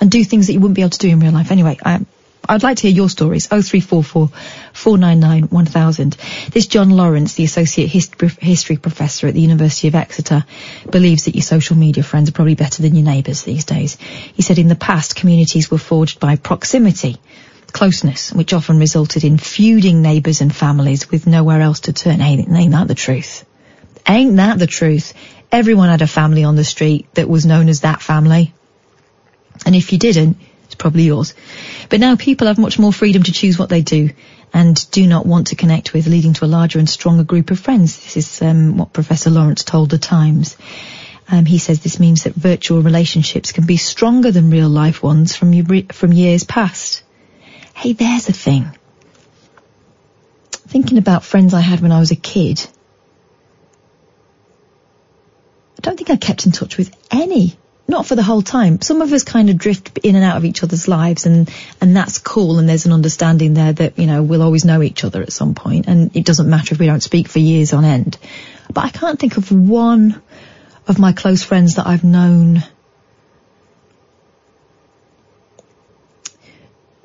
and 0.00 0.10
do 0.10 0.22
things 0.22 0.46
that 0.46 0.52
you 0.52 0.60
wouldn't 0.60 0.76
be 0.76 0.82
able 0.82 0.90
to 0.90 0.98
do 0.98 1.08
in 1.08 1.18
real 1.18 1.32
life. 1.32 1.50
Anyway, 1.50 1.78
I, 1.84 2.04
I'd 2.48 2.62
like 2.62 2.78
to 2.78 2.88
hear 2.88 2.96
your 2.96 3.10
stories. 3.10 3.46
0344 3.46 4.28
499 4.72 5.50
1000. 5.50 6.16
This 6.50 6.66
Jon 6.66 6.90
Lawrence, 6.90 7.34
the 7.34 7.44
Associate 7.44 7.88
History, 7.88 8.76
Professor 8.76 9.26
at 9.26 9.34
the 9.34 9.40
University 9.40 9.88
of 9.88 9.94
Exeter, 9.94 10.44
believes 10.90 11.26
that 11.26 11.34
your 11.34 11.42
social 11.42 11.76
media 11.76 12.02
friends 12.02 12.30
are 12.30 12.32
probably 12.32 12.54
better 12.54 12.80
than 12.80 12.94
your 12.94 13.04
neighbours 13.04 13.42
these 13.42 13.66
days. 13.66 13.96
He 13.96 14.42
said 14.42 14.58
in 14.58 14.68
the 14.68 14.76
past, 14.76 15.14
communities 15.14 15.70
were 15.70 15.78
forged 15.78 16.20
by 16.20 16.36
proximity, 16.36 17.18
closeness, 17.72 18.32
which 18.32 18.54
often 18.54 18.78
resulted 18.78 19.24
in 19.24 19.36
feuding 19.36 20.00
neighbours 20.00 20.40
and 20.40 20.54
families 20.54 21.10
with 21.10 21.26
nowhere 21.26 21.60
else 21.60 21.80
to 21.80 21.92
turn. 21.92 22.22
Ain't, 22.22 22.48
ain't 22.48 22.72
that 22.72 22.88
the 22.88 22.94
truth? 22.94 23.44
Ain't 24.08 24.36
that 24.36 24.58
the 24.58 24.66
truth? 24.66 25.12
Everyone 25.52 25.90
had 25.90 26.02
a 26.02 26.06
family 26.06 26.44
on 26.44 26.56
the 26.56 26.64
street 26.64 27.12
that 27.14 27.28
was 27.28 27.44
known 27.44 27.68
as 27.68 27.82
that 27.82 28.00
family. 28.00 28.54
And 29.66 29.74
if 29.74 29.92
you 29.92 29.98
didn't, 29.98 30.38
probably 30.78 31.04
yours. 31.04 31.34
But 31.88 32.00
now 32.00 32.16
people 32.16 32.46
have 32.46 32.58
much 32.58 32.78
more 32.78 32.92
freedom 32.92 33.22
to 33.24 33.32
choose 33.32 33.58
what 33.58 33.68
they 33.68 33.82
do 33.82 34.10
and 34.52 34.90
do 34.90 35.06
not 35.06 35.26
want 35.26 35.48
to 35.48 35.56
connect 35.56 35.92
with, 35.92 36.06
leading 36.06 36.32
to 36.34 36.44
a 36.44 36.46
larger 36.46 36.78
and 36.78 36.88
stronger 36.88 37.24
group 37.24 37.50
of 37.50 37.60
friends. 37.60 37.96
This 37.96 38.16
is 38.16 38.42
um, 38.42 38.78
what 38.78 38.92
Professor 38.92 39.30
Lawrence 39.30 39.64
told 39.64 39.90
the 39.90 39.98
Times. 39.98 40.56
Um, 41.30 41.44
he 41.44 41.58
says 41.58 41.80
this 41.80 42.00
means 42.00 42.24
that 42.24 42.34
virtual 42.34 42.80
relationships 42.80 43.52
can 43.52 43.66
be 43.66 43.76
stronger 43.76 44.30
than 44.30 44.50
real 44.50 44.68
life 44.68 45.02
ones 45.02 45.36
from, 45.36 45.52
from 45.88 46.12
years 46.12 46.44
past. 46.44 47.02
Hey, 47.74 47.92
there's 47.92 48.28
a 48.28 48.32
thing. 48.32 48.70
Thinking 50.50 50.98
about 50.98 51.24
friends 51.24 51.52
I 51.52 51.60
had 51.60 51.80
when 51.80 51.92
I 51.92 52.00
was 52.00 52.10
a 52.10 52.16
kid, 52.16 52.66
I 55.78 55.80
don't 55.82 55.96
think 55.96 56.10
I 56.10 56.16
kept 56.16 56.46
in 56.46 56.52
touch 56.52 56.76
with 56.76 56.94
any. 57.10 57.56
Not 57.90 58.04
for 58.04 58.14
the 58.14 58.22
whole 58.22 58.42
time. 58.42 58.82
Some 58.82 59.00
of 59.00 59.12
us 59.14 59.24
kind 59.24 59.48
of 59.48 59.56
drift 59.56 59.98
in 60.02 60.14
and 60.14 60.22
out 60.22 60.36
of 60.36 60.44
each 60.44 60.62
other's 60.62 60.88
lives 60.88 61.24
and, 61.24 61.50
and 61.80 61.96
that's 61.96 62.18
cool 62.18 62.58
and 62.58 62.68
there's 62.68 62.84
an 62.84 62.92
understanding 62.92 63.54
there 63.54 63.72
that, 63.72 63.98
you 63.98 64.06
know, 64.06 64.22
we'll 64.22 64.42
always 64.42 64.66
know 64.66 64.82
each 64.82 65.04
other 65.04 65.22
at 65.22 65.32
some 65.32 65.54
point 65.54 65.86
and 65.88 66.14
it 66.14 66.26
doesn't 66.26 66.50
matter 66.50 66.74
if 66.74 66.78
we 66.78 66.86
don't 66.86 67.02
speak 67.02 67.28
for 67.28 67.38
years 67.38 67.72
on 67.72 67.86
end. 67.86 68.18
But 68.70 68.84
I 68.84 68.90
can't 68.90 69.18
think 69.18 69.38
of 69.38 69.50
one 69.50 70.20
of 70.86 70.98
my 70.98 71.12
close 71.12 71.42
friends 71.42 71.76
that 71.76 71.86
I've 71.86 72.04
known 72.04 72.62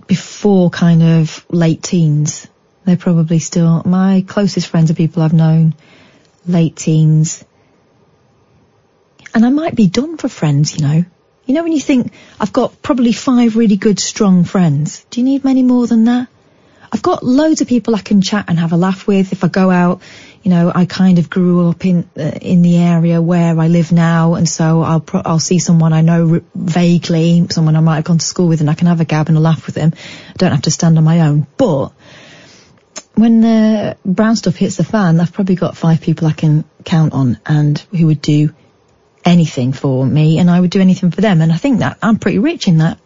before 0.06 0.70
kind 0.70 1.02
of 1.02 1.46
late 1.50 1.82
teens. 1.82 2.48
They're 2.84 2.98
probably 2.98 3.40
still, 3.40 3.84
my 3.86 4.26
closest 4.28 4.68
friends 4.68 4.92
are 4.92 4.96
people 4.96 5.24
I've 5.24 5.32
known 5.32 5.76
late 6.46 6.76
teens. 6.76 7.46
And 9.34 9.46
I 9.46 9.50
might 9.50 9.76
be 9.76 9.88
done 9.88 10.18
for 10.18 10.30
friends, 10.30 10.76
you 10.76 10.84
know. 10.84 11.06
You 11.46 11.54
know 11.54 11.64
when 11.64 11.74
you 11.74 11.82
think, 11.82 12.14
I've 12.40 12.54
got 12.54 12.82
probably 12.82 13.12
five 13.12 13.56
really 13.56 13.76
good, 13.76 14.00
strong 14.00 14.44
friends. 14.44 15.06
Do 15.10 15.20
you 15.20 15.26
need 15.26 15.44
many 15.44 15.64
more 15.64 15.88
than 15.88 16.06
that? 16.06 16.28
I've 16.94 17.02
got 17.02 17.24
loads 17.24 17.62
of 17.62 17.68
people 17.68 17.96
I 17.96 18.02
can 18.02 18.22
chat 18.22 18.46
and 18.48 18.60
have 18.60 18.72
a 18.72 18.78
laugh 18.78 19.08
with. 19.08 19.32
If 19.34 19.44
I 19.44 19.48
go 19.48 19.72
out, 19.72 20.04
you 20.44 20.52
know, 20.52 20.72
I 20.74 20.86
kind 20.86 21.18
of 21.18 21.28
grew 21.28 21.68
up 21.68 21.84
in 21.86 22.08
uh, 22.16 22.38
in 22.40 22.62
the 22.62 22.78
area 22.78 23.20
where 23.20 23.60
I 23.60 23.68
live 23.68 23.92
now, 23.92 24.36
and 24.36 24.48
so 24.48 24.84
I'll 24.84 25.00
pro- 25.00 25.24
I'll 25.26 25.40
see 25.40 25.58
someone 25.58 25.92
I 25.92 26.02
know 26.02 26.34
r- 26.36 26.42
vaguely, 26.54 27.48
someone 27.50 27.76
I 27.76 27.80
might 27.80 27.96
have 27.96 28.04
gone 28.04 28.20
to 28.20 28.26
school 28.26 28.48
with, 28.48 28.62
and 28.62 28.70
I 28.70 28.76
can 28.76 28.86
have 28.86 29.02
a 29.02 29.06
gab 29.06 29.28
and 29.28 29.38
a 29.38 29.42
laugh 29.42 29.66
with 29.66 29.74
them. 29.74 29.94
I 30.30 30.34
don't 30.38 30.52
have 30.52 30.62
to 30.64 30.72
stand 30.72 31.00
on 31.00 31.04
my 31.04 31.22
own. 31.22 31.48
But 31.58 31.94
when 33.16 33.42
the 33.42 33.98
brown 34.06 34.36
stuff 34.36 34.56
hits 34.56 34.78
the 34.78 34.84
fan, 34.84 35.20
I've 35.20 35.34
probably 35.34 35.56
got 35.56 35.76
five 35.76 36.00
people 36.00 36.28
I 36.28 36.34
can 36.34 36.64
count 36.86 37.14
on, 37.14 37.40
and 37.44 37.80
who 37.92 38.06
would 38.06 38.22
do 38.22 38.54
anything 39.26 39.74
for 39.74 40.06
me, 40.06 40.40
and 40.40 40.50
I 40.50 40.60
would 40.60 40.72
do 40.72 40.82
anything 40.82 41.12
for 41.12 41.22
them. 41.22 41.42
And 41.42 41.52
I 41.52 41.58
think 41.58 41.80
that 41.80 41.98
I'm 42.02 42.18
pretty 42.18 42.40
rich 42.40 42.68
in 42.68 42.80
that. 42.80 43.00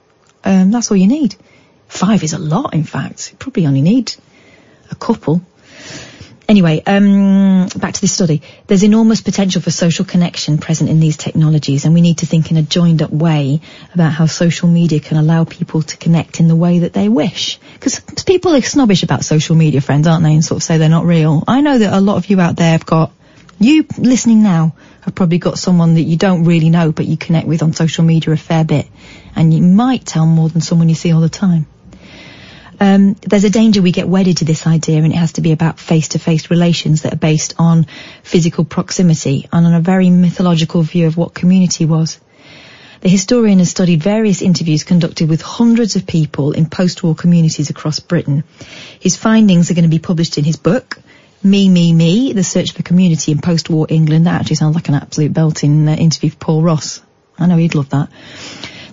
Um, 0.43 0.71
that's 0.71 0.91
all 0.91 0.97
you 0.97 1.07
need. 1.07 1.35
Five 1.87 2.23
is 2.23 2.33
a 2.33 2.39
lot, 2.39 2.73
in 2.73 2.83
fact. 2.83 3.31
You 3.31 3.37
probably 3.37 3.65
only 3.67 3.81
need 3.81 4.13
a 4.91 4.95
couple. 4.95 5.41
Anyway, 6.49 6.81
um, 6.85 7.67
back 7.75 7.93
to 7.93 7.99
this 7.99 8.13
study. 8.13 8.41
There's 8.67 8.83
enormous 8.83 9.19
potential 9.19 9.61
for 9.61 9.69
social 9.69 10.05
connection 10.05 10.59
present 10.59 10.89
in 10.89 11.01
these 11.01 11.17
technologies, 11.17 11.83
and 11.83 11.93
we 11.93 11.99
need 11.99 12.19
to 12.19 12.25
think 12.25 12.51
in 12.51 12.57
a 12.57 12.61
joined 12.61 13.01
up 13.01 13.11
way 13.11 13.59
about 13.93 14.13
how 14.13 14.27
social 14.27 14.69
media 14.69 15.01
can 15.01 15.17
allow 15.17 15.43
people 15.43 15.81
to 15.81 15.97
connect 15.97 16.39
in 16.39 16.47
the 16.47 16.55
way 16.55 16.79
that 16.79 16.93
they 16.93 17.09
wish. 17.09 17.59
Because 17.73 17.99
people 18.25 18.55
are 18.55 18.61
snobbish 18.61 19.03
about 19.03 19.25
social 19.25 19.57
media 19.57 19.81
friends, 19.81 20.07
aren't 20.07 20.23
they, 20.23 20.33
and 20.33 20.43
sort 20.43 20.59
of 20.59 20.63
say 20.63 20.77
they're 20.77 20.87
not 20.87 21.05
real. 21.05 21.43
I 21.49 21.59
know 21.59 21.77
that 21.79 21.93
a 21.93 21.99
lot 21.99 22.15
of 22.15 22.29
you 22.29 22.39
out 22.39 22.55
there 22.55 22.71
have 22.71 22.85
got, 22.85 23.11
you 23.59 23.85
listening 23.97 24.43
now, 24.43 24.75
have 25.01 25.15
probably 25.15 25.37
got 25.37 25.57
someone 25.57 25.95
that 25.95 26.01
you 26.01 26.17
don't 26.17 26.43
really 26.43 26.69
know, 26.69 26.91
but 26.91 27.05
you 27.05 27.17
connect 27.17 27.47
with 27.47 27.63
on 27.63 27.73
social 27.73 28.03
media 28.03 28.33
a 28.33 28.37
fair 28.37 28.63
bit, 28.63 28.87
and 29.35 29.53
you 29.53 29.61
might 29.61 30.05
tell 30.05 30.25
more 30.25 30.49
than 30.49 30.61
someone 30.61 30.89
you 30.89 30.95
see 30.95 31.11
all 31.11 31.21
the 31.21 31.29
time. 31.29 31.65
Um, 32.79 33.15
there's 33.21 33.43
a 33.43 33.49
danger 33.49 33.81
we 33.81 33.91
get 33.91 34.07
wedded 34.07 34.37
to 34.37 34.45
this 34.45 34.67
idea 34.67 34.97
and 34.97 35.11
it 35.11 35.15
has 35.15 35.33
to 35.33 35.41
be 35.41 35.51
about 35.51 35.79
face-to-face 35.79 36.51
relations 36.51 37.01
that 37.01 37.13
are 37.13 37.17
based 37.17 37.55
on 37.57 37.87
physical 38.21 38.65
proximity 38.65 39.47
and 39.51 39.65
on 39.65 39.73
a 39.73 39.79
very 39.79 40.11
mythological 40.11 40.83
view 40.83 41.07
of 41.07 41.17
what 41.17 41.33
community 41.33 41.85
was. 41.85 42.19
The 43.01 43.09
historian 43.09 43.59
has 43.59 43.69
studied 43.69 44.03
various 44.03 44.41
interviews 44.41 44.83
conducted 44.83 45.29
with 45.29 45.41
hundreds 45.41 45.95
of 45.95 46.05
people 46.05 46.51
in 46.51 46.67
post-war 46.67 47.15
communities 47.15 47.69
across 47.69 47.99
Britain. 47.99 48.43
His 48.99 49.15
findings 49.15 49.69
are 49.69 49.75
going 49.75 49.83
to 49.83 49.89
be 49.89 49.99
published 49.99 50.37
in 50.37 50.43
his 50.43 50.57
book, 50.57 50.99
Me, 51.43 51.69
Me, 51.69 51.93
Me, 51.93 52.33
The 52.33 52.43
Search 52.43 52.73
for 52.73 52.83
Community 52.83 53.31
in 53.31 53.39
Post-War 53.39 53.85
England. 53.89 54.25
That 54.25 54.41
actually 54.41 54.55
sounds 54.55 54.75
like 54.75 54.89
an 54.89 54.95
absolute 54.95 55.33
belting 55.33 55.87
uh, 55.87 55.95
interview 55.95 56.31
for 56.31 56.37
Paul 56.37 56.63
Ross. 56.63 57.01
I 57.37 57.45
know 57.45 57.57
he'd 57.57 57.75
love 57.75 57.89
that. 57.89 58.09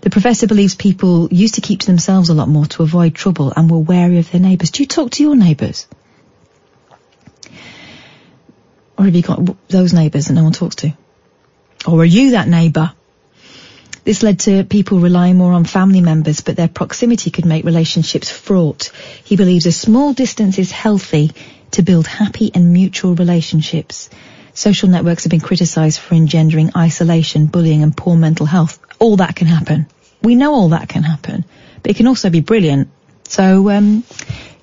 The 0.02 0.10
professor 0.10 0.46
believes 0.46 0.74
people 0.74 1.32
used 1.32 1.54
to 1.54 1.62
keep 1.62 1.80
to 1.80 1.86
themselves 1.86 2.28
a 2.28 2.34
lot 2.34 2.48
more 2.48 2.66
to 2.66 2.82
avoid 2.82 3.14
trouble 3.14 3.52
and 3.56 3.70
were 3.70 3.78
wary 3.78 4.18
of 4.18 4.30
their 4.30 4.40
neighbours. 4.40 4.70
Do 4.70 4.82
you 4.82 4.86
talk 4.86 5.12
to 5.12 5.22
your 5.22 5.34
neighbours? 5.34 5.86
Or 8.98 9.06
have 9.06 9.14
you 9.14 9.22
got 9.22 9.68
those 9.68 9.94
neighbours 9.94 10.26
that 10.26 10.34
no 10.34 10.44
one 10.44 10.52
talks 10.52 10.76
to? 10.76 10.92
Or 11.86 12.00
are 12.00 12.04
you 12.04 12.32
that 12.32 12.48
neighbour? 12.48 12.92
This 14.04 14.22
led 14.22 14.40
to 14.40 14.64
people 14.64 15.00
relying 15.00 15.38
more 15.38 15.54
on 15.54 15.64
family 15.64 16.02
members, 16.02 16.42
but 16.42 16.56
their 16.56 16.68
proximity 16.68 17.30
could 17.30 17.46
make 17.46 17.64
relationships 17.64 18.30
fraught. 18.30 18.90
He 19.24 19.36
believes 19.36 19.64
a 19.64 19.72
small 19.72 20.12
distance 20.12 20.58
is 20.58 20.70
healthy 20.70 21.30
to 21.74 21.82
build 21.82 22.06
happy 22.06 22.50
and 22.54 22.72
mutual 22.72 23.14
relationships. 23.14 24.10
Social 24.54 24.88
networks 24.88 25.24
have 25.24 25.30
been 25.30 25.40
criticised 25.40 25.98
for 25.98 26.14
engendering 26.14 26.70
isolation, 26.76 27.46
bullying 27.46 27.82
and 27.82 27.96
poor 27.96 28.16
mental 28.16 28.46
health. 28.46 28.78
All 28.98 29.16
that 29.16 29.34
can 29.36 29.46
happen. 29.46 29.86
We 30.22 30.36
know 30.36 30.54
all 30.54 30.70
that 30.70 30.88
can 30.88 31.02
happen, 31.02 31.44
but 31.82 31.90
it 31.90 31.96
can 31.96 32.06
also 32.06 32.30
be 32.30 32.40
brilliant. 32.40 32.88
So, 33.24 33.70
um, 33.70 34.04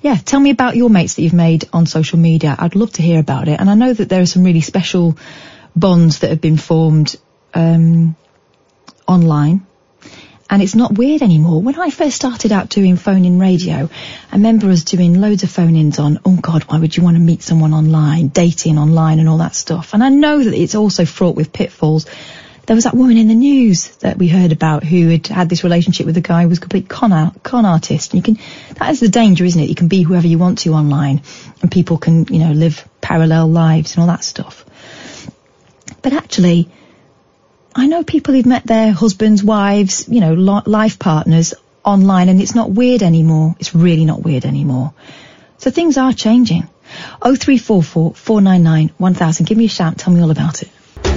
yeah, 0.00 0.16
tell 0.16 0.40
me 0.40 0.50
about 0.50 0.76
your 0.76 0.90
mates 0.90 1.14
that 1.14 1.22
you've 1.22 1.32
made 1.32 1.68
on 1.72 1.86
social 1.86 2.18
media. 2.18 2.56
I'd 2.58 2.74
love 2.74 2.92
to 2.94 3.02
hear 3.02 3.20
about 3.20 3.48
it. 3.48 3.60
And 3.60 3.68
I 3.68 3.74
know 3.74 3.92
that 3.92 4.08
there 4.08 4.22
are 4.22 4.26
some 4.26 4.44
really 4.44 4.62
special 4.62 5.18
bonds 5.76 6.20
that 6.20 6.30
have 6.30 6.40
been 6.40 6.56
formed 6.56 7.16
um, 7.54 8.16
online. 9.06 9.66
And 10.52 10.62
it's 10.62 10.74
not 10.74 10.98
weird 10.98 11.22
anymore. 11.22 11.62
When 11.62 11.80
I 11.80 11.88
first 11.88 12.14
started 12.14 12.52
out 12.52 12.68
doing 12.68 12.96
phone-in 12.96 13.38
radio, 13.38 13.88
I 14.30 14.36
remember 14.36 14.68
us 14.68 14.84
doing 14.84 15.18
loads 15.18 15.44
of 15.44 15.50
phone-ins 15.50 15.98
on, 15.98 16.18
oh 16.26 16.36
God, 16.36 16.64
why 16.64 16.78
would 16.78 16.94
you 16.94 17.02
want 17.02 17.16
to 17.16 17.22
meet 17.22 17.42
someone 17.42 17.72
online, 17.72 18.28
dating 18.28 18.76
online 18.76 19.18
and 19.18 19.30
all 19.30 19.38
that 19.38 19.54
stuff. 19.54 19.94
And 19.94 20.04
I 20.04 20.10
know 20.10 20.44
that 20.44 20.52
it's 20.52 20.74
also 20.74 21.06
fraught 21.06 21.36
with 21.36 21.54
pitfalls. 21.54 22.04
There 22.66 22.76
was 22.76 22.84
that 22.84 22.92
woman 22.92 23.16
in 23.16 23.28
the 23.28 23.34
news 23.34 23.96
that 24.00 24.18
we 24.18 24.28
heard 24.28 24.52
about 24.52 24.84
who 24.84 25.08
had 25.08 25.26
had 25.26 25.48
this 25.48 25.64
relationship 25.64 26.04
with 26.04 26.18
a 26.18 26.20
guy 26.20 26.42
who 26.42 26.50
was 26.50 26.58
a 26.58 26.60
complete 26.60 26.86
con, 26.86 27.14
art, 27.14 27.42
con 27.42 27.64
artist. 27.64 28.12
And 28.12 28.18
you 28.18 28.34
can, 28.34 28.44
that 28.74 28.90
is 28.90 29.00
the 29.00 29.08
danger, 29.08 29.46
isn't 29.46 29.58
it? 29.58 29.70
You 29.70 29.74
can 29.74 29.88
be 29.88 30.02
whoever 30.02 30.26
you 30.26 30.36
want 30.36 30.58
to 30.58 30.74
online 30.74 31.22
and 31.62 31.72
people 31.72 31.96
can, 31.96 32.26
you 32.26 32.40
know, 32.40 32.52
live 32.52 32.86
parallel 33.00 33.46
lives 33.46 33.94
and 33.94 34.02
all 34.02 34.08
that 34.08 34.22
stuff. 34.22 34.66
But 36.02 36.12
actually, 36.12 36.68
I 37.74 37.86
know 37.86 38.04
people 38.04 38.34
who've 38.34 38.46
met 38.46 38.66
their 38.66 38.92
husbands, 38.92 39.42
wives, 39.42 40.06
you 40.08 40.20
know, 40.20 40.34
life 40.34 40.98
partners 40.98 41.54
online 41.84 42.28
and 42.28 42.40
it's 42.40 42.54
not 42.54 42.70
weird 42.70 43.02
anymore. 43.02 43.54
It's 43.58 43.74
really 43.74 44.04
not 44.04 44.22
weird 44.22 44.44
anymore. 44.44 44.92
So 45.58 45.70
things 45.70 45.96
are 45.96 46.12
changing. 46.12 46.68
0344 47.22 48.14
499 48.14 48.94
1000. 48.98 49.46
Give 49.46 49.56
me 49.56 49.64
a 49.64 49.68
shout. 49.68 49.96
Tell 49.96 50.12
me 50.12 50.20
all 50.20 50.30
about 50.30 50.62
it. 50.62 50.68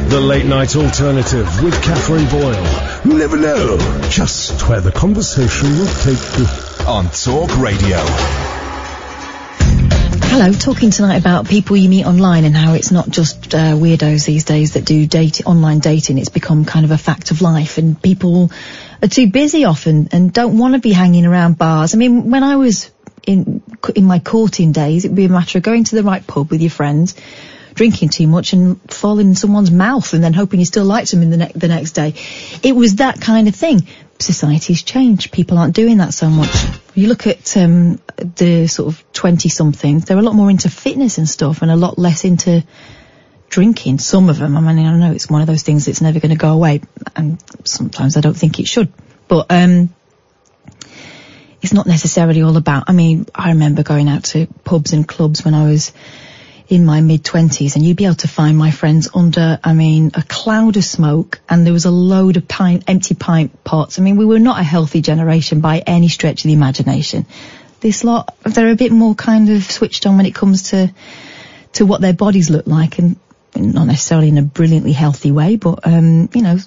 The 0.10 0.22
Late 0.22 0.46
Night 0.46 0.76
Alternative 0.76 1.64
with 1.64 1.82
Catherine 1.84 2.30
Boyle. 2.30 3.04
You 3.04 3.18
never 3.18 3.38
know 3.38 3.78
just 4.10 4.70
where 4.70 4.80
the 4.80 4.92
conversation 4.92 5.70
will 5.78 5.88
take 5.88 6.40
you. 6.40 6.46
On 6.86 7.10
Talk 7.10 7.58
Radio. 7.58 8.65
Hello, 10.28 10.52
talking 10.52 10.92
tonight 10.92 11.16
about 11.16 11.48
people 11.48 11.78
you 11.78 11.88
meet 11.88 12.06
online 12.06 12.44
and 12.44 12.56
how 12.56 12.74
it's 12.74 12.92
not 12.92 13.10
just 13.10 13.56
uh, 13.56 13.74
weirdos 13.74 14.26
these 14.26 14.44
days 14.44 14.74
that 14.74 14.84
do 14.84 15.08
date 15.08 15.42
online 15.46 15.80
dating. 15.80 16.18
It's 16.18 16.30
become 16.30 16.66
kind 16.66 16.84
of 16.84 16.92
a 16.92 16.98
fact 16.98 17.32
of 17.32 17.42
life, 17.42 17.78
and 17.78 18.02
people 18.02 18.52
are 19.02 19.08
too 19.08 19.32
busy 19.32 19.64
often 19.64 20.10
and 20.12 20.34
don't 20.34 20.58
want 20.58 20.74
to 20.74 20.82
be 20.82 20.92
hanging 20.92 21.26
around 21.26 21.58
bars. 21.58 21.94
I 21.94 21.98
mean, 21.98 22.30
when 22.30 22.44
I 22.44 22.58
was 22.58 22.92
in 23.26 23.62
in 23.96 24.04
my 24.04 24.20
courting 24.20 24.74
days, 24.74 25.06
it'd 25.06 25.16
be 25.16 25.26
a 25.26 25.30
matter 25.30 25.60
of 25.60 25.64
going 25.64 25.86
to 25.86 25.96
the 25.96 26.04
right 26.04 26.26
pub 26.26 26.52
with 26.52 26.62
your 26.62 26.72
friends, 26.72 27.16
drinking 27.74 28.10
too 28.10 28.28
much 28.28 28.52
and 28.52 28.82
falling 28.92 29.30
in 29.30 29.36
someone's 29.36 29.72
mouth, 29.72 30.14
and 30.14 30.24
then 30.24 30.34
hoping 30.34 30.60
you 30.60 30.66
still 30.66 30.86
liked 30.86 31.12
them 31.12 31.22
in 31.22 31.30
the 31.30 31.38
ne- 31.38 31.52
the 31.56 31.70
next 31.70 31.92
day. 31.92 32.14
It 32.62 32.76
was 32.76 32.96
that 32.96 33.22
kind 33.22 33.48
of 33.48 33.56
thing. 33.56 33.88
Society's 34.20 34.84
changed. 34.84 35.32
People 35.32 35.58
aren't 35.58 35.76
doing 35.76 35.98
that 35.98 36.14
so 36.14 36.30
much. 36.30 36.54
You 36.94 37.08
look 37.08 37.28
at 37.28 37.56
um, 37.58 38.00
the 38.18 38.68
sort 38.68 38.94
of 38.94 39.14
20 39.14 39.50
somethings, 39.50 40.06
they're 40.06 40.18
a 40.18 40.22
lot 40.22 40.36
more 40.36 40.50
into 40.50 40.70
fitness 40.70 41.18
and 41.18 41.28
stuff 41.28 41.62
and 41.62 41.70
a 41.70 41.76
lot 41.76 41.98
less 41.98 42.24
into 42.24 42.64
drinking. 43.50 44.00
Some 44.00 44.30
of 44.30 44.38
them, 44.38 44.58
I 44.58 44.62
mean, 44.62 44.86
I 44.86 44.98
know 44.98 45.12
it's 45.12 45.30
one 45.30 45.42
of 45.42 45.48
those 45.48 45.64
things 45.64 45.86
that's 45.86 46.02
never 46.02 46.20
going 46.20 46.32
to 46.32 46.38
go 46.38 46.54
away 46.54 46.82
and 47.16 47.44
sometimes 47.66 48.16
I 48.18 48.22
don't 48.22 48.38
think 48.38 48.60
it 48.60 48.68
should. 48.68 48.92
But, 49.28 49.48
um, 49.50 49.94
it's 51.62 51.74
not 51.74 51.88
necessarily 51.88 52.44
all 52.44 52.58
about, 52.58 52.86
I 52.88 52.94
mean, 52.94 53.26
I 53.34 53.50
remember 53.50 53.82
going 53.82 54.08
out 54.08 54.26
to 54.26 54.46
pubs 54.64 54.94
and 54.94 55.08
clubs 55.08 55.44
when 55.44 55.56
I 55.56 55.66
was 55.66 55.94
in 56.68 56.86
my 56.86 57.02
mid 57.02 57.24
twenties 57.24 57.76
and 57.76 57.86
you'd 57.86 57.98
be 57.98 58.06
able 58.06 58.16
to 58.16 58.28
find 58.28 58.58
my 58.58 58.72
friends 58.72 59.08
under, 59.14 59.60
I 59.64 59.74
mean, 59.74 60.12
a 60.16 60.24
cloud 60.24 60.78
of 60.78 60.84
smoke 60.84 61.40
and 61.48 61.66
there 61.66 61.74
was 61.74 61.86
a 61.86 61.92
load 61.92 62.38
of 62.38 62.48
pint, 62.48 62.86
empty 62.88 63.14
pint 63.16 63.64
pots. 63.64 64.00
I 64.00 64.02
mean, 64.02 64.18
we 64.18 64.26
were 64.26 64.40
not 64.40 64.60
a 64.60 64.64
healthy 64.64 65.02
generation 65.02 65.62
by 65.62 65.80
any 65.80 66.08
stretch 66.08 66.44
of 66.44 66.48
the 66.48 66.54
imagination. 66.54 67.26
This 67.82 68.04
lot, 68.04 68.36
they're 68.44 68.72
a 68.72 68.76
bit 68.76 68.92
more 68.92 69.14
kind 69.14 69.50
of 69.50 69.64
switched 69.64 70.08
on 70.08 70.18
when 70.18 70.26
it 70.26 70.34
comes 70.34 70.72
to, 70.72 70.92
to 71.74 71.86
what 71.86 72.02
their 72.02 72.14
bodies 72.14 72.50
look 72.50 72.66
like 72.66 72.98
and 72.98 73.18
not 73.56 73.86
necessarily 73.86 74.30
in 74.30 74.38
a 74.38 74.42
brilliantly 74.42 74.92
healthy 74.92 75.32
way, 75.32 75.56
but, 75.56 75.86
um, 75.86 76.30
you 76.34 76.42
know, 76.42 76.58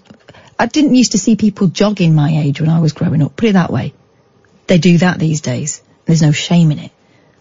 I 0.59 0.67
didn't 0.67 0.95
used 0.95 1.13
to 1.13 1.19
see 1.19 1.37
people 1.37 1.69
jogging 1.69 2.15
my 2.15 2.31
age 2.31 2.61
when 2.61 2.71
I 2.71 2.81
was 2.81 2.93
growing 2.93 3.23
up, 3.23 3.37
put 3.37 3.49
it 3.49 3.53
that 3.53 3.73
way. 3.73 3.95
They 4.69 4.79
do 4.79 4.99
that 4.99 5.19
these 5.19 5.41
days. 5.41 5.83
There's 6.05 6.23
no 6.23 6.33
shame 6.33 6.71
in 6.71 6.79
it. 6.79 6.93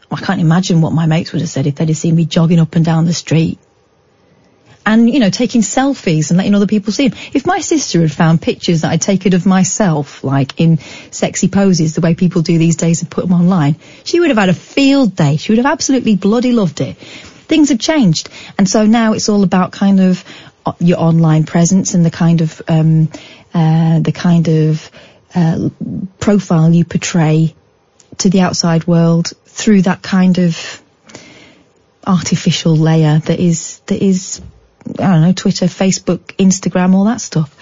I 0.10 0.18
can't 0.18 0.40
imagine 0.40 0.82
what 0.82 0.94
my 0.94 1.06
mates 1.06 1.34
would 1.34 1.42
have 1.42 1.50
said 1.50 1.68
if 1.68 1.76
they'd 1.76 1.90
have 1.90 1.98
seen 1.98 2.16
me 2.16 2.26
jogging 2.26 2.60
up 2.60 2.76
and 2.76 2.86
down 2.86 3.06
the 3.06 3.14
street. 3.14 3.60
And, 4.86 5.10
you 5.10 5.20
know, 5.20 5.30
taking 5.30 5.62
selfies 5.62 6.30
and 6.30 6.38
letting 6.38 6.56
other 6.56 6.66
people 6.66 6.94
see 6.94 7.10
them. 7.10 7.20
If 7.34 7.46
my 7.46 7.60
sister 7.60 8.00
had 8.00 8.12
found 8.12 8.42
pictures 8.42 8.82
that 8.82 8.92
I'd 8.92 9.02
taken 9.02 9.34
of 9.34 9.46
myself, 9.46 10.24
like 10.24 10.62
in 10.62 10.78
sexy 11.12 11.50
poses, 11.50 11.94
the 11.94 12.00
way 12.00 12.16
people 12.16 12.42
do 12.42 12.58
these 12.58 12.78
days 12.78 13.02
and 13.02 13.12
put 13.12 13.26
them 13.26 13.34
online, 13.34 13.76
she 14.06 14.22
would 14.22 14.30
have 14.30 14.38
had 14.38 14.48
a 14.48 14.54
field 14.54 15.14
day. 15.14 15.36
She 15.36 15.52
would 15.52 15.58
have 15.58 15.66
absolutely 15.66 16.16
bloody 16.16 16.54
loved 16.54 16.80
it. 16.80 16.96
Things 16.96 17.68
have 17.68 17.80
changed. 17.80 18.30
And 18.58 18.70
so 18.70 18.86
now 18.86 19.12
it's 19.12 19.28
all 19.28 19.44
about 19.44 19.74
kind 19.74 20.00
of 20.00 20.24
uh, 20.66 20.72
your 20.80 21.02
online 21.02 21.44
presence 21.44 21.94
and 21.94 22.06
the 22.06 22.12
kind 22.12 22.40
of, 22.40 22.62
um, 22.70 23.10
uh, 23.54 24.00
the 24.00 24.14
kind 24.14 24.48
of, 24.48 24.90
uh, 25.36 25.68
profile 26.22 26.74
you 26.74 26.86
portray 26.86 27.54
to 28.20 28.30
the 28.30 28.40
outside 28.40 28.88
world 28.88 29.34
through 29.58 29.82
that 29.82 30.02
kind 30.04 30.38
of 30.38 30.82
artificial 32.06 32.76
layer 32.76 33.20
that 33.20 33.40
is 33.40 33.80
that 33.88 34.02
is 34.02 34.42
I 34.88 35.12
don't 35.12 35.22
know 35.22 35.34
Twitter, 35.34 35.66
Facebook, 35.66 36.20
Instagram, 36.38 36.94
all 36.94 37.06
that 37.06 37.20
stuff. 37.20 37.54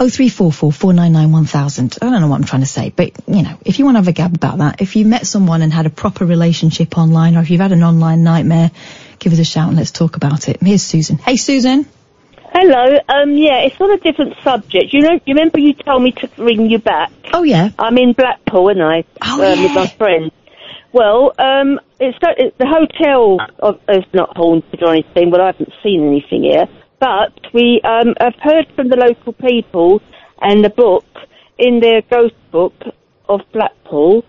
Oh 0.00 0.08
three 0.08 0.28
four 0.28 0.50
four 0.50 0.72
four 0.72 0.92
nine 0.92 1.12
nine 1.12 1.30
one 1.30 1.44
thousand. 1.44 1.96
I 2.02 2.10
don't 2.10 2.20
know 2.20 2.26
what 2.26 2.36
I'm 2.36 2.44
trying 2.44 2.62
to 2.62 2.66
say, 2.66 2.90
but 2.90 3.12
you 3.28 3.42
know, 3.42 3.56
if 3.64 3.78
you 3.78 3.84
want 3.84 3.96
to 3.96 3.98
have 4.00 4.08
a 4.08 4.12
gab 4.12 4.34
about 4.34 4.58
that, 4.58 4.80
if 4.80 4.96
you 4.96 5.04
met 5.04 5.26
someone 5.26 5.62
and 5.62 5.72
had 5.72 5.86
a 5.86 5.90
proper 5.90 6.24
relationship 6.24 6.98
online, 6.98 7.36
or 7.36 7.40
if 7.42 7.50
you've 7.50 7.60
had 7.60 7.72
an 7.72 7.84
online 7.84 8.24
nightmare, 8.24 8.70
give 9.18 9.32
us 9.32 9.38
a 9.38 9.44
shout 9.44 9.68
and 9.68 9.76
let's 9.76 9.92
talk 9.92 10.16
about 10.16 10.48
it. 10.48 10.60
Here's 10.60 10.82
Susan. 10.82 11.18
Hey 11.18 11.36
Susan. 11.36 11.86
Hello. 12.54 12.98
Um, 13.08 13.32
yeah, 13.32 13.60
it's 13.60 13.80
on 13.80 13.90
a 13.92 13.98
different 13.98 14.34
subject. 14.42 14.92
You 14.92 15.02
know, 15.02 15.12
you 15.12 15.34
remember 15.34 15.60
you 15.60 15.74
told 15.74 16.02
me 16.02 16.12
to 16.12 16.28
ring 16.38 16.68
you 16.70 16.78
back. 16.78 17.12
Oh 17.32 17.44
yeah. 17.44 17.70
I'm 17.78 17.96
in 17.98 18.12
Blackpool, 18.14 18.70
and 18.70 18.82
I 18.82 19.04
Oh, 19.22 19.52
um, 19.52 19.62
with 19.62 19.74
my 19.74 19.86
friend. 19.86 20.32
Well, 20.92 21.32
um, 21.38 21.80
it's, 21.98 22.18
got- 22.18 22.38
it, 22.38 22.56
the 22.58 22.66
hotel 22.66 23.38
of, 23.58 23.80
is 23.88 24.04
not 24.12 24.36
haunted 24.36 24.82
or 24.82 24.92
anything. 24.92 25.30
Well, 25.30 25.40
I 25.40 25.46
haven't 25.46 25.72
seen 25.82 26.06
anything 26.06 26.42
here, 26.42 26.66
but 27.00 27.32
we 27.52 27.80
um, 27.84 28.14
have 28.20 28.34
heard 28.40 28.66
from 28.76 28.88
the 28.88 28.96
local 28.96 29.32
people 29.32 30.00
and 30.40 30.64
the 30.64 30.70
book 30.70 31.04
in 31.58 31.80
their 31.80 32.02
ghost 32.02 32.34
book 32.50 32.74
of 33.28 33.40
Blackpool. 33.52 34.24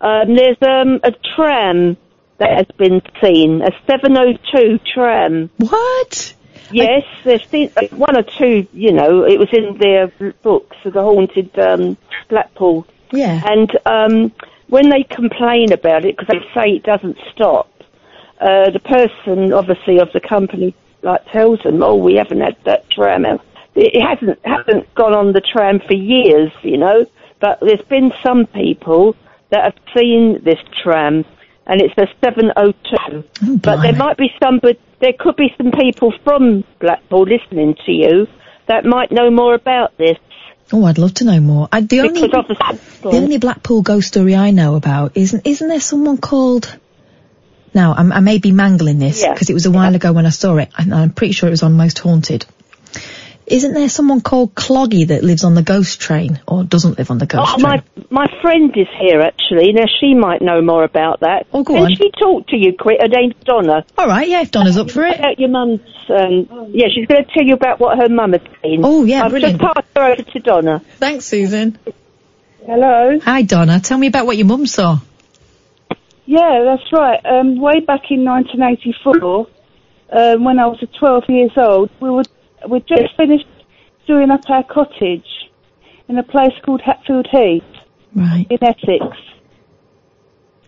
Um, 0.00 0.34
there's 0.34 0.56
um, 0.62 1.00
a 1.04 1.12
tram 1.36 1.96
that 2.38 2.50
has 2.56 2.66
been 2.76 3.02
seen, 3.22 3.62
a 3.62 3.70
702 3.86 4.78
tram. 4.94 5.50
What? 5.58 6.34
Yes, 6.70 7.04
there's 7.24 7.46
been 7.46 7.70
uh, 7.76 7.86
one 7.96 8.16
or 8.16 8.22
two. 8.22 8.66
You 8.72 8.92
know, 8.92 9.24
it 9.24 9.38
was 9.38 9.48
in 9.52 9.78
their 9.78 10.08
books 10.42 10.76
of 10.84 10.92
the 10.92 11.02
haunted 11.02 11.58
um, 11.58 11.96
Blackpool. 12.28 12.86
Yeah. 13.12 13.42
And 13.44 13.70
um, 13.86 14.32
when 14.68 14.88
they 14.90 15.02
complain 15.04 15.72
about 15.72 16.04
it, 16.04 16.16
because 16.16 16.28
they 16.28 16.60
say 16.60 16.76
it 16.76 16.82
doesn't 16.82 17.16
stop, 17.32 17.70
uh, 18.40 18.70
the 18.70 18.80
person, 18.80 19.52
obviously 19.52 19.98
of 19.98 20.12
the 20.12 20.20
company, 20.20 20.74
like 21.02 21.24
tells 21.32 21.60
them, 21.62 21.82
"Oh, 21.82 21.96
we 21.96 22.14
haven't 22.14 22.40
had 22.40 22.56
that 22.64 22.88
tram 22.90 23.24
out. 23.24 23.40
It 23.74 24.00
hasn't 24.00 24.38
hasn't 24.44 24.92
gone 24.94 25.14
on 25.14 25.32
the 25.32 25.40
tram 25.40 25.80
for 25.80 25.94
years, 25.94 26.52
you 26.62 26.76
know." 26.76 27.06
But 27.40 27.60
there's 27.60 27.82
been 27.82 28.12
some 28.22 28.46
people 28.46 29.14
that 29.50 29.64
have 29.64 29.74
seen 29.96 30.40
this 30.42 30.58
tram, 30.82 31.24
and 31.66 31.80
it's 31.80 31.96
a 31.96 32.08
702. 32.22 33.24
but 33.62 33.80
there 33.82 33.94
might 33.94 34.16
be 34.16 34.32
some, 34.42 34.58
but 34.58 34.78
there 35.00 35.12
could 35.18 35.36
be 35.36 35.54
some 35.56 35.70
people 35.72 36.12
from 36.24 36.64
Blackpool 36.80 37.22
listening 37.22 37.76
to 37.86 37.92
you 37.92 38.26
that 38.66 38.84
might 38.84 39.10
know 39.10 39.30
more 39.30 39.54
about 39.54 39.96
this. 39.98 40.18
Oh, 40.72 40.84
I'd 40.84 40.98
love 40.98 41.14
to 41.14 41.24
know 41.24 41.40
more. 41.40 41.68
I, 41.72 41.80
the 41.80 42.00
only 42.00 42.20
the 42.28 42.78
only 43.02 43.38
Blackpool 43.38 43.82
ghost 43.82 44.08
story 44.08 44.36
I 44.36 44.50
know 44.50 44.74
about 44.74 45.16
isn't 45.16 45.46
isn't 45.46 45.68
there 45.68 45.80
someone 45.80 46.18
called? 46.18 46.76
Now 47.74 47.94
I'm, 47.94 48.12
I 48.12 48.20
may 48.20 48.38
be 48.38 48.52
mangling 48.52 48.98
this 48.98 49.22
Yeah. 49.22 49.32
because 49.32 49.50
it 49.50 49.54
was 49.54 49.66
a 49.66 49.70
while 49.70 49.94
ago 49.94 50.12
when 50.12 50.26
I 50.26 50.30
saw 50.30 50.56
it, 50.56 50.70
and 50.76 50.94
I'm 50.94 51.10
pretty 51.10 51.32
sure 51.32 51.48
it 51.48 51.52
was 51.52 51.62
on 51.62 51.74
Most 51.74 51.98
Haunted. 51.98 52.44
Isn't 53.50 53.72
there 53.74 53.88
someone 53.88 54.20
called 54.20 54.54
Cloggy 54.54 55.08
that 55.08 55.24
lives 55.24 55.42
on 55.42 55.54
the 55.54 55.62
ghost 55.62 56.00
train 56.00 56.38
or 56.46 56.64
doesn't 56.64 56.98
live 56.98 57.10
on 57.10 57.18
the 57.18 57.26
ghost 57.26 57.52
Oh, 57.54 57.58
train? 57.58 57.62
my 57.62 57.82
my 58.10 58.26
friend 58.42 58.70
is 58.76 58.86
here 59.00 59.20
actually. 59.20 59.72
Now 59.72 59.84
she 60.00 60.14
might 60.14 60.42
know 60.42 60.60
more 60.60 60.84
about 60.84 61.20
that. 61.20 61.46
Oh, 61.52 61.62
go 61.64 61.74
Can 61.74 61.84
on. 61.84 61.94
she 61.96 62.10
talk 62.10 62.46
to 62.48 62.56
you? 62.56 62.74
Her 62.78 63.08
name's 63.08 63.34
Donna. 63.44 63.84
All 63.96 64.06
right, 64.06 64.28
yeah, 64.28 64.42
if 64.42 64.50
Donna's 64.50 64.76
up 64.76 64.90
for 64.90 65.04
it. 65.04 65.18
About 65.18 65.38
your 65.38 65.48
mum's. 65.48 65.80
Um, 66.10 66.70
yeah, 66.72 66.86
she's 66.94 67.06
going 67.06 67.24
to 67.24 67.30
tell 67.32 67.44
you 67.44 67.54
about 67.54 67.80
what 67.80 67.98
her 67.98 68.08
mum 68.08 68.32
has 68.32 68.40
seen. 68.62 68.80
Oh, 68.82 69.04
yeah, 69.04 69.24
I've 69.24 69.30
brilliant. 69.30 69.60
just 69.60 69.74
passed 69.74 69.88
her 69.96 70.02
over 70.12 70.22
to 70.22 70.38
Donna. 70.40 70.78
Thanks, 70.96 71.26
Susan. 71.26 71.78
Hello. 72.64 73.18
Hi, 73.20 73.42
Donna. 73.42 73.80
Tell 73.80 73.98
me 73.98 74.06
about 74.06 74.24
what 74.26 74.36
your 74.38 74.46
mum 74.46 74.66
saw. 74.66 74.98
Yeah, 76.24 76.62
that's 76.64 76.90
right. 76.92 77.20
Um, 77.24 77.60
way 77.60 77.80
back 77.80 78.10
in 78.10 78.24
1984, 78.24 79.46
um, 80.12 80.44
when 80.44 80.58
I 80.58 80.66
was 80.66 80.82
12 80.98 81.24
years 81.28 81.50
old, 81.56 81.90
we 82.00 82.10
were 82.10 82.24
we 82.68 82.80
just 82.80 83.14
finished 83.16 83.46
doing 84.06 84.30
up 84.30 84.40
our 84.48 84.64
cottage 84.64 85.28
in 86.08 86.18
a 86.18 86.22
place 86.22 86.52
called 86.64 86.80
Hatfield 86.80 87.28
Heath 87.30 87.62
Right. 88.14 88.46
in 88.48 88.58
Essex. 88.62 89.16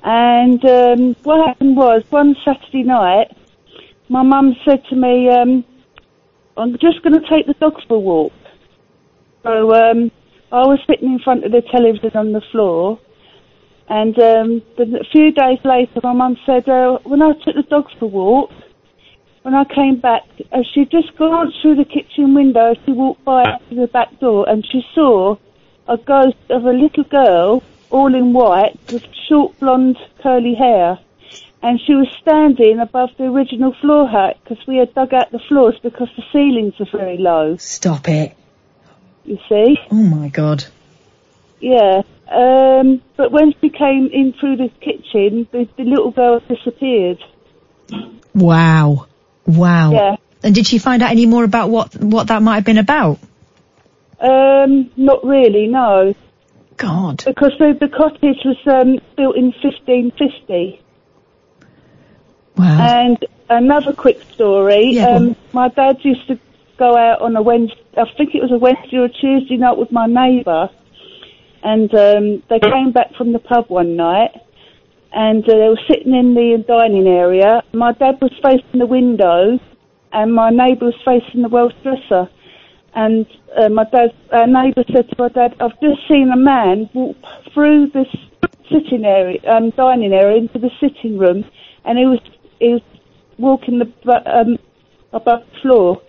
And 0.03 0.65
um, 0.65 1.17
what 1.23 1.47
happened 1.47 1.77
was 1.77 2.03
one 2.11 2.37
Saturday 2.45 2.83
night, 2.83 3.37
my 4.09 4.23
mum 4.23 4.57
said 4.65 4.83
to 4.91 4.97
me, 4.97 5.29
um, 5.29 5.65
"I'm 6.57 6.73
just 6.79 7.03
going 7.03 7.21
to 7.21 7.29
take 7.29 7.47
the 7.47 7.55
dogs 7.55 7.83
for 7.87 7.97
a 7.97 8.01
walk." 8.01 8.33
So 9.43 9.75
um, 9.75 10.11
I 10.53 10.67
was 10.67 10.79
sitting 10.87 11.13
in 11.13 11.19
front 11.19 11.45
of 11.45 11.53
the 11.53 11.63
television 11.71 12.17
on 12.17 12.33
the 12.33 12.41
floor, 12.51 12.99
and 13.89 14.19
um, 14.19 14.63
a 14.79 15.05
few 15.13 15.33
days 15.33 15.59
later, 15.65 16.01
my 16.03 16.13
mum 16.13 16.37
said, 16.47 16.69
uh, 16.69 16.99
when 17.05 17.23
I 17.23 17.33
took 17.33 17.57
the 17.57 17.65
dogs 17.69 17.93
for 17.99 18.07
a 18.07 18.09
walk, 18.09 18.51
when 19.43 19.55
I 19.55 19.65
came 19.65 20.01
back, 20.01 20.23
uh, 20.53 20.59
she 20.75 20.85
just 20.85 21.17
glanced 21.17 21.61
through 21.63 21.77
the 21.77 21.85
kitchen 21.85 22.35
window. 22.35 22.73
as 22.73 22.77
She 22.85 22.93
walked 22.93 23.25
by 23.25 23.45
to 23.69 23.75
the 23.75 23.87
back 23.87 24.19
door, 24.21 24.49
and 24.49 24.65
she 24.71 24.83
saw 24.95 25.37
a 25.89 25.97
ghost 25.97 26.37
of 26.51 26.65
a 26.65 26.73
little 26.73 27.05
girl, 27.05 27.63
all 27.91 28.15
in 28.15 28.33
white, 28.33 28.79
with 28.93 29.05
short 29.29 29.59
blonde 29.59 29.99
curly 30.23 30.55
hair. 30.55 30.99
And 31.63 31.79
she 31.87 31.95
was 31.95 32.09
standing 32.23 32.79
above 32.79 33.11
the 33.19 33.25
original 33.25 33.75
floor 33.81 34.09
hat 34.09 34.39
because 34.43 34.67
we 34.67 34.77
had 34.77 34.95
dug 34.95 35.13
out 35.13 35.31
the 35.31 35.41
floors 35.47 35.79
because 35.83 36.09
the 36.17 36.23
ceilings 36.33 36.75
are 36.81 36.99
very 36.99 37.19
low. 37.19 37.57
Stop 37.59 38.09
it. 38.09 38.35
You 39.25 39.39
see? 39.49 39.77
Oh 39.91 39.95
my 39.95 40.29
god. 40.29 40.65
Yeah. 41.61 42.03
Um, 42.29 43.03
but 43.17 43.31
when 43.31 43.53
she 43.61 43.69
came 43.69 44.09
in 44.11 44.33
through 44.41 44.57
the 44.57 44.71
kitchen, 44.81 45.47
the, 45.53 45.69
the 45.77 45.85
little 45.85 46.11
girl 46.13 46.41
disappeared. 46.41 47.19
Wow. 48.35 49.07
Wow. 49.51 49.93
Yeah. 49.93 50.17
And 50.43 50.55
did 50.55 50.67
she 50.67 50.79
find 50.79 51.03
out 51.03 51.11
any 51.11 51.27
more 51.27 51.45
about 51.45 51.71
what 51.71 51.95
what 51.97 52.29
that 52.29 52.43
might 52.43 52.57
have 52.57 52.65
been 52.65 52.79
about? 52.79 53.19
Um, 54.21 54.91
not 54.97 55.25
really, 55.25 55.67
no. 55.67 56.15
God. 56.77 57.23
Because 57.25 57.53
the, 57.59 57.77
the 57.79 57.89
cottage 57.89 58.39
was 58.45 58.57
um, 58.67 58.99
built 59.17 59.37
in 59.37 59.53
1550. 59.63 60.81
Wow. 62.57 63.05
And 63.07 63.19
another 63.49 63.93
quick 63.93 64.23
story. 64.33 64.99
um, 65.01 65.37
my 65.53 65.69
dad 65.69 65.99
used 66.03 66.27
to 66.29 66.39
go 66.77 66.97
out 66.97 67.21
on 67.21 67.37
a 67.37 67.43
Wednesday, 67.43 67.77
I 67.97 68.05
think 68.17 68.35
it 68.35 68.43
was 68.43 68.53
a 68.53 68.59
Wednesday 68.59 68.99
or 68.99 69.05
a 69.05 69.09
Tuesday 69.09 69.57
night 69.57 69.77
with 69.77 69.93
my 69.93 70.07
neighbour. 70.07 70.71
And 71.63 71.95
um, 71.95 72.43
they 72.49 72.61
came 72.61 72.93
back 72.93 73.15
from 73.15 73.33
the 73.33 73.39
pub 73.39 73.69
one 73.69 73.97
night 73.97 74.31
and 75.13 75.45
uh, 75.45 75.53
they 75.53 75.69
were 75.69 75.81
sitting 75.89 76.15
in 76.15 76.35
the 76.35 76.65
dining 76.67 77.07
area. 77.07 77.63
My 77.73 77.93
dad 77.93 78.19
was 78.21 78.33
facing 78.43 78.79
the 78.79 78.87
window 78.87 79.59
and 80.13 80.35
my 80.35 80.51
neighbour 80.51 80.87
was 80.87 81.01
facing 81.05 81.43
the 81.43 81.49
Welsh 81.49 81.75
dresser. 81.83 82.29
And 82.95 83.27
uh, 83.57 83.69
my 83.69 83.85
dad, 83.85 84.13
our 84.33 84.47
neighbour 84.47 84.85
said 84.93 85.09
to 85.09 85.17
my 85.19 85.29
dad, 85.29 85.55
I've 85.61 85.79
just 85.81 86.01
seen 86.09 86.31
a 86.33 86.37
man 86.37 86.91
walk 86.93 87.17
through 87.55 87.91
this 87.95 88.09
sitting 88.71 89.05
area, 89.05 89.41
um, 89.49 89.71
dining 89.71 90.13
area 90.13 90.39
into 90.39 90.59
the 90.59 90.71
sitting 90.81 91.19
room, 91.19 91.45
and 91.85 91.99
he 91.99 92.07
was 92.07 92.21
he 92.59 92.69
was 92.75 92.83
walking 93.39 93.79
the 93.79 94.23
um, 94.27 94.59
above 95.13 95.45
the 95.53 95.61
floor. 95.61 96.03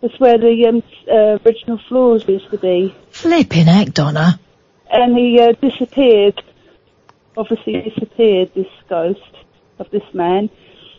That's 0.00 0.18
where 0.20 0.38
the 0.38 0.66
um, 0.68 0.82
uh, 1.10 1.38
original 1.44 1.80
floors 1.88 2.24
used 2.28 2.50
to 2.52 2.58
be. 2.58 2.94
Flipping 3.10 3.66
heck, 3.66 3.92
Donna. 3.94 4.38
And 4.90 5.16
he 5.16 5.40
uh, 5.40 5.52
disappeared. 5.60 6.40
Obviously 7.38 7.80
disappeared. 7.80 8.50
This 8.54 8.66
ghost 8.88 9.20
of 9.78 9.90
this 9.90 10.02
man. 10.12 10.50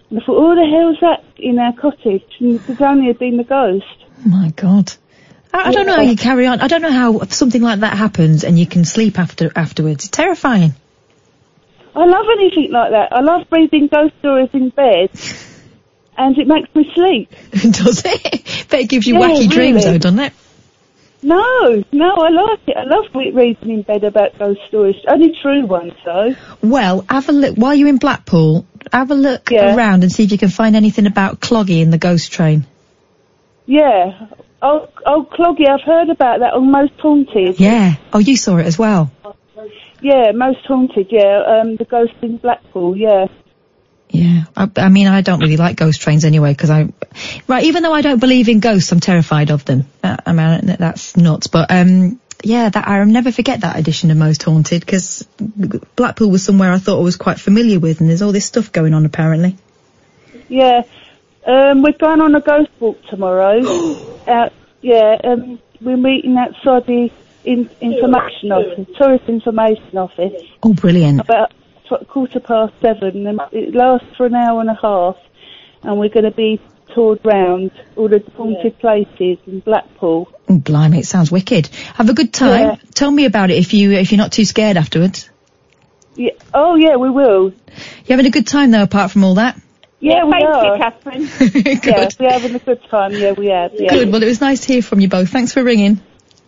And 0.10 0.20
I 0.20 0.26
thought, 0.26 0.38
oh, 0.38 0.56
the 0.56 0.66
hell's 0.66 0.98
that 1.02 1.24
in 1.38 1.60
our 1.60 1.74
cottage? 1.74 2.24
And 2.40 2.60
it 2.68 2.82
only 2.82 3.14
been 3.14 3.38
the 3.38 3.44
ghost. 3.44 3.86
Oh 4.26 4.30
my 4.30 4.49
God. 4.56 4.91
I, 5.53 5.70
I 5.70 5.72
don't 5.72 5.86
know 5.86 5.95
how 5.95 6.02
you 6.02 6.16
carry 6.16 6.45
on. 6.45 6.61
I 6.61 6.68
don't 6.68 6.82
know 6.82 6.91
how 6.91 7.24
something 7.26 7.61
like 7.61 7.82
that 7.82 7.98
happens 7.98 8.44
and 8.44 8.57
you 8.60 8.66
can 8.66 8.86
sleep 8.86 9.20
after 9.20 9.52
afterwards. 9.56 10.06
It's 10.06 10.10
terrifying. 10.10 10.74
I 11.95 12.06
love 12.06 12.26
anything 12.38 12.72
like 12.72 12.91
that. 12.91 13.11
I 13.11 13.22
love 13.22 13.48
reading 13.52 13.88
ghost 13.88 14.14
stories 14.20 14.49
in 14.53 14.70
bed, 14.70 15.10
and 16.18 16.38
it 16.38 16.48
makes 16.48 16.74
me 16.76 16.90
sleep. 16.94 17.30
Does 17.52 18.03
it? 18.06 18.68
Bet 18.70 18.82
it 18.82 18.90
gives 18.90 19.07
you 19.07 19.20
Yeah, 19.20 19.30
wacky 19.30 19.49
dreams 19.49 19.84
though, 19.84 19.98
doesn't 19.98 20.20
it? 20.20 20.34
No, 21.21 21.83
no, 21.91 22.15
I 22.15 22.29
like 22.29 22.59
it. 22.67 22.77
I 22.77 22.83
love 22.83 23.05
reading 23.13 23.69
in 23.69 23.81
bed 23.81 24.03
about 24.03 24.37
ghost 24.39 24.61
stories. 24.67 24.95
Only 25.07 25.35
true 25.41 25.65
ones, 25.65 25.93
though. 26.05 26.35
Well, 26.61 27.05
have 27.09 27.27
a 27.27 27.33
look 27.33 27.55
while 27.55 27.75
you're 27.75 27.89
in 27.89 27.97
Blackpool. 27.97 28.65
Have 28.93 29.11
a 29.11 29.15
look 29.15 29.51
around 29.51 30.03
and 30.03 30.11
see 30.11 30.23
if 30.23 30.31
you 30.31 30.37
can 30.37 30.49
find 30.49 30.75
anything 30.75 31.07
about 31.07 31.41
Cloggy 31.41 31.81
in 31.81 31.91
the 31.91 31.97
ghost 31.97 32.31
train. 32.31 32.65
Yeah. 33.65 34.27
Oh, 34.61 34.89
oh, 35.05 35.27
Cloggy, 35.31 35.69
I've 35.69 35.85
heard 35.85 36.09
about 36.09 36.39
that 36.39 36.53
on 36.53 36.71
Most 36.71 36.93
Haunted. 36.99 37.59
Yeah. 37.59 37.95
Oh, 38.13 38.19
you 38.19 38.35
saw 38.35 38.57
it 38.57 38.65
as 38.65 38.79
well. 38.79 39.11
Yeah, 40.01 40.31
Most 40.33 40.65
Haunted, 40.65 41.07
yeah. 41.11 41.43
Um, 41.45 41.75
the 41.75 41.85
ghost 41.85 42.13
in 42.21 42.37
Blackpool, 42.37 42.95
yeah. 42.95 43.27
Yeah. 44.10 44.45
I, 44.56 44.69
I 44.77 44.90
mean, 44.90 45.07
I 45.07 45.22
don't 45.22 45.40
really 45.40 45.57
like 45.57 45.76
ghost 45.76 46.02
trains 46.02 46.26
anyway 46.26 46.52
because 46.52 46.69
I, 46.69 46.90
right, 47.48 47.65
even 47.65 47.84
though 47.84 47.94
I 47.94 48.02
don't 48.02 48.19
believe 48.19 48.49
in 48.49 48.60
ghosts, 48.60 48.91
I'm 48.91 48.99
terrified 48.99 49.52
of 49.52 49.65
them. 49.65 49.86
Uh, 50.03 50.18
I 50.26 50.34
mean, 50.34 50.76
that's 50.80 51.15
nuts. 51.15 51.48
But 51.48 51.69
um, 51.72 52.19
yeah, 52.44 52.69
that 52.69 52.88
I'll 52.88 53.06
never 53.06 53.31
forget 53.31 53.61
that 53.61 53.77
edition 53.77 54.10
of 54.11 54.18
Most 54.18 54.44
Haunted 54.44 54.81
because 54.81 55.27
Blackpool 55.95 56.31
was 56.31 56.44
somewhere 56.44 56.72
I 56.72 56.80
thought 56.80 56.99
I 56.99 57.03
was 57.03 57.18
quite 57.18 57.40
familiar 57.40 57.80
with, 57.80 57.99
and 57.99 58.10
there's 58.10 58.22
all 58.22 58.31
this 58.31 58.45
stuff 58.45 58.72
going 58.72 58.94
on 58.94 59.06
apparently. 59.06 59.57
Yeah. 60.48 60.84
Um, 61.45 61.81
we're 61.84 61.94
going 61.94 62.22
on 62.22 62.36
a 62.36 62.41
ghost 62.41 62.69
walk 62.80 63.02
tomorrow. 63.06 63.60
uh, 64.27 64.49
yeah, 64.81 65.18
um, 65.23 65.60
we're 65.81 65.98
meeting 65.98 66.38
outside 66.38 66.86
the 66.86 67.11
in, 67.44 67.69
information 67.81 68.52
office, 68.52 68.88
tourist 68.98 69.26
information 69.27 69.98
office. 69.98 70.41
Oh, 70.64 70.73
brilliant. 70.73 71.22
about 71.22 71.53
tw- 71.90 72.07
quarter 72.07 72.40
past 72.40 72.74
seven, 72.82 73.28
and 73.28 73.40
it 73.52 73.76
lasts 73.76 74.07
for 74.16 74.26
an 74.26 74.36
hour 74.36 74.61
and 74.61 74.70
a 74.70 74.80
half, 74.82 75.18
and 75.84 75.98
we're 75.99 76.10
going 76.10 76.26
to 76.26 76.32
be 76.32 76.61
toured 76.94 77.20
round 77.24 77.72
all 77.95 78.07
the 78.07 78.24
haunted 78.36 78.78
places 78.80 79.38
in 79.45 79.60
Blackpool. 79.60 80.32
Oh, 80.48 80.57
blimey, 80.57 80.99
it 80.99 81.06
sounds 81.06 81.32
wicked. 81.32 81.68
Have 81.95 82.10
a 82.10 82.14
good 82.14 82.34
time. 82.34 82.61
Yeah. 82.61 82.76
Tell 82.94 83.11
me 83.11 83.26
about 83.26 83.52
it 83.52 83.57
if 83.57 83.74
you 83.74 83.91
if 83.91 84.11
you're 84.11 84.18
not 84.18 84.32
too 84.32 84.45
scared 84.45 84.78
afterwards. 84.78 85.30
Yeah. 86.16 86.32
Oh 86.53 86.76
yeah, 86.76 86.95
we 86.95 87.10
will. 87.10 87.52
You 87.52 88.10
having 88.10 88.26
a 88.26 88.32
good 88.32 88.48
time 88.48 88.72
though, 88.72 88.84
apart 88.84 89.11
from 89.11 89.24
all 89.24 89.36
that? 89.36 89.61
Yeah, 90.02 90.24
we 90.24 90.32
thank 90.32 90.44
you, 90.44 90.49
are. 90.49 90.78
Catherine. 90.78 91.22
Yeah, 91.84 92.10
we're 92.20 92.32
having 92.32 92.56
a 92.56 92.60
good 92.60 92.82
time. 92.90 93.11
Yeah, 93.11 93.34
we 93.34 93.48
have. 93.48 93.74
Yeah. 93.74 93.90
Good. 93.90 94.11
Well, 94.11 94.24
it 94.24 94.28
was 94.28 94.40
nice 94.40 94.61
to 94.61 94.74
hear 94.74 94.82
from 94.82 95.02
you 95.02 95.10
both. 95.10 95.30
Thanks 95.30 95.52
for 95.52 95.64
ringing. 95.64 96.02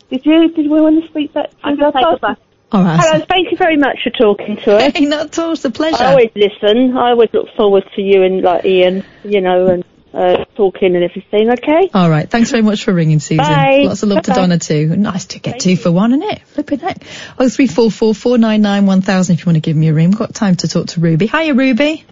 Did 0.09 0.25
you 0.25 0.49
did 0.49 0.69
we 0.69 0.81
want 0.81 1.01
to 1.01 1.09
speak 1.09 1.33
back? 1.33 1.51
I 1.63 1.75
can 1.75 1.91
take 1.93 2.21
back. 2.21 2.37
All 2.71 2.83
right. 2.83 2.99
Hello, 3.01 3.25
thank 3.27 3.51
you 3.51 3.57
very 3.57 3.75
much 3.77 3.99
for 4.03 4.11
talking 4.11 4.57
to 4.57 4.77
us. 4.77 4.93
Hey, 4.95 5.05
not 5.05 5.27
at 5.27 5.39
all. 5.39 5.51
It's 5.53 5.65
a 5.65 5.71
pleasure. 5.71 6.01
I 6.03 6.11
always 6.11 6.31
listen. 6.35 6.95
I 6.97 7.09
always 7.11 7.29
look 7.33 7.49
forward 7.55 7.83
to 7.95 8.01
you 8.01 8.23
and 8.23 8.41
like 8.41 8.63
Ian, 8.65 9.03
you 9.23 9.41
know, 9.41 9.67
and 9.67 9.83
uh, 10.13 10.45
talking 10.55 10.95
and 10.95 11.03
everything. 11.03 11.49
Okay. 11.51 11.89
All 11.93 12.09
right. 12.09 12.29
Thanks 12.29 12.49
very 12.51 12.63
much 12.63 12.83
for 12.83 12.93
ringing, 12.93 13.19
Susan. 13.19 13.43
Bye. 13.43 13.81
Lots 13.83 14.03
of 14.03 14.09
love 14.09 14.23
to 14.23 14.31
Bye-bye. 14.31 14.41
Donna 14.41 14.59
too. 14.59 14.95
Nice 14.95 15.25
to 15.25 15.39
get 15.39 15.59
two 15.59 15.75
for 15.75 15.91
one, 15.91 16.13
isn't 16.13 16.29
it? 16.29 16.41
Flipping 16.47 16.79
heck. 16.79 17.03
Oh 17.37 17.49
three 17.49 17.67
four 17.67 17.91
four 17.91 18.13
four 18.15 18.37
nine 18.37 18.61
nine 18.61 18.85
one 18.85 19.01
thousand. 19.01 19.33
If 19.35 19.41
you 19.41 19.45
want 19.47 19.57
to 19.57 19.61
give 19.61 19.75
me 19.75 19.89
a 19.89 19.93
ring, 19.93 20.09
We've 20.09 20.19
got 20.19 20.33
time 20.33 20.55
to 20.57 20.67
talk 20.67 20.87
to 20.87 21.01
Ruby. 21.01 21.27
Hiya, 21.27 21.53
Ruby. 21.53 22.05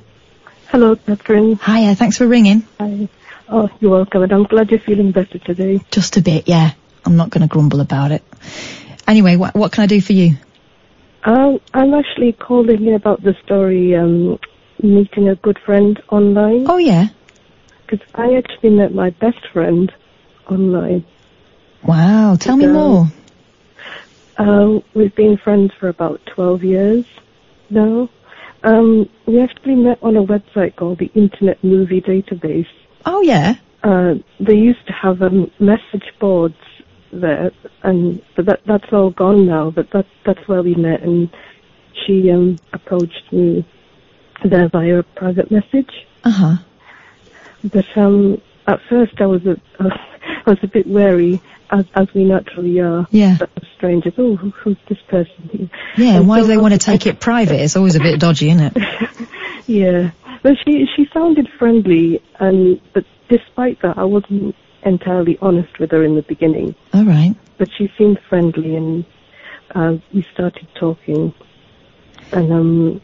Hello, 0.68 0.96
Catherine. 0.98 1.56
Hiya. 1.56 1.96
Thanks 1.96 2.18
for 2.18 2.28
ringing. 2.28 2.68
Hi. 2.80 3.08
Oh, 3.48 3.70
you're 3.80 3.92
welcome, 3.92 4.24
and 4.24 4.32
I'm 4.32 4.44
glad 4.44 4.70
you're 4.70 4.80
feeling 4.80 5.12
better 5.12 5.40
today. 5.40 5.80
Just 5.90 6.18
a 6.18 6.22
bit, 6.22 6.48
yeah. 6.48 6.72
I'm 7.04 7.16
not 7.16 7.32
going 7.32 7.42
to 7.42 7.48
grumble 7.48 7.80
about 7.82 8.12
it. 8.12 8.24
Anyway, 9.08 9.38
what 9.38 9.56
what 9.56 9.72
can 9.72 9.84
I 9.84 9.88
do 9.88 10.00
for 10.02 10.14
you? 10.14 10.36
Um, 11.24 11.60
I'm 11.74 11.94
actually 11.94 12.34
calling 12.34 12.86
in 12.86 12.94
about 12.94 13.24
the 13.24 13.36
story 13.46 13.96
um, 13.96 14.40
meeting 14.82 15.30
a 15.30 15.36
good 15.36 15.60
friend 15.66 16.02
online. 16.10 16.66
Oh 16.70 16.78
yeah. 16.78 17.08
Because 17.86 18.06
I 18.16 18.36
actually 18.36 18.70
met 18.72 18.94
my 18.94 19.10
best 19.10 19.46
friend 19.52 19.92
online. 20.50 21.06
Wow. 21.84 22.36
Tell 22.40 22.56
me 22.56 22.66
Um, 22.66 22.74
more. 22.74 23.08
Uh, 24.38 24.80
we've 24.94 25.16
been 25.16 25.38
friends 25.38 25.74
for 25.80 25.90
about 25.90 26.22
12 26.28 26.64
years 26.64 27.06
now. 27.70 28.10
Um, 28.64 29.10
we 29.26 29.42
actually 29.42 29.76
met 29.76 30.00
on 30.02 30.16
a 30.16 30.24
website 30.24 30.76
called 30.76 31.00
the 31.00 31.12
Internet 31.16 31.62
Movie 31.64 32.02
Database. 32.02 32.68
Oh 33.06 33.22
yeah. 33.22 33.56
Uh, 33.84 34.16
they 34.40 34.56
used 34.56 34.86
to 34.88 34.94
have 34.94 35.22
um, 35.22 35.50
message 35.60 36.14
boards 36.20 36.56
there, 37.12 37.52
and 37.84 38.22
but 38.36 38.46
that 38.46 38.62
that's 38.66 38.92
all 38.92 39.12
gone 39.12 39.46
now. 39.46 39.72
But 39.72 39.92
that 39.92 40.06
that's 40.26 40.48
where 40.48 40.64
we 40.64 40.76
met, 40.76 41.02
and 41.02 41.30
she 42.06 42.32
um, 42.32 42.58
approached 42.74 43.32
me 43.32 43.66
there 44.44 44.70
via 44.70 45.00
a 45.00 45.04
private 45.04 45.52
message. 45.52 45.92
Uh 46.24 46.32
huh. 46.32 46.56
But 47.64 47.86
um, 47.98 48.42
at 48.68 48.80
first 48.90 49.20
I 49.20 49.26
was 49.26 49.46
a, 49.46 49.58
I 49.80 50.50
was 50.50 50.60
a 50.64 50.68
bit 50.68 50.88
wary, 50.88 51.42
as 51.72 51.86
as 51.96 52.08
we 52.14 52.24
naturally 52.24 52.80
are. 52.80 53.08
Yeah. 53.12 53.38
Strangers. 53.76 54.14
Oh, 54.18 54.36
who, 54.36 54.50
who's 54.50 54.78
this 54.90 54.98
person? 55.08 55.70
Yeah. 55.96 56.18
And 56.18 56.28
Why 56.28 56.40
so 56.40 56.44
do 56.44 56.48
they 56.48 56.58
want 56.58 56.74
to 56.74 56.78
take 56.80 57.06
it 57.06 57.22
private? 57.22 57.62
It's 57.62 57.78
always 57.78 57.96
a 57.96 58.00
bit 58.00 58.20
dodgy, 58.20 58.50
isn't 58.50 58.76
it? 58.76 59.10
Yeah, 59.70 60.10
but 60.42 60.54
she 60.66 60.88
she 60.96 61.08
sounded 61.14 61.48
friendly, 61.60 62.24
and 62.40 62.82
but 62.92 63.06
despite 63.30 63.80
that, 63.84 64.00
I 64.00 64.04
wasn't 64.04 64.56
entirely 64.84 65.38
honest 65.42 65.80
with 65.80 65.92
her 65.92 66.04
in 66.04 66.16
the 66.16 66.22
beginning. 66.24 66.76
All 66.94 67.06
right. 67.06 67.36
But 67.58 67.70
she 67.78 67.92
seemed 67.98 68.20
friendly, 68.30 68.76
and 68.76 69.06
uh, 69.76 69.94
we 70.14 70.26
started 70.34 70.68
talking, 70.80 71.34
and 72.32 72.54
um, 72.54 73.02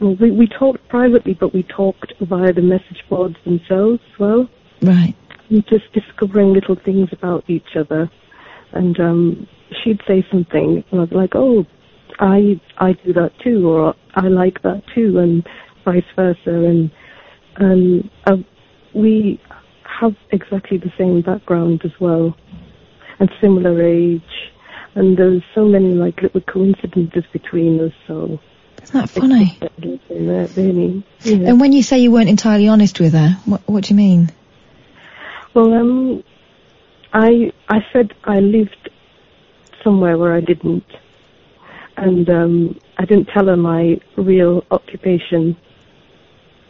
well, 0.00 0.16
we 0.20 0.30
we 0.30 0.46
talked 0.46 0.88
privately, 0.88 1.34
but 1.34 1.52
we 1.52 1.62
talked 1.64 2.12
via 2.20 2.52
the 2.52 2.62
message 2.62 3.02
boards 3.08 3.36
themselves 3.44 4.00
as 4.12 4.18
well. 4.18 4.48
Right. 4.82 5.14
And 5.50 5.66
just 5.66 5.92
discovering 5.92 6.52
little 6.52 6.76
things 6.76 7.08
about 7.12 7.48
each 7.48 7.76
other, 7.76 8.10
and 8.72 8.98
um, 9.00 9.48
she'd 9.82 10.00
say 10.06 10.26
something, 10.30 10.84
and 10.90 11.00
I'd 11.00 11.10
be 11.10 11.16
like, 11.16 11.34
"Oh, 11.34 11.66
I 12.18 12.60
I 12.78 12.92
do 12.92 13.12
that 13.14 13.32
too," 13.42 13.68
or 13.68 13.94
"I 14.14 14.28
like 14.28 14.62
that 14.62 14.82
too," 14.94 15.18
and 15.18 15.46
vice 15.84 16.04
versa, 16.16 16.38
and 16.46 16.90
and 17.56 18.10
uh, 18.26 18.36
we 18.94 19.40
have 20.00 20.16
exactly 20.30 20.78
the 20.78 20.92
same 20.98 21.20
background 21.22 21.82
as 21.84 21.92
well, 22.00 22.36
and 23.18 23.30
similar 23.40 23.82
age, 23.82 24.22
and 24.94 25.16
there's 25.16 25.42
so 25.54 25.64
many 25.66 25.94
like 25.94 26.20
little 26.22 26.40
coincidences 26.40 27.24
between 27.32 27.80
us. 27.80 27.92
So 28.06 28.38
Isn't 28.82 29.00
that 29.00 29.10
funny? 29.10 29.58
it's 29.60 30.56
really, 30.56 31.04
yeah. 31.22 31.48
And 31.48 31.60
when 31.60 31.72
you 31.72 31.82
say 31.82 31.98
you 31.98 32.10
weren't 32.10 32.28
entirely 32.28 32.68
honest 32.68 33.00
with 33.00 33.12
her, 33.12 33.30
what 33.44 33.60
what 33.66 33.84
do 33.84 33.90
you 33.90 33.96
mean? 33.96 34.30
Well, 35.54 35.72
um, 35.74 36.24
I 37.12 37.52
I 37.68 37.78
said 37.92 38.14
I 38.24 38.40
lived 38.40 38.90
somewhere 39.84 40.18
where 40.18 40.34
I 40.34 40.40
didn't, 40.40 40.84
and 41.96 42.28
um, 42.30 42.80
I 42.98 43.04
didn't 43.04 43.26
tell 43.26 43.46
her 43.46 43.56
my 43.56 44.00
real 44.16 44.64
occupation 44.70 45.56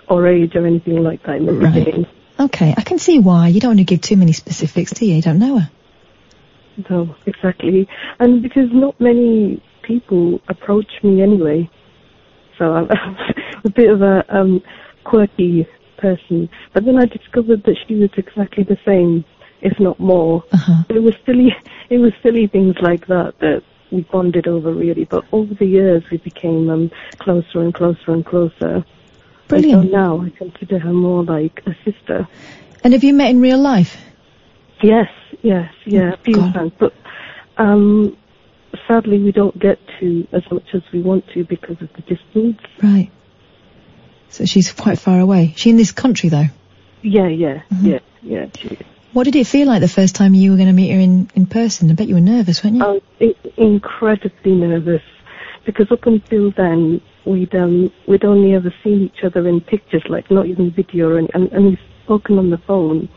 or 0.08 0.26
age 0.26 0.54
or 0.54 0.66
anything 0.66 1.02
like 1.02 1.22
that 1.22 1.36
in 1.36 1.46
the 1.46 1.52
Right. 1.52 1.72
beginning. 1.74 2.06
Okay, 2.38 2.74
I 2.76 2.82
can 2.82 2.98
see 2.98 3.18
why. 3.18 3.48
You 3.48 3.60
don't 3.60 3.70
want 3.70 3.78
to 3.78 3.84
give 3.84 4.00
too 4.00 4.16
many 4.16 4.32
specifics, 4.32 4.92
do 4.92 5.06
you? 5.06 5.16
You 5.16 5.22
don't 5.22 5.38
know 5.38 5.58
her. 5.58 5.70
No, 6.90 7.14
exactly, 7.26 7.88
and 8.18 8.42
because 8.42 8.68
not 8.72 9.00
many 9.00 9.62
people 9.82 10.40
approach 10.48 10.90
me 11.04 11.22
anyway, 11.22 11.70
so 12.58 12.72
I'm 12.72 12.88
a 13.64 13.70
bit 13.70 13.90
of 13.90 14.02
a 14.02 14.24
um, 14.28 14.60
quirky 15.04 15.68
person. 15.98 16.48
But 16.72 16.84
then 16.84 16.98
I 16.98 17.06
discovered 17.06 17.62
that 17.64 17.76
she 17.86 17.94
was 17.94 18.10
exactly 18.16 18.64
the 18.64 18.78
same, 18.84 19.24
if 19.60 19.78
not 19.78 20.00
more. 20.00 20.44
It 20.88 21.02
was 21.02 21.14
silly. 21.24 21.54
It 21.90 21.98
was 21.98 22.12
silly 22.22 22.46
things 22.46 22.76
like 22.80 23.06
that 23.08 23.34
that 23.40 23.62
we 23.92 24.02
bonded 24.10 24.48
over 24.48 24.72
really. 24.72 25.04
But 25.04 25.24
over 25.32 25.54
the 25.54 25.66
years, 25.66 26.02
we 26.10 26.16
became 26.16 26.70
um, 26.70 26.90
closer 27.18 27.60
and 27.60 27.72
closer 27.74 28.12
and 28.12 28.24
closer. 28.24 28.84
Brilliant. 29.60 29.90
So 29.90 29.96
now 29.96 30.20
I 30.20 30.30
consider 30.30 30.78
her 30.78 30.92
more 30.92 31.24
like 31.24 31.62
a 31.66 31.74
sister. 31.84 32.26
And 32.82 32.92
have 32.92 33.04
you 33.04 33.14
met 33.14 33.30
in 33.30 33.40
real 33.40 33.58
life? 33.58 33.96
Yes, 34.82 35.08
yes, 35.42 35.72
yeah, 35.86 36.12
a 36.12 36.16
few 36.18 36.34
times. 36.34 36.72
But 36.78 36.92
um, 37.56 38.16
sadly, 38.86 39.18
we 39.18 39.32
don't 39.32 39.58
get 39.58 39.78
to 40.00 40.26
as 40.32 40.42
much 40.50 40.74
as 40.74 40.82
we 40.92 41.00
want 41.00 41.26
to 41.34 41.44
because 41.44 41.80
of 41.80 41.88
the 41.94 42.02
distance. 42.02 42.60
Right. 42.82 43.10
So 44.28 44.44
she's 44.44 44.72
quite 44.72 44.98
far 44.98 45.20
away. 45.20 45.54
She 45.56 45.70
in 45.70 45.76
this 45.76 45.92
country 45.92 46.28
though. 46.28 46.46
Yeah, 47.02 47.28
yeah, 47.28 47.62
Mm-hmm. 47.72 47.86
yeah, 47.86 47.98
yeah. 48.22 48.46
She, 48.58 48.78
What 49.12 49.24
did 49.24 49.36
it 49.36 49.46
feel 49.46 49.68
like 49.68 49.80
the 49.80 49.88
first 49.88 50.16
time 50.16 50.34
you 50.34 50.50
were 50.50 50.56
going 50.56 50.68
to 50.68 50.72
meet 50.74 50.90
her 50.90 50.98
in, 50.98 51.30
in 51.34 51.46
person? 51.46 51.90
I 51.90 51.94
bet 51.94 52.08
you 52.08 52.14
were 52.14 52.20
nervous, 52.20 52.64
weren't 52.64 52.76
you? 52.76 52.84
I 52.84 53.00
was 53.20 53.34
incredibly 53.56 54.54
nervous 54.54 55.02
because 55.64 55.90
up 55.92 56.04
until 56.06 56.50
then 56.50 57.00
we'd 57.26 57.54
um, 57.54 57.90
we'd 58.06 58.24
only 58.24 58.54
ever 58.54 58.72
seen 58.82 59.02
each 59.02 59.24
other 59.24 59.46
in 59.48 59.60
pictures, 59.60 60.04
like 60.08 60.30
not 60.30 60.46
even 60.46 60.70
video, 60.70 61.16
any, 61.16 61.28
and, 61.34 61.50
and 61.52 61.66
we've 61.66 61.78
spoken 62.04 62.38
on 62.38 62.50
the 62.50 62.58
phone, 62.58 63.08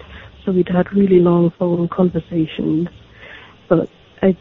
so 0.44 0.52
we'd 0.52 0.70
had 0.70 0.92
really 0.94 1.20
long 1.20 1.52
phone 1.52 1.88
conversations. 1.90 2.88
But 3.68 3.90
I, 4.22 4.36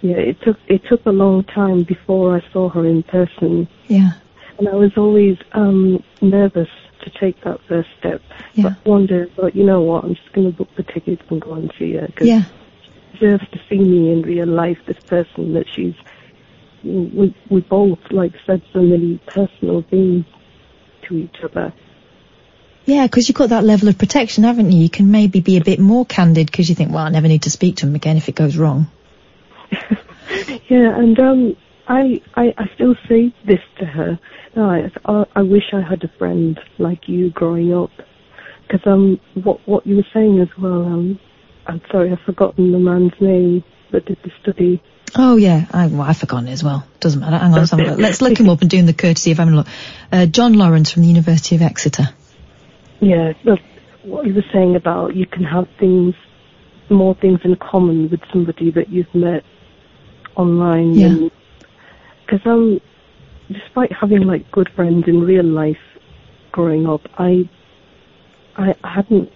yeah, 0.00 0.16
it 0.16 0.40
took 0.42 0.58
it 0.66 0.82
took 0.88 1.04
a 1.06 1.10
long 1.12 1.44
time 1.44 1.82
before 1.84 2.36
I 2.36 2.52
saw 2.52 2.68
her 2.70 2.84
in 2.86 3.02
person, 3.02 3.68
Yeah. 3.88 4.12
and 4.58 4.68
I 4.68 4.74
was 4.74 4.96
always 4.96 5.36
um, 5.52 6.02
nervous 6.22 6.68
to 7.04 7.10
take 7.10 7.40
that 7.42 7.60
first 7.68 7.88
step. 7.98 8.20
Yeah. 8.54 8.62
But 8.64 8.86
one 8.90 9.06
day, 9.06 9.22
I 9.22 9.26
thought, 9.36 9.54
you 9.54 9.64
know 9.64 9.82
what, 9.82 10.04
I'm 10.04 10.14
just 10.14 10.32
going 10.32 10.50
to 10.50 10.56
book 10.56 10.68
the 10.76 10.82
tickets 10.82 11.22
and 11.28 11.40
go 11.40 11.52
and 11.54 11.72
see 11.78 11.92
her. 11.94 12.08
'cause 12.16 12.26
Yeah. 12.26 12.42
she 12.82 13.18
deserves 13.18 13.44
to 13.52 13.60
see 13.68 13.78
me 13.78 14.10
in 14.12 14.22
real 14.22 14.48
life, 14.48 14.78
this 14.86 14.98
person 15.06 15.52
that 15.54 15.66
she's. 15.68 15.94
We, 16.84 17.34
we 17.50 17.60
both, 17.60 17.98
like, 18.10 18.32
said 18.46 18.62
so 18.72 18.80
many 18.80 19.20
personal 19.26 19.82
things 19.82 20.24
to 21.08 21.16
each 21.16 21.36
other. 21.42 21.72
Yeah, 22.84 23.06
because 23.06 23.28
you've 23.28 23.36
got 23.36 23.48
that 23.48 23.64
level 23.64 23.88
of 23.88 23.98
protection, 23.98 24.44
haven't 24.44 24.70
you? 24.70 24.82
You 24.82 24.90
can 24.90 25.10
maybe 25.10 25.40
be 25.40 25.56
a 25.56 25.64
bit 25.64 25.80
more 25.80 26.06
candid 26.06 26.46
because 26.46 26.68
you 26.68 26.76
think, 26.76 26.92
well, 26.92 27.04
I 27.04 27.10
never 27.10 27.26
need 27.26 27.42
to 27.42 27.50
speak 27.50 27.76
to 27.78 27.86
him 27.86 27.96
again 27.96 28.16
if 28.16 28.28
it 28.28 28.34
goes 28.36 28.56
wrong. 28.56 28.86
Yeah, 30.68 30.98
and 30.98 31.18
um, 31.20 31.56
I, 31.88 32.20
I, 32.34 32.52
I 32.58 32.64
still 32.74 32.96
say 33.08 33.32
this 33.46 33.60
to 33.78 33.86
her. 33.86 34.18
No, 34.56 34.68
I, 34.68 34.90
I, 35.04 35.24
I 35.36 35.42
wish 35.42 35.72
I 35.72 35.80
had 35.80 36.02
a 36.02 36.18
friend 36.18 36.58
like 36.78 37.08
you 37.08 37.30
growing 37.30 37.72
up, 37.72 37.90
because 38.62 38.84
um, 38.86 39.20
what 39.44 39.60
what 39.68 39.86
you 39.86 39.96
were 39.96 40.06
saying 40.12 40.40
as 40.40 40.48
well. 40.60 40.84
Um, 40.84 41.20
I'm 41.66 41.80
sorry, 41.90 42.12
I've 42.12 42.20
forgotten 42.26 42.72
the 42.72 42.78
man's 42.78 43.12
name 43.20 43.62
that 43.92 44.06
did 44.06 44.18
the 44.24 44.30
study. 44.42 44.82
Oh 45.18 45.36
yeah, 45.36 45.66
I, 45.72 45.86
well, 45.86 46.02
I've 46.02 46.18
forgotten 46.18 46.48
it 46.48 46.52
as 46.52 46.62
well. 46.62 46.86
Doesn't 47.00 47.20
matter. 47.20 47.38
Hang 47.38 47.54
on, 47.54 47.60
look. 47.60 47.98
let's 47.98 48.20
look 48.20 48.38
him 48.38 48.50
up 48.50 48.60
and 48.60 48.68
doing 48.68 48.86
the 48.86 48.92
courtesy 48.92 49.32
of 49.32 49.38
having 49.38 49.54
a 49.54 49.56
look. 49.58 49.66
Uh, 50.12 50.26
Jon 50.26 50.52
Lawrence 50.52 50.92
from 50.92 51.02
the 51.02 51.08
University 51.08 51.56
of 51.56 51.62
Exeter. 51.62 52.10
Yeah, 53.00 53.32
look, 53.44 53.60
what 54.02 54.26
you 54.26 54.34
were 54.34 54.44
saying 54.52 54.76
about 54.76 55.16
you 55.16 55.26
can 55.26 55.44
have 55.44 55.68
things, 55.78 56.14
more 56.90 57.14
things 57.14 57.40
in 57.44 57.56
common 57.56 58.10
with 58.10 58.20
somebody 58.30 58.70
that 58.72 58.90
you've 58.90 59.14
met 59.14 59.42
online. 60.36 60.92
Yeah. 60.92 61.28
Because 62.26 62.46
um, 62.46 62.80
despite 63.50 63.92
having 63.92 64.22
like 64.22 64.50
good 64.50 64.68
friends 64.76 65.04
in 65.06 65.22
real 65.22 65.44
life 65.44 65.78
growing 66.52 66.86
up, 66.86 67.02
I, 67.18 67.48
I 68.56 68.74
hadn't 68.82 69.30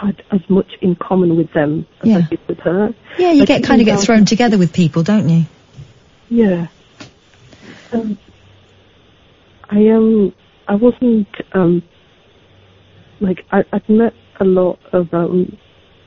had 0.00 0.22
as 0.32 0.40
much 0.48 0.66
in 0.80 0.96
common 0.96 1.36
with 1.36 1.52
them 1.52 1.86
as 2.02 2.08
Yeah. 2.08 2.18
I 2.18 2.20
did 2.30 2.40
with 2.48 2.58
her. 2.60 2.94
Yeah, 3.18 3.32
you 3.32 3.40
Like, 3.40 3.48
get 3.48 3.64
kind 3.64 3.80
of 3.80 3.86
get 3.86 4.00
thrown 4.00 4.24
together 4.24 4.58
with 4.58 4.72
people, 4.72 5.02
don't 5.02 5.28
you? 5.28 5.44
Yeah. 6.28 6.68
Um, 7.92 8.18
I 9.70 9.88
um 9.88 10.32
I 10.68 10.74
wasn't 10.74 11.28
um 11.52 11.82
like 13.20 13.44
I 13.50 13.64
I'd 13.72 13.88
met 13.88 14.14
a 14.40 14.44
lot 14.44 14.78
of 14.92 15.12
um 15.12 15.56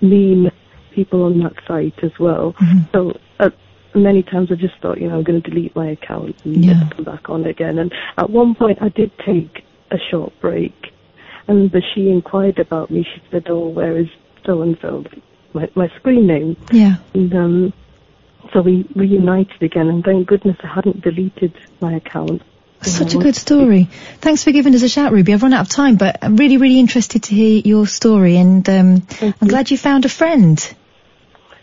mean 0.02 0.52
people 0.92 1.24
on 1.24 1.40
that 1.40 1.54
site 1.68 1.98
as 2.04 2.12
well. 2.20 2.56
So 2.94 3.14
uh, 3.40 3.50
many 3.96 4.22
times 4.24 4.50
I 4.52 4.56
just 4.56 4.76
thought, 4.82 5.00
you 5.02 5.08
know, 5.08 5.18
I'm 5.18 5.24
going 5.24 5.42
to 5.42 5.50
delete 5.50 5.76
my 5.76 5.90
account 5.90 6.36
and 6.44 6.64
Yeah. 6.66 6.74
never 6.74 6.96
come 6.96 7.06
back 7.06 7.30
on 7.30 7.46
again. 7.46 7.80
And 7.80 7.92
at 8.18 8.30
one 8.30 8.54
point 8.56 8.78
I 8.82 8.90
did 8.90 9.12
take 9.26 9.64
a 9.92 9.98
short 10.12 10.34
break, 10.40 10.74
and 11.48 11.72
but 11.72 11.84
she 11.94 12.10
inquired 12.10 12.60
about 12.60 12.90
me. 12.92 13.04
She 13.04 13.22
said, 13.32 13.46
"Oh, 13.50 13.68
where 13.68 13.98
is 13.98 14.08
so 14.46 14.62
and 14.62 14.78
so?" 14.82 15.04
My 15.54 15.70
my 15.76 15.90
screen 16.00 16.28
name. 16.28 16.58
Yeah. 16.72 16.96
And 17.14 17.34
um, 17.36 17.74
so 18.52 18.62
we 18.62 18.88
reunited 18.96 19.62
again, 19.62 19.88
and 19.88 20.04
thank 20.04 20.28
goodness 20.28 20.58
I 20.64 20.68
hadn't 20.68 21.02
deleted 21.02 21.54
my 21.82 21.94
account. 21.94 22.42
Such 22.82 23.16
a 23.16 23.18
good 23.18 23.36
story. 23.36 23.86
Thanks 24.20 24.44
for 24.44 24.52
giving 24.52 24.76
us 24.76 24.84
a 24.84 24.90
shout, 24.90 25.14
Ruby. 25.14 25.34
I've 25.34 25.42
run 25.42 25.54
out 25.54 25.62
of 25.62 25.70
time, 25.70 25.96
but 25.96 26.20
I'm 26.22 26.36
really, 26.36 26.58
really 26.58 26.80
interested 26.80 27.24
to 27.24 27.36
hear 27.36 27.62
your 27.64 27.88
story, 27.88 28.36
and 28.36 28.68
um, 28.68 29.08
I'm 29.22 29.48
glad 29.48 29.72
you 29.72 29.78
found 29.78 30.04
a 30.04 30.10
friend. 30.10 30.76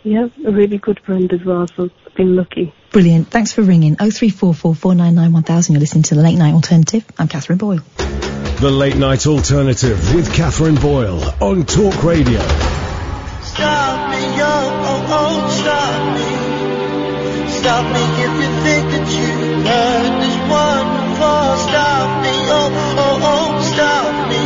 Yeah, 0.03 0.29
a 0.45 0.51
really 0.51 0.79
good 0.79 0.99
friend 0.99 1.31
as 1.31 1.45
well, 1.45 1.67
so 1.67 1.89
I've 2.07 2.15
been 2.15 2.35
lucky. 2.35 2.73
Brilliant. 2.91 3.27
Thanks 3.29 3.51
for 3.51 3.61
ringing. 3.61 3.95
0344 3.95 4.95
You're 4.95 5.79
listening 5.79 6.03
to 6.03 6.15
the 6.15 6.21
Late 6.21 6.37
Night 6.37 6.53
Alternative. 6.53 7.05
I'm 7.19 7.27
Katherine 7.27 7.59
Boyle. 7.59 7.81
The 8.59 8.71
Late 8.71 8.97
Night 8.97 9.27
Alternative 9.27 10.13
with 10.15 10.33
Katherine 10.33 10.75
Boyle 10.75 11.23
on 11.39 11.65
Talk 11.65 12.03
Radio. 12.03 12.39
Stop 13.41 14.09
me, 14.09 14.23
oh, 14.41 14.69
oh, 14.89 15.05
oh, 15.09 15.49
stop 15.61 16.17
me. 16.17 16.29
Stop 17.61 17.85
me 17.93 18.01
if 18.25 18.33
you 18.41 18.49
think 18.65 18.85
that 18.91 19.07
you 19.13 19.29
heard 19.69 20.13
this 20.21 20.37
one 20.49 20.87
before. 20.97 21.57
Stop 21.61 22.09
me, 22.23 22.35
oh, 22.49 22.69
oh, 22.97 23.21
oh, 23.21 23.61
stop 23.61 24.13
me. 24.29 24.43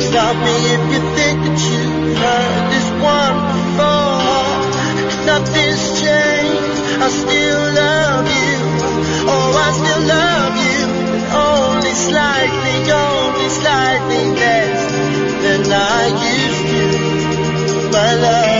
Stop 0.00 0.36
me 0.36 0.54
if 0.74 0.82
you 0.92 1.00
think 1.16 1.36
that 1.42 1.58
you 1.58 2.14
heard 2.14 2.22
this 2.22 2.26
one 2.26 2.62
before. 2.62 2.67
Nothing's 5.28 5.84
changed. 6.00 6.80
I 7.04 7.08
still 7.22 7.64
love 7.80 8.26
you. 8.40 8.56
Oh, 9.32 9.64
I 9.66 9.68
still 9.80 10.02
love 10.16 10.54
you. 10.68 10.82
Oh, 11.38 11.74
only 11.74 11.94
slightly, 12.08 12.76
only 12.96 13.48
oh, 13.50 13.58
slightly 13.60 14.24
less 14.42 14.80
than 15.44 15.62
I 15.70 16.02
used 16.32 16.64
to. 16.72 16.80
My 17.92 18.14
love. 18.24 18.57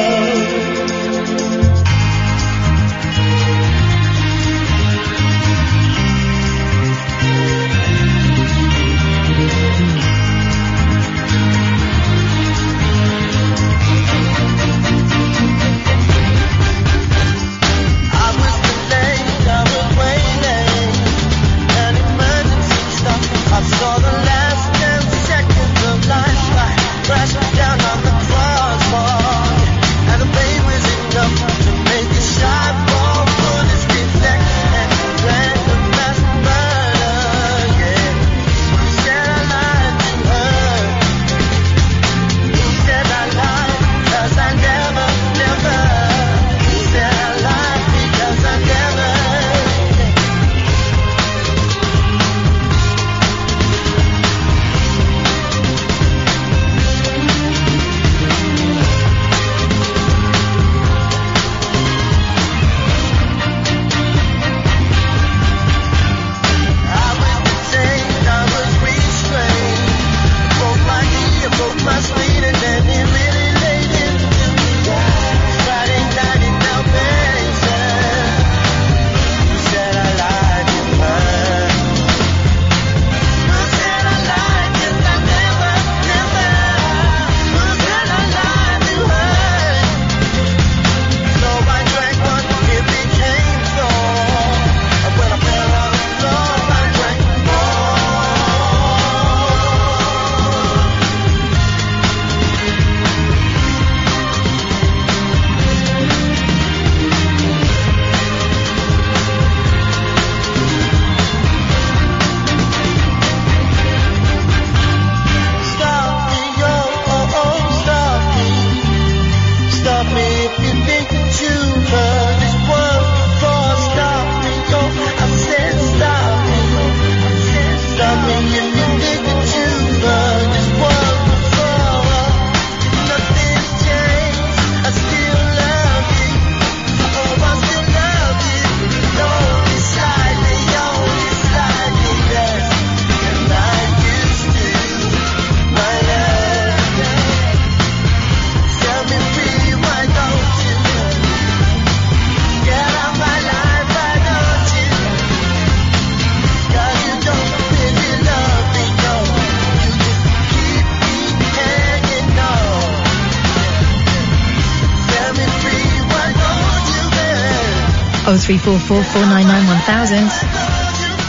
0344 168.48 169.02
499 169.04 170.24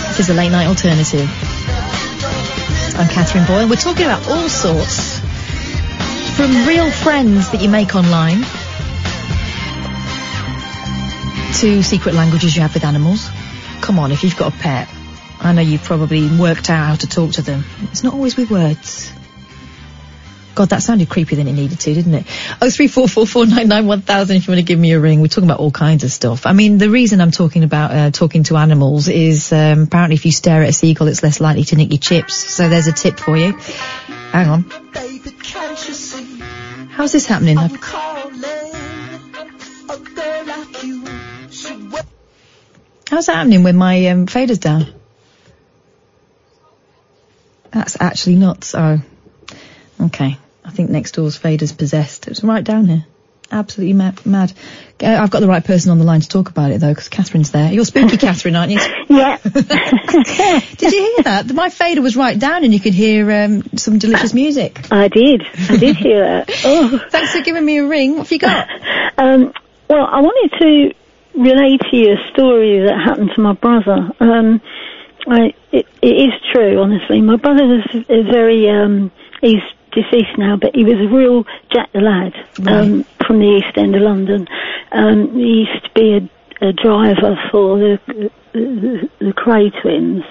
This 0.08 0.20
is 0.22 0.30
a 0.30 0.34
late 0.34 0.54
night 0.54 0.68
alternative. 0.68 1.28
I'm 2.96 3.10
Katherine 3.10 3.46
Boyle. 3.46 3.68
We're 3.68 3.76
talking 3.76 4.06
about 4.06 4.26
all 4.30 4.48
sorts. 4.48 5.20
From 6.38 6.66
real 6.66 6.90
friends 6.90 7.52
that 7.52 7.62
you 7.62 7.68
make 7.68 7.94
online 7.94 8.40
to 11.60 11.84
secret 11.84 12.16
languages 12.16 12.56
you 12.56 12.62
have 12.62 12.74
with 12.74 12.86
animals. 12.86 13.30
Come 13.82 14.00
on, 14.00 14.14
if 14.14 14.24
you've 14.24 14.38
got 14.38 14.56
a 14.56 14.58
pet, 14.58 14.88
I 15.42 15.52
know 15.52 15.62
you've 15.62 15.84
probably 15.84 16.26
worked 16.38 16.70
out 16.70 16.86
how 16.86 16.96
to 16.96 17.08
talk 17.08 17.34
to 17.34 17.42
them. 17.42 17.66
It's 17.92 18.02
not 18.02 18.14
always 18.14 18.38
with 18.38 18.50
words. 18.50 19.09
God, 20.60 20.72
that 20.72 20.84
sounded 20.84 21.08
creepier 21.08 21.38
than 21.38 21.48
it 21.48 21.54
needed 21.54 21.80
to, 21.80 21.94
didn't 21.94 22.14
it? 22.14 22.26
Oh, 22.62 22.70
three 22.70 22.90
four 22.90 23.08
four 23.08 23.26
four 23.26 23.46
nine 23.46 23.70
nine 23.70 23.86
one 23.88 24.02
thousand. 24.02 24.36
If 24.36 24.46
you 24.46 24.52
want 24.52 24.60
to 24.60 24.66
give 24.66 24.78
me 24.78 24.92
a 24.92 25.00
ring, 25.00 25.22
we're 25.22 25.28
talking 25.30 25.46
about 25.46 25.62
all 25.62 25.72
kinds 25.72 26.04
of 26.04 26.12
stuff. 26.12 26.46
I 26.46 26.52
mean, 26.52 26.78
the 26.78 26.90
reason 26.90 27.22
I'm 27.22 27.32
talking 27.32 27.64
about 27.64 27.92
uh, 27.92 28.12
talking 28.12 28.44
to 28.44 28.58
animals 28.58 29.08
is 29.08 29.54
um, 29.54 29.84
apparently 29.84 30.16
if 30.16 30.26
you 30.26 30.34
stare 30.34 30.62
at 30.64 30.68
a 30.68 30.74
seagull, 30.74 31.08
it's 31.08 31.24
less 31.24 31.40
likely 31.40 31.64
to 31.64 31.78
nick 31.78 31.92
your 31.92 32.00
chips. 32.00 32.34
So 32.36 32.68
there's 32.68 32.88
a 32.88 32.92
tip 32.92 33.18
for 33.20 33.38
you. 33.38 33.54
Hang 33.54 34.50
on. 34.50 34.64
How's 36.90 37.14
this 37.14 37.26
happening? 37.26 37.58
I've- 37.58 37.78
How's 43.10 43.28
that 43.28 43.36
happening 43.38 43.64
when 43.64 43.78
my 43.78 44.08
um, 44.08 44.28
fader's 44.28 44.60
down? 44.60 44.88
That's 47.72 47.96
actually 48.02 48.36
nuts. 48.36 48.76
Oh, 48.76 49.00
okay. 50.02 50.38
Think 50.80 50.92
next 50.92 51.12
door's 51.12 51.36
fader's 51.36 51.74
possessed. 51.74 52.30
It's 52.30 52.42
right 52.42 52.64
down 52.64 52.86
here. 52.86 53.06
Absolutely 53.52 53.92
mad. 53.92 54.26
mad. 54.26 54.54
Uh, 55.04 55.08
I've 55.08 55.30
got 55.30 55.42
the 55.42 55.48
right 55.50 55.62
person 55.62 55.92
on 55.92 56.00
the 56.00 56.06
line 56.06 56.22
to 56.22 56.28
talk 56.30 56.50
about 56.50 56.72
it 56.72 56.80
though, 56.80 56.88
because 56.88 57.10
Catherine's 57.10 57.52
there. 57.52 57.70
You're 57.74 57.84
spooky, 57.84 58.16
Catherine, 58.26 58.56
aren't 58.56 58.72
you? 58.72 58.80
Yeah. 59.10 59.36
did 59.44 60.82
you 60.94 61.16
hear 61.16 61.24
that? 61.24 61.52
My 61.54 61.68
fader 61.68 62.02
was 62.02 62.16
right 62.16 62.40
down, 62.40 62.64
and 62.64 62.74
you 62.74 62.80
could 62.80 62.94
hear 62.94 63.30
um, 63.30 63.64
some 63.76 64.00
delicious 64.00 64.34
music. 64.34 64.90
I 64.90 65.10
did. 65.10 65.44
I 65.70 65.76
did 65.76 65.98
hear 65.98 66.22
that. 66.22 66.62
Oh. 66.64 67.06
Thanks 67.10 67.34
for 67.34 67.42
giving 67.42 67.66
me 67.66 67.80
a 67.80 67.86
ring. 67.86 68.12
What 68.12 68.20
have 68.20 68.32
you 68.32 68.40
got? 68.40 68.70
Um, 69.18 69.52
well, 69.90 70.06
I 70.10 70.22
wanted 70.22 70.60
to 70.60 71.42
relate 71.42 71.82
to 71.92 71.98
you 71.98 72.14
a 72.14 72.32
story 72.32 72.86
that 72.86 72.96
happened 73.06 73.32
to 73.36 73.42
my 73.42 73.52
brother. 73.52 74.12
Um, 74.22 74.62
I, 75.28 75.54
it, 75.74 75.86
it 76.02 76.08
is 76.08 76.32
true, 76.54 76.80
honestly. 76.80 77.20
My 77.20 77.36
brother 77.36 77.80
is, 77.80 78.06
a 78.08 78.24
very, 78.32 78.70
um, 78.70 79.12
he's 79.42 79.60
deceased 79.92 80.38
now, 80.38 80.56
but 80.56 80.76
he 80.76 80.84
was 80.84 80.96
a 80.96 81.14
real 81.14 81.46
Jack 81.72 81.92
the 81.94 82.02
Lad 82.02 82.34
um, 82.68 83.06
from 83.26 83.40
the 83.40 83.62
East 83.62 83.78
End 83.78 83.96
of 83.96 84.02
London. 84.02 84.48
Um, 84.92 85.34
he 85.36 85.66
used 85.68 85.84
to 85.84 85.92
be 85.94 86.14
a, 86.14 86.68
a 86.70 86.74
driver 86.74 87.36
for 87.52 87.78
the, 87.78 88.00
the, 88.54 89.10
the 89.20 89.34
Kray 89.34 89.72
twins. 89.82 90.24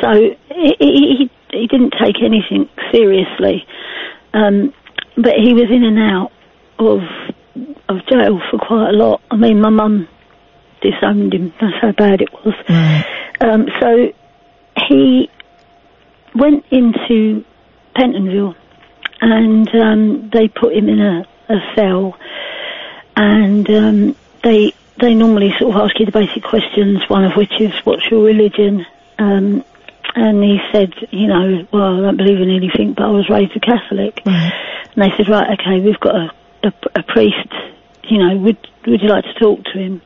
So 0.00 0.36
he, 0.54 0.76
he, 0.78 1.30
he 1.50 1.66
didn't 1.66 1.94
take 2.00 2.22
anything 2.22 2.68
seriously. 2.92 3.66
Um, 4.34 4.72
but 5.16 5.34
he 5.34 5.52
was 5.52 5.70
in 5.70 5.84
and 5.84 5.98
out 5.98 6.32
of 6.78 7.00
of 7.88 8.06
jail 8.06 8.40
for 8.50 8.58
quite 8.58 8.88
a 8.88 8.92
lot. 8.92 9.20
I 9.30 9.36
mean, 9.36 9.60
my 9.60 9.68
mum 9.68 10.08
disowned 10.80 11.34
him. 11.34 11.52
That's 11.60 11.74
how 11.80 11.92
bad 11.92 12.22
it 12.22 12.32
was. 12.32 12.54
Um, 13.40 13.68
so 13.80 14.12
he 14.88 15.28
went 16.34 16.64
into 16.70 17.44
Pentonville 17.94 18.54
and 19.22 19.74
um, 19.76 20.30
they 20.30 20.48
put 20.48 20.74
him 20.74 20.88
in 20.88 21.00
a, 21.00 21.26
a 21.48 21.58
cell 21.74 22.18
and 23.16 23.70
um, 23.70 24.16
they 24.42 24.74
they 25.00 25.14
normally 25.14 25.54
sort 25.58 25.74
of 25.74 25.80
ask 25.80 25.98
you 25.98 26.06
the 26.06 26.12
basic 26.12 26.42
questions, 26.42 27.08
one 27.08 27.24
of 27.24 27.32
which 27.36 27.52
is 27.60 27.72
what's 27.84 28.10
your 28.10 28.24
religion? 28.24 28.84
Um, 29.18 29.64
and 30.14 30.42
he 30.42 30.60
said, 30.70 30.92
you 31.10 31.26
know, 31.26 31.66
well, 31.72 31.98
I 31.98 32.00
don't 32.02 32.16
believe 32.18 32.40
in 32.40 32.50
anything, 32.50 32.92
but 32.92 33.04
I 33.04 33.10
was 33.10 33.30
raised 33.30 33.56
a 33.56 33.60
Catholic. 33.60 34.20
And 34.26 34.52
they 34.96 35.10
said, 35.16 35.28
right, 35.28 35.58
okay, 35.58 35.80
we've 35.80 35.98
got 36.00 36.14
a, 36.14 36.30
a, 36.64 36.72
a 36.96 37.02
priest, 37.04 37.48
you 38.04 38.18
know, 38.18 38.36
would 38.36 38.58
would 38.86 39.00
you 39.00 39.08
like 39.08 39.24
to 39.24 39.34
talk 39.34 39.64
to 39.64 39.78
him? 39.78 40.02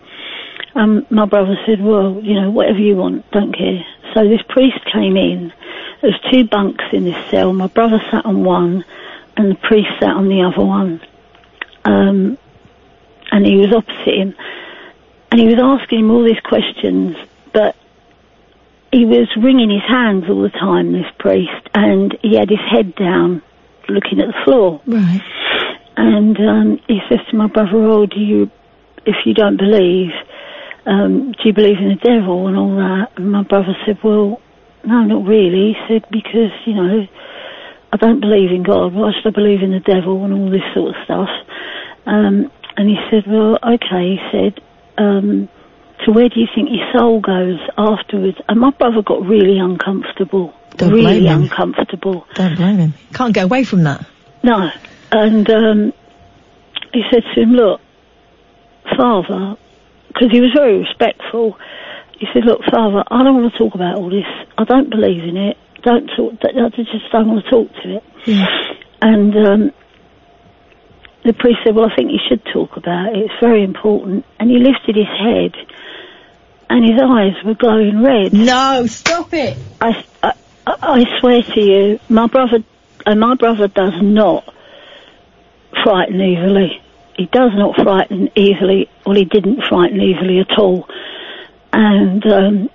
Um, 0.75 1.07
my 1.09 1.25
brother 1.25 1.57
said, 1.65 1.81
well, 1.81 2.21
you 2.23 2.35
know, 2.35 2.51
whatever 2.51 2.79
you 2.79 2.97
want, 2.97 3.29
don't 3.31 3.57
care. 3.57 3.85
So 4.13 4.29
this 4.29 4.43
priest 4.49 4.79
came 4.93 5.17
in. 5.17 5.53
There 6.03 6.11
was 6.11 6.21
two 6.31 6.47
bunks 6.47 6.85
in 6.93 7.05
this 7.05 7.31
cell. 7.31 7.55
My 7.55 7.67
brother 7.67 7.99
sat 8.11 8.27
on 8.27 8.45
one, 8.45 8.85
and 9.37 9.51
the 9.51 9.57
priest 9.57 9.89
sat 10.01 10.11
on 10.11 10.29
the 10.29 10.43
other 10.43 10.65
one. 10.65 11.01
Um, 11.85 12.39
and 13.31 13.47
he 13.47 13.57
was 13.57 13.73
opposite 13.73 14.15
him. 14.15 14.35
And 15.31 15.41
he 15.41 15.47
was 15.47 15.59
asking 15.61 16.01
him 16.01 16.11
all 16.11 16.25
these 16.25 16.41
questions, 16.41 17.17
but 17.53 17.77
he 18.93 19.05
was 19.05 19.29
wringing 19.37 19.71
his 19.71 19.83
hands 19.83 20.25
all 20.29 20.43
the 20.43 20.51
time, 20.51 20.93
this 20.93 21.11
priest, 21.19 21.69
and 21.75 22.17
he 22.23 22.37
had 22.37 22.49
his 22.49 22.61
head 22.71 22.95
down, 22.95 23.43
looking 23.89 24.21
at 24.21 24.29
the 24.29 24.41
floor. 24.45 24.81
Right. 24.87 25.21
And 25.97 26.39
um, 26.41 26.81
he 26.87 27.01
says 27.09 27.21
to 27.31 27.37
my 27.37 27.49
brother, 27.49 27.77
"Oh, 27.77 28.07
do 28.07 28.21
you, 28.21 28.51
if 29.05 29.17
you 29.25 29.35
don't 29.35 29.57
believe, 29.57 30.11
um, 30.87 31.33
do 31.33 31.39
you 31.45 31.53
believe 31.53 31.79
in 31.79 31.89
the 31.89 31.97
devil 31.97 32.47
and 32.47 32.57
all 32.57 32.77
that?" 32.77 33.13
And 33.17 33.33
my 33.33 33.43
brother 33.43 33.77
said, 33.85 33.99
"Well, 34.03 34.41
no, 34.85 35.03
not 35.05 35.27
really." 35.27 35.73
He 35.73 35.77
said, 35.89 36.05
"Because 36.11 36.53
you 36.65 36.75
know, 36.75 37.07
I 37.97 38.07
don't 38.07 38.21
believe 38.21 38.51
in 38.51 38.63
God. 38.63 38.93
Why 38.95 39.13
should 39.13 39.27
I 39.27 39.35
believe 39.35 39.63
in 39.63 39.73
the 39.73 39.81
devil 39.81 40.25
and 40.25 40.33
all 40.35 40.51
this 40.51 40.67
sort 40.75 40.91
of 40.91 40.97
stuff?" 41.05 41.29
Um, 42.07 42.51
and 42.77 42.89
he 42.89 42.97
said, 43.11 43.25
"Well, 43.27 43.59
okay." 43.63 44.17
He 44.17 44.21
said, 44.31 44.61
um, 44.99 45.49
"So 46.05 46.13
where 46.13 46.29
do 46.29 46.39
you 46.41 46.47
think 46.55 46.69
your 46.71 46.87
soul 46.93 47.21
goes 47.21 47.59
afterwards?" 47.79 48.39
And 48.49 48.61
my 48.61 48.71
brother 48.71 49.03
got 49.03 49.25
really 49.27 49.59
uncomfortable, 49.59 50.53
Don't 50.77 50.93
really 50.93 51.21
blame 51.21 51.27
him. 51.27 51.43
uncomfortable. 51.45 52.27
Don't 52.35 52.57
blame 52.57 52.79
him. 52.79 52.95
Can't 53.15 53.33
get 53.35 53.45
away 53.45 53.65
from 53.65 53.83
that. 53.85 54.05
No. 54.43 54.71
And 55.13 55.49
um, 55.51 55.93
he 56.93 57.03
said 57.11 57.23
to 57.35 57.41
him, 57.43 57.53
look, 57.53 57.81
Father, 58.97 59.57
because 60.09 60.31
he 60.31 60.41
was 60.41 60.51
very 60.55 60.79
respectful, 60.79 61.57
he 62.19 62.27
said, 62.33 62.45
look, 62.45 62.61
Father, 62.71 63.05
I 63.11 63.23
don't 63.23 63.35
want 63.41 63.53
to 63.53 63.59
talk 63.59 63.75
about 63.75 63.97
all 63.97 64.11
this. 64.11 64.27
I 64.59 64.65
don't 64.65 64.91
believe 64.91 65.23
in 65.25 65.37
it. 65.37 65.57
Don't 65.87 66.11
talk, 66.17 66.35
I 66.43 66.69
just 66.77 67.13
don't 67.13 67.29
want 67.29 67.45
to 67.45 67.51
talk 67.51 67.73
to 67.85 67.97
it. 67.97 68.05
And 69.01 69.37
um, 69.37 69.73
the 71.25 71.33
priest 71.33 71.61
said, 71.65 71.77
well, 71.77 71.89
I 71.89 71.95
think 71.95 72.11
you 72.11 72.19
should 72.29 72.45
talk 72.53 72.77
about 72.77 73.15
it. 73.15 73.19
It's 73.19 73.35
very 73.41 73.63
important. 73.63 74.25
And 74.41 74.51
he 74.51 74.59
lifted 74.59 74.97
his 74.97 75.07
head 75.07 75.55
and 76.69 76.85
his 76.85 77.01
eyes 77.01 77.35
were 77.45 77.55
glowing 77.55 78.03
red. 78.03 78.33
No, 78.33 78.87
stop 78.87 79.33
it. 79.33 79.57
I, 79.81 80.05
I, 80.25 80.33
I 80.67 81.21
swear 81.21 81.43
to 81.43 81.61
you, 81.61 82.01
my 82.09 82.27
brother, 82.27 82.65
and 83.07 83.21
my 83.21 83.37
brother 83.37 83.69
does 83.69 83.95
not 84.03 84.53
frighten 85.85 86.21
easily. 86.21 86.83
He 87.17 87.27
does 87.27 87.53
not 87.55 87.77
frighten 87.77 88.29
easily, 88.35 88.91
well, 89.07 89.15
he 89.15 89.25
didn't 89.25 89.63
frighten 89.69 90.01
easily 90.01 90.41
at 90.41 90.59
all. 90.59 90.89
And 91.73 92.27
um, 92.27 92.71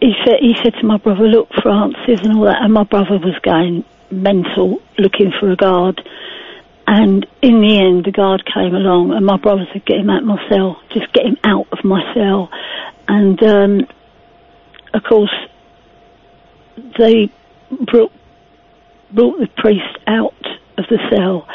he 0.00 0.12
said, 0.24 0.36
he 0.40 0.54
said 0.62 0.74
to 0.80 0.86
my 0.86 0.96
brother, 0.98 1.24
"Look, 1.24 1.48
Francis 1.62 2.20
and 2.22 2.36
all 2.36 2.44
that," 2.44 2.62
and 2.62 2.72
my 2.72 2.84
brother 2.84 3.18
was 3.18 3.38
going 3.42 3.84
mental, 4.10 4.80
looking 4.98 5.32
for 5.38 5.50
a 5.50 5.56
guard. 5.56 6.00
And 6.86 7.26
in 7.42 7.60
the 7.60 7.78
end, 7.78 8.04
the 8.06 8.12
guard 8.12 8.44
came 8.46 8.74
along, 8.74 9.12
and 9.12 9.26
my 9.26 9.36
brother 9.36 9.66
said, 9.72 9.84
"Get 9.84 9.98
him 9.98 10.10
out 10.10 10.22
of 10.22 10.28
my 10.28 10.48
cell. 10.48 10.80
Just 10.92 11.12
get 11.12 11.26
him 11.26 11.36
out 11.44 11.66
of 11.72 11.84
my 11.84 12.00
cell." 12.14 12.48
And 13.08 13.42
um, 13.42 13.80
of 14.94 15.02
course, 15.02 15.34
they 16.98 17.30
brought 17.90 18.12
brought 19.12 19.38
the 19.38 19.48
priest 19.56 19.98
out 20.06 20.34
of 20.76 20.84
the 20.88 20.98
cell. 21.10 21.46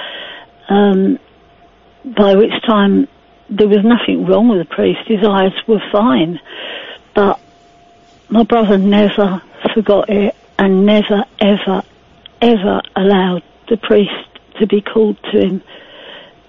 Um, 0.70 1.20
by 2.04 2.36
which 2.36 2.52
time 2.68 3.08
there 3.50 3.68
was 3.68 3.84
nothing 3.84 4.26
wrong 4.26 4.50
with 4.50 4.60
the 4.60 4.76
priest. 4.76 5.02
His 5.08 5.26
eyes 5.26 5.54
were 5.68 5.82
fine, 5.92 6.40
but 7.16 7.40
my 8.30 8.44
brother 8.44 8.78
never 8.78 9.42
forgot 9.74 10.10
it 10.10 10.36
and 10.58 10.86
never, 10.86 11.26
ever, 11.40 11.84
ever 12.42 12.82
allowed 12.96 13.44
the 13.70 13.78
priest 13.78 14.12
to 14.60 14.68
be 14.68 14.82
called 14.82 15.18
to 15.32 15.40
him 15.40 15.62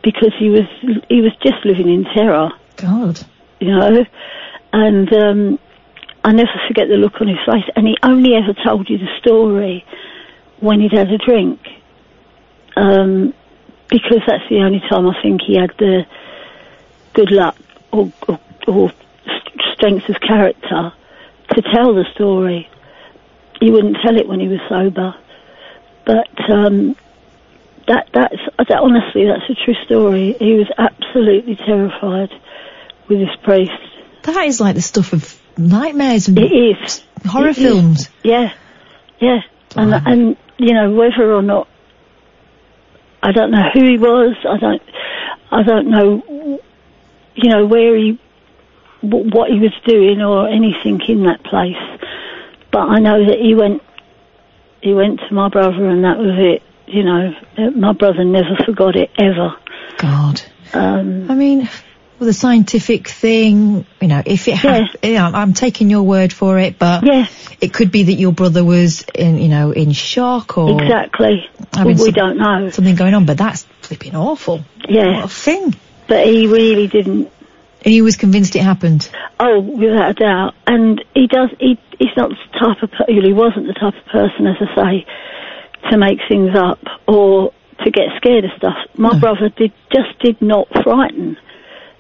because 0.02 0.32
he 0.38 0.50
was 0.50 0.68
he 1.08 1.20
was 1.20 1.32
just 1.42 1.64
living 1.64 1.88
in 1.88 2.04
terror. 2.04 2.50
God. 2.76 3.20
You 3.60 3.68
know, 3.68 4.04
and 4.72 5.12
um, 5.14 5.58
I 6.24 6.32
never 6.32 6.50
forget 6.68 6.88
the 6.88 6.96
look 6.96 7.20
on 7.20 7.28
his 7.28 7.38
face. 7.46 7.64
And 7.76 7.86
he 7.86 7.96
only 8.02 8.34
ever 8.34 8.54
told 8.64 8.90
you 8.90 8.98
the 8.98 9.08
story 9.20 9.84
when 10.60 10.80
he'd 10.80 10.92
had 10.92 11.10
a 11.10 11.18
drink, 11.18 11.60
um, 12.76 13.32
because 13.88 14.20
that's 14.26 14.48
the 14.50 14.58
only 14.58 14.80
time 14.80 15.06
I 15.08 15.20
think 15.22 15.40
he 15.42 15.56
had 15.56 15.70
the 15.78 16.06
good 17.14 17.30
luck 17.30 17.56
or, 17.92 18.12
or, 18.28 18.40
or 18.66 18.92
strength 19.74 20.08
of 20.08 20.20
character 20.20 20.92
to 21.54 21.62
tell 21.74 21.94
the 21.94 22.04
story. 22.14 22.68
He 23.60 23.70
wouldn't 23.70 23.96
tell 24.04 24.16
it 24.16 24.26
when 24.28 24.40
he 24.40 24.48
was 24.48 24.60
sober, 24.68 25.14
but 26.04 26.28
um, 26.50 26.96
that 27.86 28.08
that's 28.12 28.36
that 28.58 28.80
honestly 28.80 29.26
that's 29.26 29.48
a 29.48 29.54
true 29.64 29.74
story. 29.84 30.34
He 30.38 30.54
was 30.54 30.66
absolutely 30.76 31.56
terrified 31.56 32.30
with 33.08 33.18
this 33.20 33.36
priest, 33.42 33.70
That 34.22 34.44
is 34.46 34.60
like 34.60 34.74
the 34.74 34.82
stuff 34.82 35.12
of 35.12 35.40
nightmares 35.58 36.28
and 36.28 36.38
It 36.38 36.50
is. 36.52 37.02
horror 37.26 37.48
It 37.48 37.58
is. 37.58 37.64
films. 37.64 38.08
Yeah, 38.22 38.52
yeah, 39.20 39.40
and 39.76 39.92
and 39.94 40.36
you 40.58 40.72
know 40.74 40.90
whether 40.92 41.32
or 41.32 41.42
not 41.42 41.68
I 43.22 43.32
don't 43.32 43.50
know 43.50 43.70
who 43.72 43.84
he 43.84 43.98
was. 43.98 44.36
I 44.48 44.56
don't. 44.58 44.82
I 45.50 45.62
don't 45.62 45.88
know. 45.88 46.60
You 47.36 47.50
know 47.50 47.66
where 47.66 47.96
he, 47.96 48.18
what 49.04 49.50
he 49.50 49.58
was 49.60 49.72
doing 49.86 50.20
or 50.22 50.48
anything 50.48 51.00
in 51.08 51.24
that 51.24 51.42
place. 51.44 51.76
But 52.70 52.88
I 52.88 52.98
know 52.98 53.24
that 53.26 53.38
he 53.38 53.54
went. 53.54 53.82
He 54.80 54.92
went 54.92 55.20
to 55.20 55.34
my 55.34 55.48
brother, 55.48 55.88
and 55.88 56.04
that 56.04 56.18
was 56.18 56.34
it. 56.38 56.62
You 56.86 57.04
know, 57.04 57.34
Uh, 57.56 57.70
my 57.70 57.92
brother 57.92 58.24
never 58.24 58.56
forgot 58.64 58.96
it 58.96 59.10
ever. 59.18 59.54
God. 59.96 60.42
Um, 60.74 61.30
I 61.30 61.34
mean, 61.34 61.60
well, 62.18 62.26
the 62.26 62.32
scientific 62.34 63.08
thing, 63.08 63.86
you 64.00 64.08
know, 64.08 64.22
if 64.26 64.46
it 64.48 64.56
had, 64.56 64.84
you 65.02 65.14
know, 65.14 65.30
I'm 65.32 65.54
taking 65.54 65.88
your 65.88 66.02
word 66.02 66.32
for 66.32 66.58
it, 66.58 66.78
but 66.78 67.04
Yeah. 67.06 67.26
it 67.60 67.72
could 67.72 67.90
be 67.90 68.02
that 68.04 68.14
your 68.14 68.32
brother 68.32 68.64
was 68.64 69.06
in, 69.14 69.38
you 69.38 69.48
know, 69.48 69.70
in 69.70 69.92
shock 69.92 70.58
or 70.58 70.82
Exactly. 70.82 71.48
having 71.72 71.96
we 71.96 72.04
some- 72.04 72.12
don't 72.12 72.36
know. 72.36 72.68
something 72.70 72.96
going 72.96 73.14
on, 73.14 73.24
but 73.24 73.38
that's 73.38 73.66
flipping 73.80 74.14
awful. 74.14 74.60
Yeah. 74.88 75.16
What 75.16 75.24
a 75.24 75.28
thing. 75.28 75.74
But 76.06 76.26
he 76.26 76.46
really 76.48 76.86
didn't 76.88 77.30
he 77.84 78.02
was 78.02 78.16
convinced 78.16 78.56
it 78.56 78.62
happened. 78.62 79.10
Oh, 79.38 79.60
without 79.60 80.10
a 80.10 80.14
doubt. 80.14 80.54
And 80.66 81.04
he 81.14 81.26
does. 81.26 81.50
He 81.60 81.78
he's 81.98 82.16
not 82.16 82.30
the 82.30 82.58
type 82.58 82.82
of 82.82 82.90
he 83.06 83.32
wasn't 83.32 83.66
the 83.66 83.74
type 83.74 83.94
of 83.94 84.06
person, 84.10 84.46
as 84.46 84.56
I 84.60 84.74
say, 84.74 85.90
to 85.90 85.98
make 85.98 86.18
things 86.28 86.56
up 86.56 86.80
or 87.06 87.52
to 87.84 87.90
get 87.90 88.08
scared 88.16 88.44
of 88.44 88.50
stuff. 88.56 88.76
My 88.96 89.18
brother 89.18 89.50
did 89.50 89.72
just 89.92 90.18
did 90.20 90.40
not 90.40 90.68
frighten. 90.82 91.36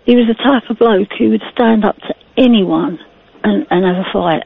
He 0.06 0.16
was 0.16 0.26
the 0.26 0.34
type 0.34 0.68
of 0.70 0.78
bloke 0.78 1.12
who 1.18 1.30
would 1.30 1.42
stand 1.52 1.84
up 1.84 1.96
to 1.96 2.14
anyone 2.36 2.98
and, 3.42 3.66
and 3.70 3.84
have 3.84 4.06
a 4.06 4.12
fight. 4.12 4.44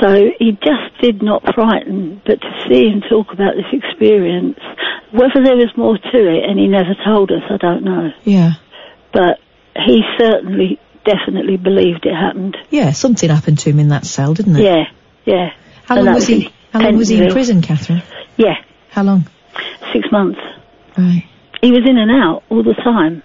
So 0.00 0.30
he 0.38 0.52
just 0.52 1.00
did 1.00 1.22
not 1.22 1.42
frighten, 1.54 2.20
but 2.24 2.40
to 2.40 2.64
see 2.68 2.88
him 2.88 3.02
talk 3.08 3.32
about 3.32 3.54
this 3.54 3.70
experience, 3.72 4.58
whether 5.12 5.44
there 5.44 5.56
was 5.56 5.70
more 5.76 5.98
to 5.98 6.18
it 6.18 6.44
and 6.48 6.58
he 6.58 6.66
never 6.66 6.94
told 7.04 7.30
us, 7.30 7.42
I 7.50 7.56
don't 7.56 7.84
know. 7.84 8.10
Yeah. 8.24 8.52
But 9.12 9.38
he 9.76 10.02
certainly, 10.18 10.78
definitely 11.04 11.56
believed 11.56 12.06
it 12.06 12.14
happened. 12.14 12.56
Yeah, 12.70 12.92
something 12.92 13.28
happened 13.28 13.58
to 13.60 13.70
him 13.70 13.78
in 13.80 13.88
that 13.88 14.04
cell, 14.06 14.34
didn't 14.34 14.56
it? 14.56 14.62
Yeah, 14.64 14.84
yeah. 15.24 15.50
How 15.86 15.96
And 15.96 16.06
long 16.06 16.14
was 16.14 16.26
he? 16.26 16.46
in 16.46 16.52
How 16.72 16.80
long 16.80 16.96
was 16.96 17.08
he 17.08 17.22
in 17.22 17.30
prison, 17.32 17.62
Catherine? 17.62 18.02
Yeah, 18.36 18.54
How 18.90 19.02
long? 19.02 19.26
six 19.92 20.10
months. 20.10 20.40
Right. 20.98 21.24
He 21.60 21.70
was 21.70 21.82
in 21.88 21.96
and 21.98 22.10
out 22.10 22.42
all 22.50 22.62
the 22.62 22.74
time. 22.74 23.22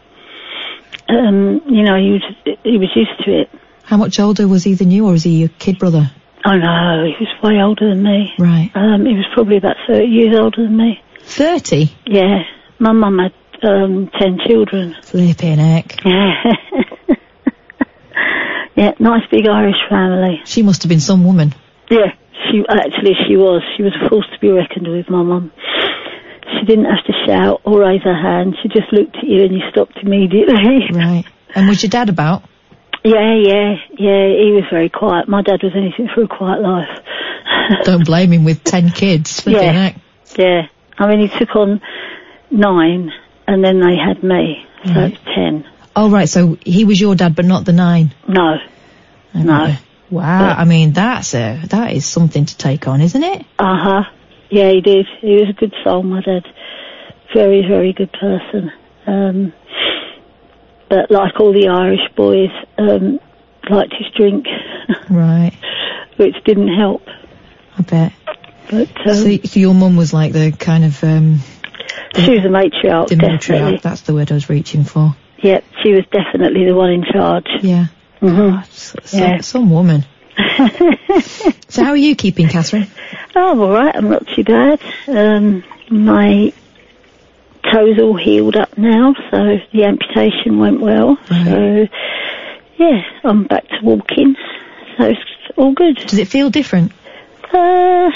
Um, 1.07 1.61
you 1.67 1.83
know, 1.83 1.95
he 1.97 2.11
was 2.11 2.57
he 2.63 2.77
was 2.77 2.89
used 2.95 3.11
to 3.25 3.41
it. 3.41 3.49
How 3.83 3.97
much 3.97 4.19
older 4.19 4.47
was 4.47 4.63
he 4.63 4.75
than 4.75 4.91
you, 4.91 5.07
or 5.07 5.15
is 5.15 5.23
he 5.23 5.39
your 5.39 5.49
kid 5.59 5.79
brother? 5.79 6.11
Oh 6.45 6.55
no, 6.55 7.05
he 7.05 7.25
was 7.25 7.43
way 7.43 7.61
older 7.61 7.89
than 7.89 8.03
me. 8.03 8.31
Right. 8.37 8.69
Um, 8.75 9.05
he 9.05 9.13
was 9.15 9.25
probably 9.33 9.57
about 9.57 9.75
thirty 9.87 10.05
years 10.07 10.37
older 10.37 10.61
than 10.63 10.77
me. 10.77 11.01
Thirty. 11.23 11.91
Yeah, 12.05 12.43
my 12.77 12.91
mum 12.91 13.17
had 13.19 13.33
um, 13.63 14.09
ten 14.19 14.39
children. 14.45 14.95
Flipping 15.03 15.57
heck. 15.57 16.03
Yeah. 16.05 16.43
yeah, 18.75 18.93
nice 18.99 19.23
big 19.29 19.47
Irish 19.47 19.75
family. 19.89 20.41
She 20.45 20.61
must 20.61 20.83
have 20.83 20.89
been 20.89 20.99
some 20.99 21.23
woman. 21.23 21.53
Yeah, 21.89 22.13
she 22.51 22.63
actually 22.69 23.13
she 23.27 23.35
was. 23.35 23.61
She 23.75 23.83
was 23.83 23.93
a 23.95 24.09
force 24.09 24.27
to 24.33 24.39
be 24.39 24.49
reckoned 24.49 24.87
with. 24.87 25.09
My 25.09 25.23
mum. 25.23 25.51
She 26.59 26.65
didn't 26.65 26.85
have 26.85 27.03
to 27.05 27.13
shout 27.25 27.61
or 27.63 27.81
raise 27.81 28.01
her 28.03 28.15
hand. 28.15 28.55
She 28.61 28.69
just 28.69 28.91
looked 28.91 29.15
at 29.17 29.23
you 29.23 29.43
and 29.43 29.53
you 29.53 29.61
stopped 29.71 29.97
immediately. 30.01 30.55
Right. 30.93 31.25
And 31.55 31.67
was 31.67 31.81
your 31.81 31.89
dad 31.89 32.09
about? 32.09 32.43
Yeah, 33.03 33.33
yeah, 33.33 33.75
yeah. 33.97 34.27
He 34.27 34.51
was 34.53 34.65
very 34.69 34.89
quiet. 34.89 35.27
My 35.27 35.41
dad 35.41 35.61
was 35.63 35.73
anything 35.75 36.09
for 36.13 36.23
a 36.23 36.27
quiet 36.27 36.61
life. 36.61 36.87
Don't 37.83 38.05
blame 38.05 38.33
him 38.33 38.43
with 38.43 38.63
ten 38.63 38.89
kids. 38.89 39.43
Yeah. 39.45 39.71
heck. 39.71 39.95
Yeah. 40.37 40.67
I 40.97 41.07
mean, 41.07 41.27
he 41.27 41.39
took 41.39 41.55
on 41.55 41.81
nine, 42.51 43.11
and 43.49 43.63
then 43.63 43.79
they 43.79 43.95
had 43.97 44.21
me, 44.23 44.63
so 44.85 44.91
Right. 44.93 45.13
it's 45.13 45.21
ten. 45.35 45.65
Oh 45.95 46.09
right, 46.11 46.29
so 46.29 46.57
he 46.63 46.85
was 46.85 47.01
your 47.01 47.15
dad, 47.15 47.35
but 47.35 47.45
not 47.45 47.65
the 47.65 47.73
nine. 47.73 48.13
No. 48.27 48.57
No. 49.33 49.75
Wow. 50.11 50.55
I 50.57 50.65
mean, 50.65 50.93
that's 50.93 51.33
a 51.33 51.59
that 51.69 51.93
is 51.93 52.05
something 52.05 52.45
to 52.45 52.57
take 52.57 52.87
on, 52.87 53.01
isn't 53.01 53.23
it? 53.23 53.41
Uh 53.57 53.77
huh. 53.77 54.03
Yeah, 54.51 54.71
he 54.71 54.81
did. 54.81 55.05
He 55.21 55.33
was 55.35 55.49
a 55.49 55.53
good 55.53 55.73
soul, 55.83 56.03
my 56.03 56.21
dad. 56.21 56.43
Very, 57.33 57.61
very 57.67 57.93
good 57.93 58.11
person. 58.13 58.71
Um, 59.07 59.53
but 60.89 61.11
like 61.11 61.39
all 61.39 61.53
the 61.53 61.67
Irish 61.67 62.07
boys, 62.15 62.49
um, 62.77 63.19
liked 63.69 63.93
his 63.97 64.07
drink, 64.15 64.45
Right. 65.09 65.53
which 66.17 66.35
didn't 66.45 66.73
help. 66.75 67.03
I 67.77 67.81
bet. 67.83 68.13
But 68.71 68.89
um, 69.07 69.15
so, 69.15 69.37
so 69.37 69.59
your 69.59 69.73
mum 69.75 69.95
was 69.95 70.13
like 70.13 70.33
the 70.33 70.51
kind 70.51 70.83
of 70.85 71.03
um, 71.03 71.39
she 72.15 72.31
was 72.31 72.45
a 72.45 72.49
matriarch, 72.49 73.09
the 73.09 73.15
definitely. 73.15 73.55
matriarch. 73.77 73.81
That's 73.81 74.01
the 74.01 74.13
word 74.13 74.31
I 74.31 74.35
was 74.35 74.49
reaching 74.49 74.83
for. 74.83 75.15
Yep, 75.41 75.63
she 75.83 75.93
was 75.93 76.05
definitely 76.11 76.65
the 76.65 76.75
one 76.75 76.91
in 76.91 77.03
charge. 77.03 77.47
Yeah. 77.61 77.87
hmm 78.19 78.57
Some, 78.71 79.19
Yeah. 79.21 79.41
some 79.41 79.69
woman. 79.69 80.05
so 81.69 81.83
how 81.83 81.91
are 81.91 81.97
you 81.97 82.15
keeping, 82.15 82.47
Catherine? 82.47 82.87
Oh, 83.35 83.51
I'm 83.51 83.59
all 83.61 83.71
right. 83.71 83.95
I'm 83.95 84.09
not 84.09 84.25
too 84.27 84.43
bad. 84.43 84.79
Um, 85.07 85.63
my 85.89 86.51
toes 87.71 87.99
all 87.99 88.17
healed 88.17 88.55
up 88.55 88.77
now, 88.77 89.13
so 89.31 89.57
the 89.73 89.83
amputation 89.83 90.59
went 90.59 90.79
well. 90.79 91.17
So, 91.27 91.87
yeah, 92.77 93.01
I'm 93.23 93.43
back 93.45 93.67
to 93.67 93.79
walking. 93.83 94.35
So 94.97 95.05
it's 95.05 95.19
all 95.57 95.73
good. 95.73 95.95
Does 95.97 96.19
it 96.19 96.27
feel 96.27 96.49
different? 96.49 96.91
Uh, 97.53 98.09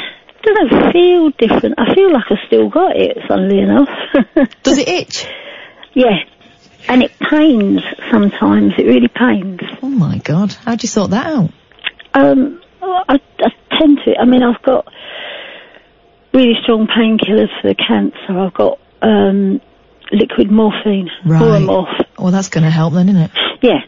doesn't 0.44 0.92
feel 0.92 1.30
different. 1.32 1.76
I 1.78 1.94
feel 1.94 2.12
like 2.12 2.26
I've 2.30 2.38
still 2.48 2.70
got 2.70 2.96
it, 2.96 3.18
funnily 3.28 3.60
enough. 3.60 3.90
Does 4.64 4.78
it 4.78 4.88
itch? 4.88 5.26
Yeah. 5.94 6.20
And 6.88 7.02
it 7.02 7.12
pains 7.20 7.82
sometimes. 8.12 8.74
It 8.78 8.86
really 8.86 9.08
pains. 9.08 9.62
Oh 9.82 9.90
my 9.90 10.18
god! 10.20 10.52
How'd 10.66 10.84
you 10.84 10.90
sort 10.90 11.12
that 11.12 11.26
out? 11.28 11.50
Um, 12.14 12.62
I, 12.82 13.20
I 13.40 13.50
tend 13.80 14.00
to. 14.06 14.16
I 14.20 14.26
mean, 14.26 14.44
I've 14.44 14.62
got 14.64 14.86
really 16.34 16.56
strong 16.62 16.88
painkillers 16.88 17.50
for 17.62 17.70
the 17.70 17.76
cancer. 17.76 18.38
I've 18.38 18.54
got 18.54 18.80
um, 19.02 19.62
liquid 20.12 20.52
morphine, 20.52 21.10
Right. 21.26 21.62
Morph. 21.62 22.06
Well, 22.20 22.32
that's 22.32 22.50
going 22.50 22.66
to 22.66 22.70
help 22.70 22.94
then, 22.94 23.08
isn't 23.10 23.22
it? 23.22 23.32
Yeah. 23.62 23.80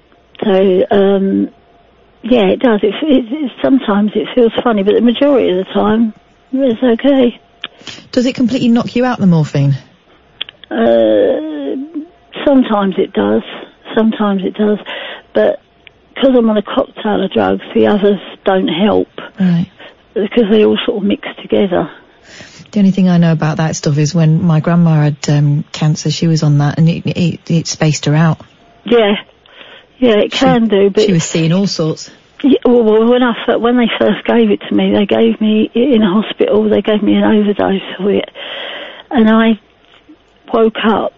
So, 0.44 0.86
um, 0.96 1.50
yeah, 2.24 2.46
it 2.48 2.60
does. 2.60 2.80
It, 2.82 2.94
it, 3.04 3.26
it 3.32 3.52
sometimes 3.62 4.12
it 4.16 4.28
feels 4.36 4.54
funny, 4.64 4.84
but 4.84 4.94
the 4.96 5.02
majority 5.02 5.50
of 5.50 5.66
the 5.66 5.74
time 5.74 6.14
it's 6.64 7.02
okay. 7.02 7.40
Does 8.12 8.26
it 8.26 8.36
completely 8.36 8.70
knock 8.70 8.96
you 8.96 9.06
out 9.06 9.20
the 9.20 9.28
morphine? 9.28 9.74
Uh, 10.70 11.76
sometimes 12.46 12.96
it 12.98 13.14
does. 13.14 13.44
Sometimes 13.96 14.42
it 14.44 14.56
does, 14.56 14.80
but 15.34 15.62
because 16.14 16.32
I'm 16.38 16.50
on 16.50 16.58
a 16.58 16.62
cocktail 16.64 17.24
of 17.24 17.32
drugs, 17.32 17.62
the 17.74 17.88
others 17.88 18.20
don't 18.44 18.68
help 18.68 19.08
Right. 19.40 19.70
because 20.14 20.46
they 20.50 20.66
all 20.66 20.78
sort 20.86 20.98
of 20.98 21.04
mix 21.04 21.28
together. 21.42 21.90
The 22.72 22.80
only 22.80 22.92
thing 22.92 23.08
I 23.08 23.18
know 23.18 23.32
about 23.32 23.58
that 23.58 23.76
stuff 23.76 23.98
is 23.98 24.14
when 24.14 24.44
my 24.44 24.60
grandma 24.60 24.96
had 25.04 25.30
um, 25.30 25.64
cancer, 25.72 26.12
she 26.12 26.28
was 26.28 26.44
on 26.44 26.58
that, 26.58 26.78
and 26.78 26.90
it, 26.90 27.06
it, 27.06 27.52
it 27.52 27.68
spaced 27.68 28.06
her 28.06 28.16
out. 28.16 28.42
Yeah, 28.86 29.14
yeah, 29.98 30.18
it 30.18 30.32
can 30.32 30.68
do. 30.68 30.90
But 30.90 31.04
She 31.04 31.14
was 31.14 31.24
seeing 31.24 31.54
all 31.54 31.68
sorts. 31.68 32.12
Yeah, 32.44 32.60
well, 32.66 33.10
when 33.10 33.24
I 33.24 33.56
when 33.56 33.78
they 33.78 33.90
first 33.98 34.26
gave 34.26 34.52
it 34.52 34.62
to 34.68 34.76
me, 34.76 34.92
they 34.94 35.06
gave 35.06 35.40
me 35.40 35.72
in 35.74 36.02
a 36.02 36.22
hospital. 36.22 36.70
They 36.70 36.82
gave 36.82 37.02
me 37.02 37.16
an 37.16 37.24
overdose 37.24 37.82
of 38.00 38.08
it, 38.08 38.30
and 39.10 39.30
I 39.30 39.60
woke 40.54 40.78
up. 40.84 41.14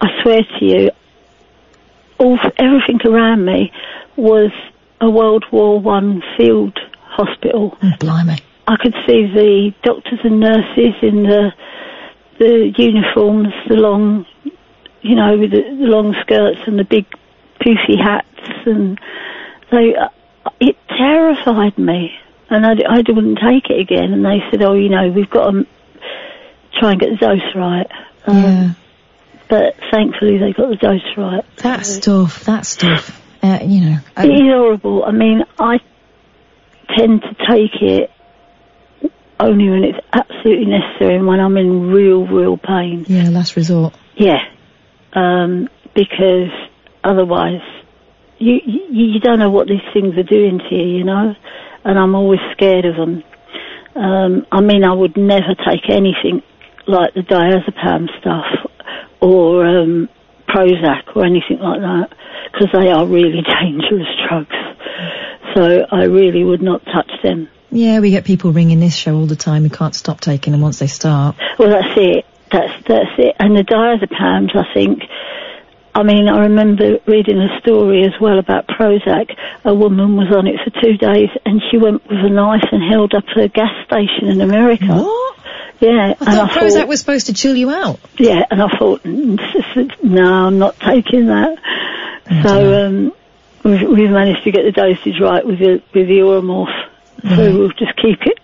I 0.00 0.08
swear 0.22 0.42
to 0.42 0.64
you, 0.64 0.90
all 2.18 2.38
everything 2.56 3.00
around 3.04 3.44
me 3.44 3.72
was 4.16 4.50
a 5.00 5.10
World 5.10 5.44
War 5.52 5.78
One 5.78 6.22
field 6.36 6.78
hospital. 7.02 7.76
Oh, 7.82 7.92
blimey! 8.00 8.38
I 8.66 8.76
could 8.76 8.94
see 9.06 9.26
the 9.26 9.72
doctors 9.82 10.20
and 10.24 10.40
nurses 10.40 10.94
in 11.02 11.22
the 11.22 11.52
the 12.38 12.72
uniforms, 12.76 13.52
the 13.68 13.74
long, 13.74 14.24
you 15.02 15.16
know, 15.16 15.36
with 15.36 15.50
the, 15.50 15.62
the 15.62 15.86
long 15.86 16.14
skirts 16.20 16.60
and 16.66 16.78
the 16.78 16.84
big 16.84 17.06
poofy 17.60 18.00
hats, 18.00 18.26
and 18.66 18.98
they. 19.70 19.94
Uh, 19.94 20.08
it 20.60 20.76
terrified 20.88 21.76
me, 21.78 22.12
and 22.50 22.64
I, 22.66 22.72
I 22.88 22.96
wouldn't 23.06 23.38
take 23.38 23.70
it 23.70 23.80
again. 23.80 24.12
And 24.12 24.24
they 24.24 24.40
said, 24.50 24.62
"Oh, 24.62 24.74
you 24.74 24.88
know, 24.88 25.08
we've 25.10 25.28
got 25.30 25.50
to 25.50 25.66
try 26.78 26.92
and 26.92 27.00
get 27.00 27.10
the 27.10 27.16
dose 27.16 27.54
right." 27.54 27.86
Um, 28.26 28.36
Yeah. 28.36 28.70
But 29.48 29.76
thankfully, 29.90 30.36
they 30.38 30.52
got 30.52 30.68
the 30.68 30.76
dose 30.76 31.16
right. 31.16 31.44
That 31.58 31.86
stuff. 31.86 32.44
That 32.44 32.66
stuff. 32.66 33.18
Uh, 33.42 33.58
you 33.62 33.80
know. 33.80 33.98
I- 34.16 34.26
It 34.26 34.30
is 34.32 34.52
horrible. 34.52 35.04
I 35.04 35.10
mean, 35.12 35.42
I 35.58 35.80
tend 36.94 37.22
to 37.22 37.34
take 37.46 37.80
it 37.82 38.10
only 39.40 39.70
when 39.70 39.84
it's 39.84 39.98
absolutely 40.12 40.66
necessary 40.66 41.14
and 41.16 41.26
when 41.26 41.40
I'm 41.40 41.56
in 41.56 41.90
real, 41.90 42.26
real 42.26 42.56
pain. 42.58 43.06
yeah. 43.08 43.28
Last 43.30 43.56
resort. 43.56 43.94
Yeah. 44.16 44.44
Um, 45.14 45.68
because 45.94 46.50
otherwise, 47.04 47.62
you, 48.38 48.60
you 48.64 49.04
you 49.04 49.20
don't 49.20 49.38
know 49.38 49.50
what 49.50 49.68
these 49.68 49.84
things 49.92 50.16
are 50.16 50.22
doing 50.22 50.58
to 50.58 50.74
you, 50.74 50.98
you 50.98 51.04
know, 51.04 51.34
and 51.84 51.98
I'm 51.98 52.14
always 52.14 52.40
scared 52.52 52.84
of 52.84 52.96
them. 52.96 53.24
Um, 53.94 54.46
I 54.52 54.60
mean, 54.60 54.84
I 54.84 54.92
would 54.92 55.16
never 55.16 55.54
take 55.66 55.88
anything 55.90 56.42
like 56.86 57.14
the 57.14 57.20
diazepam 57.20 58.08
stuff 58.20 58.46
or 59.20 59.66
um, 59.66 60.08
Prozac 60.48 61.16
or 61.16 61.24
anything 61.24 61.58
like 61.58 61.80
that 61.80 62.08
because 62.52 62.68
they 62.72 62.90
are 62.90 63.06
really 63.06 63.42
dangerous 63.60 64.08
drugs. 64.28 64.56
So 65.54 65.86
I 65.90 66.04
really 66.04 66.44
would 66.44 66.62
not 66.62 66.84
touch 66.86 67.10
them. 67.22 67.48
Yeah, 67.70 68.00
we 68.00 68.10
get 68.10 68.24
people 68.24 68.52
ringing 68.52 68.80
this 68.80 68.96
show 68.96 69.14
all 69.14 69.26
the 69.26 69.36
time 69.36 69.62
who 69.62 69.70
can't 69.70 69.94
stop 69.94 70.20
taking 70.20 70.52
them 70.52 70.62
once 70.62 70.78
they 70.78 70.86
start. 70.86 71.36
Well, 71.58 71.68
that's 71.68 71.98
it. 71.98 72.24
That's 72.50 72.72
that's 72.86 73.10
it. 73.18 73.36
And 73.38 73.56
the 73.56 73.62
diazepams, 73.62 74.56
I 74.56 74.72
think. 74.72 75.02
I 75.98 76.04
mean, 76.04 76.28
I 76.28 76.42
remember 76.42 77.00
reading 77.06 77.38
a 77.40 77.58
story 77.60 78.04
as 78.04 78.12
well 78.20 78.38
about 78.38 78.68
Prozac. 78.68 79.36
A 79.64 79.74
woman 79.74 80.16
was 80.16 80.28
on 80.32 80.46
it 80.46 80.60
for 80.62 80.70
two 80.80 80.96
days, 80.96 81.28
and 81.44 81.60
she 81.70 81.76
went 81.76 82.06
with 82.08 82.24
a 82.24 82.28
knife 82.30 82.62
and 82.70 82.80
held 82.88 83.14
up 83.14 83.24
a 83.36 83.48
gas 83.48 83.84
station 83.84 84.28
in 84.28 84.40
America. 84.40 84.86
What? 84.86 85.38
Yeah, 85.80 85.90
I 85.90 86.06
and 86.10 86.18
thought 86.18 86.50
I 86.56 86.60
Prozac 86.60 86.72
thought, 86.74 86.88
was 86.88 87.00
supposed 87.00 87.26
to 87.26 87.34
chill 87.34 87.56
you 87.56 87.70
out. 87.70 87.98
yeah, 88.16 88.44
and 88.48 88.62
I 88.62 88.68
thought, 88.78 89.02
"Mm, 89.02 90.04
no, 90.04 90.46
I'm 90.46 90.58
not 90.60 90.78
taking 90.78 91.26
that. 91.26 91.58
So 92.44 92.86
um, 92.86 93.12
we've, 93.64 93.88
we've 93.88 94.10
managed 94.10 94.44
to 94.44 94.52
get 94.52 94.62
the 94.66 94.70
dosage 94.72 95.20
right 95.20 95.44
with 95.44 95.58
the 95.58 95.82
with 95.92 96.06
the 96.06 96.18
Oromorph. 96.20 96.88
So 97.22 97.58
we'll 97.58 97.70
just 97.70 97.96
keep 97.96 98.22
it 98.22 98.38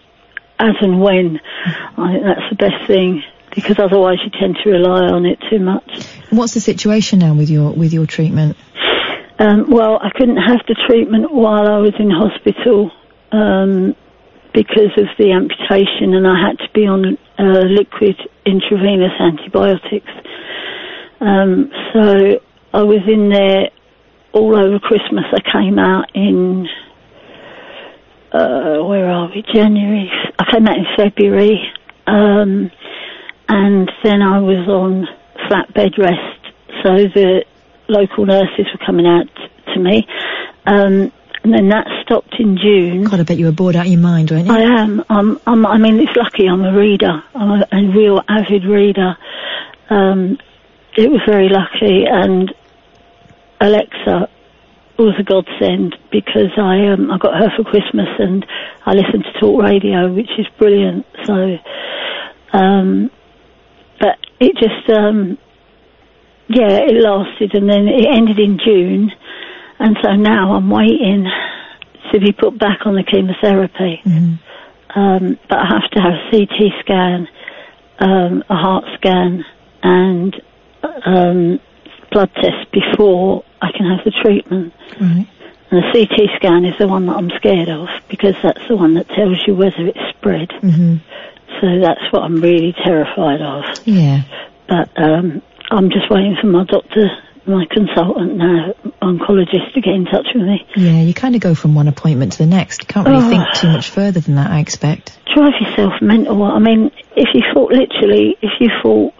as 0.58 0.74
and 0.80 1.00
when. 1.00 1.40
I 1.96 2.12
think 2.14 2.24
that's 2.24 2.50
the 2.50 2.56
best 2.56 2.86
thing 2.88 3.22
because 3.54 3.78
otherwise 3.78 4.18
you 4.24 4.30
tend 4.38 4.56
to 4.64 4.70
rely 4.70 5.06
on 5.06 5.26
it 5.26 5.38
too 5.50 5.58
much. 5.58 6.06
What's 6.30 6.54
the 6.54 6.60
situation 6.60 7.20
now 7.20 7.34
with 7.34 7.50
your 7.50 7.72
with 7.72 7.92
your 7.92 8.06
treatment? 8.06 8.56
Um, 9.38 9.70
well, 9.70 9.98
I 10.00 10.10
couldn't 10.10 10.36
have 10.36 10.60
the 10.68 10.76
treatment 10.86 11.32
while 11.32 11.68
I 11.68 11.78
was 11.78 11.94
in 11.98 12.10
hospital 12.10 12.92
um, 13.32 13.96
because 14.52 14.92
of 14.96 15.06
the 15.18 15.32
amputation, 15.32 16.14
and 16.14 16.26
I 16.26 16.40
had 16.40 16.58
to 16.58 16.70
be 16.72 16.86
on 16.86 17.18
uh, 17.38 17.64
liquid 17.66 18.16
intravenous 18.46 19.12
antibiotics. 19.18 20.10
Um, 21.20 21.70
so 21.92 22.40
I 22.72 22.82
was 22.82 23.02
in 23.08 23.28
there 23.28 23.70
all 24.32 24.56
over 24.56 24.78
Christmas. 24.78 25.24
I 25.32 25.40
came 25.52 25.78
out 25.78 26.10
in 26.14 26.68
uh, 28.34 28.82
where 28.84 29.08
are 29.08 29.30
we? 29.32 29.42
January. 29.54 30.10
I 30.38 30.44
came 30.50 30.66
out 30.66 30.76
in 30.76 30.86
February, 30.96 31.72
um, 32.06 32.70
and 33.48 33.90
then 34.02 34.22
I 34.22 34.40
was 34.40 34.68
on 34.68 35.06
flat 35.48 35.72
bed 35.74 35.92
rest. 35.98 36.40
So 36.82 36.96
the 36.96 37.44
local 37.88 38.26
nurses 38.26 38.66
were 38.72 38.84
coming 38.84 39.06
out 39.06 39.28
to 39.74 39.80
me, 39.80 40.06
um, 40.66 41.12
and 41.42 41.52
then 41.52 41.68
that 41.68 41.86
stopped 42.02 42.34
in 42.38 42.56
June. 42.56 43.04
God, 43.04 43.20
I 43.20 43.22
bet 43.22 43.38
you 43.38 43.46
were 43.46 43.52
bored 43.52 43.76
out 43.76 43.86
of 43.86 43.92
your 43.92 44.00
mind, 44.00 44.30
weren't 44.30 44.46
you? 44.46 44.52
I 44.52 44.82
am. 44.82 45.04
I'm, 45.10 45.38
I'm, 45.46 45.66
I 45.66 45.76
mean, 45.78 46.00
it's 46.00 46.16
lucky 46.16 46.46
I'm 46.48 46.64
a 46.64 46.76
reader. 46.76 47.22
I'm 47.34 47.50
a, 47.50 47.68
a 47.70 47.82
real 47.94 48.20
avid 48.28 48.64
reader. 48.64 49.16
Um, 49.90 50.38
it 50.96 51.10
was 51.10 51.20
very 51.26 51.48
lucky, 51.48 52.06
and 52.06 52.54
Alexa 53.60 54.28
was 54.98 55.14
a 55.18 55.22
godsend 55.22 55.96
because 56.10 56.52
I 56.56 56.86
um, 56.86 57.10
I 57.10 57.18
got 57.18 57.36
her 57.36 57.50
for 57.56 57.64
Christmas, 57.64 58.08
and 58.18 58.46
I 58.86 58.94
listened 58.94 59.24
to 59.24 59.40
talk 59.40 59.62
radio, 59.62 60.12
which 60.12 60.30
is 60.38 60.46
brilliant. 60.56 61.04
So, 61.24 61.58
um, 62.52 63.10
but 64.04 64.18
it 64.38 64.54
just 64.56 64.90
um, 64.90 65.38
yeah, 66.48 66.76
it 66.76 66.94
lasted, 66.94 67.54
and 67.54 67.70
then 67.70 67.88
it 67.88 68.06
ended 68.06 68.38
in 68.38 68.58
June, 68.62 69.10
and 69.78 69.96
so 70.02 70.14
now 70.14 70.52
I'm 70.54 70.68
waiting 70.68 71.26
to 72.12 72.20
be 72.20 72.32
put 72.32 72.58
back 72.58 72.84
on 72.84 72.96
the 72.96 73.02
chemotherapy. 73.02 74.02
Um, 74.94 75.38
but 75.48 75.58
I 75.58 75.66
have 75.66 75.90
to 75.92 76.00
have 76.00 76.12
a 76.12 76.30
CT 76.30 76.80
scan, 76.80 77.28
um, 77.98 78.44
a 78.50 78.54
heart 78.54 78.84
scan, 78.96 79.44
and 79.82 80.42
um, 81.06 81.60
blood 82.12 82.30
test 82.34 82.70
before 82.72 83.42
I 83.62 83.72
can 83.72 83.86
have 83.86 84.04
the 84.04 84.12
treatment. 84.22 84.74
Right. 85.00 85.26
And 85.70 85.82
the 85.82 85.92
CT 85.92 86.36
scan 86.36 86.66
is 86.66 86.74
the 86.78 86.86
one 86.86 87.06
that 87.06 87.16
I'm 87.16 87.30
scared 87.30 87.70
of 87.70 87.88
because 88.08 88.36
that's 88.42 88.68
the 88.68 88.76
one 88.76 88.94
that 88.94 89.08
tells 89.08 89.42
you 89.46 89.54
whether 89.54 89.86
it's 89.86 90.18
spread. 90.18 90.52
hmm 90.60 90.96
So 91.60 91.80
that's 91.80 92.00
what 92.10 92.22
I'm 92.22 92.40
really 92.40 92.74
terrified 92.84 93.40
of. 93.40 93.64
Yeah. 93.84 94.22
But 94.68 94.90
um, 94.96 95.42
I'm 95.70 95.90
just 95.90 96.10
waiting 96.10 96.36
for 96.40 96.46
my 96.48 96.64
doctor, 96.64 97.06
my 97.46 97.64
consultant 97.70 98.36
now, 98.36 98.74
oncologist, 99.02 99.72
to 99.74 99.80
get 99.80 99.94
in 99.94 100.04
touch 100.06 100.26
with 100.34 100.44
me. 100.44 100.66
Yeah, 100.76 101.00
you 101.02 101.14
kind 101.14 101.34
of 101.34 101.40
go 101.40 101.54
from 101.54 101.74
one 101.74 101.88
appointment 101.88 102.32
to 102.32 102.38
the 102.38 102.46
next. 102.46 102.82
You 102.82 102.86
can't 102.88 103.06
really 103.06 103.24
Oh. 103.24 103.28
think 103.30 103.44
too 103.54 103.68
much 103.68 103.90
further 103.90 104.20
than 104.20 104.34
that, 104.36 104.50
I 104.50 104.58
expect. 104.60 105.18
drive 105.34 105.52
yourself 105.60 105.94
mental. 106.00 106.42
I 106.42 106.58
mean, 106.58 106.90
if 107.16 107.28
you 107.34 107.42
thought 107.52 107.70
literally, 107.72 108.36
if 108.42 108.52
you 108.60 108.68
thought, 108.82 109.12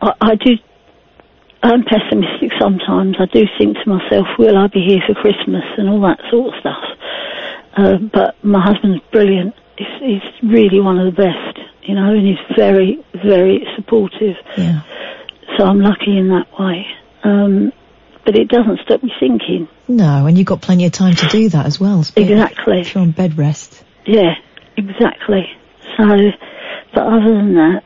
I, 0.00 0.12
I 0.20 0.34
do, 0.36 0.52
I'm 1.62 1.84
pessimistic 1.84 2.52
sometimes. 2.58 3.16
I 3.18 3.26
do 3.26 3.44
think 3.58 3.76
to 3.78 3.88
myself, 3.88 4.26
will 4.38 4.56
I 4.56 4.66
be 4.68 4.80
here 4.80 5.00
for 5.06 5.14
Christmas 5.14 5.64
and 5.76 5.88
all 5.88 6.00
that 6.02 6.20
sort 6.30 6.54
of 6.54 6.60
stuff. 6.60 6.84
Uh, 7.76 7.96
but 8.12 8.42
my 8.44 8.60
husband's 8.60 9.00
brilliant. 9.12 9.54
He's, 9.80 10.22
he's 10.22 10.50
really 10.50 10.80
one 10.80 10.98
of 10.98 11.06
the 11.06 11.22
best, 11.22 11.58
you 11.84 11.94
know, 11.94 12.12
and 12.12 12.26
he's 12.26 12.56
very, 12.56 13.02
very 13.24 13.66
supportive. 13.76 14.36
Yeah. 14.58 14.82
So 15.56 15.64
I'm 15.64 15.80
lucky 15.80 16.18
in 16.18 16.28
that 16.28 16.46
way. 16.58 16.86
Um, 17.24 17.72
but 18.24 18.36
it 18.36 18.48
doesn't 18.48 18.80
stop 18.80 19.02
me 19.02 19.10
thinking. 19.18 19.68
No, 19.88 20.26
and 20.26 20.36
you've 20.36 20.46
got 20.46 20.60
plenty 20.60 20.84
of 20.84 20.92
time 20.92 21.14
to 21.14 21.26
do 21.28 21.48
that 21.48 21.64
as 21.64 21.80
well. 21.80 22.00
Exactly. 22.16 22.80
If 22.82 22.94
you're 22.94 23.02
on 23.02 23.12
bed 23.12 23.38
rest. 23.38 23.82
Yeah, 24.04 24.34
exactly. 24.76 25.46
So, 25.96 26.30
but 26.94 27.06
other 27.06 27.32
than 27.32 27.54
that, 27.54 27.84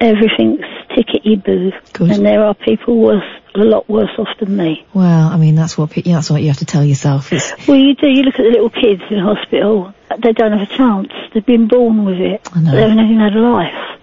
everything's 0.00 0.64
tickety 0.90 1.42
boo. 1.44 1.72
And 2.00 2.24
there 2.24 2.42
are 2.42 2.54
people 2.54 2.98
worse, 2.98 3.22
a 3.54 3.58
lot 3.64 3.88
worse 3.88 4.10
off 4.18 4.28
than 4.40 4.56
me. 4.56 4.86
Well, 4.94 5.28
I 5.28 5.36
mean, 5.36 5.54
that's 5.54 5.76
what 5.76 5.90
pe- 5.90 6.02
that's 6.02 6.30
what 6.30 6.40
you 6.42 6.48
have 6.48 6.58
to 6.58 6.64
tell 6.64 6.84
yourself. 6.84 7.32
It's, 7.32 7.52
Well, 7.68 7.76
you 7.78 7.94
do. 7.94 8.08
You 8.08 8.22
look 8.22 8.34
at 8.34 8.42
the 8.44 8.50
little 8.50 8.70
kids 8.70 9.02
in 9.10 9.18
hospital. 9.18 9.92
They 10.22 10.32
don't 10.32 10.52
have 10.52 10.68
a 10.70 10.76
chance. 10.76 11.08
They've 11.34 11.44
been 11.44 11.68
born 11.68 12.04
with 12.04 12.18
it. 12.20 12.48
I 12.54 12.60
know. 12.60 12.70
They 12.72 12.80
haven't 12.82 12.98
even 13.00 13.18
had 13.20 13.34
a 13.34 13.40
life. 13.40 13.98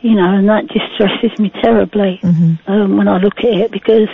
You 0.00 0.14
know, 0.14 0.34
and 0.34 0.48
that 0.48 0.66
distresses 0.68 1.38
me 1.38 1.50
terribly 1.62 2.20
Mm-hmm. 2.22 2.70
um, 2.72 2.96
when 2.96 3.06
I 3.06 3.18
look 3.18 3.38
at 3.38 3.44
it 3.52 3.70
because, 3.70 4.08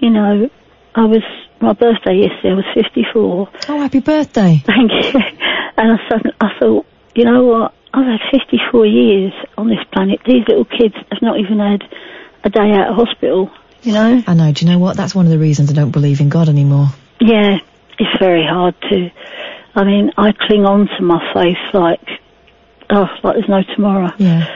you 0.00 0.10
know, 0.10 0.50
I 0.94 1.04
was 1.04 1.22
my 1.60 1.72
birthday 1.72 2.16
yesterday. 2.26 2.50
I 2.50 2.54
was 2.54 2.64
fifty-four. 2.74 3.48
Oh, 3.68 3.78
happy 3.80 4.00
birthday! 4.00 4.62
Thank 4.66 4.90
you. 4.92 5.20
And 5.74 5.92
I 5.92 5.96
suddenly, 6.08 6.36
I 6.38 6.50
thought, 6.60 6.84
you 7.14 7.24
know 7.24 7.44
what? 7.44 7.74
I've 7.94 8.04
had 8.04 8.20
54 8.30 8.84
years 8.86 9.32
on 9.56 9.68
this 9.68 9.78
planet. 9.90 10.20
These 10.26 10.44
little 10.46 10.66
kids 10.66 10.94
have 11.10 11.22
not 11.22 11.38
even 11.40 11.60
had 11.60 11.82
a 12.44 12.50
day 12.50 12.72
out 12.72 12.90
of 12.90 12.96
hospital. 12.96 13.50
You 13.82 13.92
know? 13.92 14.22
I 14.26 14.34
know. 14.34 14.52
Do 14.52 14.64
you 14.64 14.70
know 14.70 14.78
what? 14.78 14.96
That's 14.96 15.14
one 15.14 15.26
of 15.26 15.32
the 15.32 15.38
reasons 15.38 15.70
I 15.70 15.74
don't 15.74 15.90
believe 15.90 16.20
in 16.20 16.28
God 16.28 16.48
anymore. 16.48 16.88
Yeah, 17.20 17.58
it's 17.98 18.18
very 18.18 18.46
hard 18.46 18.74
to. 18.82 19.10
I 19.74 19.84
mean, 19.84 20.12
I 20.16 20.32
cling 20.32 20.64
on 20.66 20.86
to 20.86 21.02
my 21.02 21.32
faith 21.32 21.56
like, 21.74 22.00
oh, 22.90 23.08
like 23.22 23.36
there's 23.36 23.48
no 23.48 23.62
tomorrow. 23.74 24.12
Yeah. 24.18 24.46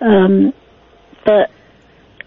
Um, 0.00 0.52
but 1.24 1.50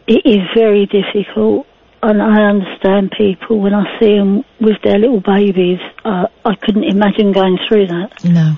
it 0.08 0.26
is 0.26 0.40
very 0.56 0.86
difficult, 0.86 1.68
and 2.02 2.22
I 2.22 2.44
understand 2.50 3.12
people 3.18 3.60
when 3.60 3.74
I 3.74 4.00
see 4.00 4.18
them 4.18 4.44
with 4.60 4.82
their 4.84 4.98
little 4.98 5.22
babies. 5.22 5.80
Uh, 6.04 6.28
I 6.44 6.56
couldn't 6.56 6.86
imagine 6.86 7.32
going 7.32 7.58
through 7.68 7.88
that. 7.88 8.24
No. 8.26 8.56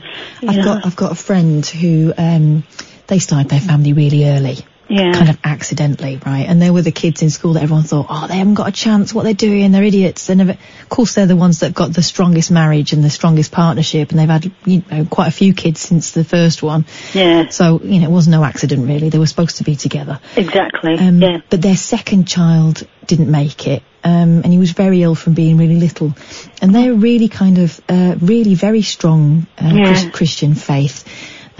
I've 0.48 0.64
got 0.64 0.86
I've 0.86 0.95
got 0.95 1.11
a 1.11 1.15
friend 1.15 1.65
who 1.65 2.14
um 2.18 2.64
they 3.07 3.19
started 3.19 3.49
their 3.49 3.60
family 3.60 3.94
really 3.94 4.26
early. 4.28 4.57
Yeah. 4.91 5.13
Kind 5.13 5.30
of 5.30 5.39
accidentally, 5.43 6.19
right? 6.26 6.45
And 6.47 6.61
there 6.61 6.73
were 6.73 6.81
the 6.81 6.91
kids 6.91 7.22
in 7.22 7.30
school 7.30 7.53
that 7.53 7.63
everyone 7.63 7.84
thought, 7.84 8.07
oh, 8.09 8.27
they 8.27 8.38
haven't 8.38 8.55
got 8.55 8.68
a 8.68 8.72
chance. 8.73 9.13
What 9.13 9.23
they're 9.23 9.34
doing, 9.34 9.72
they're 9.72 9.84
idiots. 9.84 10.30
And 10.30 10.41
of 10.41 10.57
course, 10.89 11.15
they're 11.15 11.26
the 11.27 11.35
ones 11.38 11.61
that 11.61 11.73
got 11.73 11.93
the 11.93 12.03
strongest 12.03 12.51
marriage 12.51 12.91
and 12.91 13.01
the 13.01 13.09
strongest 13.09 13.53
partnership, 13.53 14.11
and 14.11 14.19
they've 14.19 14.27
had 14.27 14.51
you 14.65 14.84
know 14.91 15.05
quite 15.05 15.30
a 15.30 15.31
few 15.31 15.53
kids 15.53 15.80
since 15.80 16.11
the 16.11 16.26
first 16.26 16.61
one. 16.61 16.85
Yeah. 17.13 17.47
So 17.49 17.80
you 17.81 17.99
know, 18.01 18.09
it 18.09 18.11
was 18.11 18.27
no 18.27 18.43
accident 18.43 18.85
really. 18.85 19.09
They 19.09 19.19
were 19.19 19.27
supposed 19.27 19.57
to 19.57 19.63
be 19.63 19.76
together. 19.77 20.19
Exactly. 20.35 20.95
Um, 20.97 21.22
yeah. 21.22 21.38
But 21.49 21.61
their 21.61 21.77
second 21.77 22.27
child 22.27 22.85
didn't 23.05 23.31
make 23.31 23.68
it, 23.68 23.84
um, 24.03 24.41
and 24.43 24.51
he 24.51 24.59
was 24.59 24.72
very 24.72 25.03
ill 25.03 25.15
from 25.15 25.34
being 25.34 25.57
really 25.57 25.76
little. 25.80 26.13
And 26.61 26.76
they're 26.76 26.93
really 26.93 27.27
kind 27.30 27.57
of, 27.59 27.80
uh, 27.89 28.15
really 28.19 28.55
very 28.55 28.81
strong 28.81 29.47
uh, 29.61 29.72
Yeah. 29.73 29.85
Chris- 29.85 30.09
Christian 30.11 30.53
faith. 30.55 31.05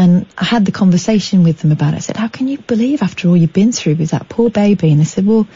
And 0.02 0.26
I 0.36 0.46
had 0.46 0.66
the 0.66 0.72
conversation 0.72 1.44
with 1.44 1.60
them 1.60 1.72
about 1.72 1.94
it. 1.94 1.98
I 1.98 2.00
said, 2.00 2.18
"How 2.18 2.28
can 2.28 2.48
you 2.48 2.58
believe 2.58 3.04
after 3.04 3.28
all 3.28 3.38
you've 3.38 3.54
been 3.54 3.72
through 3.72 3.96
with 3.96 4.12
that 4.12 4.28
poor 4.28 4.50
baby?" 4.50 4.92
And 4.92 5.00
they 5.00 5.06
said, 5.06 5.26
"Well." 5.26 5.48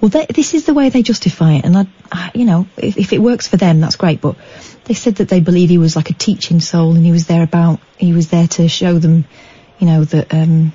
Well, 0.00 0.10
they, 0.10 0.26
this 0.26 0.54
is 0.54 0.64
the 0.64 0.74
way 0.74 0.90
they 0.90 1.02
justify 1.02 1.54
it, 1.54 1.64
and 1.64 1.76
I, 1.76 1.86
I 2.12 2.30
you 2.32 2.44
know, 2.44 2.68
if, 2.76 2.96
if 2.96 3.12
it 3.12 3.18
works 3.20 3.48
for 3.48 3.56
them, 3.56 3.80
that's 3.80 3.96
great. 3.96 4.20
But 4.20 4.36
they 4.84 4.94
said 4.94 5.16
that 5.16 5.28
they 5.28 5.40
believe 5.40 5.70
he 5.70 5.78
was 5.78 5.96
like 5.96 6.10
a 6.10 6.12
teaching 6.12 6.60
soul, 6.60 6.94
and 6.94 7.04
he 7.04 7.10
was 7.10 7.26
there 7.26 7.42
about, 7.42 7.80
he 7.96 8.12
was 8.12 8.28
there 8.28 8.46
to 8.46 8.68
show 8.68 9.00
them, 9.00 9.24
you 9.80 9.88
know, 9.88 10.04
that 10.04 10.32
um, 10.32 10.72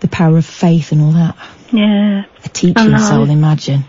the 0.00 0.08
power 0.08 0.38
of 0.38 0.46
faith 0.46 0.92
and 0.92 1.02
all 1.02 1.12
that. 1.12 1.36
Yeah. 1.72 2.24
A 2.42 2.48
teaching 2.48 2.98
soul, 2.98 3.28
imagine. 3.28 3.84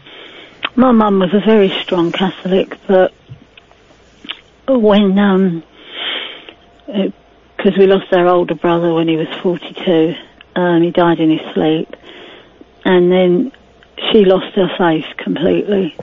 my 0.75 0.91
mum 0.91 1.19
was 1.19 1.33
a 1.33 1.39
very 1.39 1.69
strong 1.83 2.11
Catholic, 2.11 2.77
but 2.85 3.13
when 4.67 5.17
um, 5.17 5.63
because 7.59 7.77
we 7.77 7.87
lost 7.87 8.13
our 8.13 8.27
older 8.27 8.55
brother 8.55 8.93
when 8.93 9.09
he 9.09 9.17
was 9.17 9.27
42, 9.43 10.15
um, 10.55 10.81
he 10.81 10.91
died 10.91 11.19
in 11.19 11.29
his 11.29 11.41
sleep, 11.53 11.93
and 12.85 13.11
then 13.11 13.51
she 14.11 14.23
lost 14.23 14.55
her 14.55 14.69
faith 14.77 15.03
completely. 15.17 15.93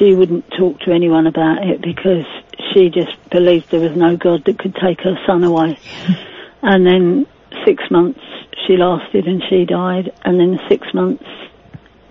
She 0.00 0.14
wouldn't 0.14 0.50
talk 0.58 0.80
to 0.80 0.90
anyone 0.92 1.28
about 1.28 1.64
it 1.64 1.80
because 1.80 2.26
she 2.72 2.90
just 2.90 3.12
believed 3.30 3.70
there 3.70 3.78
was 3.78 3.96
no 3.96 4.16
God 4.16 4.44
that 4.46 4.58
could 4.58 4.74
take 4.74 5.00
her 5.02 5.16
son 5.24 5.44
away. 5.44 5.78
and 6.62 6.84
then 6.84 7.26
six 7.64 7.84
months 7.88 8.20
she 8.66 8.76
lasted 8.76 9.28
and 9.28 9.44
she 9.48 9.64
died, 9.64 10.12
and 10.24 10.40
then 10.40 10.58
six 10.68 10.92
months 10.92 11.24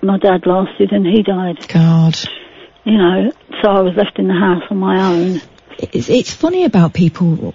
my 0.02 0.18
dad 0.20 0.46
lasted 0.46 0.94
and 0.94 1.06
he 1.06 1.22
died. 1.22 1.68
God. 1.68 2.18
You 2.86 2.98
know, 2.98 3.32
so 3.62 3.70
I 3.70 3.82
was 3.82 3.96
left 3.98 4.20
in 4.20 4.28
the 4.28 4.36
house 4.36 4.64
on 4.70 4.78
my 4.78 5.12
own. 5.12 5.42
It's, 5.78 6.10
it's 6.10 6.32
funny 6.34 6.64
about 6.64 6.94
people 6.94 7.54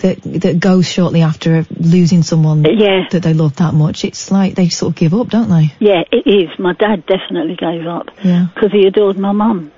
that 0.00 0.20
that 0.22 0.60
go 0.60 0.82
shortly 0.82 1.22
after 1.22 1.66
losing 1.78 2.22
someone 2.22 2.64
uh, 2.66 2.70
Yeah. 2.70 3.06
that 3.10 3.22
they 3.22 3.32
love 3.34 3.56
that 3.56 3.72
much. 3.74 4.04
It's 4.04 4.30
like 4.30 4.54
they 4.54 4.68
sort 4.68 4.90
of 4.92 4.96
give 4.96 5.14
up, 5.14 5.28
don't 5.28 5.48
they? 5.48 5.72
Yeah, 5.80 6.02
it 6.12 6.26
is. 6.26 6.58
My 6.58 6.74
dad 6.74 7.06
definitely 7.06 7.56
gave 7.56 7.86
up 7.86 8.08
Yeah. 8.22 8.46
because 8.54 8.72
he 8.72 8.86
adored 8.86 9.18
my 9.18 9.32
mum. 9.32 9.72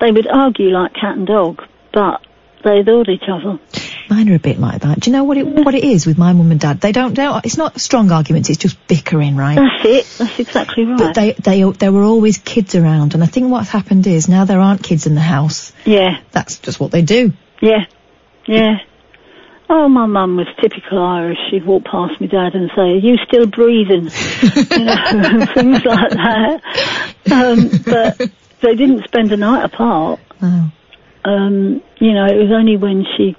They 0.00 0.10
would 0.10 0.26
argue 0.26 0.70
like 0.70 0.94
cat 0.94 1.16
and 1.16 1.26
dog, 1.26 1.62
but 1.92 2.20
they 2.64 2.80
adored 2.80 3.08
each 3.08 3.28
other. 3.28 3.58
Mine 4.08 4.28
are 4.30 4.34
a 4.36 4.38
bit 4.38 4.58
like 4.58 4.82
that. 4.82 5.00
Do 5.00 5.10
you 5.10 5.16
know 5.16 5.24
what 5.24 5.36
it 5.36 5.46
what 5.46 5.74
it 5.74 5.84
is 5.84 6.06
with 6.06 6.16
my 6.18 6.32
mum 6.32 6.50
and 6.50 6.60
dad? 6.60 6.80
They 6.80 6.92
don't. 6.92 7.14
don't 7.14 7.44
it's 7.44 7.56
not 7.56 7.80
strong 7.80 8.10
arguments. 8.12 8.48
It's 8.50 8.58
just 8.58 8.86
bickering, 8.86 9.36
right? 9.36 9.56
That's 9.56 9.84
it. 9.84 10.18
That's 10.18 10.38
exactly 10.38 10.84
right. 10.84 10.98
But 10.98 11.14
they 11.14 11.32
they 11.32 11.62
there 11.72 11.92
were 11.92 12.02
always 12.04 12.38
kids 12.38 12.74
around, 12.74 13.14
and 13.14 13.22
I 13.22 13.26
think 13.26 13.50
what's 13.50 13.68
happened 13.68 14.06
is 14.06 14.28
now 14.28 14.44
there 14.44 14.60
aren't 14.60 14.82
kids 14.82 15.06
in 15.06 15.14
the 15.14 15.20
house. 15.20 15.72
yeah, 15.84 16.20
That's 16.32 16.58
just 16.58 16.78
what 16.78 16.90
they 16.92 17.02
do. 17.02 17.32
yeah, 17.60 17.86
yeah. 18.46 18.78
Oh, 19.68 19.88
my 19.88 20.06
mum 20.06 20.36
was 20.36 20.46
typical 20.60 21.02
Irish. 21.02 21.38
She'd 21.50 21.66
walk 21.66 21.84
past 21.84 22.20
my 22.20 22.28
dad 22.28 22.54
and 22.54 22.70
say, 22.76 22.82
"Are 22.82 22.96
you 22.98 23.16
still 23.26 23.46
breathing?" 23.46 24.04
you 24.70 24.84
know, 24.84 25.46
things 25.54 25.84
like 25.84 26.10
that. 26.12 26.60
Um, 27.32 27.70
but 27.84 28.30
they 28.60 28.76
didn't 28.76 29.02
spend 29.08 29.32
a 29.32 29.36
night 29.36 29.64
apart. 29.64 30.20
Oh. 30.40 30.70
Um, 31.24 31.82
you 31.98 32.12
know, 32.12 32.26
it 32.26 32.36
was 32.36 32.52
only 32.52 32.76
when 32.76 33.04
she 33.16 33.34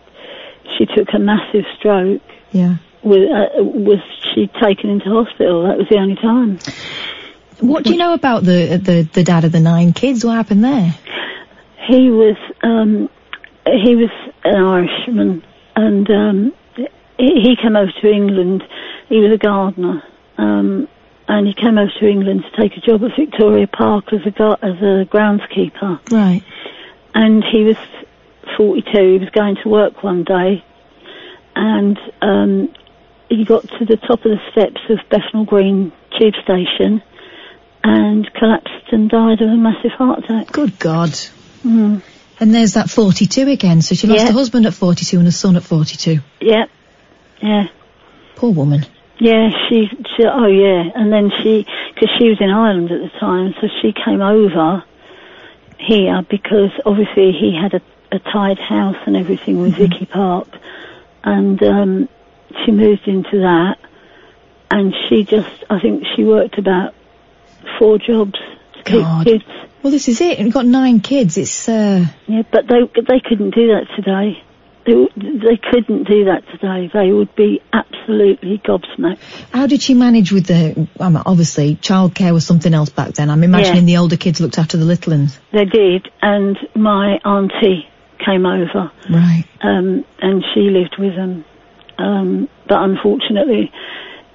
she 0.78 0.86
took 0.86 1.08
a 1.14 1.20
massive 1.20 1.66
stroke 1.78 2.22
Yeah. 2.52 2.76
was, 3.04 3.20
uh, 3.20 3.64
was 3.64 4.00
she 4.34 4.48
taken 4.62 4.90
into 4.90 5.10
hospital. 5.10 5.64
That 5.68 5.78
was 5.78 5.88
the 5.90 5.98
only 5.98 6.16
time. 6.16 6.60
What 7.60 7.84
do 7.84 7.92
you 7.92 7.98
know 7.98 8.14
about 8.14 8.44
the 8.44 8.78
the 8.78 9.10
the 9.14 9.24
dad 9.24 9.44
of 9.44 9.52
the 9.52 9.60
nine 9.60 9.92
kids? 9.94 10.24
What 10.24 10.36
happened 10.36 10.64
there? 10.64 10.94
He 11.88 12.12
was 12.12 12.36
um, 12.62 13.10
he 13.66 13.96
was 13.96 14.12
an 14.44 14.64
Irishman, 14.64 15.44
and 15.76 16.10
um, 16.12 16.54
he, 17.18 17.42
he 17.42 17.56
came 17.62 17.76
over 17.76 17.92
to 18.02 18.12
England. 18.12 18.64
He 19.10 19.20
was 19.20 19.32
a 19.32 19.38
gardener, 19.38 20.04
um, 20.38 20.88
and 21.28 21.48
he 21.48 21.54
came 21.56 21.78
over 21.80 21.92
to 22.00 22.08
England 22.08 22.44
to 22.44 22.62
take 22.62 22.78
a 22.78 22.82
job 22.82 23.04
at 23.04 23.16
Victoria 23.16 23.66
Park 23.68 24.14
as 24.14 24.24
a 24.26 24.32
gar- 24.32 24.60
as 24.62 24.76
a 24.78 25.06
groundskeeper. 25.10 26.00
Right. 26.12 26.44
And 27.16 27.44
he 27.44 27.64
was 27.64 27.78
42. 28.58 28.92
He 29.14 29.18
was 29.18 29.30
going 29.32 29.56
to 29.64 29.70
work 29.70 30.04
one 30.04 30.24
day, 30.26 30.64
and 31.58 31.98
um, 32.22 32.74
he 33.30 33.44
got 33.44 33.64
to 33.64 33.86
the 33.86 33.98
top 33.98 34.26
of 34.26 34.32
the 34.32 34.40
steps 34.52 34.82
of 34.90 35.00
Bethnal 35.10 35.46
Green 35.46 35.92
tube 36.18 36.36
station, 36.44 37.02
and 37.84 38.32
collapsed 38.34 38.92
and 38.92 39.10
died 39.10 39.42
of 39.42 39.50
a 39.50 39.56
massive 39.56 39.92
heart 39.92 40.24
attack. 40.24 40.52
Good 40.52 40.78
God. 40.80 41.10
Mm. 41.64 42.02
And 42.40 42.54
there's 42.54 42.74
that 42.74 42.90
42 42.90 43.50
again. 43.50 43.82
So 43.82 43.96
she 43.96 44.08
lost 44.08 44.26
Yeah. 44.26 44.30
a 44.30 44.34
husband 44.34 44.66
at 44.68 44.74
42 44.74 45.18
and 45.18 45.28
a 45.28 45.32
son 45.32 45.56
at 45.56 45.64
42. 45.64 46.20
Yeah, 46.40 46.66
yeah. 47.42 47.68
Poor 48.36 48.52
woman. 48.52 48.86
Yeah, 49.20 49.50
she, 49.68 49.88
she, 50.16 50.26
oh 50.26 50.46
yeah, 50.46 50.92
and 50.94 51.12
then 51.12 51.32
she, 51.42 51.66
because 51.94 52.10
she 52.20 52.30
was 52.30 52.38
in 52.40 52.52
Ireland 52.52 52.92
at 52.92 53.02
the 53.02 53.20
time, 53.20 53.56
so 53.60 53.68
she 53.82 53.92
came 53.92 54.22
over 54.22 54.84
here 55.80 56.22
because 56.30 56.70
obviously 56.86 57.32
he 57.32 57.58
had 57.60 57.74
a, 57.74 57.82
a 58.12 58.20
tied 58.20 58.60
house 58.60 58.98
and 59.08 59.18
everything 59.18 59.60
with 59.60 59.74
Vicky 59.76 60.06
Park, 60.06 60.48
and 61.24 61.62
um, 61.64 62.10
she 62.66 62.72
moved 62.72 63.08
into 63.08 63.40
that, 63.42 63.78
and 64.72 64.94
she 65.08 65.24
just, 65.24 65.64
I 65.70 65.80
think 65.80 66.04
she 66.16 66.24
worked 66.24 66.58
about 66.58 66.94
four 67.80 67.98
jobs 67.98 68.40
to 68.74 68.84
keep 68.84 69.02
God. 69.02 69.26
kids. 69.26 69.44
Well, 69.84 69.92
this 69.92 70.08
is 70.08 70.22
it. 70.22 70.40
We've 70.40 70.54
got 70.54 70.66
nine 70.66 71.00
kids. 71.00 71.38
It's, 71.38 71.70
uh, 71.70 72.06
Yeah, 72.28 72.42
but 72.52 72.68
they 72.68 72.82
they 73.02 73.20
couldn't 73.20 73.52
do 73.52 73.68
that 73.68 73.88
today. 73.96 74.44
They, 74.86 74.94
they 75.18 75.58
couldn't 75.58 76.06
do 76.06 76.26
that 76.26 76.44
today. 76.50 76.90
They 76.94 77.12
would 77.12 77.36
be 77.36 77.62
absolutely 77.74 78.60
gobsmacked. 78.60 79.20
how 79.52 79.68
did 79.68 79.82
she 79.82 79.94
manage 79.94 80.32
with 80.32 80.46
the, 80.46 80.88
um, 81.02 81.22
obviously, 81.26 81.76
childcare 81.76 82.32
was 82.32 82.46
something 82.46 82.74
else 82.74 82.90
back 82.90 83.14
then. 83.14 83.30
I'm 83.30 83.44
imagining 83.44 83.86
the 83.86 83.98
older 83.98 84.16
kids 84.16 84.40
looked 84.40 84.58
after 84.58 84.78
the 84.78 84.86
little 84.86 85.12
ones. 85.12 85.38
They 85.52 85.66
did, 85.66 86.08
and 86.22 86.58
my 86.74 87.20
auntie 87.26 87.90
came 88.20 88.46
over, 88.46 88.92
Right. 89.10 89.46
um, 89.62 90.06
and 90.22 90.44
she 90.54 90.62
lived 90.70 90.96
with 91.00 91.16
them. 91.16 91.46
Um, 91.98 92.50
but 92.68 92.82
unfortunately, 92.82 93.72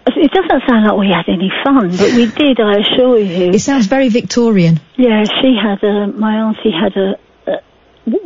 it 0.07 0.31
doesn't 0.33 0.63
sound 0.69 0.85
like 0.87 0.97
we 0.99 1.09
had 1.11 1.29
any 1.29 1.51
fun, 1.65 1.91
but 1.91 2.13
we 2.13 2.27
did, 2.37 2.61
I 2.61 2.79
assure 2.79 3.19
you. 3.19 3.53
It 3.53 3.61
sounds 3.61 3.87
very 3.87 4.09
Victorian. 4.09 4.81
Yeah, 4.97 5.25
she 5.41 5.57
had 5.61 5.83
a, 5.85 6.09
my 6.09 6.35
auntie 6.49 6.73
had 6.73 6.97
a, 6.97 7.15
a, 7.47 7.61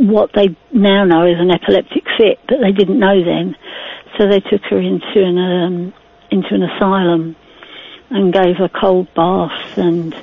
what 0.03 0.33
they 0.35 0.57
now 0.73 1.05
know 1.05 1.27
as 1.27 1.39
an 1.39 1.51
epileptic 1.51 2.05
fit, 2.17 2.39
but 2.49 2.59
they 2.63 2.73
didn't 2.73 2.99
know 2.99 3.23
then. 3.23 3.57
So 4.17 4.27
they 4.29 4.41
took 4.41 4.63
her 4.71 4.79
into 4.79 5.23
an, 5.23 5.39
um, 5.39 5.95
into 6.31 6.55
an 6.55 6.63
asylum 6.63 7.37
and 8.09 8.33
gave 8.33 8.57
her 8.57 8.69
cold 8.69 9.13
baths 9.15 9.77
and 9.77 10.15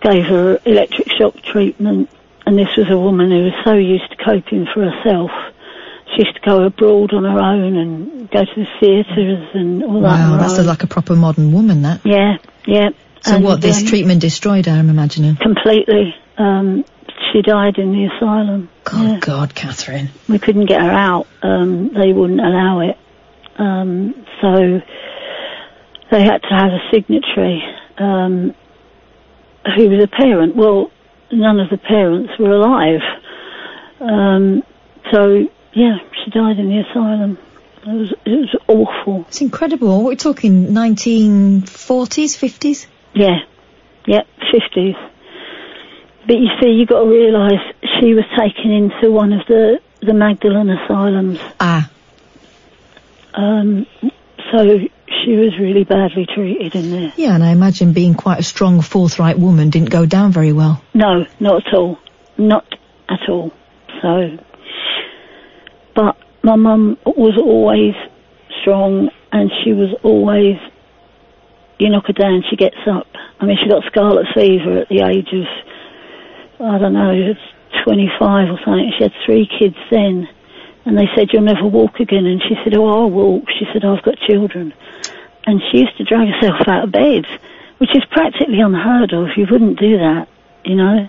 gave 0.00 0.24
her 0.24 0.58
electric 0.64 1.08
shock 1.12 1.36
treatment. 1.42 2.10
And 2.52 2.58
this 2.58 2.76
was 2.76 2.90
a 2.90 2.98
woman 2.98 3.30
who 3.30 3.44
was 3.44 3.54
so 3.64 3.72
used 3.72 4.10
to 4.10 4.16
coping 4.22 4.66
for 4.74 4.84
herself. 4.84 5.30
She 6.14 6.22
used 6.22 6.34
to 6.34 6.40
go 6.42 6.64
abroad 6.64 7.14
on 7.14 7.24
her 7.24 7.40
own 7.40 7.76
and 7.78 8.30
go 8.30 8.44
to 8.44 8.54
the 8.54 8.66
theatres 8.78 9.48
and 9.54 9.82
all 9.82 10.02
that. 10.02 10.20
on 10.20 10.30
Wow, 10.32 10.36
that's 10.36 10.58
own. 10.58 10.66
like 10.66 10.82
a 10.82 10.86
proper 10.86 11.16
modern 11.16 11.50
woman, 11.54 11.80
that. 11.80 12.02
Yeah, 12.04 12.36
yeah. 12.66 12.90
So 13.22 13.36
And, 13.36 13.44
what, 13.44 13.62
this 13.62 13.78
um, 13.80 13.86
treatment 13.86 14.20
destroyed 14.20 14.66
her, 14.66 14.72
I'm 14.72 14.90
imagining. 14.90 15.36
completely. 15.36 16.14
Um, 16.36 16.84
she 17.32 17.40
died 17.40 17.78
in 17.78 17.92
the 17.92 18.10
asylum. 18.14 18.68
God, 18.84 19.22
God, 19.22 19.54
Catherine. 19.54 20.10
We 20.28 20.38
couldn't 20.38 20.66
get 20.66 20.82
her 20.82 20.90
out. 20.90 21.26
Um, 21.42 21.94
they 21.94 22.12
wouldn't 22.12 22.40
allow 22.42 22.80
it. 22.80 22.98
Um, 23.56 24.26
so 24.42 24.82
they 26.10 26.22
had 26.22 26.42
to 26.42 26.48
have 26.50 26.70
a 26.72 26.80
signatory 26.92 27.62
um, 27.96 28.54
who 29.74 29.88
was 29.88 30.04
a 30.04 30.08
parent. 30.08 30.54
Well, 30.54 30.90
none 31.32 31.60
of 31.60 31.70
the 31.70 31.78
parents 31.78 32.32
were 32.38 32.52
alive. 32.52 33.00
Um, 34.00 34.62
so 35.10 35.48
yeah, 35.72 35.98
she 36.24 36.30
died 36.30 36.58
in 36.58 36.68
the 36.68 36.84
asylum. 36.88 37.38
It 37.84 37.88
was 37.88 38.12
it 38.24 38.30
was 38.30 38.56
awful. 38.68 39.24
It's 39.28 39.40
incredible. 39.40 40.04
We're 40.04 40.14
talking, 40.14 40.68
1940s, 40.68 41.66
50s? 41.66 42.86
Yeah, 43.14 43.40
yeah, 44.06 44.22
fifties. 44.52 44.94
But 46.26 46.36
you 46.36 46.48
see, 46.60 46.70
you've 46.70 46.88
got 46.88 47.02
to 47.02 47.10
realise 47.10 47.60
she 47.98 48.14
was 48.14 48.24
taken 48.38 48.70
into 48.70 49.10
one 49.10 49.32
of 49.32 49.46
the 49.46 49.80
the 50.00 50.14
Magdalen 50.14 50.70
asylums. 50.70 51.38
Ah. 51.60 51.90
Um, 53.34 53.86
so 54.50 54.80
she 55.24 55.32
was 55.32 55.58
really 55.58 55.84
badly 55.84 56.26
treated 56.26 56.74
in 56.74 56.90
there. 56.90 57.12
Yeah, 57.16 57.34
and 57.34 57.44
I 57.44 57.50
imagine 57.50 57.92
being 57.92 58.14
quite 58.14 58.40
a 58.40 58.42
strong, 58.42 58.80
forthright 58.80 59.38
woman 59.38 59.70
didn't 59.70 59.90
go 59.90 60.06
down 60.06 60.32
very 60.32 60.52
well. 60.52 60.82
No, 60.94 61.26
not 61.40 61.66
at 61.66 61.74
all. 61.74 61.98
Not 62.38 62.66
at 63.08 63.28
all. 63.28 63.52
So, 64.00 64.38
but 65.94 66.16
my 66.42 66.56
mum 66.56 66.98
was 67.04 67.38
always 67.38 67.94
strong 68.60 69.10
and 69.32 69.50
she 69.62 69.72
was 69.72 69.94
always, 70.02 70.56
you 71.78 71.90
knock 71.90 72.06
her 72.06 72.12
down, 72.12 72.42
she 72.48 72.56
gets 72.56 72.76
up. 72.86 73.06
I 73.40 73.46
mean, 73.46 73.56
she 73.62 73.68
got 73.68 73.84
scarlet 73.86 74.26
fever 74.34 74.78
at 74.78 74.88
the 74.88 75.02
age 75.02 75.28
of, 75.32 76.64
I 76.64 76.78
don't 76.78 76.94
know, 76.94 77.34
25 77.84 78.50
or 78.50 78.58
something. 78.64 78.92
She 78.96 79.04
had 79.04 79.12
three 79.26 79.48
kids 79.58 79.76
then. 79.90 80.28
And 80.84 80.98
they 80.98 81.06
said, 81.14 81.28
you'll 81.32 81.42
never 81.42 81.66
walk 81.66 82.00
again. 82.00 82.26
And 82.26 82.42
she 82.42 82.56
said, 82.64 82.74
oh, 82.74 82.86
I'll 82.86 83.10
walk. 83.10 83.44
She 83.58 83.66
said, 83.72 83.84
I've 83.84 84.02
got 84.02 84.18
children. 84.28 84.74
And 85.44 85.60
she 85.70 85.78
used 85.78 85.96
to 85.98 86.04
drag 86.04 86.28
herself 86.28 86.68
out 86.68 86.84
of 86.84 86.92
bed, 86.92 87.26
which 87.78 87.90
is 87.94 88.04
practically 88.10 88.60
unheard 88.60 89.12
of. 89.12 89.28
You 89.36 89.46
wouldn't 89.50 89.78
do 89.78 89.98
that, 89.98 90.28
you 90.64 90.76
know. 90.76 91.08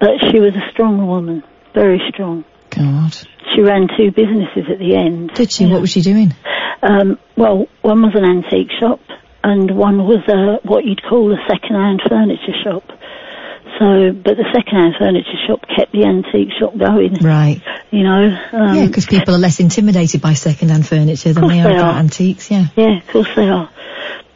But 0.00 0.12
she 0.30 0.40
was 0.40 0.54
a 0.54 0.70
strong 0.70 1.06
woman, 1.06 1.42
very 1.74 2.00
strong. 2.08 2.44
God. 2.70 3.16
She 3.54 3.62
ran 3.62 3.88
two 3.96 4.10
businesses 4.10 4.64
at 4.70 4.78
the 4.78 4.94
end. 4.94 5.34
Did 5.34 5.52
she? 5.52 5.66
What 5.66 5.80
was 5.80 5.90
she 5.90 6.02
doing? 6.02 6.34
Um, 6.82 7.18
well, 7.36 7.66
one 7.82 8.02
was 8.02 8.14
an 8.14 8.24
antique 8.24 8.70
shop, 8.78 9.00
and 9.42 9.76
one 9.76 9.98
was 10.06 10.22
a, 10.28 10.66
what 10.66 10.84
you'd 10.84 11.02
call 11.02 11.32
a 11.32 11.38
second-hand 11.48 12.02
furniture 12.08 12.54
shop. 12.62 12.84
So, 13.78 14.12
but 14.12 14.36
the 14.36 14.44
second-hand 14.52 14.94
furniture 14.98 15.38
shop 15.46 15.64
kept 15.74 15.92
the 15.92 16.04
antique 16.04 16.50
shop 16.58 16.76
going. 16.76 17.14
Right. 17.14 17.62
You 17.90 18.02
know. 18.02 18.36
Um, 18.52 18.74
yeah, 18.74 18.86
because 18.86 19.06
people 19.06 19.34
are 19.34 19.38
less 19.38 19.60
intimidated 19.60 20.20
by 20.20 20.34
second-hand 20.34 20.86
furniture 20.86 21.32
than 21.32 21.46
they 21.46 21.60
are 21.60 21.68
they 21.68 21.74
about 21.76 21.94
are. 21.94 21.98
antiques. 21.98 22.50
Yeah. 22.50 22.66
Yeah, 22.76 22.98
of 22.98 23.06
course 23.06 23.28
they 23.36 23.48
are. 23.48 23.70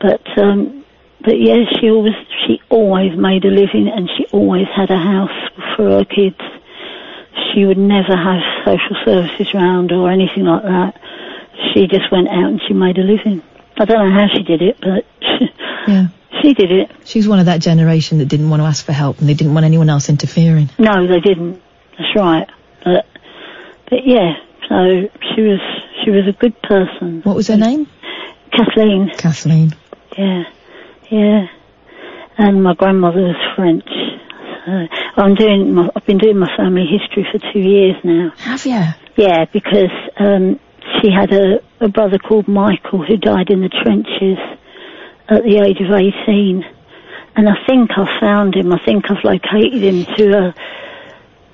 But 0.00 0.22
um, 0.38 0.84
but 1.24 1.40
yeah, 1.40 1.64
she 1.80 1.90
always 1.90 2.14
she 2.46 2.60
always 2.68 3.16
made 3.16 3.44
a 3.44 3.48
living, 3.48 3.88
and 3.88 4.08
she 4.16 4.26
always 4.32 4.66
had 4.74 4.90
a 4.90 4.98
house 4.98 5.50
for 5.76 5.90
her 5.90 6.04
kids. 6.04 6.38
She 7.52 7.64
would 7.64 7.78
never 7.78 8.16
have 8.16 8.42
social 8.64 8.96
services 9.04 9.52
round 9.54 9.92
or 9.92 10.10
anything 10.10 10.44
like 10.44 10.62
that. 10.62 11.00
She 11.72 11.86
just 11.86 12.10
went 12.10 12.28
out 12.28 12.44
and 12.44 12.60
she 12.66 12.74
made 12.74 12.98
a 12.98 13.02
living. 13.02 13.42
I 13.78 13.84
don't 13.84 14.08
know 14.08 14.14
how 14.14 14.28
she 14.34 14.42
did 14.42 14.62
it, 14.62 14.78
but 14.80 15.04
Yeah. 15.88 16.08
she 16.40 16.54
did 16.54 16.72
it. 16.72 16.90
She 17.04 17.18
was 17.18 17.28
one 17.28 17.38
of 17.38 17.46
that 17.46 17.60
generation 17.60 18.18
that 18.18 18.26
didn't 18.26 18.48
want 18.48 18.60
to 18.62 18.66
ask 18.66 18.84
for 18.84 18.92
help 18.92 19.18
and 19.18 19.28
they 19.28 19.34
didn't 19.34 19.54
want 19.54 19.66
anyone 19.66 19.90
else 19.90 20.08
interfering. 20.08 20.70
No, 20.78 21.06
they 21.06 21.20
didn't. 21.20 21.62
That's 21.98 22.16
right. 22.16 22.48
But 22.84 23.06
but 23.90 24.06
yeah, 24.06 24.34
so 24.68 25.08
she 25.34 25.42
was 25.42 25.60
she 26.04 26.10
was 26.10 26.26
a 26.28 26.32
good 26.32 26.60
person. 26.62 27.22
What 27.22 27.36
was 27.36 27.48
her 27.48 27.56
name? 27.56 27.86
Kathleen. 28.50 29.10
Kathleen. 29.16 29.74
Yeah, 30.16 30.44
yeah. 31.10 31.46
And 32.38 32.62
my 32.62 32.74
grandmother 32.74 33.20
was 33.20 33.36
French. 33.54 33.88
So 34.64 35.22
I'm 35.22 35.34
doing. 35.34 35.74
My, 35.74 35.90
I've 35.94 36.06
been 36.06 36.18
doing 36.18 36.38
my 36.38 36.50
family 36.56 36.86
history 36.86 37.26
for 37.30 37.38
two 37.52 37.60
years 37.60 37.96
now. 38.04 38.32
Have 38.38 38.64
you? 38.64 38.82
Yeah, 39.16 39.44
because 39.52 39.90
um, 40.18 40.58
she 41.00 41.10
had 41.10 41.32
a, 41.32 41.60
a 41.80 41.88
brother 41.88 42.18
called 42.18 42.48
Michael 42.48 43.04
who 43.04 43.16
died 43.16 43.50
in 43.50 43.60
the 43.60 43.68
trenches 43.68 44.38
at 45.36 45.44
the 45.44 45.58
age 45.58 45.80
of 45.80 45.90
18. 45.90 46.64
And 47.34 47.48
I 47.48 47.54
think 47.66 47.90
I 47.96 48.20
found 48.20 48.54
him. 48.54 48.72
I 48.72 48.84
think 48.84 49.10
I've 49.10 49.24
located 49.24 49.82
him 49.82 50.04
to 50.16 50.38
a 50.38 50.54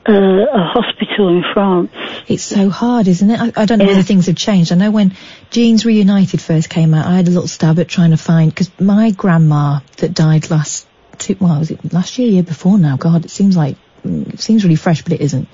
a, 0.09 0.47
a 0.53 0.65
hospital 0.65 1.29
in 1.29 1.45
France. 1.53 1.91
It's 2.27 2.43
so 2.43 2.71
hard, 2.71 3.09
isn't 3.09 3.31
it? 3.31 3.41
I, 3.41 3.63
I 3.63 3.67
don't 3.67 3.79
know 3.79 3.87
whether 3.87 4.03
things 4.03 4.27
have 4.27 4.37
changed. 4.37 4.73
I 4.73 4.77
know 4.77 4.91
when 4.91 5.15
Genes 5.51 5.85
Reunited 5.85 6.41
first 6.41 6.71
came 6.71 6.95
out, 6.95 7.07
I 7.07 7.17
had 7.17 7.29
a 7.29 7.31
little 7.31 7.49
stab 7.49 7.79
at 7.79 7.89
trying 7.89 8.13
to 8.13 8.17
find 8.17 8.51
because 8.51 8.71
my 8.81 9.11
grandma 9.11 9.81
that 9.99 10.15
died 10.15 10.51
last, 10.51 10.87
two, 11.19 11.37
well, 11.39 11.59
was 11.59 11.71
it 11.71 11.93
last 11.93 12.19
year, 12.19 12.29
year 12.29 12.43
before 12.43 12.79
now? 12.79 12.97
God, 12.97 13.27
it 13.27 13.31
seems 13.31 13.57
like 13.57 13.77
mm, 14.03 14.33
it 14.33 14.41
seems 14.41 14.65
really 14.65 14.77
fresh, 14.77 15.03
but 15.03 15.13
it 15.13 15.21
isn't. 15.21 15.49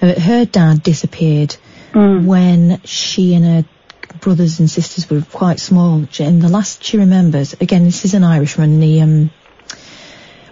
Her 0.00 0.44
dad 0.44 0.82
disappeared 0.82 1.56
when 1.92 2.80
she 2.84 3.34
and 3.34 3.44
her 3.44 3.64
brothers 4.20 4.60
and 4.60 4.70
sisters 4.70 5.08
were 5.08 5.22
quite 5.22 5.60
small. 5.60 6.06
And 6.20 6.42
the 6.42 6.48
last 6.48 6.84
she 6.84 6.98
remembers, 6.98 7.54
again, 7.54 7.84
this 7.84 8.04
is 8.04 8.14
an 8.14 8.24
Irishman. 8.24 8.80
The 8.80 9.00
um, 9.02 9.30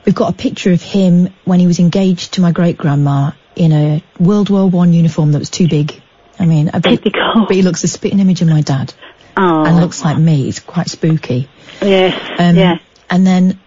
we've 0.04 0.14
got 0.14 0.32
a 0.32 0.36
picture 0.36 0.72
of 0.72 0.82
him 0.82 1.34
when 1.44 1.60
he 1.60 1.66
was 1.66 1.78
engaged 1.78 2.34
to 2.34 2.40
my 2.40 2.52
great 2.52 2.76
grandma 2.76 3.32
in 3.54 3.72
a 3.72 4.04
World 4.18 4.50
War 4.50 4.68
One 4.68 4.92
uniform 4.92 5.32
that 5.32 5.38
was 5.38 5.50
too 5.50 5.68
big. 5.68 6.00
I 6.38 6.46
mean, 6.46 6.70
I 6.74 6.80
bet, 6.80 7.02
but 7.02 7.50
he 7.54 7.62
looks 7.62 7.82
a 7.84 7.88
spitting 7.88 8.20
image 8.20 8.42
of 8.42 8.48
my 8.48 8.60
dad, 8.60 8.92
Oh. 9.38 9.64
and 9.64 9.80
looks 9.80 10.04
like 10.04 10.18
me. 10.18 10.48
It's 10.48 10.60
quite 10.60 10.88
spooky. 10.88 11.48
Yes. 11.80 12.14
Um, 12.38 12.56
yeah. 12.56 12.78
And 13.08 13.26
then, 13.26 13.58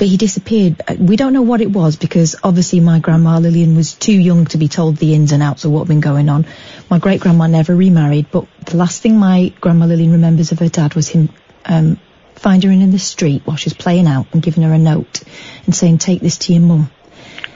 but 0.00 0.08
he 0.08 0.16
disappeared. 0.16 0.80
Uh, 0.88 0.94
We 0.98 1.16
don't 1.16 1.34
know 1.34 1.42
what 1.42 1.60
it 1.60 1.70
was 1.70 1.96
because 1.96 2.34
obviously 2.42 2.80
my 2.80 3.00
grandma 3.00 3.38
Lillian 3.38 3.76
was 3.76 3.92
too 3.92 4.14
young 4.14 4.46
to 4.46 4.56
be 4.56 4.66
told 4.66 4.96
the 4.96 5.12
ins 5.14 5.30
and 5.32 5.42
outs 5.42 5.66
of 5.66 5.72
what 5.72 5.80
had 5.80 5.88
been 5.88 6.00
going 6.00 6.30
on. 6.30 6.46
My 6.88 6.98
great 6.98 7.20
grandma 7.20 7.46
never 7.48 7.76
remarried, 7.76 8.30
but 8.30 8.46
the 8.64 8.78
last 8.78 9.02
thing 9.02 9.18
my 9.18 9.52
grandma 9.60 9.84
Lillian 9.84 10.12
remembers 10.12 10.52
of 10.52 10.58
her 10.60 10.70
dad 10.70 10.94
was 10.94 11.08
him 11.08 11.28
um, 11.66 11.98
finding 12.34 12.70
her 12.70 12.82
in 12.82 12.90
the 12.92 12.98
street 12.98 13.42
while 13.44 13.58
she 13.58 13.66
was 13.68 13.74
playing 13.74 14.06
out 14.06 14.26
and 14.32 14.40
giving 14.42 14.62
her 14.62 14.72
a 14.72 14.78
note 14.78 15.20
and 15.66 15.74
saying, 15.74 15.98
"Take 15.98 16.22
this 16.22 16.38
to 16.38 16.54
your 16.54 16.62
mum." 16.62 16.90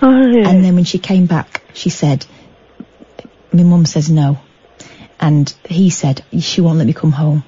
Oh, 0.02 0.10
And 0.10 0.62
then 0.62 0.74
when 0.74 0.84
she 0.84 0.98
came 0.98 1.24
back, 1.24 1.62
she 1.72 1.88
said, 1.88 2.26
"My 3.52 3.62
mum 3.62 3.86
says 3.86 4.10
no," 4.10 4.36
and 5.18 5.50
he 5.66 5.88
said, 5.88 6.22
"She 6.40 6.60
won't 6.60 6.76
let 6.76 6.86
me 6.86 6.92
come 6.92 7.12
home." 7.12 7.42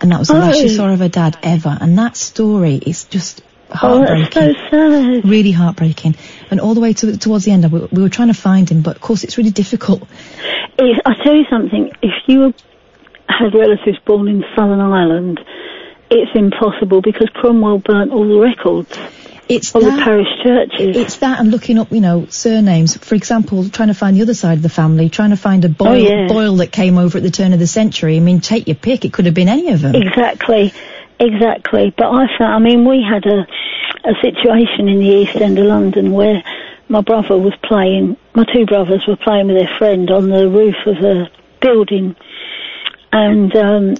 And 0.00 0.10
that 0.10 0.18
was 0.18 0.26
the 0.28 0.34
last 0.34 0.58
she 0.58 0.70
Oh. 0.70 0.76
saw 0.76 0.88
of 0.88 0.98
her 0.98 1.08
dad 1.08 1.38
ever. 1.44 1.78
And 1.80 1.96
that 1.98 2.16
story 2.16 2.74
is 2.74 3.04
just 3.04 3.42
Oh, 3.82 4.00
that's 4.04 4.34
heartbreaking. 4.34 4.54
so 4.70 4.70
sad. 4.70 5.24
Really 5.28 5.52
heartbreaking. 5.52 6.16
And 6.50 6.60
all 6.60 6.74
the 6.74 6.80
way 6.80 6.92
to, 6.94 7.16
towards 7.16 7.44
the 7.44 7.52
end, 7.52 7.70
we, 7.70 7.80
we 7.92 8.02
were 8.02 8.08
trying 8.08 8.28
to 8.28 8.34
find 8.34 8.68
him, 8.70 8.82
but 8.82 8.96
of 8.96 9.02
course 9.02 9.24
it's 9.24 9.38
really 9.38 9.50
difficult. 9.50 10.02
If, 10.78 10.98
I 11.04 11.14
tell 11.22 11.34
you 11.34 11.44
something. 11.50 11.92
If 12.02 12.12
you 12.26 12.54
had 13.28 13.54
relatives 13.54 13.98
born 14.04 14.28
in 14.28 14.44
Southern 14.56 14.80
Ireland, 14.80 15.40
it's 16.10 16.30
impossible 16.34 17.00
because 17.02 17.28
Cromwell 17.34 17.78
burnt 17.78 18.12
all 18.12 18.26
the 18.28 18.38
records. 18.40 18.90
It's 19.48 19.74
all 19.74 19.80
that- 19.82 19.96
the 19.98 20.02
parish 20.02 20.28
churches. 20.44 20.96
It's 20.96 21.16
that 21.18 21.40
and 21.40 21.50
looking 21.50 21.78
up, 21.78 21.90
you 21.92 22.00
know, 22.00 22.26
surnames. 22.28 22.96
For 22.96 23.14
example, 23.16 23.68
trying 23.68 23.88
to 23.88 23.94
find 23.94 24.16
the 24.16 24.22
other 24.22 24.34
side 24.34 24.58
of 24.58 24.62
the 24.62 24.68
family, 24.68 25.08
trying 25.08 25.30
to 25.30 25.36
find 25.36 25.64
a 25.64 25.68
Boyle, 25.68 25.88
Oh, 25.88 25.94
yeah. 25.94 26.26
Boyle 26.28 26.56
that 26.56 26.70
came 26.70 26.98
over 26.98 27.18
at 27.18 27.24
the 27.24 27.30
turn 27.30 27.52
of 27.52 27.58
the 27.58 27.66
century. 27.66 28.16
I 28.16 28.20
mean, 28.20 28.40
take 28.40 28.68
your 28.68 28.76
pick. 28.76 29.04
It 29.04 29.12
could 29.12 29.26
have 29.26 29.34
been 29.34 29.48
any 29.48 29.70
of 29.70 29.80
them. 29.80 29.94
Exactly, 29.96 30.72
exactly. 31.20 31.94
But 31.96 32.10
I 32.10 32.26
found, 32.36 32.54
I 32.54 32.58
mean, 32.58 32.84
we 32.84 33.02
had 33.02 33.26
a 33.26 33.46
a 34.04 34.14
situation 34.22 34.88
in 34.88 34.98
the 34.98 35.06
East 35.06 35.36
End 35.36 35.58
of 35.58 35.66
London 35.66 36.12
where 36.12 36.42
my 36.88 37.00
brother 37.00 37.38
was 37.38 37.54
playing, 37.62 38.16
my 38.34 38.44
two 38.44 38.66
brothers 38.66 39.06
were 39.06 39.16
playing 39.16 39.46
with 39.46 39.56
their 39.56 39.78
friend 39.78 40.10
on 40.10 40.28
the 40.28 40.48
roof 40.48 40.76
of 40.86 40.96
a 41.04 41.30
building, 41.60 42.16
and 43.12 43.54
um, 43.54 43.94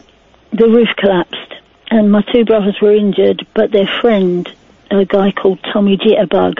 the 0.52 0.66
roof 0.66 0.88
collapsed, 0.96 1.54
and 1.90 2.10
my 2.10 2.22
two 2.32 2.44
brothers 2.44 2.80
were 2.80 2.94
injured, 2.94 3.46
but 3.54 3.70
their 3.70 3.86
friend, 4.00 4.48
a 4.90 5.04
guy 5.04 5.30
called 5.30 5.60
Tommy 5.72 5.96
Jitterbug, 5.96 6.58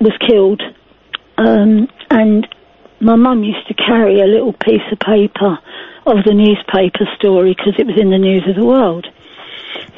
was 0.00 0.16
killed, 0.18 0.62
um, 1.38 1.88
and 2.10 2.46
my 3.00 3.16
mum 3.16 3.42
used 3.42 3.66
to 3.68 3.74
carry 3.74 4.20
a 4.20 4.26
little 4.26 4.52
piece 4.52 4.82
of 4.92 4.98
paper 5.00 5.58
of 6.06 6.22
the 6.24 6.34
newspaper 6.34 7.08
story 7.16 7.54
because 7.54 7.74
it 7.78 7.86
was 7.86 7.98
in 7.98 8.10
the 8.10 8.18
news 8.18 8.46
of 8.46 8.54
the 8.54 8.64
world. 8.64 9.06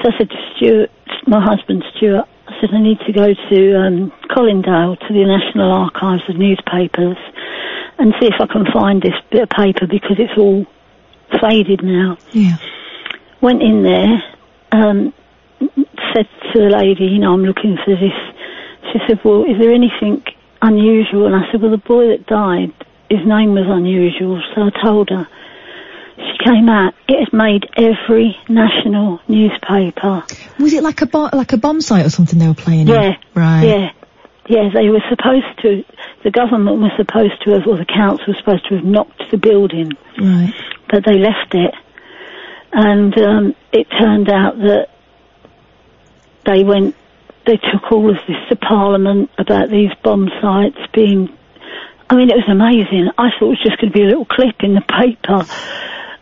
So 0.03 0.11
I 0.12 0.19
said 0.19 0.31
to 0.31 0.36
Stuart, 0.57 0.90
my 1.27 1.43
husband 1.43 1.85
Stuart, 1.97 2.27
I 2.48 2.61
said 2.61 2.70
I 2.73 2.81
need 2.81 3.01
to 3.01 3.12
go 3.12 3.35
to 3.35 3.78
um, 3.78 4.12
Colindale 4.31 4.98
to 4.98 5.12
the 5.12 5.24
National 5.24 5.73
Archives 5.73 6.23
of 6.28 6.36
Newspapers 6.36 7.16
and 7.98 8.15
see 8.20 8.27
if 8.27 8.40
I 8.40 8.47
can 8.47 8.65
find 8.73 9.03
this 9.03 9.15
bit 9.31 9.43
of 9.43 9.51
paper 9.51 9.86
because 9.86 10.19
it's 10.19 10.36
all 10.39 10.66
faded 11.40 11.82
now. 11.82 12.19
Yeah. 12.32 12.57
Went 13.40 13.62
in 13.62 13.82
there, 13.82 14.23
um, 14.73 15.12
said 16.15 16.28
to 16.53 16.61
the 16.61 16.70
lady, 16.70 17.05
you 17.05 17.19
know, 17.19 17.32
I'm 17.35 17.44
looking 17.44 17.77
for 17.85 17.97
this. 17.97 18.15
She 18.93 18.98
said, 19.09 19.20
well, 19.24 19.44
is 19.44 19.59
there 19.59 19.73
anything 19.73 20.23
unusual? 20.62 21.27
And 21.27 21.35
I 21.35 21.51
said, 21.51 21.61
well, 21.61 21.70
the 21.70 21.78
boy 21.78 22.09
that 22.09 22.27
died, 22.27 22.73
his 23.11 23.27
name 23.27 23.55
was 23.55 23.66
unusual. 23.66 24.43
So 24.55 24.62
I 24.62 24.82
told 24.82 25.11
her. 25.11 25.28
She 26.16 26.44
came 26.44 26.68
out. 26.68 26.94
It 27.09 27.24
had 27.24 27.32
made 27.32 27.66
every 27.76 28.36
national 28.48 29.20
newspaper. 29.28 30.24
Was 30.59 30.72
it 30.72 30.82
like 30.82 31.02
a 31.02 31.06
bo- 31.06 31.30
like 31.32 31.52
a 31.52 31.59
bomb 31.59 31.80
site 31.80 32.06
or 32.06 32.10
something 32.10 32.38
they 32.38 32.48
were 32.48 32.55
playing? 32.55 32.82
in? 32.82 32.86
Yeah. 32.88 33.12
Right. 33.34 33.64
Yeah. 33.64 33.90
Yeah, 34.48 34.68
they 34.72 34.88
were 34.90 35.02
supposed 35.10 35.59
to, 35.62 35.84
the 36.22 36.30
government 36.30 36.78
was 36.80 36.93
supposed 36.97 37.43
to 37.44 37.51
have, 37.51 37.66
or 37.66 37.76
the 37.76 37.84
council 37.84 38.26
was 38.28 38.36
supposed 38.38 38.64
to 38.68 38.76
have 38.76 38.84
knocked 38.84 39.20
the 39.32 39.38
building, 39.38 39.90
Right. 40.20 40.55
but 40.88 41.05
they 41.05 41.18
left 41.18 41.52
it. 41.52 41.74
And 42.72 43.18
um, 43.18 43.56
it 43.72 43.88
turned 43.90 44.30
out 44.30 44.56
that 44.59 44.90
they 46.44 46.62
went, 46.62 46.94
they 47.44 47.56
took 47.56 47.90
all 47.90 48.09
of 48.09 48.18
this 48.28 48.36
to 48.51 48.55
Parliament 48.56 49.30
about 49.36 49.68
these 49.68 49.90
bomb 50.05 50.28
sites 50.40 50.78
being, 50.94 51.28
I 52.09 52.14
mean, 52.14 52.30
it 52.30 52.36
was 52.36 52.48
amazing. 52.48 53.10
I 53.18 53.30
thought 53.30 53.47
it 53.47 53.59
was 53.59 53.62
just 53.64 53.80
going 53.80 53.90
to 53.93 53.98
be 53.98 54.05
a 54.05 54.06
little 54.06 54.26
clip 54.26 54.62
in 54.62 54.74
the 54.74 54.80
paper. 54.82 55.44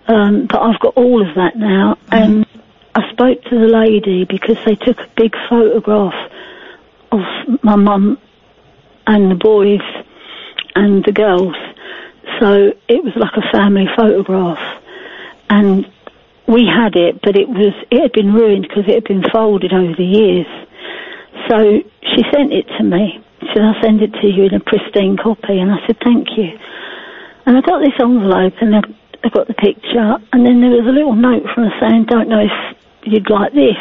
Um, 0.06 0.46
but 0.46 0.60
I've 0.60 0.80
got 0.80 0.94
all 0.96 1.26
of 1.26 1.34
that 1.36 1.56
now. 1.56 1.98
And 2.10 2.46
I 2.94 3.10
spoke 3.12 3.42
to 3.44 3.58
the 3.58 3.66
lady 3.66 4.24
because 4.24 4.56
they 4.64 4.74
took 4.76 4.98
a 4.98 5.08
big 5.16 5.34
photograph 5.48 6.30
of 7.12 7.20
my 7.62 7.76
mum 7.76 8.18
and 9.06 9.30
the 9.30 9.36
boys 9.36 9.80
and 10.74 11.04
the 11.04 11.12
girls. 11.12 11.54
So 12.40 12.72
it 12.88 13.04
was 13.04 13.14
like 13.16 13.32
a 13.36 13.50
family 13.52 13.86
photograph. 13.96 14.82
And 15.48 15.90
we 16.46 16.66
had 16.66 16.96
it, 16.96 17.20
but 17.22 17.36
it 17.36 17.48
was, 17.48 17.72
it 17.90 18.02
had 18.02 18.12
been 18.12 18.34
ruined 18.34 18.66
because 18.68 18.84
it 18.86 18.94
had 18.94 19.04
been 19.04 19.24
folded 19.32 19.72
over 19.72 19.94
the 19.96 20.04
years. 20.04 20.46
So 21.48 21.82
she 22.02 22.22
sent 22.32 22.52
it 22.52 22.66
to 22.78 22.84
me. 22.84 23.22
She 23.40 23.46
said, 23.54 23.62
I'll 23.62 23.82
send 23.82 24.02
it 24.02 24.12
to 24.14 24.26
you 24.26 24.44
in 24.44 24.54
a 24.54 24.60
pristine 24.60 25.16
copy. 25.16 25.58
And 25.58 25.70
I 25.70 25.86
said, 25.86 25.98
thank 26.02 26.36
you. 26.36 26.58
And 27.46 27.56
I 27.56 27.60
got 27.60 27.80
this 27.80 27.92
envelope 28.00 28.54
and 28.60 28.76
I, 28.76 28.80
I 29.24 29.28
got 29.30 29.48
the 29.48 29.54
picture. 29.54 30.16
And 30.32 30.46
then 30.46 30.60
there 30.60 30.70
was 30.70 30.86
a 30.86 30.92
little 30.92 31.14
note 31.14 31.44
from 31.54 31.64
her 31.64 31.80
saying, 31.80 32.04
don't 32.08 32.28
know 32.28 32.40
if 32.40 32.76
you'd 33.04 33.30
like 33.30 33.52
this. 33.54 33.76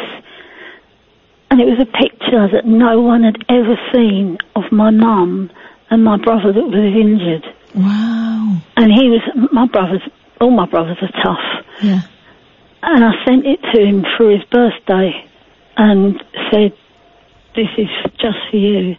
And 1.50 1.60
it 1.60 1.66
was 1.66 1.78
a 1.80 1.86
picture 1.86 2.48
that 2.50 2.66
no 2.66 3.00
one 3.00 3.22
had 3.22 3.36
ever 3.48 3.78
seen 3.92 4.38
of 4.56 4.64
my 4.72 4.90
mum 4.90 5.50
and 5.90 6.02
my 6.02 6.16
brother 6.16 6.52
that 6.52 6.66
was 6.66 6.74
injured. 6.74 7.44
Wow. 7.74 8.58
And 8.76 8.90
he 8.92 9.08
was, 9.10 9.20
my 9.52 9.66
brothers, 9.66 10.02
all 10.40 10.50
my 10.50 10.66
brothers 10.66 10.96
are 11.02 11.22
tough. 11.22 11.66
Yeah. 11.82 12.00
And 12.82 13.04
I 13.04 13.12
sent 13.24 13.46
it 13.46 13.60
to 13.72 13.80
him 13.84 14.04
for 14.16 14.30
his 14.30 14.42
birthday 14.50 15.12
and 15.76 16.22
said, 16.50 16.72
this 17.54 17.68
is 17.78 17.88
just 18.18 18.38
for 18.50 18.56
you. 18.56 18.96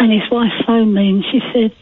and 0.00 0.10
his 0.10 0.28
wife 0.30 0.52
phoned 0.66 0.94
me 0.94 1.10
and 1.10 1.24
she 1.30 1.40
said, 1.52 1.72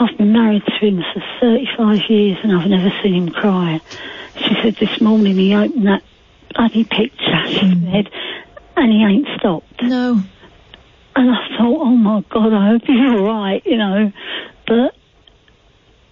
I've 0.00 0.16
been 0.16 0.32
married 0.32 0.62
to 0.64 0.86
him 0.86 1.02
for 1.12 1.22
35 1.40 2.08
years 2.08 2.38
and 2.42 2.52
I've 2.52 2.68
never 2.68 2.90
seen 3.02 3.14
him 3.14 3.28
cry. 3.30 3.80
She 4.36 4.54
said 4.62 4.76
this 4.76 5.00
morning 5.00 5.36
he 5.36 5.54
opened 5.54 5.86
that 5.88 6.02
bloody 6.54 6.84
picture 6.84 7.46
she 7.48 7.70
hmm. 7.70 7.90
said, 7.90 8.10
and 8.76 8.92
he 8.92 9.04
ain't 9.04 9.26
stopped. 9.38 9.82
No. 9.82 10.22
And 11.16 11.30
I 11.30 11.58
thought, 11.58 11.80
oh 11.80 11.96
my 11.96 12.22
God, 12.30 12.52
I 12.52 12.68
hope 12.68 12.82
he's 12.82 13.00
all 13.00 13.24
right, 13.24 13.60
you 13.66 13.76
know. 13.76 14.12
But 14.68 14.94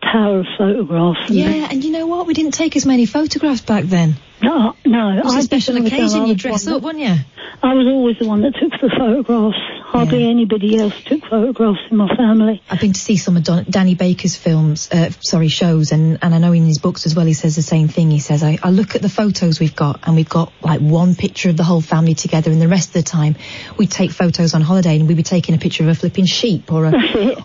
power 0.02 0.40
of 0.40 0.46
photographs. 0.58 1.28
and 1.28 1.36
Yeah, 1.36 1.68
and 1.70 1.84
you 1.84 1.92
know 1.92 2.06
what? 2.06 2.26
We 2.26 2.34
didn't 2.34 2.54
take 2.54 2.74
as 2.74 2.84
many 2.84 3.06
photographs 3.06 3.60
back 3.60 3.84
then. 3.84 4.16
No, 4.42 4.76
no. 4.84 5.18
It 5.18 5.24
was 5.24 5.34
I 5.34 5.38
a 5.40 5.42
special 5.42 5.76
occasion. 5.84 6.26
You 6.26 6.34
dress 6.34 6.66
up, 6.66 6.82
weren't 6.82 6.98
you? 6.98 7.14
I 7.62 7.72
was 7.72 7.86
always 7.86 8.18
the 8.18 8.26
one 8.26 8.42
that 8.42 8.54
took 8.54 8.72
the 8.72 8.90
photographs. 8.90 9.56
Hardly 9.86 10.28
anybody 10.28 10.76
else 10.78 10.92
took 11.04 11.24
photographs 11.24 11.80
in 11.90 11.96
my 11.96 12.14
family. 12.14 12.62
I've 12.68 12.80
been 12.80 12.92
to 12.92 13.00
see 13.00 13.16
some 13.16 13.36
of 13.36 13.44
Don- 13.44 13.64
Danny 13.70 13.94
Baker's 13.94 14.36
films, 14.36 14.90
uh, 14.92 15.10
sorry, 15.20 15.48
shows, 15.48 15.90
and, 15.92 16.18
and 16.20 16.34
I 16.34 16.38
know 16.38 16.52
in 16.52 16.66
his 16.66 16.78
books 16.78 17.06
as 17.06 17.14
well 17.14 17.24
he 17.24 17.32
says 17.32 17.56
the 17.56 17.62
same 17.62 17.88
thing. 17.88 18.10
He 18.10 18.18
says, 18.18 18.42
I, 18.42 18.58
I 18.62 18.70
look 18.70 18.94
at 18.94 19.00
the 19.00 19.08
photos 19.08 19.58
we've 19.58 19.74
got, 19.76 20.00
and 20.06 20.16
we've 20.16 20.28
got 20.28 20.52
like 20.60 20.80
one 20.80 21.14
picture 21.14 21.48
of 21.48 21.56
the 21.56 21.64
whole 21.64 21.80
family 21.80 22.14
together, 22.14 22.50
and 22.50 22.60
the 22.60 22.68
rest 22.68 22.88
of 22.88 22.94
the 22.94 23.02
time 23.04 23.36
we 23.78 23.86
take 23.86 24.10
photos 24.10 24.52
on 24.54 24.60
holiday, 24.60 24.96
and 24.96 25.08
we'd 25.08 25.16
be 25.16 25.22
taking 25.22 25.54
a 25.54 25.58
picture 25.58 25.84
of 25.84 25.88
a 25.88 25.94
flipping 25.94 26.26
sheep 26.26 26.70
or 26.70 26.84
a 26.84 26.92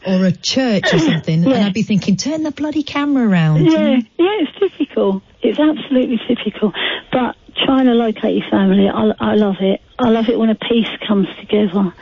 or 0.06 0.26
a 0.26 0.32
church 0.34 0.94
or 0.94 1.00
something, 1.00 1.46
and 1.46 1.54
I'd 1.54 1.74
be 1.74 1.84
thinking, 1.84 2.18
turn 2.18 2.44
the 2.44 2.52
bloody 2.52 2.84
camera 2.84 3.30
around. 3.30 3.66
Yeah, 3.66 4.00
yeah, 4.18 4.28
it's 4.42 4.60
typical. 4.60 5.22
It's 5.42 5.60
absolutely 5.60 6.20
typical. 6.28 6.74
But 7.12 7.36
trying 7.66 7.86
to 7.86 7.94
locate 7.94 8.38
your 8.38 8.50
family, 8.50 8.88
I, 8.88 9.12
I 9.20 9.36
love 9.36 9.58
it. 9.60 9.82
I 9.98 10.10
love 10.10 10.30
it 10.30 10.38
when 10.38 10.50
a 10.50 10.56
piece 10.56 10.90
comes 11.08 11.28
together. 11.40 11.94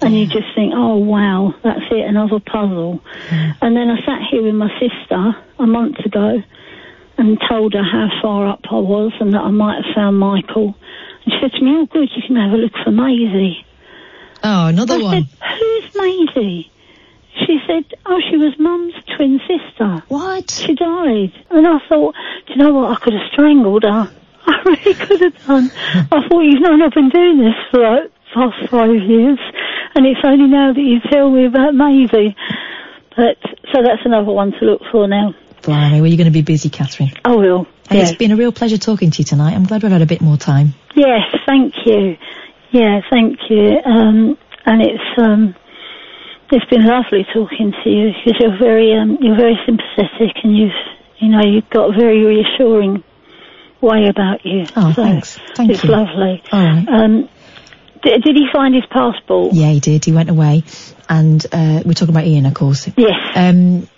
And 0.00 0.14
you 0.14 0.26
just 0.26 0.54
think, 0.54 0.72
oh 0.76 0.96
wow, 0.96 1.54
that's 1.64 1.82
it, 1.90 2.06
another 2.06 2.38
puzzle. 2.38 3.02
And 3.60 3.76
then 3.76 3.90
I 3.90 3.96
sat 4.06 4.22
here 4.30 4.42
with 4.42 4.54
my 4.54 4.70
sister 4.78 5.36
a 5.58 5.66
month 5.66 5.98
ago 5.98 6.40
and 7.16 7.38
told 7.48 7.74
her 7.74 7.82
how 7.82 8.08
far 8.22 8.46
up 8.46 8.60
I 8.70 8.76
was 8.76 9.12
and 9.18 9.34
that 9.34 9.40
I 9.40 9.50
might 9.50 9.84
have 9.84 9.94
found 9.94 10.18
Michael. 10.18 10.76
And 11.24 11.32
she 11.32 11.38
said 11.40 11.50
to 11.50 11.64
me, 11.64 11.72
oh 11.74 11.86
good, 11.86 12.08
you 12.14 12.22
can 12.24 12.36
have 12.36 12.52
a 12.52 12.56
look 12.56 12.72
for 12.84 12.92
Maisie. 12.92 13.66
Oh, 14.44 14.66
another 14.68 14.94
I 14.94 15.02
one. 15.02 15.24
Said, 15.24 15.58
Who's 15.58 15.94
Maisie? 15.96 16.70
She 17.46 17.58
said, 17.66 17.84
oh, 18.06 18.20
she 18.28 18.36
was 18.36 18.54
Mum's 18.58 18.94
twin 19.16 19.40
sister. 19.46 20.02
What? 20.08 20.50
She 20.50 20.74
died. 20.74 21.32
And 21.50 21.66
I 21.66 21.78
thought, 21.88 22.14
do 22.46 22.52
you 22.52 22.56
know 22.56 22.74
what? 22.74 22.90
I 22.90 23.00
could 23.00 23.14
have 23.14 23.30
strangled 23.32 23.84
her. 23.84 24.10
I 24.46 24.62
really 24.64 24.94
could 24.94 25.20
have 25.20 25.46
done. 25.46 25.70
I 25.84 26.28
thought, 26.28 26.40
you've 26.40 26.60
known 26.60 26.82
I've 26.82 26.92
been 26.92 27.10
doing 27.10 27.38
this 27.38 27.54
for 27.70 27.80
like 27.80 28.12
past 28.34 28.70
five 28.70 28.90
years, 28.90 29.38
and 29.94 30.06
it's 30.06 30.20
only 30.24 30.48
now 30.48 30.72
that 30.72 30.80
you 30.80 31.00
tell 31.10 31.30
me 31.30 31.46
about 31.46 31.74
Maisie. 31.74 32.36
But, 33.16 33.38
so 33.72 33.82
that's 33.82 34.04
another 34.04 34.32
one 34.32 34.52
to 34.52 34.64
look 34.64 34.82
for 34.90 35.08
now. 35.08 35.34
Blimey, 35.62 36.00
well, 36.00 36.06
you're 36.06 36.16
going 36.16 36.26
to 36.26 36.30
be 36.30 36.42
busy, 36.42 36.70
Catherine. 36.70 37.12
I 37.24 37.34
will. 37.34 37.66
And. 37.90 37.98
It's 37.98 38.16
been 38.16 38.30
a 38.30 38.36
real 38.36 38.52
pleasure 38.52 38.78
talking 38.78 39.10
to 39.10 39.18
you 39.18 39.24
tonight. 39.24 39.54
I'm 39.54 39.64
glad 39.64 39.82
we've 39.82 39.92
had 39.92 40.02
a 40.02 40.06
bit 40.06 40.20
more 40.20 40.36
time. 40.36 40.74
Yes, 40.94 41.22
thank 41.46 41.74
you. 41.84 42.16
Yeah, 42.70 43.00
thank 43.10 43.38
you. 43.48 43.80
Um, 43.84 44.38
and 44.66 44.82
it's 44.82 45.18
um, 45.18 45.54
it's 46.50 46.64
been 46.66 46.84
lovely 46.86 47.24
talking 47.32 47.72
to 47.84 47.90
you 47.90 48.12
because 48.12 48.40
you're 48.40 48.58
very 48.58 48.94
um, 48.94 49.18
you're 49.20 49.36
very 49.36 49.58
sympathetic 49.66 50.36
and 50.42 50.56
you've 50.56 50.72
you 51.18 51.28
know 51.28 51.42
you've 51.44 51.68
got 51.70 51.94
a 51.94 51.98
very 51.98 52.24
reassuring 52.24 53.02
way 53.80 54.06
about 54.08 54.44
you. 54.44 54.64
Oh, 54.76 54.92
So 54.92 55.02
thanks. 55.02 55.38
Thank 55.54 55.70
it's 55.70 55.84
you. 55.84 55.90
lovely. 55.90 56.42
All 56.52 56.60
right. 56.64 56.88
Um, 56.88 57.28
did, 58.02 58.22
did 58.22 58.36
he 58.36 58.46
find 58.52 58.74
his 58.74 58.84
passport? 58.90 59.54
Yeah, 59.54 59.70
he 59.70 59.80
did. 59.80 60.04
He 60.04 60.12
went 60.12 60.30
away, 60.30 60.62
and 61.08 61.44
uh, 61.52 61.82
we're 61.84 61.94
talking 61.94 62.14
about 62.14 62.26
Ian, 62.26 62.46
of 62.46 62.54
course. 62.54 62.88
Yes. 62.96 63.16
Um, 63.36 63.88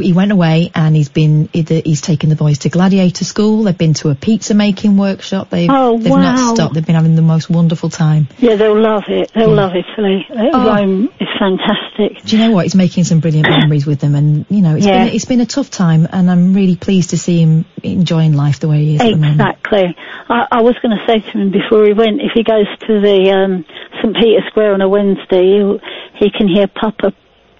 he 0.00 0.12
went 0.12 0.32
away, 0.32 0.70
and 0.74 0.96
he's 0.96 1.08
been 1.08 1.48
he's 1.52 2.00
taken 2.00 2.30
the 2.30 2.36
boys 2.36 2.58
to 2.60 2.68
gladiator 2.68 3.24
school. 3.24 3.64
They've 3.64 3.76
been 3.76 3.94
to 3.94 4.08
a 4.10 4.14
pizza 4.14 4.54
making 4.54 4.96
workshop. 4.96 5.50
They've 5.50 5.68
Oh, 5.70 5.98
they've 5.98 6.10
wow. 6.10 6.20
not 6.34 6.56
stopped. 6.56 6.74
They've 6.74 6.84
been 6.86 6.94
having 6.94 7.16
the 7.16 7.22
most 7.22 7.50
wonderful 7.50 7.90
time. 7.90 8.28
Yeah, 8.38 8.56
they'll 8.56 8.80
love 8.80 9.04
it. 9.08 9.32
They'll 9.34 9.50
Yeah. 9.50 9.54
love 9.54 9.72
Italy. 9.76 10.26
Oh. 10.30 10.66
Rome 10.66 11.10
is 11.20 11.28
fantastic. 11.38 12.22
Do 12.24 12.36
you 12.36 12.44
know 12.46 12.52
what? 12.52 12.64
He's 12.64 12.74
making 12.74 13.04
some 13.04 13.20
brilliant 13.20 13.48
memories 13.48 13.86
with 13.86 14.00
them, 14.00 14.14
and 14.14 14.46
you 14.48 14.62
know, 14.62 14.76
it's 14.76 14.86
Yeah. 14.86 15.04
been 15.04 15.14
it's 15.14 15.24
been 15.26 15.40
a 15.40 15.46
tough 15.46 15.70
time, 15.70 16.08
and 16.10 16.30
I'm 16.30 16.54
really 16.54 16.76
pleased 16.76 17.10
to 17.10 17.18
see 17.18 17.40
him 17.40 17.64
enjoying 17.82 18.34
life 18.34 18.60
the 18.60 18.68
way 18.68 18.84
he 18.84 18.94
is 18.96 19.00
at 19.00 19.10
the 19.10 19.16
moment. 19.16 19.40
Exactly. 19.40 19.96
I, 20.28 20.46
I 20.50 20.60
was 20.62 20.74
going 20.82 20.96
to 20.96 21.04
say 21.06 21.20
to 21.20 21.30
him 21.38 21.50
before 21.50 21.84
he 21.84 21.92
went, 21.92 22.20
if 22.22 22.32
he 22.34 22.42
goes 22.42 22.66
to 22.86 23.00
the 23.00 23.30
um, 23.30 23.64
St 24.00 24.14
Peter 24.16 24.42
Square 24.48 24.74
on 24.74 24.80
a 24.80 24.88
Wednesday, 24.88 25.56
he'll, 25.58 25.78
he 26.14 26.30
can 26.30 26.48
hear 26.48 26.66
Papa 26.66 27.12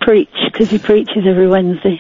preach 0.05 0.29
because 0.45 0.71
he 0.71 0.79
preaches 0.79 1.25
every 1.27 1.49
Wednesday. 1.49 1.99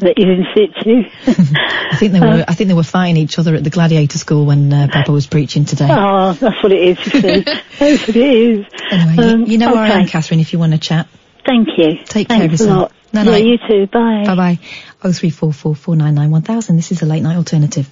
that 0.00 0.14
he's 0.16 0.26
in 0.26 0.46
situ. 0.54 1.10
I 1.92 1.96
think 1.96 2.12
they 2.12 2.20
were 2.20 2.44
I 2.48 2.54
think 2.54 2.68
they 2.68 2.74
were 2.74 2.82
fighting 2.82 3.16
each 3.18 3.38
other 3.38 3.54
at 3.54 3.62
the 3.64 3.70
gladiator 3.70 4.16
school 4.18 4.46
when 4.46 4.72
uh, 4.72 4.88
Papa 4.90 5.12
was 5.12 5.26
preaching 5.26 5.64
today. 5.66 5.88
Oh, 5.90 6.32
that's 6.32 6.62
what 6.62 6.72
it 6.72 6.98
is. 6.98 7.06
You 7.14 7.20
see, 7.20 7.40
that's 7.78 8.06
what 8.06 8.16
it 8.16 8.16
is. 8.16 8.66
Anyway, 8.90 9.14
you- 9.16 9.34
Um, 9.34 9.44
you, 9.44 9.58
know 9.58 9.72
where 9.74 9.82
I 9.84 9.88
am. 10.00 10.06
Catherine. 10.06 10.40
If 10.40 10.52
you 10.54 10.58
want 10.58 10.72
to 10.72 10.78
chat, 10.78 11.06
Thank 11.44 11.68
you. 11.76 11.98
take 12.06 12.28
care 12.28 12.36
of 12.36 12.48
Thanks 12.48 12.60
a 12.60 12.64
yourself. 12.64 12.92
lot. 13.12 13.24
No, 13.26 13.30
yeah, 13.30 13.36
you 13.36 13.58
too. 13.68 13.86
Bye. 13.88 14.24
Bye 14.26 14.34
bye. 14.34 14.58
Oh 15.06 15.12
three 15.12 15.28
four 15.28 15.52
four 15.52 15.74
four 15.74 15.96
nine 15.96 16.14
nine 16.14 16.30
one 16.30 16.40
thousand. 16.40 16.76
This 16.76 16.90
is 16.90 17.02
a 17.02 17.04
late 17.04 17.22
night 17.22 17.36
alternative. 17.36 17.86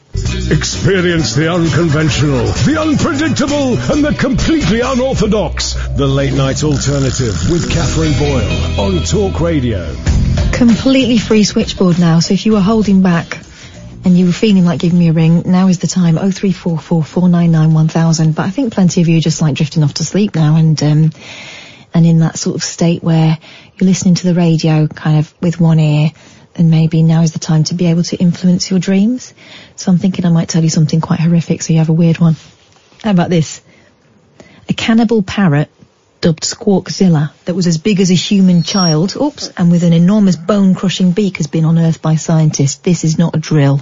Experience 0.51 1.35
the 1.35 1.53
unconventional, 1.53 2.47
the 2.65 2.81
unpredictable, 2.81 3.77
and 3.93 4.03
the 4.03 4.17
completely 4.19 4.81
unorthodox. 4.81 5.75
The 5.95 6.07
Late 6.07 6.33
Night 6.33 6.65
Alternative 6.65 7.35
with 7.51 7.71
Katherine 7.71 8.19
Boyle 8.19 8.81
on 8.81 9.05
Talk 9.05 9.41
Radio. 9.43 9.95
Completely 10.55 11.19
free 11.19 11.45
switchboard 11.45 11.99
now. 11.99 12.21
So 12.21 12.33
if 12.33 12.47
you 12.47 12.53
were 12.53 12.63
holding 12.63 13.03
back 13.03 13.39
and 14.07 14.17
you 14.17 14.25
were 14.25 14.33
feeling 14.33 14.65
like 14.65 14.81
giving 14.81 14.99
me 14.99 15.09
a 15.09 15.13
ring, 15.13 15.43
now 15.45 15.69
is 15.69 15.81
the 15.81 15.89
time. 15.89 16.17
Oh 16.17 16.31
three 16.31 16.53
four 16.53 16.79
four 16.79 17.05
four 17.05 17.29
nine 17.29 17.53
nine 17.53 17.75
one 17.75 17.89
thousand. 17.89 18.35
But 18.35 18.47
I 18.47 18.51
think 18.51 18.73
plenty 18.73 19.03
of 19.03 19.09
you 19.09 19.19
are 19.19 19.21
just 19.21 19.43
like 19.43 19.55
drifting 19.55 19.85
off 19.85 19.93
to 19.95 20.05
sleep 20.05 20.35
now, 20.35 20.57
and 20.57 20.83
um, 20.83 21.13
and 21.93 22.07
in 22.07 22.21
that 22.21 22.39
sort 22.39 22.57
of 22.57 22.63
state 22.63 23.03
where 23.03 23.37
you're 23.77 23.87
listening 23.87 24.15
to 24.15 24.27
the 24.27 24.35
radio 24.35 24.87
kind 24.87 25.19
of 25.19 25.35
with 25.43 25.61
one 25.61 25.79
ear. 25.79 26.13
And 26.55 26.71
maybe 26.71 27.03
now 27.03 27.23
is 27.23 27.33
the 27.33 27.39
time 27.39 27.65
to 27.65 27.75
be 27.75 27.87
able 27.87 28.03
to 28.05 28.17
influence 28.17 28.71
your 28.71 28.79
dreams. 28.79 29.33
So 29.77 29.91
I'm 29.91 29.99
thinking 29.99 30.27
I 30.27 30.31
might 30.31 30.49
tell 30.49 30.63
you 30.63 30.69
something 30.69 31.01
quite 31.01 31.21
horrific 31.21 31.63
so 31.63 31.73
you 31.73 31.79
have 31.79 31.89
a 31.89 31.95
weird 31.95 32.19
one. 32.19 32.37
How 33.03 33.11
about 33.11 33.31
this? 33.31 33.63
A 34.69 34.75
cannibal 34.75 35.23
parrot 35.23 35.71
dubbed 36.21 36.45
Squawkzilla 36.45 37.33
that 37.47 37.55
was 37.55 37.67
as 37.67 37.79
big 37.79 38.01
as 38.01 38.11
a 38.11 38.15
human 38.15 38.63
child, 38.63 39.17
oops, 39.17 39.51
and 39.57 39.73
with 39.73 39.83
an 39.83 39.93
enormous 39.93 40.37
bone-crushing 40.37 41.13
beak 41.13 41.39
has 41.39 41.49
been 41.49 41.65
unearthed 41.65 42.01
by 42.01 42.15
scientists. 42.15 42.77
This 42.77 43.03
is 43.03 43.19
not 43.19 43.35
a 43.35 43.41
drill. 43.41 43.81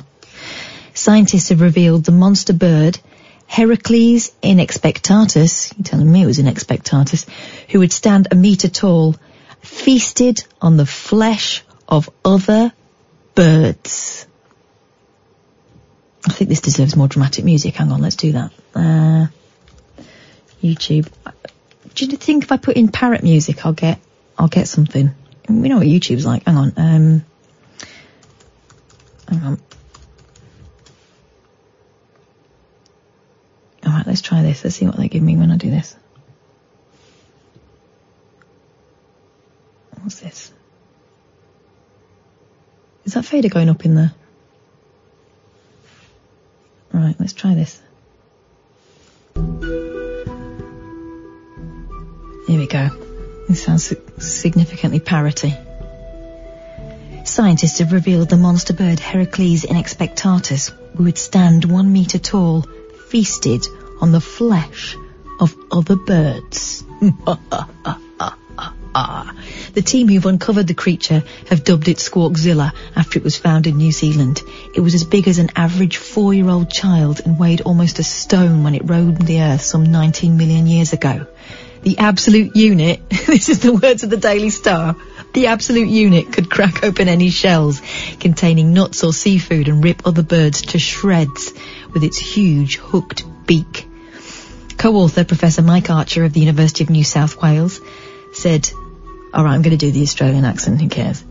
Scientists 0.95 1.51
have 1.51 1.61
revealed 1.61 2.05
the 2.05 2.13
monster 2.13 2.55
bird, 2.55 2.99
Heracles 3.47 4.33
inexpectatus, 4.43 5.75
you're 5.77 5.85
telling 5.85 6.11
me 6.11 6.23
it 6.23 6.27
was 6.27 6.39
inexpectatus, 6.39 7.27
who 7.69 7.81
would 7.81 7.93
stand 7.93 8.29
a 8.31 8.37
metre 8.37 8.69
tall, 8.69 9.17
feasted 9.61 10.45
on 10.63 10.77
the 10.77 10.87
flesh 10.87 11.63
of 11.91 12.09
other 12.25 12.73
birds. 13.35 14.27
I 16.27 16.33
think 16.33 16.51
this 16.51 16.61
deserves 16.61 16.97
more 16.97 17.09
dramatic 17.09 17.45
music. 17.45 17.75
Hang 17.75 17.91
on, 17.91 18.01
let's 18.01 18.17
do 18.17 18.33
that. 18.33 18.53
Uh, 18.75 19.27
YouTube. 20.63 21.09
Do 21.95 22.05
you 22.05 22.17
think 22.17 22.45
if 22.45 22.53
I 22.53 22.57
put 22.57 22.77
in 22.77 22.89
parrot 22.89 23.23
music, 23.23 23.65
I'll 23.65 23.73
get, 23.73 23.99
I'll 24.39 24.49
get 24.49 24.69
something? 24.69 25.11
We 25.49 25.69
know 25.69 25.79
what 25.79 25.87
YouTube's 25.87 26.25
like. 26.25 26.45
Hang 26.45 26.57
on. 26.57 26.73
Um, 26.77 27.25
hang 29.29 29.43
on. 29.43 29.61
All 33.85 33.93
right, 33.93 34.07
let's 34.07 34.21
try 34.21 34.43
this. 34.43 34.63
Let's 34.63 34.77
see 34.77 34.87
what 34.87 34.97
they 34.97 35.09
give 35.09 35.23
me 35.23 35.37
when 35.37 35.51
I 35.51 35.57
do 35.57 35.71
this. 35.71 35.97
What's 40.03 40.21
this? 40.21 40.53
Is 43.11 43.15
that 43.15 43.25
fader 43.25 43.49
going 43.49 43.69
up 43.69 43.85
in 43.85 43.97
there? 43.97 44.13
Right, 46.93 47.17
let's 47.19 47.33
try 47.33 47.57
this. 47.57 47.83
Here 49.35 49.43
we 52.57 52.69
go. 52.69 52.89
This 53.49 53.65
sounds 53.65 53.93
significantly 54.19 55.01
parroty. 55.01 55.57
Scientists 57.27 57.81
have 57.81 57.93
revealed 57.93 58.29
the 58.29 58.37
monster 58.37 58.75
bird 58.75 59.01
Heracles 59.01 59.65
inexpectatus 59.65 60.71
would 60.97 61.19
stand 61.19 61.65
one 61.65 61.93
metre 61.93 62.21
tall, 62.21 62.65
feasted 63.09 63.67
on 64.01 64.13
the 64.13 64.21
flesh 64.21 64.97
of 65.41 65.57
other 65.73 65.97
birds. 65.97 66.85
The 69.73 69.83
team 69.83 70.09
who've 70.09 70.27
uncovered 70.27 70.67
the 70.67 70.75
creature 70.75 71.23
have 71.49 71.63
dubbed 71.63 71.87
it 71.87 71.99
Squawkzilla 71.99 72.73
after 72.97 73.19
it 73.19 73.25
was 73.25 73.37
found 73.37 73.69
in 73.69 73.77
New 73.77 73.93
Zealand. 73.93 74.43
It 74.75 74.81
was 74.81 74.95
as 74.95 75.05
big 75.05 75.29
as 75.29 75.39
an 75.39 75.51
average 75.55 75.97
four-year-old 75.97 76.71
child 76.71 77.21
and 77.25 77.39
weighed 77.39 77.61
almost 77.61 78.01
a 78.01 78.03
stone 78.03 78.65
when 78.65 78.75
it 78.75 78.89
roamed 78.89 79.19
the 79.19 79.43
earth 79.43 79.63
some 79.63 79.85
19 79.85 80.37
million 80.37 80.67
years 80.67 80.93
ago. 80.93 81.27
The 81.83 81.99
absolute 81.99 82.57
unit, 82.57 83.09
this 83.27 83.49
is 83.49 83.61
the 83.61 83.73
words 83.73 84.03
of 84.03 84.11
the 84.11 84.17
Daily 84.17 84.51
Star, 84.51 84.97
the 85.33 85.47
absolute 85.47 85.89
unit 85.89 86.33
could 86.33 86.51
crack 86.51 86.83
open 86.83 87.09
any 87.09 87.31
shells 87.31 87.81
containing 88.19 88.75
nuts 88.75 89.05
or 89.05 89.13
seafood 89.13 89.69
and 89.69 89.85
rip 89.85 90.07
other 90.07 90.25
birds 90.25 90.63
to 90.63 90.79
shreds 90.81 91.53
with 91.93 92.03
its 92.03 92.19
huge 92.19 92.77
hooked 92.77 93.25
beak. 93.47 93.87
Co-author 94.77 95.25
Professor 95.25 95.63
Mike 95.63 95.91
Archer 95.91 96.25
of 96.25 96.33
the 96.33 96.41
University 96.41 96.83
of 96.83 96.91
New 96.91 97.05
South 97.05 97.41
Wales 97.41 97.81
said, 98.33 98.69
alright, 99.35 99.55
I'm 99.55 99.63
going 99.63 99.77
to 99.77 99.87
do 99.87 99.91
the 99.91 100.03
Australian 100.03 100.45
accent, 100.45 100.81
who 100.81 100.89
cares? 100.89 101.25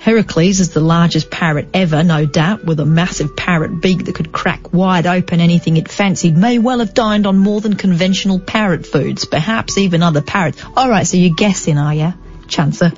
Heracles 0.00 0.60
is 0.60 0.70
the 0.70 0.80
largest 0.80 1.30
parrot 1.30 1.68
ever, 1.74 2.04
no 2.04 2.24
doubt, 2.24 2.64
with 2.64 2.78
a 2.78 2.86
massive 2.86 3.34
parrot 3.34 3.80
beak 3.80 4.04
that 4.04 4.14
could 4.14 4.30
crack 4.30 4.72
wide 4.72 5.06
open 5.06 5.40
anything 5.40 5.76
it 5.76 5.90
fancied, 5.90 6.36
may 6.36 6.58
well 6.58 6.78
have 6.78 6.94
dined 6.94 7.26
on 7.26 7.36
more 7.36 7.60
than 7.60 7.74
conventional 7.74 8.38
parrot 8.38 8.86
foods, 8.86 9.24
perhaps 9.24 9.76
even 9.76 10.02
other 10.02 10.22
parrots. 10.22 10.64
Alright, 10.64 11.06
so 11.06 11.16
you're 11.16 11.34
guessing, 11.34 11.78
are 11.78 11.94
you? 11.94 12.14
Chancer. 12.48 12.96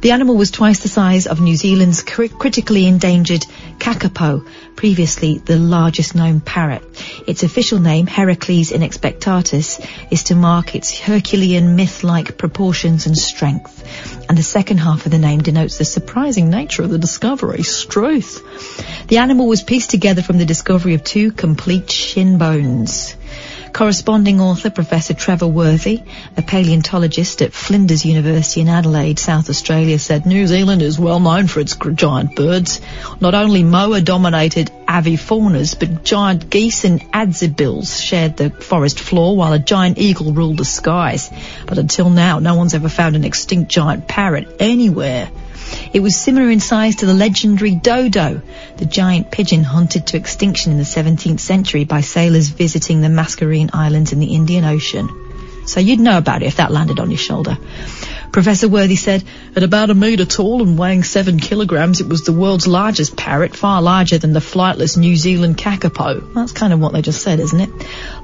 The 0.00 0.12
animal 0.12 0.36
was 0.36 0.50
twice 0.50 0.80
the 0.80 0.88
size 0.88 1.26
of 1.26 1.40
New 1.40 1.56
Zealand's 1.56 2.02
cri- 2.02 2.28
critically 2.28 2.86
endangered 2.86 3.44
kakapo, 3.78 4.46
previously 4.76 5.38
the 5.38 5.58
largest 5.58 6.14
known 6.14 6.40
parrot. 6.40 6.82
Its 7.26 7.42
official 7.42 7.80
name, 7.80 8.06
Heracles 8.06 8.70
inexpectatus, 8.70 9.80
is 10.10 10.24
to 10.24 10.34
mark 10.34 10.74
its 10.74 10.98
Herculean 10.98 11.76
myth-like 11.76 12.38
proportions 12.38 13.06
and 13.06 13.16
strength. 13.16 13.84
And 14.28 14.38
the 14.38 14.42
second 14.42 14.78
half 14.78 15.06
of 15.06 15.12
the 15.12 15.18
name 15.18 15.42
denotes 15.42 15.78
the 15.78 15.84
surprising 15.84 16.50
nature 16.50 16.82
of 16.82 16.90
the 16.90 16.98
discovery, 16.98 17.62
Struth. 17.62 18.42
The 19.08 19.18
animal 19.18 19.48
was 19.48 19.62
pieced 19.62 19.90
together 19.90 20.22
from 20.22 20.38
the 20.38 20.46
discovery 20.46 20.94
of 20.94 21.02
two 21.02 21.32
complete 21.32 21.90
shin 21.90 22.38
bones. 22.38 23.16
Corresponding 23.72 24.40
author 24.40 24.68
Professor 24.68 25.14
Trevor 25.14 25.46
Worthy, 25.46 26.02
a 26.36 26.42
paleontologist 26.42 27.40
at 27.40 27.52
Flinders 27.52 28.04
University 28.04 28.60
in 28.60 28.68
Adelaide, 28.68 29.18
South 29.18 29.48
Australia, 29.48 29.98
said 29.98 30.26
New 30.26 30.46
Zealand 30.46 30.82
is 30.82 30.98
well 30.98 31.20
known 31.20 31.46
for 31.46 31.60
its 31.60 31.76
giant 31.94 32.34
birds. 32.34 32.80
Not 33.20 33.34
only 33.34 33.62
moa 33.62 34.00
dominated 34.00 34.70
avifaunas, 34.86 35.78
but 35.78 36.04
giant 36.04 36.50
geese 36.50 36.84
and 36.84 37.00
adzebills 37.12 38.02
shared 38.02 38.36
the 38.36 38.50
forest 38.50 38.98
floor 38.98 39.36
while 39.36 39.52
a 39.52 39.58
giant 39.58 39.98
eagle 39.98 40.32
ruled 40.32 40.58
the 40.58 40.64
skies. 40.64 41.30
But 41.66 41.78
until 41.78 42.10
now, 42.10 42.38
no 42.38 42.56
one's 42.56 42.74
ever 42.74 42.88
found 42.88 43.16
an 43.16 43.24
extinct 43.24 43.70
giant 43.70 44.08
parrot 44.08 44.56
anywhere. 44.58 45.30
It 45.92 46.00
was 46.00 46.16
similar 46.16 46.50
in 46.50 46.60
size 46.60 46.96
to 46.96 47.06
the 47.06 47.14
legendary 47.14 47.74
dodo, 47.74 48.42
the 48.76 48.86
giant 48.86 49.30
pigeon 49.30 49.64
hunted 49.64 50.06
to 50.08 50.16
extinction 50.16 50.72
in 50.72 50.78
the 50.78 50.84
17th 50.84 51.40
century 51.40 51.84
by 51.84 52.00
sailors 52.00 52.48
visiting 52.48 53.00
the 53.00 53.08
Mascarene 53.08 53.70
Islands 53.72 54.12
in 54.12 54.20
the 54.20 54.34
Indian 54.34 54.64
Ocean. 54.64 55.08
So 55.70 55.78
you'd 55.78 56.00
know 56.00 56.18
about 56.18 56.42
it 56.42 56.46
if 56.46 56.56
that 56.56 56.72
landed 56.72 56.98
on 56.98 57.12
your 57.12 57.18
shoulder. 57.18 57.56
Professor 58.32 58.68
Worthy 58.68 58.96
said, 58.96 59.22
at 59.54 59.62
about 59.62 59.90
a 59.90 59.94
metre 59.94 60.24
tall 60.24 60.62
and 60.62 60.76
weighing 60.76 61.04
seven 61.04 61.38
kilograms, 61.38 62.00
it 62.00 62.08
was 62.08 62.22
the 62.22 62.32
world's 62.32 62.66
largest 62.66 63.16
parrot, 63.16 63.54
far 63.56 63.80
larger 63.80 64.18
than 64.18 64.32
the 64.32 64.40
flightless 64.40 64.96
New 64.96 65.16
Zealand 65.16 65.58
kakapo. 65.58 66.34
That's 66.34 66.50
kind 66.50 66.72
of 66.72 66.80
what 66.80 66.92
they 66.92 67.02
just 67.02 67.22
said, 67.22 67.38
isn't 67.38 67.60
it? 67.60 67.70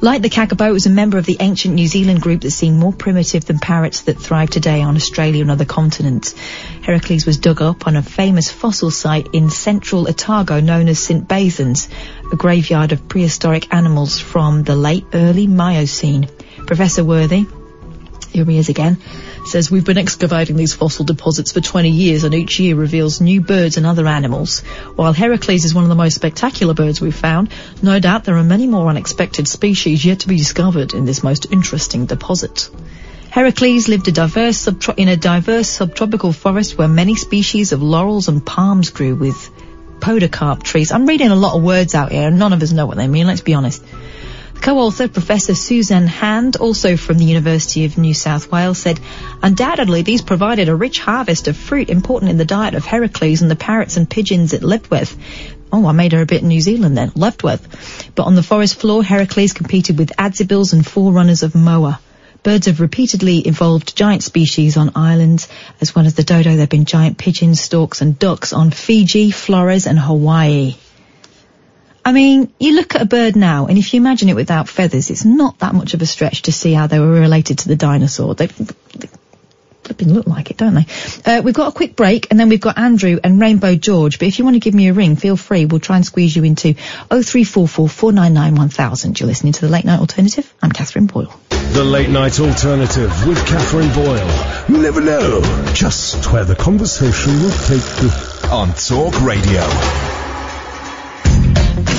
Like 0.01 0.23
the 0.23 0.29
kakapo, 0.29 0.69
it 0.69 0.73
was 0.73 0.87
a 0.87 0.91
member 0.91 1.19
of 1.19 1.27
the 1.27 1.37
ancient 1.39 1.75
New 1.75 1.87
Zealand 1.87 2.21
group 2.21 2.41
that 2.41 2.51
seemed 2.51 2.79
more 2.79 2.93
primitive 2.93 3.45
than 3.45 3.61
parrots 3.61 4.03
that 4.03 4.19
thrive 4.19 4.51
today 4.51 4.83
on 4.83 4.97
Australia 4.97 5.43
and 5.43 5.51
other 5.51 5.65
continents. 5.65 6.35
Heracles 6.83 7.27
was 7.27 7.39
dug 7.39 7.63
up 7.63 7.87
on 7.87 7.95
a 7.95 8.03
famous 8.03 8.51
fossil 8.51 8.91
site 8.91 9.29
in 9.35 9.51
central 9.51 10.09
Otago 10.09 10.61
known 10.61 10.89
as 10.89 10.99
St. 10.99 11.29
Bathans, 11.29 11.89
a 12.33 12.37
graveyard 12.37 12.91
of 12.91 13.09
prehistoric 13.09 13.73
animals 13.73 14.19
from 14.19 14.65
the 14.65 14.75
late 14.75 15.07
early 15.15 15.47
Miocene. 15.47 16.29
Professor 16.67 17.05
Worthy, 17.05 17.47
here 18.33 18.45
he 18.45 18.59
is 18.59 18.69
again, 18.69 18.99
says 19.45 19.71
we've 19.71 19.85
been 19.85 19.99
excavating 19.99 20.57
these 20.57 20.75
fossil 20.75 21.05
deposits 21.05 21.53
for 21.53 21.61
20 21.61 21.91
years 21.91 22.25
and 22.25 22.35
each 22.35 22.59
year 22.59 22.75
reveals 22.75 23.21
new 23.21 23.41
birds 23.41 23.77
and 23.77 23.87
other 23.87 24.07
animals. 24.09 24.61
While 24.97 25.13
Heracles 25.13 25.65
is 25.65 25.75
one 25.75 25.85
of 25.85 25.91
the 25.91 25.95
most 25.95 26.17
spectacular 26.17 26.75
birds 26.75 27.01
we've 27.01 27.15
found, 27.15 27.51
no 27.83 28.01
doubt 28.01 28.25
there 28.25 28.37
are 28.37 28.43
many 28.43 28.67
more 28.67 28.89
unexpected 28.89 29.47
species 29.47 30.05
yet 30.05 30.21
to 30.21 30.29
be 30.29 30.37
discovered 30.37 30.93
in 30.93 31.05
this 31.05 31.23
most 31.23 31.53
interesting 31.53 32.07
deposit. 32.07 32.69
Heracles 33.31 33.87
lived 33.87 34.09
a 34.09 34.13
diverse 34.13 34.67
in 34.97 35.09
a 35.09 35.17
diverse 35.17 35.69
subtropical 35.69 36.33
forest 36.33 36.77
where 36.77 36.89
many 36.89 37.15
species 37.15 37.71
of 37.71 37.81
laurels 37.81 38.27
and 38.27 38.45
palms 38.45 38.91
grew 38.91 39.15
with 39.15 39.51
podocarp 40.01 40.65
trees. 40.65 40.91
I'm 40.91 41.07
reading 41.07 41.31
a 41.31 41.37
lot 41.37 41.57
of 41.57 41.63
words 41.63 41.95
out 41.95 42.11
here 42.11 42.27
and 42.27 42.41
none 42.41 42.53
of 42.53 42.63
us 42.63 42.73
know 42.73 42.87
what 42.87 42.97
they 42.97 43.07
mean, 43.07 43.29
let's 43.29 43.41
be 43.41 43.55
honest. 43.55 43.85
Co-author 44.61 45.09
Professor 45.09 45.55
Susan 45.55 46.07
Hand, 46.07 46.57
also 46.57 46.97
from 46.97 47.19
the 47.19 47.25
University 47.25 47.85
of 47.85 47.99
New 47.99 48.15
South 48.15 48.51
Wales, 48.51 48.79
said, 48.79 48.99
undoubtedly 49.43 50.03
these 50.03 50.23
provided 50.23 50.69
a 50.69 50.75
rich 50.75 50.99
harvest 50.99 51.47
of 51.49 51.57
fruit 51.57 51.89
important 51.89 52.31
in 52.31 52.37
the 52.37 52.45
diet 52.45 52.75
of 52.75 52.85
Heracles 52.85 53.43
and 53.43 53.51
the 53.51 53.57
parrots 53.57 53.97
and 53.97 54.11
pigeons 54.11 54.53
it 54.53 54.63
lived 54.63 54.91
with. 54.91 55.17
Oh, 55.73 55.87
I 55.87 55.93
made 55.93 56.13
her 56.13 56.23
a 56.23 56.27
bit 56.27 56.43
New 56.43 56.61
Zealand 56.61 56.97
then, 56.97 57.13
lived 57.15 57.43
with. 57.43 58.13
But 58.15 58.25
on 58.25 58.35
the 58.35 58.43
forest 58.43 58.81
floor, 58.81 59.05
Heracles 59.05 59.53
competed 59.53 59.99
with 59.99 60.17
adzebills 60.17 60.73
and 60.73 60.87
forerunners 60.87 61.43
of 61.43 61.55
moa. 61.55 62.01
Birds 62.43 62.67
have 62.67 62.81
repeatedly 62.81 63.41
evolved 63.41 63.97
giant 63.97 64.23
species 64.23 64.77
on 64.77 64.93
islands, 64.95 65.49
as 65.81 65.95
well 65.95 66.07
as 66.07 66.15
the 66.15 66.23
dodo. 66.23 66.51
There 66.51 66.61
have 66.61 66.69
been 66.69 66.85
giant 66.85 67.19
pigeons, 67.19 67.61
storks 67.61 68.01
and 68.01 68.19
ducks 68.19 68.53
on 68.53 68.71
Fiji, 68.71 69.33
Flores 69.33 69.87
and 69.87 69.99
Hawaii. 69.99 70.77
I 72.07 72.13
mean, 72.13 72.53
you 72.61 72.77
look 72.77 72.95
at 72.95 73.03
a 73.03 73.05
bird 73.05 73.35
now, 73.35 73.67
and 73.67 73.77
if 73.77 73.93
you 73.93 73.99
imagine 73.99 74.29
it 74.29 74.37
without 74.37 74.69
feathers, 74.69 75.11
it's 75.11 75.25
not 75.25 75.59
that 75.59 75.75
much 75.75 75.93
of 75.93 76.01
a 76.01 76.07
stretch 76.07 76.43
to 76.43 76.53
see 76.53 76.73
how 76.73 76.87
they 76.87 77.01
were 77.01 77.11
related 77.11 77.59
to 77.59 77.69
the 77.69 77.75
dinosaur. 77.75 78.37
They 78.37 78.47
flipping 78.47 80.15
look 80.15 80.29
like 80.29 80.53
it, 80.53 80.57
don't 80.57 80.75
they? 80.75 80.87
Uh, 81.25 81.43
we've 81.43 81.53
got 81.53 81.67
a 81.67 81.73
quick 81.73 81.97
break, 81.97 82.29
and 82.31 82.39
then 82.39 82.49
we've 82.49 82.61
got 82.61 82.79
Andrew 82.79 83.19
and 83.25 83.41
Rainbow 83.41 83.75
George. 83.75 84.21
But 84.21 84.29
if 84.29 84.39
you 84.39 84.45
want 84.45 84.55
to 84.55 84.61
give 84.61 84.73
me 84.73 84.87
a 84.87 84.93
ring, 84.93 85.17
feel 85.17 85.37
free. 85.37 85.67
We'll 85.67 85.81
try 85.81 85.97
and 85.97 86.07
squeeze 86.07 86.37
you 86.37 86.45
into 86.45 86.75
0344 86.75 87.89
499 87.89 88.55
1000. 88.55 89.19
You're 89.19 89.27
listening 89.27 89.55
to 89.55 89.63
the 89.63 89.69
Late 89.69 89.85
Night 89.85 89.99
Alternative. 89.99 90.55
I'm 90.63 90.71
Katherine 90.71 91.07
Boyle. 91.07 91.35
The 91.73 91.83
Late 91.83 92.11
Night 92.11 92.39
Alternative 92.39 93.27
with 93.27 93.45
Katherine 93.49 93.93
Boyle. 93.93 94.69
You 94.69 94.81
never 94.81 95.01
know 95.01 95.41
just 95.75 96.33
where 96.33 96.45
the 96.45 96.55
conversation 96.55 97.33
will 97.43 97.51
take 97.51 98.01
you. 98.01 98.11
On 98.49 98.73
Talk 98.75 99.21
Radio. 99.23 100.16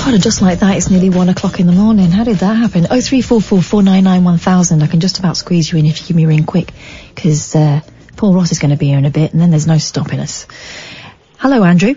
God, 0.04 0.14
and 0.14 0.22
just 0.22 0.40
like 0.40 0.60
that, 0.60 0.76
it's 0.76 0.90
nearly 0.90 1.10
one 1.10 1.28
o'clock 1.28 1.60
in 1.60 1.66
the 1.66 1.72
morning. 1.72 2.10
How 2.10 2.24
did 2.24 2.38
that 2.38 2.54
happen? 2.54 2.86
Oh 2.90 3.00
three 3.00 3.20
four 3.20 3.40
four 3.40 3.60
four 3.60 3.82
nine 3.82 4.04
nine 4.04 4.24
one 4.24 4.38
thousand. 4.38 4.82
I 4.82 4.86
can 4.86 5.00
just 5.00 5.18
about 5.18 5.36
squeeze 5.36 5.70
you 5.70 5.78
in 5.78 5.86
if 5.86 6.00
you 6.00 6.06
give 6.06 6.16
me 6.16 6.24
a 6.24 6.28
ring 6.28 6.44
quick, 6.44 6.72
because 7.14 7.54
uh, 7.54 7.80
Paul 8.16 8.34
Ross 8.34 8.50
is 8.52 8.58
going 8.58 8.70
to 8.70 8.76
be 8.76 8.86
here 8.86 8.98
in 8.98 9.04
a 9.04 9.10
bit, 9.10 9.32
and 9.32 9.40
then 9.40 9.50
there's 9.50 9.66
no 9.66 9.76
stopping 9.78 10.20
us. 10.20 10.46
Hello, 11.38 11.62
Andrew. 11.64 11.94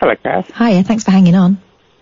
Hello, 0.00 0.14
Kath. 0.22 0.50
Hiya, 0.56 0.82
thanks 0.84 1.04
for 1.04 1.10
hanging 1.10 1.34
on. 1.34 1.60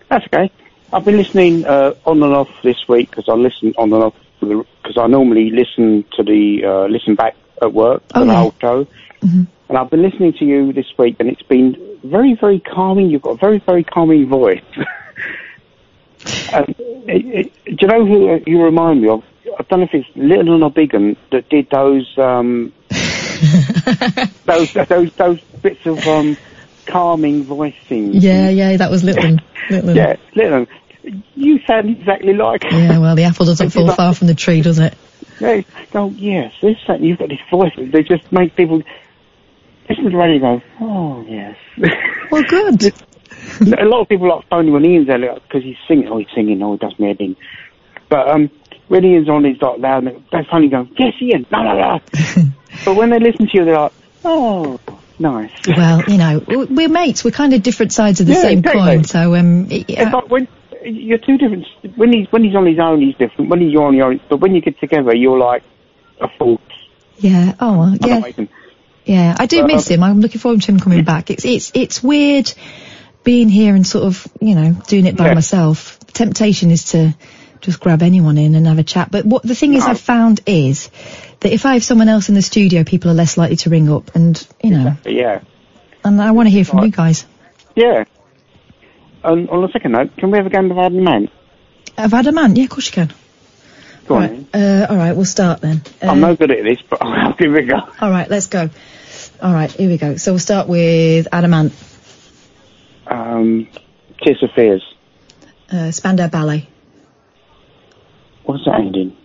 That's 0.09 0.25
okay. 0.27 0.51
I've 0.93 1.05
been 1.05 1.17
listening 1.17 1.65
uh, 1.65 1.93
on 2.05 2.23
and 2.23 2.33
off 2.33 2.49
this 2.63 2.87
week 2.87 3.09
because 3.09 3.27
I 3.27 3.33
listen 3.33 3.73
on 3.77 3.91
and 3.91 4.03
off 4.03 4.15
because 4.39 4.97
I 4.97 5.07
normally 5.07 5.49
listen 5.49 6.05
to 6.15 6.23
the 6.23 6.63
uh, 6.65 6.87
listen 6.87 7.15
back 7.15 7.35
at 7.61 7.73
work 7.73 8.03
Oh, 8.15 8.21
the 8.21 8.27
yeah. 8.27 8.39
whole 8.39 8.55
show. 8.61 8.87
Mhm. 9.21 9.47
And 9.67 9.77
I've 9.77 9.89
been 9.89 10.01
listening 10.01 10.33
to 10.33 10.45
you 10.45 10.71
this 10.71 10.87
week, 10.97 11.17
and 11.19 11.29
it's 11.29 11.41
been 11.43 11.75
very, 12.03 12.35
very 12.35 12.59
calming. 12.59 13.09
You've 13.09 13.21
got 13.21 13.31
a 13.31 13.37
very, 13.37 13.59
very 13.59 13.83
calming 13.83 14.27
voice. 14.27 14.63
and, 16.53 16.69
it, 17.07 17.51
it, 17.65 17.65
do 17.65 17.77
you 17.81 17.87
know 17.87 18.05
who 18.05 18.39
you 18.45 18.61
remind 18.61 19.01
me 19.01 19.09
of? 19.09 19.23
I 19.57 19.63
don't 19.63 19.79
know 19.79 19.85
if 19.85 19.93
it's 19.93 20.07
Little 20.15 20.63
or 20.63 20.71
Big 20.71 20.91
that 20.91 21.49
did 21.49 21.69
those 21.69 22.17
um, 22.17 22.71
those 24.45 24.73
those 24.73 25.13
those 25.13 25.41
bits 25.61 25.85
of 25.85 25.99
um, 26.07 26.37
calming 26.85 27.43
voice 27.43 27.75
things. 27.87 28.23
Yeah, 28.23 28.49
yeah, 28.49 28.77
that 28.77 28.91
was 28.91 29.03
Little. 29.03 29.37
Little. 29.69 29.89
Yeah, 29.95 30.15
Little. 30.35 30.65
You 31.35 31.59
sound 31.65 31.89
exactly 31.89 32.33
like. 32.33 32.63
Yeah, 32.63 32.97
well, 32.99 33.15
the 33.15 33.23
apple 33.23 33.45
doesn't 33.45 33.69
fall 33.69 33.91
far 33.93 34.13
from 34.13 34.27
the 34.27 34.35
tree, 34.35 34.61
does 34.61 34.79
it? 34.79 34.95
Yeah, 35.39 35.61
go, 35.91 36.09
yes, 36.09 36.53
this, 36.61 36.77
you've 36.99 37.19
got 37.19 37.29
this 37.29 37.39
voice. 37.49 37.71
They 37.77 38.03
just 38.03 38.29
make 38.31 38.55
people 38.55 38.83
listen 39.89 40.11
to 40.11 40.17
radio 40.17 40.53
and 40.53 40.61
go, 40.61 40.67
oh, 40.81 41.25
yes. 41.27 41.57
Well, 42.31 42.43
good. 42.43 42.83
a 43.79 43.85
lot 43.85 44.01
of 44.01 44.09
people 44.09 44.29
like 44.29 44.47
phoning 44.49 44.71
when 44.71 44.85
Ian's 44.85 45.07
there 45.07 45.17
because 45.33 45.63
he's 45.63 45.77
singing. 45.87 46.07
Oh, 46.09 46.19
he's 46.19 46.27
singing. 46.35 46.61
Oh, 46.61 46.73
he 46.73 46.77
does 46.77 46.97
me 46.99 47.15
in. 47.19 47.35
But 48.07 48.29
um, 48.29 48.51
when 48.87 49.03
Ian's 49.03 49.27
on, 49.29 49.45
he's 49.45 49.59
like 49.61 49.79
loud. 49.79 50.03
And 50.05 50.23
they 50.31 50.37
finally 50.49 50.69
go, 50.69 50.87
yes, 50.97 51.13
Ian, 51.19 51.45
la 51.51 51.61
la 51.61 51.73
la. 51.73 51.99
but 52.85 52.95
when 52.95 53.09
they 53.09 53.17
listen 53.19 53.47
to 53.47 53.51
you, 53.57 53.65
they're 53.65 53.79
like, 53.79 53.93
oh, 54.23 54.79
nice. 55.17 55.51
Well, 55.67 56.03
you 56.07 56.17
know, 56.17 56.43
we're 56.47 56.87
mates. 56.89 57.23
We're 57.23 57.31
kind 57.31 57.53
of 57.55 57.63
different 57.63 57.93
sides 57.93 58.19
of 58.21 58.27
the 58.27 58.33
Yeah, 58.33 58.41
same 58.41 58.59
exactly. 58.59 58.81
coin. 58.83 59.03
So, 59.05 59.33
um, 59.35 59.67
y- 59.69 59.85
It's 59.87 60.13
like 60.13 60.29
when 60.29 60.47
you're 60.83 61.17
two 61.17 61.37
different. 61.39 61.65
When 61.95 62.13
he's 62.13 62.31
when 62.31 62.43
he's 62.43 62.55
on 62.55 62.67
his 62.67 62.77
own, 62.79 63.01
he's 63.01 63.15
different. 63.15 63.49
When 63.49 63.61
you're 63.67 63.83
on 63.85 63.95
your 63.95 64.11
own, 64.11 64.19
but 64.29 64.37
when 64.37 64.53
you 64.53 64.61
get 64.61 64.79
together, 64.79 65.15
you're 65.15 65.39
like 65.39 65.63
a 66.21 66.27
full. 66.37 66.61
yeah. 67.17 67.55
Oh, 67.59 67.77
well, 67.79 67.97
yeah. 68.01 68.17
amazing. 68.17 68.49
Yeah, 69.05 69.35
I 69.39 69.45
do 69.45 69.61
Um, 69.61 69.67
miss 69.67 69.87
him. 69.87 70.03
I'm 70.03 70.21
looking 70.21 70.39
forward 70.39 70.61
to 70.61 70.71
him 70.71 70.79
coming 70.79 71.03
back. 71.03 71.29
It's 71.31 71.45
it's 71.45 71.71
it's 71.73 72.03
weird 72.03 72.51
being 73.23 73.49
here 73.49 73.75
and 73.75 73.85
sort 73.85 74.05
of 74.05 74.27
you 74.39 74.55
know 74.55 74.75
doing 74.87 75.05
it 75.05 75.15
by 75.15 75.27
Yeah. 75.27 75.33
myself. 75.33 75.97
Temptation 76.13 76.71
is 76.71 76.85
to 76.91 77.15
just 77.61 77.79
grab 77.79 78.01
anyone 78.01 78.37
in 78.37 78.55
and 78.55 78.67
have 78.67 78.79
a 78.79 78.83
chat. 78.83 79.09
But 79.11 79.25
what 79.25 79.43
the 79.43 79.55
thing 79.55 79.73
is, 79.73 79.83
I've 79.85 79.99
found 79.99 80.41
is 80.45 80.89
that 81.41 81.51
if 81.51 81.65
I 81.65 81.73
have 81.73 81.83
someone 81.83 82.07
else 82.09 82.29
in 82.29 82.35
the 82.35 82.41
studio, 82.41 82.83
people 82.83 83.11
are 83.11 83.13
less 83.15 83.37
likely 83.37 83.57
to 83.57 83.69
ring 83.69 83.91
up, 83.91 84.15
and 84.15 84.45
you 84.63 84.71
know, 84.71 84.95
Yeah. 85.05 85.39
and 86.03 86.21
I 86.21 86.31
want 86.31 86.47
to 86.47 86.51
hear 86.51 86.65
from 86.65 86.79
you 86.85 86.91
guys. 86.91 87.25
Yeah. 87.75 88.03
And 89.23 89.49
on 89.49 89.61
the 89.61 89.69
second 89.73 89.91
note, 89.93 90.15
can 90.17 90.31
we 90.31 90.37
have 90.37 90.45
a 90.47 90.49
game 90.49 90.71
of 90.71 90.77
Adamant? 90.77 91.29
Of 91.97 92.13
Adamant, 92.13 92.55
yeah, 92.57 92.63
of 92.63 92.69
course 92.69 92.87
you 92.87 92.93
can. 92.93 93.11
Go 94.09 94.15
on. 94.15 94.21
Right, 94.21 94.47
uh, 94.55 94.87
all 94.89 94.97
right, 94.97 95.15
we'll 95.15 95.23
start 95.23 95.61
then. 95.61 95.83
Uh, 96.01 96.07
I'm 96.07 96.19
no 96.19 96.35
good 96.35 96.49
at 96.49 96.63
this, 96.63 96.81
but 96.89 96.99
I'll 97.03 97.33
give 97.35 97.53
it 97.53 97.65
a 97.65 97.67
go. 97.67 97.77
All 98.01 98.09
right, 98.09 98.27
let's 98.27 98.47
go. 98.47 98.67
All 99.39 99.53
right, 99.53 99.71
here 99.71 99.87
we 99.87 99.99
go. 99.99 100.17
So 100.17 100.31
we'll 100.31 100.39
start 100.39 100.67
with 100.67 101.27
Adamant, 101.31 101.73
Um, 103.05 103.67
Tears 104.23 104.39
for 104.39 104.47
Fears. 104.55 104.81
uh, 105.71 105.91
Spandau 105.91 106.27
Ballet, 106.27 106.67
What's 108.45 108.65
that 108.65 108.79
ending? 108.79 109.15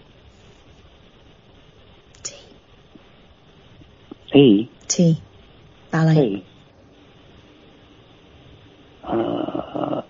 E. 4.35 4.69
T, 4.89 5.23
Ballet. 5.93 6.15
T. 6.15 6.45
Uh, 9.05 10.03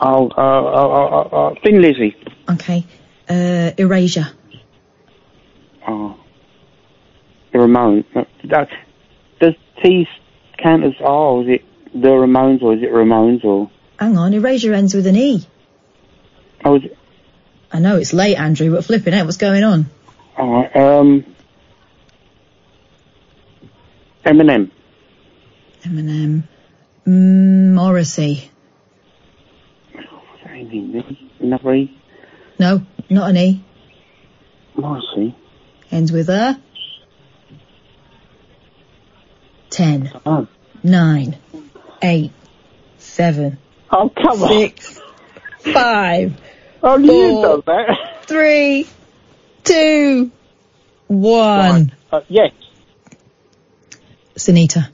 oh, 0.00 0.28
uh, 0.36 0.40
uh, 0.40 0.40
uh, 0.40 1.20
uh, 1.22 1.54
Thin 1.62 1.80
Lizzy. 1.80 2.16
Okay, 2.50 2.84
uh, 3.30 3.72
Erasure, 3.78 4.26
Oh. 5.86 6.16
The 7.52 7.58
Ramones. 7.58 8.04
Uh, 8.14 8.24
that- 8.44 8.68
Does 9.40 9.54
T 9.82 10.06
count 10.58 10.84
as 10.84 10.92
R, 11.00 11.06
or 11.08 11.42
is 11.42 11.48
it 11.48 11.64
the 11.94 12.08
Ramones, 12.08 12.62
or 12.62 12.74
is 12.74 12.82
it 12.82 12.90
Ramones, 12.90 13.44
or... 13.44 13.70
Hang 13.98 14.16
on, 14.18 14.34
Erasure 14.34 14.74
ends 14.74 14.94
with 14.94 15.06
an 15.06 15.16
E. 15.16 15.46
Oh, 16.64 16.76
is 16.76 16.84
it... 16.84 16.96
I 17.72 17.78
know 17.78 17.96
it's 17.96 18.12
late, 18.12 18.36
Andrew, 18.36 18.70
but 18.72 18.84
flipping 18.84 19.14
out, 19.14 19.24
what's 19.24 19.38
going 19.38 19.64
on? 19.64 19.86
Alright, 20.38 20.76
um... 20.76 21.24
Eminem. 24.24 24.70
Eminem, 25.82 26.42
mm, 27.06 27.72
Morrissey. 27.72 28.50
What's 29.94 30.08
that 30.44 30.52
ending? 30.52 31.16
Another 31.40 31.74
E? 31.74 31.96
No, 32.58 32.84
not 33.10 33.30
an 33.30 33.36
E. 33.36 33.64
Morrissey. 34.76 35.34
Ends 35.90 36.12
with 36.12 36.28
a. 36.28 36.60
Ten. 39.68 40.10
Oh. 40.24 40.46
Nine. 40.82 41.36
Eight. 42.02 42.32
Seven. 42.98 43.58
Oh, 43.90 44.08
come 44.10 44.42
on. 44.42 44.48
Six. 44.48 45.00
Five. 45.58 46.40
Oh, 46.82 46.96
you 46.98 47.08
four, 47.08 47.42
done 47.42 47.62
that. 47.66 48.26
Three. 48.26 48.86
Two. 49.64 50.30
One. 51.08 51.92
Uh, 52.12 52.20
yes. 52.28 52.52
Sinitta. 54.36 54.88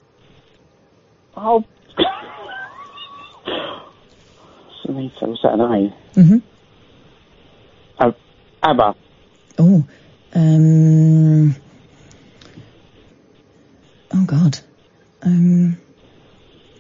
Oh. 1.36 1.64
Sinitta, 4.84 5.22
what's 5.28 5.42
that 5.42 5.56
name? 5.56 5.92
Mm-hmm. 6.14 6.38
Uh, 7.98 8.12
ABBA. 8.62 8.94
Oh. 9.58 9.84
Um. 10.34 11.56
Oh 14.12 14.24
God. 14.26 14.58
Um. 15.22 15.78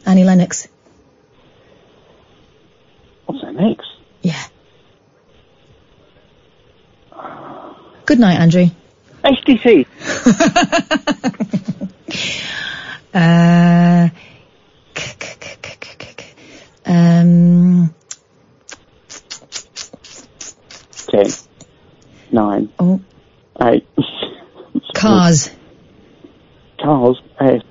Annie 0.04 0.24
Lennox. 0.24 0.68
What's 3.26 3.42
that 3.42 3.54
next? 3.54 3.88
Yeah. 4.22 4.44
Good 8.04 8.18
night, 8.20 8.38
Andrew. 8.40 8.66
SDC. 9.24 9.86
Uh. 13.14 14.10
Um. 16.84 17.94
Ten. 21.24 21.32
Nine. 22.32 22.72
Oh. 22.78 23.00
Eight. 23.62 23.86
Cars. 24.94 25.50
Cars. 26.80 27.20
S. 27.40 27.62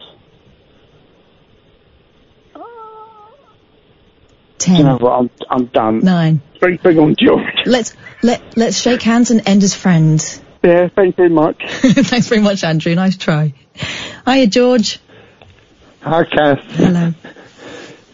Ten. 4.57 4.77
You 4.77 4.83
know 4.83 4.97
what? 4.97 5.11
I'm, 5.11 5.29
I'm 5.49 5.65
done. 5.67 5.99
Nine. 5.99 6.41
Very 6.59 6.77
big 6.77 6.97
on 6.97 7.15
George. 7.15 7.43
Let's 7.65 7.93
let 8.23 8.57
let's 8.57 8.77
shake 8.79 9.01
hands 9.01 9.29
and 9.31 9.47
end 9.47 9.63
as 9.63 9.75
friends. 9.75 10.41
Yeah, 10.63 10.87
thanks 10.95 11.15
very 11.15 11.29
much. 11.29 11.61
Thanks 11.67 12.27
very 12.27 12.41
much, 12.41 12.63
Andrew. 12.63 12.95
Nice 12.95 13.17
try. 13.17 13.53
Hiya, 14.25 14.47
George. 14.47 14.99
Hi, 16.01 16.23
Kath. 16.23 16.59
Hello. 16.71 17.13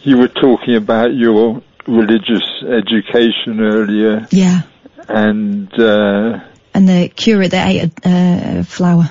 You 0.02 0.18
were 0.18 0.28
talking 0.28 0.76
about 0.76 1.14
your 1.14 1.62
religious 1.88 2.42
education 2.62 3.60
earlier, 3.60 4.26
Yeah. 4.30 4.62
And 5.12 5.72
uh, 5.78 6.40
And 6.74 6.88
the 6.88 7.08
curate 7.14 7.50
that 7.52 7.68
ate 7.68 7.92
a 8.04 8.60
uh, 8.60 8.62
flower. 8.64 9.10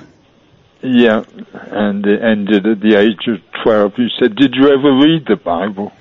yeah, 0.81 1.23
and 1.71 2.05
it 2.05 2.21
ended 2.23 2.65
at 2.65 2.79
the 2.79 2.95
age 2.97 3.27
of 3.27 3.39
twelve. 3.63 3.93
You 3.97 4.09
said, 4.19 4.35
"Did 4.35 4.55
you 4.55 4.67
ever 4.69 4.91
read 4.95 5.25
the 5.27 5.35
Bible?" 5.35 5.91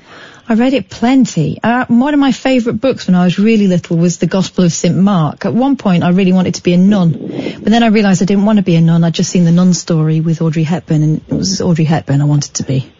I 0.49 0.55
read 0.55 0.73
it 0.75 0.89
plenty. 0.91 1.59
Uh, 1.63 1.85
one 1.87 2.13
of 2.13 2.19
my 2.19 2.33
favourite 2.33 2.81
books 2.81 3.07
when 3.07 3.15
I 3.15 3.23
was 3.23 3.39
really 3.39 3.69
little 3.69 3.97
was 3.97 4.19
The 4.19 4.27
Gospel 4.27 4.65
of 4.65 4.73
St 4.73 4.97
Mark. 4.97 5.45
At 5.47 5.55
one 5.55 5.77
point, 5.77 6.03
I 6.03 6.09
really 6.11 6.33
wanted 6.33 6.55
to 6.57 6.63
be 6.65 6.73
a 6.73 6.77
nun, 6.77 7.13
but 7.13 7.71
then 7.71 7.85
I 7.85 7.87
realised 7.89 8.21
I 8.21 8.25
didn't 8.25 8.47
want 8.47 8.57
to 8.59 8.65
be 8.65 8.75
a 8.75 8.81
nun. 8.81 9.05
I'd 9.05 9.15
just 9.15 9.31
seen 9.31 9.45
the 9.45 9.53
nun 9.53 9.75
story 9.75 10.21
with 10.21 10.43
Audrey 10.43 10.65
Hepburn, 10.65 11.03
and 11.05 11.19
it 11.29 11.33
was 11.33 11.61
Audrey 11.61 11.85
Hepburn 11.85 12.21
I 12.21 12.25
wanted 12.25 12.55
to 12.55 12.65
be. 12.65 12.91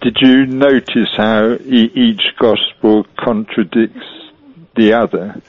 Did 0.00 0.16
you 0.20 0.46
notice 0.46 1.08
how 1.16 1.54
e- 1.54 1.90
each 1.92 2.22
gospel 2.38 3.04
contradicts 3.18 4.06
the 4.76 4.92
other? 4.92 5.42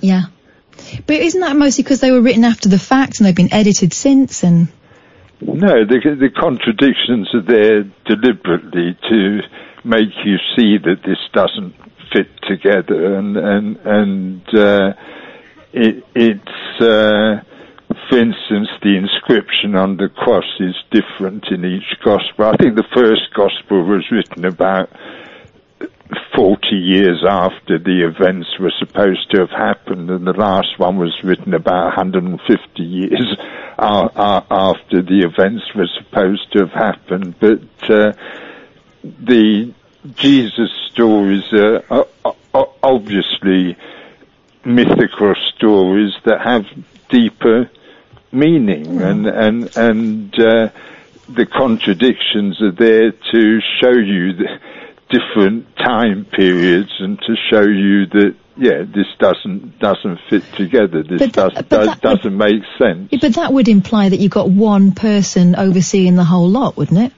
Yeah. 0.00 0.24
But 1.06 1.16
isn't 1.16 1.40
that 1.40 1.56
mostly 1.56 1.84
because 1.84 2.00
they 2.00 2.10
were 2.10 2.20
written 2.20 2.44
after 2.44 2.68
the 2.68 2.78
fact 2.78 3.18
and 3.18 3.26
they've 3.26 3.34
been 3.34 3.52
edited 3.52 3.92
since? 3.92 4.44
And 4.44 4.68
No, 5.40 5.84
the, 5.84 6.16
the 6.18 6.30
contradictions 6.30 7.28
are 7.34 7.42
there 7.42 7.84
deliberately 8.04 8.96
to 9.08 9.40
make 9.84 10.10
you 10.24 10.36
see 10.56 10.78
that 10.78 11.02
this 11.04 11.18
doesn't 11.32 11.74
fit 12.12 12.28
together, 12.42 13.16
and 13.16 13.36
and 13.36 13.76
and 13.84 14.54
uh, 14.54 14.92
it, 15.72 16.04
it's 16.14 16.80
uh, 16.80 17.42
for 18.08 18.18
instance 18.18 18.68
the 18.82 18.96
inscription 18.96 19.74
on 19.74 19.96
the 19.96 20.08
cross 20.08 20.44
is 20.60 20.74
different 20.90 21.46
in 21.50 21.64
each 21.64 21.98
gospel. 22.04 22.46
I 22.46 22.56
think 22.56 22.76
the 22.76 22.88
first 22.94 23.32
gospel 23.34 23.84
was 23.84 24.04
written 24.10 24.44
about 24.44 24.90
40 26.34 26.76
years 26.76 27.24
after 27.26 27.78
the 27.78 28.06
events 28.06 28.58
were 28.58 28.72
supposed 28.78 29.30
to 29.30 29.40
have 29.40 29.50
happened, 29.50 30.10
and 30.10 30.26
the 30.26 30.32
last 30.32 30.78
one 30.78 30.98
was 30.98 31.14
written 31.24 31.54
about 31.54 31.96
150 31.96 32.82
years 32.82 33.36
after 33.78 35.02
the 35.02 35.20
events 35.20 35.64
were 35.74 35.88
supposed 35.98 36.52
to 36.52 36.60
have 36.60 36.72
happened. 36.72 37.34
But 37.40 37.90
uh, 37.90 38.12
the 39.02 39.72
Jesus 40.14 40.70
stories 40.92 41.52
are, 41.52 41.82
are, 41.90 42.06
are 42.54 42.68
obviously 42.82 43.76
mythical 44.64 45.34
stories 45.54 46.12
that 46.24 46.40
have 46.42 46.66
deeper 47.08 47.70
meaning, 48.32 49.00
and 49.00 49.26
and 49.26 49.76
and 49.76 50.34
uh, 50.38 50.68
the 51.28 51.46
contradictions 51.46 52.60
are 52.60 52.72
there 52.72 53.10
to 53.10 53.60
show 53.80 53.92
you 53.92 54.32
the 54.32 54.58
different 55.10 55.66
time 55.76 56.24
periods 56.24 56.90
and 56.98 57.18
to 57.18 57.34
show 57.50 57.62
you 57.62 58.06
that 58.06 58.34
yeah, 58.58 58.84
this 58.84 59.06
doesn't 59.18 59.78
doesn't 59.78 60.18
fit 60.30 60.42
together. 60.54 61.02
This 61.02 61.30
does, 61.30 61.52
does 61.68 61.98
doesn't 61.98 62.36
make 62.36 62.62
sense. 62.78 63.08
yeah, 63.12 63.18
but 63.20 63.34
that 63.34 63.52
would 63.52 63.68
imply 63.68 64.08
that 64.08 64.18
you've 64.18 64.32
got 64.32 64.50
one 64.50 64.92
person 64.92 65.54
overseeing 65.54 66.16
the 66.16 66.24
whole 66.24 66.48
lot, 66.48 66.76
wouldn't 66.76 66.98
it? 66.98 67.12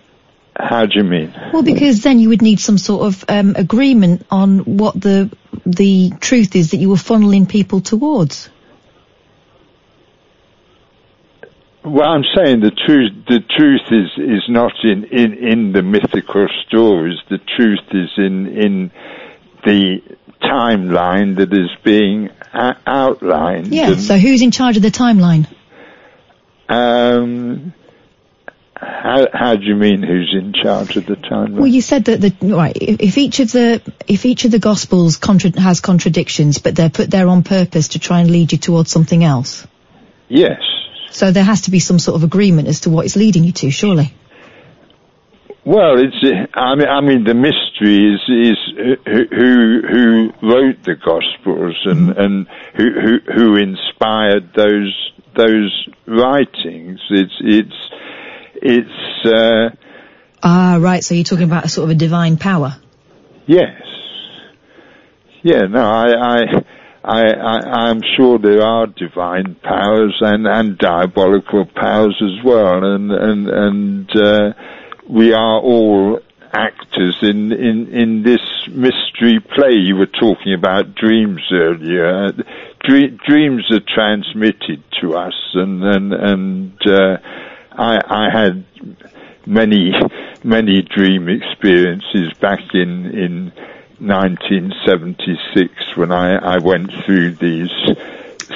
How 0.57 0.87
do 0.87 0.99
you 0.99 1.05
mean? 1.05 1.33
Well, 1.53 1.63
because 1.63 2.03
then 2.03 2.19
you 2.19 2.31
would 2.31 2.43
need 2.43 2.59
some 2.59 2.79
sort 2.79 3.07
of 3.07 3.25
um, 3.29 3.55
agreement 3.55 4.27
on 4.31 4.59
what 4.61 5.01
the 5.01 5.31
the 5.65 6.11
truth 6.19 6.57
is 6.57 6.73
that 6.73 6.79
you 6.79 6.89
were 6.89 6.97
funneling 6.97 7.49
people 7.49 7.81
towards. 7.81 8.51
Well, 11.91 12.09
I'm 12.09 12.25
saying 12.37 12.61
the 12.61 12.71
truth. 12.71 13.13
The 13.29 13.41
truth 13.41 13.87
is 13.91 14.11
is 14.19 14.45
not 14.49 14.73
in, 14.85 15.05
in, 15.05 15.33
in 15.35 15.73
the 15.73 15.83
mythical 15.83 16.47
stories. 16.67 17.19
The 17.31 17.39
truth 17.57 17.81
is 17.93 18.11
in 18.17 18.47
in 18.47 18.91
the 19.65 20.01
timeline 20.43 21.37
that 21.37 21.53
is 21.53 21.71
being 21.85 22.31
a- 22.53 22.77
outlined. 22.87 23.69
Yeah. 23.69 23.93
And, 23.93 24.01
So 24.01 24.17
who's 24.17 24.43
in 24.43 24.51
charge 24.51 24.77
of 24.77 24.83
the 24.83 24.91
timeline? 24.91 25.47
um, 26.69 27.73
How, 28.77 29.27
how 29.33 29.57
do 29.57 29.65
you 29.65 29.75
mean 29.75 30.03
who's 30.03 30.33
in 30.41 30.53
charge 30.53 30.97
of 30.97 31.07
the 31.07 31.17
timeline? 31.17 31.55
Well, 31.57 31.67
you 31.67 31.81
said 31.81 32.05
that 32.07 32.21
the 32.21 32.55
right. 32.55 32.77
If, 32.81 33.01
if 33.01 33.19
each 33.19 33.41
of 33.41 33.51
the 33.51 33.83
if 34.07 34.25
each 34.27 34.45
of 34.45 34.51
the 34.53 34.59
gospels 34.61 35.17
contra- 35.17 35.59
has 35.61 35.81
contradictions, 35.81 36.59
but 36.59 36.77
they're 36.77 36.91
put 36.91 37.11
there 37.11 37.29
on 37.29 37.43
purpose 37.43 37.89
to 37.89 37.99
try 37.99 38.21
and 38.21 38.31
lead 38.31 38.53
you 38.53 38.59
towards 38.59 38.91
something 38.91 39.25
else. 39.25 39.67
Yes. 40.29 40.61
So 41.19 41.33
there 41.33 41.43
has 41.43 41.63
to 41.63 41.73
be 41.73 41.81
some 41.81 41.99
sort 41.99 42.15
of 42.15 42.23
agreement 42.23 42.69
as 42.69 42.81
to 42.81 42.91
what 42.91 43.05
it's 43.05 43.17
leading 43.17 43.43
you 43.43 43.51
to, 43.53 43.71
surely. 43.73 44.15
Well, 45.65 45.99
it's. 45.99 46.17
I 46.55 46.77
mean, 46.77 46.89
I 46.89 47.01
mean, 47.01 47.25
the 47.25 47.35
mystery 47.35 48.15
is 48.15 48.21
is 48.29 48.59
who 49.05 49.25
who, 49.31 49.83
who 49.91 50.49
wrote 50.49 50.83
the 50.85 50.95
Gospels 50.95 51.77
and 51.85 52.17
and 52.17 52.47
who, 52.77 52.91
who 53.01 53.19
who 53.35 53.57
inspired 53.57 54.55
those 54.55 55.13
those 55.35 55.89
writings. 56.07 57.01
It's 57.11 57.35
it's 57.41 57.91
it's. 58.55 59.27
Uh, 59.27 59.71
Ah, 60.41 60.79
right. 60.81 61.03
So 61.03 61.15
you're 61.15 61.25
talking 61.25 61.45
about 61.45 61.65
a 61.65 61.69
sort 61.69 61.91
of 61.91 61.97
a 61.97 61.99
divine 61.99 62.37
power. 62.37 62.77
Yes. 63.47 63.83
Yeah, 65.43 65.63
no, 65.67 65.81
I, 65.81 66.07
I, 66.15 66.45
I, 67.09 67.33
I, 67.33 67.89
I'm 67.89 68.03
sure 68.17 68.39
there 68.39 68.61
are 68.61 68.87
divine 68.87 69.55
powers 69.63 70.15
and, 70.21 70.47
and 70.47 70.77
diabolical 70.77 71.65
powers 71.65 72.21
as 72.21 72.45
well, 72.45 72.85
and, 72.85 73.11
and, 73.11 73.49
and, 73.49 74.17
uh, 74.17 74.53
we 75.09 75.33
are 75.33 75.59
all 75.59 76.21
actors 76.53 77.17
in, 77.23 77.51
in, 77.53 77.89
in 77.89 78.23
this 78.25 78.43
mystery 78.69 79.41
play. 79.41 79.73
You 79.73 79.97
were 79.97 80.05
talking 80.21 80.53
about 80.53 80.95
dreams 80.95 81.41
earlier. 81.51 82.29
Dre- 82.87 83.17
dreams 83.27 83.65
are 83.71 83.81
transmitted 83.81 84.85
to 85.01 85.15
us 85.15 85.35
and, 85.55 85.83
and, 85.83 86.13
and, 86.13 86.87
uh, 86.87 87.17
I, 87.73 88.01
I 88.07 88.29
had 88.31 88.67
many, 89.47 89.93
many 90.45 90.83
dream 90.83 91.29
experiences 91.31 92.35
back 92.39 92.61
in, 92.75 93.07
in 93.07 93.53
1976 94.01 95.97
when 95.97 96.13
I, 96.13 96.37
I 96.37 96.59
went 96.59 96.91
through 97.05 97.35
these 97.37 97.71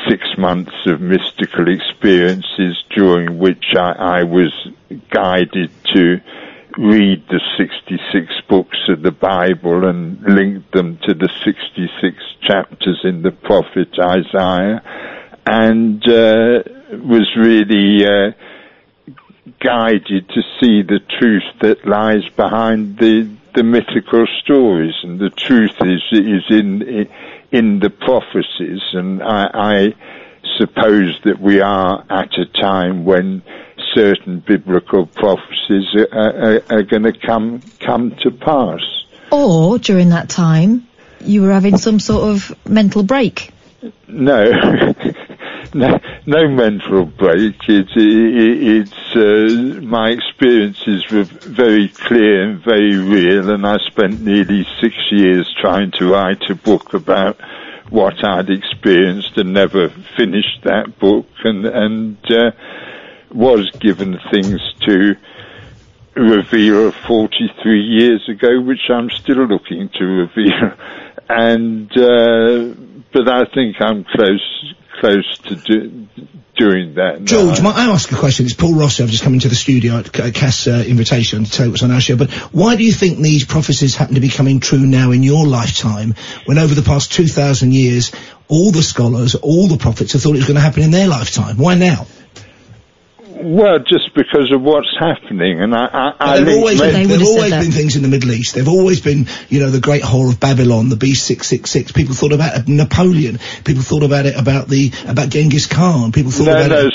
six 0.08 0.24
months 0.38 0.74
of 0.86 1.00
mystical 1.00 1.68
experiences 1.68 2.82
during 2.94 3.38
which 3.38 3.64
I, 3.76 4.20
I 4.20 4.22
was 4.24 4.52
guided 5.10 5.70
to 5.94 6.20
read 6.78 7.24
the 7.28 7.40
66 7.58 8.32
books 8.48 8.78
of 8.88 9.02
the 9.02 9.10
Bible 9.10 9.88
and 9.88 10.22
link 10.22 10.70
them 10.70 10.98
to 11.06 11.14
the 11.14 11.28
66 11.44 12.16
chapters 12.42 13.00
in 13.04 13.22
the 13.22 13.32
prophet 13.32 13.88
Isaiah 13.98 14.82
and 15.44 16.02
uh, 16.08 16.62
was 17.04 17.28
really 17.36 18.06
uh, 18.06 18.32
guided 19.60 20.28
to 20.28 20.42
see 20.60 20.82
the 20.82 21.00
truth 21.18 21.42
that 21.60 21.86
lies 21.86 22.28
behind 22.36 22.98
the 22.98 23.30
the 23.54 23.62
mythical 23.62 24.26
stories, 24.42 24.94
and 25.02 25.18
the 25.18 25.30
truth 25.30 25.76
is 25.82 26.02
is 26.12 26.44
in 26.50 27.08
in 27.50 27.78
the 27.80 27.90
prophecies. 27.90 28.80
And 28.92 29.22
I, 29.22 29.50
I 29.52 29.94
suppose 30.58 31.18
that 31.24 31.40
we 31.40 31.60
are 31.60 32.04
at 32.10 32.38
a 32.38 32.46
time 32.46 33.04
when 33.04 33.42
certain 33.94 34.40
biblical 34.40 35.06
prophecies 35.06 35.94
are, 35.94 36.08
are, 36.12 36.62
are 36.70 36.82
going 36.82 37.04
to 37.04 37.12
come 37.12 37.60
come 37.80 38.16
to 38.22 38.30
pass. 38.30 38.80
Or 39.30 39.78
during 39.78 40.10
that 40.10 40.28
time, 40.28 40.88
you 41.20 41.42
were 41.42 41.52
having 41.52 41.78
some 41.78 42.00
sort 42.00 42.30
of 42.30 42.54
mental 42.68 43.02
break. 43.02 43.50
No, 44.06 44.44
no, 45.74 45.98
no 46.26 46.48
mental 46.48 47.06
break. 47.06 47.56
It's 47.68 47.92
it, 47.96 48.86
it's 48.86 49.16
uh, 49.16 49.80
my 49.82 50.10
experiences 50.10 51.04
were 51.10 51.24
very 51.24 51.88
clear 51.88 52.42
and 52.42 52.64
very 52.64 52.96
real, 52.96 53.50
and 53.50 53.66
I 53.66 53.78
spent 53.86 54.20
nearly 54.20 54.66
six 54.80 54.94
years 55.10 55.52
trying 55.60 55.90
to 55.98 56.12
write 56.12 56.42
a 56.50 56.54
book 56.54 56.94
about 56.94 57.40
what 57.90 58.24
I'd 58.24 58.50
experienced, 58.50 59.36
and 59.36 59.52
never 59.52 59.88
finished 60.16 60.62
that 60.64 60.98
book, 60.98 61.26
and 61.44 61.64
and 61.66 62.18
uh, 62.30 62.50
was 63.30 63.70
given 63.80 64.18
things 64.30 64.60
to 64.86 65.14
reveal 66.14 66.92
43 66.92 67.80
years 67.80 68.28
ago, 68.28 68.60
which 68.60 68.90
I'm 68.90 69.08
still 69.10 69.46
looking 69.46 69.88
to 69.98 70.04
reveal, 70.04 70.72
and. 71.28 71.90
Uh, 71.96 72.74
but 73.12 73.28
I 73.28 73.44
think 73.44 73.76
I'm 73.78 74.04
close 74.04 74.74
close 75.00 75.38
to 75.44 75.56
do, 75.56 76.08
doing 76.56 76.94
that. 76.94 77.24
George, 77.24 77.60
might 77.60 77.76
I 77.76 77.90
ask 77.90 78.10
a 78.12 78.16
question? 78.16 78.46
It's 78.46 78.54
Paul 78.54 78.74
Ross. 78.74 79.00
I've 79.00 79.08
just 79.08 79.24
come 79.24 79.34
into 79.34 79.48
the 79.48 79.54
studio 79.54 79.98
at 79.98 80.12
Ca- 80.12 80.30
Cass' 80.30 80.66
uh, 80.66 80.84
invitation 80.86 81.44
to 81.44 81.50
tell 81.50 81.66
you 81.66 81.72
what's 81.72 81.82
on 81.82 81.90
our 81.90 82.00
show. 82.00 82.16
But 82.16 82.30
why 82.52 82.76
do 82.76 82.84
you 82.84 82.92
think 82.92 83.18
these 83.18 83.44
prophecies 83.44 83.96
happen 83.96 84.14
to 84.14 84.20
be 84.20 84.28
coming 84.28 84.60
true 84.60 84.84
now 84.86 85.10
in 85.10 85.22
your 85.22 85.46
lifetime, 85.46 86.14
when 86.44 86.58
over 86.58 86.74
the 86.74 86.82
past 86.82 87.12
2,000 87.12 87.72
years, 87.72 88.12
all 88.48 88.70
the 88.70 88.82
scholars, 88.82 89.34
all 89.34 89.68
the 89.68 89.78
prophets 89.78 90.12
have 90.12 90.22
thought 90.22 90.34
it 90.34 90.38
was 90.38 90.46
going 90.46 90.56
to 90.56 90.60
happen 90.60 90.82
in 90.82 90.90
their 90.90 91.08
lifetime? 91.08 91.56
Why 91.56 91.74
now? 91.74 92.06
Well, 93.42 93.80
just 93.80 94.14
because 94.14 94.52
of 94.52 94.62
what's 94.62 94.94
happening, 94.98 95.60
and 95.60 95.74
I, 95.74 95.86
I, 95.86 96.14
I 96.18 96.40
There've 96.40 96.56
always, 96.56 96.80
men- 96.80 96.92
been, 96.92 97.08
there've 97.08 97.22
always 97.26 97.50
been 97.50 97.72
things 97.72 97.96
in 97.96 98.02
the 98.02 98.08
Middle 98.08 98.30
East. 98.30 98.54
There've 98.54 98.68
always 98.68 99.00
been, 99.00 99.26
you 99.48 99.60
know, 99.60 99.70
the 99.70 99.80
Great 99.80 100.02
Whore 100.02 100.30
of 100.30 100.38
Babylon, 100.38 100.88
the 100.88 100.96
B666. 100.96 101.92
People 101.94 102.14
thought 102.14 102.32
about 102.32 102.56
it, 102.56 102.68
Napoleon. 102.68 103.38
People 103.64 103.82
thought 103.82 104.04
about 104.04 104.26
it 104.26 104.36
about 104.36 104.68
the 104.68 104.92
about 105.08 105.28
Genghis 105.28 105.66
Khan. 105.66 106.12
People 106.12 106.30
thought 106.30 106.46
no, 106.46 106.52
about 106.56 106.70
no, 106.70 106.86
it. 106.86 106.94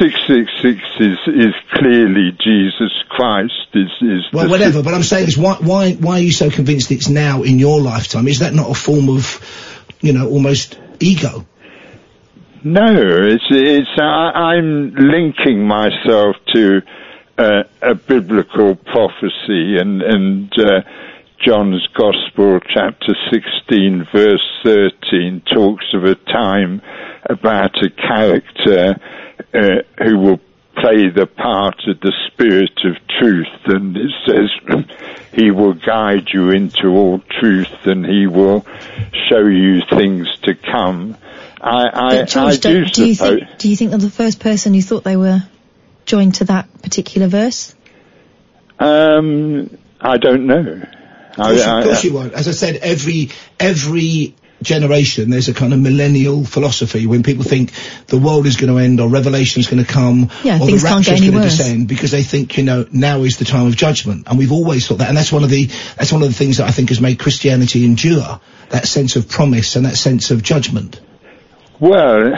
six 0.00 0.14
six 0.26 0.50
six 0.62 0.80
is 1.00 1.18
is 1.26 1.54
clearly 1.72 2.32
Jesus 2.42 2.92
Christ. 3.08 3.52
Is 3.74 3.90
is 4.00 4.24
Well, 4.32 4.44
the 4.44 4.50
whatever. 4.50 4.82
But 4.82 4.94
I'm 4.94 5.02
saying 5.02 5.28
is, 5.28 5.36
why 5.36 5.56
why 5.60 5.92
why 5.92 6.14
are 6.14 6.22
you 6.22 6.32
so 6.32 6.50
convinced 6.50 6.90
it's 6.90 7.08
now 7.08 7.42
in 7.42 7.58
your 7.58 7.80
lifetime? 7.80 8.28
Is 8.28 8.38
that 8.38 8.54
not 8.54 8.70
a 8.70 8.74
form 8.74 9.08
of, 9.08 9.40
you 10.00 10.12
know, 10.12 10.28
almost 10.28 10.78
ego? 11.00 11.46
No, 12.66 12.86
it's 12.86 13.44
it's 13.50 13.90
I, 13.98 14.54
I'm 14.54 14.94
linking 14.94 15.66
myself 15.66 16.36
to 16.54 16.80
uh, 17.36 17.64
a 17.82 17.94
biblical 17.94 18.74
prophecy, 18.74 19.76
and 19.76 20.00
and 20.00 20.50
uh, 20.58 20.80
John's 21.44 21.86
Gospel, 21.88 22.60
chapter 22.60 23.14
16, 23.30 24.06
verse 24.10 24.60
13, 24.62 25.42
talks 25.52 25.84
of 25.92 26.04
a 26.04 26.14
time 26.14 26.80
about 27.28 27.76
a 27.84 27.90
character 27.90 28.98
uh, 29.52 29.82
who 30.02 30.18
will 30.18 30.40
play 30.74 31.10
the 31.10 31.26
part 31.26 31.82
of 31.86 32.00
the 32.00 32.14
Spirit 32.28 32.80
of 32.86 32.96
truth, 33.20 33.46
and 33.66 33.94
it 33.94 34.10
says 34.26 34.50
he 35.34 35.50
will 35.50 35.74
guide 35.74 36.28
you 36.32 36.48
into 36.48 36.88
all 36.88 37.20
truth, 37.40 37.84
and 37.84 38.06
he 38.06 38.26
will 38.26 38.64
show 39.28 39.46
you 39.46 39.82
things 39.90 40.28
to 40.44 40.54
come. 40.54 41.18
I, 41.66 41.88
I, 42.20 42.22
George, 42.24 42.36
I 42.36 42.56
do 42.56 42.84
don't- 42.84 42.98
you 42.98 43.14
think 43.14 43.58
do 43.58 43.68
you 43.70 43.76
think 43.76 43.90
that 43.92 43.98
the 44.00 44.10
first 44.10 44.38
person 44.38 44.74
who 44.74 44.82
thought 44.82 45.02
they 45.04 45.16
were 45.16 45.42
joined 46.04 46.34
to 46.36 46.44
that 46.44 46.68
particular 46.82 47.26
verse? 47.26 47.74
Um, 48.78 49.78
I 50.00 50.18
don't 50.18 50.46
know. 50.46 50.58
Of 50.60 51.36
course, 51.36 51.62
I, 51.62 51.78
of 51.80 51.84
course 51.86 52.04
I, 52.04 52.08
you 52.08 52.14
won't. 52.14 52.32
As 52.34 52.48
I 52.48 52.52
said, 52.52 52.76
every 52.76 53.30
every 53.58 54.34
generation 54.62 55.28
there's 55.28 55.48
a 55.48 55.52
kind 55.54 55.74
of 55.74 55.78
millennial 55.78 56.42
philosophy 56.44 57.06
when 57.06 57.22
people 57.22 57.44
think 57.44 57.70
the 58.06 58.16
world 58.16 58.46
is 58.46 58.56
going 58.56 58.72
to 58.72 58.78
end 58.78 58.98
or 58.98 59.08
revelation 59.08 59.60
is 59.60 59.66
going 59.66 59.84
to 59.84 59.90
come 59.90 60.30
Yeah, 60.42 60.56
or 60.56 60.60
the 60.60 60.66
things 60.66 60.84
rapture 60.84 61.12
is 61.12 61.20
going 61.20 61.32
to 61.32 61.38
worse. 61.38 61.58
descend 61.58 61.86
because 61.88 62.10
they 62.12 62.22
think 62.22 62.56
you 62.56 62.62
know 62.62 62.86
now 62.90 63.24
is 63.24 63.36
the 63.36 63.44
time 63.44 63.66
of 63.66 63.76
judgment 63.76 64.26
and 64.26 64.38
we've 64.38 64.52
always 64.52 64.86
thought 64.86 64.98
that 64.98 65.08
and 65.08 65.16
that's 65.18 65.30
one 65.32 65.44
of 65.44 65.50
the 65.50 65.66
that's 65.96 66.12
one 66.12 66.22
of 66.22 66.28
the 66.28 66.34
things 66.34 66.58
that 66.58 66.66
I 66.66 66.70
think 66.70 66.88
has 66.90 67.00
made 67.00 67.18
Christianity 67.18 67.84
endure 67.84 68.40
that 68.70 68.86
sense 68.86 69.16
of 69.16 69.28
promise 69.28 69.76
and 69.76 69.84
that 69.84 69.96
sense 69.96 70.30
of 70.30 70.42
judgment. 70.42 70.98
Well, 71.80 72.32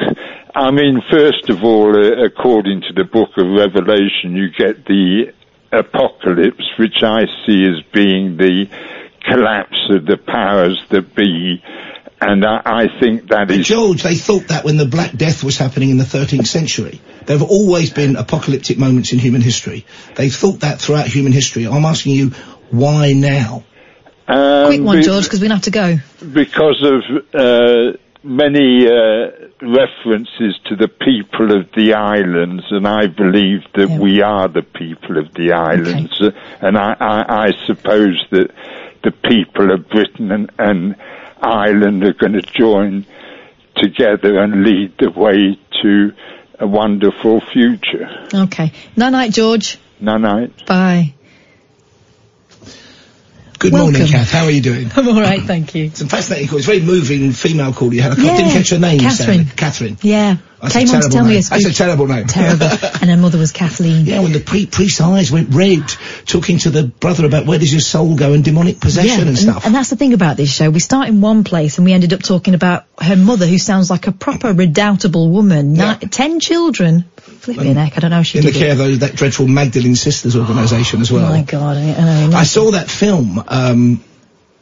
I 0.55 0.71
mean, 0.71 1.03
first 1.11 1.51
of 1.51 1.63
all, 1.63 1.95
uh, 1.95 2.25
according 2.25 2.83
to 2.83 2.93
the 2.95 3.05
book 3.05 3.31
of 3.37 3.47
Revelation, 3.47 4.35
you 4.35 4.51
get 4.51 4.85
the 4.87 5.33
apocalypse, 5.73 6.65
which 6.79 7.03
I 7.03 7.25
see 7.47 7.65
as 7.65 7.83
being 7.93 8.37
the 8.37 8.67
collapse 9.29 9.77
of 9.91 10.07
the 10.07 10.17
powers 10.17 10.81
that 10.91 11.15
be. 11.15 11.63
And 12.19 12.47
I, 12.47 12.63
I 12.65 12.87
think 12.99 13.29
that 13.29 13.49
But 13.49 13.59
is 13.59 13.67
George, 13.69 14.03
they 14.03 14.15
thought 14.15 14.49
that 14.49 14.65
when 14.65 14.79
the 14.79 14.87
Black 14.87 15.13
Death 15.13 15.45
was 15.45 15.59
happening 15.59 15.91
in 15.91 15.99
the 15.99 16.05
13th 16.05 16.47
century. 16.47 17.01
There 17.27 17.37
have 17.37 17.47
always 17.47 17.91
been 17.91 18.17
apocalyptic 18.17 18.79
moments 18.79 19.13
in 19.13 19.19
human 19.19 19.43
history. 19.43 19.85
They've 20.15 20.35
thought 20.35 20.61
that 20.61 20.81
throughout 20.81 21.09
human 21.09 21.33
history. 21.33 21.67
I'm 21.67 21.85
asking 21.85 22.15
you, 22.15 22.31
why 22.71 23.13
now? 23.13 23.65
um, 24.29 24.67
Quick 24.69 24.81
one, 24.81 24.97
be- 24.97 25.03
George, 25.03 25.25
because 25.25 25.43
we 25.43 25.49
have 25.49 25.63
to 25.63 25.71
go. 25.71 25.97
because 26.33 26.83
of 26.83 27.03
uh, 27.35 27.99
many 28.27 28.87
uh, 28.87 29.31
references 29.63 30.59
to 30.65 30.77
the 30.77 30.89
people 30.89 31.57
of 31.57 31.71
the 31.73 31.95
islands, 31.95 32.65
and 32.71 32.87
I 32.87 33.07
believe 33.07 33.63
that 33.75 33.89
we 33.89 34.21
are 34.21 34.49
the 34.49 34.63
people 34.63 35.17
of 35.19 35.33
the 35.35 35.53
islands, 35.53 36.21
Uh, 36.21 36.31
and 36.61 36.77
I, 36.77 36.97
I, 36.99 37.47
I 37.47 37.53
suppose 37.67 38.25
that 38.31 38.51
the 39.05 39.13
people 39.13 39.73
of 39.73 39.89
Britain 39.89 40.33
and, 40.33 40.51
and 40.59 40.97
Ireland 41.41 42.03
are 42.05 42.15
going 42.15 42.33
to 42.33 42.43
join 42.43 43.07
together 43.77 44.39
and 44.39 44.65
lead 44.65 44.99
the 44.99 45.11
way 45.11 45.59
to 45.83 46.13
a 46.59 46.67
wonderful 46.67 47.41
future. 47.41 48.09
Okay. 48.35 48.73
Night 48.97 49.11
night, 49.11 49.33
George. 49.33 49.79
No, 50.01 50.17
night. 50.17 50.67
Bye. 50.67 51.15
Good 53.59 53.73
Welcome. 53.73 53.93
morning, 53.95 54.13
Kath. 54.13 54.31
How 54.31 54.45
are 54.45 54.51
you 54.51 54.61
doing? 54.61 54.91
I'm 54.97 55.09
all 55.09 55.21
right, 55.21 55.41
thank 55.43 55.75
you. 55.75 55.91
Some 55.91 56.09
fascinating 56.09 56.49
call. 56.49 56.59
It's 56.59 56.67
a 56.69 56.71
very 56.73 56.83
moving 56.85 57.33
female 57.33 57.73
call 57.73 57.93
you 57.95 58.03
had. 58.03 58.19
I 58.19 58.23
Yeah, 58.23 58.37
didn't 58.37 58.53
catch 58.53 58.71
her 58.71 58.79
name. 58.79 59.01
Catherine. 59.01 59.47
Catherine. 59.47 59.99
Yeah. 60.03 60.37
That's 60.61 60.75
Came 60.75 60.89
a 60.89 60.95
on 60.95 61.03
to 61.03 61.09
tell 61.09 61.25
me 61.25 61.31
name. 61.35 61.39
a 61.41 61.43
That's 61.43 61.65
a 61.67 61.73
terrible 61.75 62.07
name. 62.07 62.27
Terrible. 62.27 62.67
and 63.01 63.11
her 63.11 63.17
mother 63.17 63.39
was 63.39 63.53
Kathleen. 63.53 64.05
Yeah, 64.07 64.21
when 64.21 64.33
the 64.33 64.41
pre 64.41 64.67
priest's 64.67 65.01
eyes 65.01 65.31
went 65.31 65.55
red, 65.55 65.87
talking 66.27 66.59
to 66.61 66.71
the 66.71 66.85
brother 66.85 67.25
about 67.27 67.47
where 67.47 67.59
does 67.59 67.71
your 67.73 67.81
soul 67.83 68.15
go 68.17 68.33
and 68.33 68.43
demonic 68.45 68.81
possession 68.81 69.29
and 69.29 69.39
stuff. 69.39 69.65
And 69.67 69.75
that's 69.75 69.91
the 69.91 69.97
thing 69.97 70.13
about 70.15 70.37
this 70.37 70.53
show. 70.53 70.71
We 70.71 70.81
start 70.81 71.09
in 71.09 71.21
one 71.21 71.45
place 71.45 71.79
and 71.79 71.85
we 71.85 71.93
ended 71.93 72.13
up 72.15 72.23
talking 72.23 72.55
about 72.55 72.85
her 73.01 73.17
mother, 73.17 73.47
who 73.47 73.59
sounds 73.59 73.91
like 73.91 74.07
a 74.07 74.13
proper 74.13 74.53
redoubtable 74.53 75.31
woman. 75.31 75.75
Ni- 75.75 75.95
ten 76.11 76.41
children. 76.41 77.05
Flipping 77.27 77.75
heck, 77.75 77.97
I 77.97 78.01
don't 78.01 78.11
know 78.11 78.17
how 78.17 78.23
she 78.23 78.39
in 78.39 78.45
the 78.45 78.53
care 78.53 78.73
it. 78.73 78.81
of 78.81 79.01
that 79.01 79.15
dreadful 79.15 79.49
Magdalene 79.49 79.97
Sisters 79.97 80.37
organisation 80.37 81.01
as 81.01 81.11
well. 81.11 81.27
Oh 81.27 81.31
my 81.31 81.43
God, 81.43 81.77
I, 81.77 82.31
I. 82.37 82.41
I 82.41 82.45
saw 82.45 82.71
that 82.71 82.89
film 82.89 83.43
um, 83.49 84.05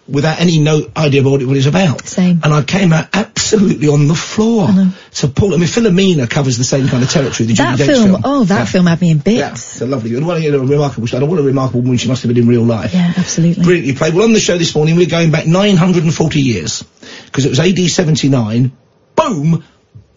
without 0.09 0.41
any 0.41 0.59
no 0.59 0.83
idea 0.97 1.21
of 1.21 1.27
what 1.27 1.43
it 1.43 1.47
was 1.47 1.67
about. 1.67 2.07
Same. 2.07 2.41
And 2.43 2.53
I 2.53 2.63
came 2.63 2.93
out 2.93 3.09
absolutely 3.13 3.89
on 3.89 4.09
the 4.09 4.15
floor. 4.15 4.69
So 5.11 5.29
Paul, 5.29 5.55
I 5.55 5.59
mean, 5.59 5.69
Philomena 5.69 6.29
covers 6.29 6.59
the 6.59 6.65
same 6.65 6.89
kind 6.89 7.03
of 7.03 7.11
territory. 7.11 7.47
The 7.47 7.55
That 7.55 7.79
Judi 7.79 7.85
Dench 7.85 7.87
film, 7.87 8.23
oh, 8.25 8.45
that 8.45 8.69
film 8.69 8.87
had 8.87 9.01
me 9.01 9.11
in 9.11 9.19
bits. 9.19 9.39
Yeah, 9.39 9.53
it's 9.53 9.81
a 9.81 9.87
lovely, 9.87 10.15
and 10.17 10.27
what 10.27 10.43
a, 10.43 10.49
a 10.49 10.59
remarkable 10.59 11.07
show. 11.07 11.25
What 11.25 11.39
a 11.39 11.43
remarkable 11.43 11.83
woman 11.83 11.99
she 11.99 12.09
must 12.09 12.23
have 12.23 12.33
been 12.33 12.43
in 12.43 12.49
real 12.49 12.65
life. 12.65 12.95
Yeah, 12.95 13.13
absolutely. 13.17 13.63
Brilliantly 13.63 13.95
played. 13.95 14.15
Well, 14.15 14.25
on 14.25 14.33
the 14.33 14.41
show 14.41 14.59
this 14.59 14.75
morning, 14.75 14.97
we're 14.97 15.07
going 15.07 15.31
back 15.31 15.47
940 15.47 16.41
years 16.41 16.83
because 17.27 17.45
it 17.45 17.51
was 17.51 17.61
AD 17.61 17.79
79. 17.79 18.73
Boom. 19.17 19.65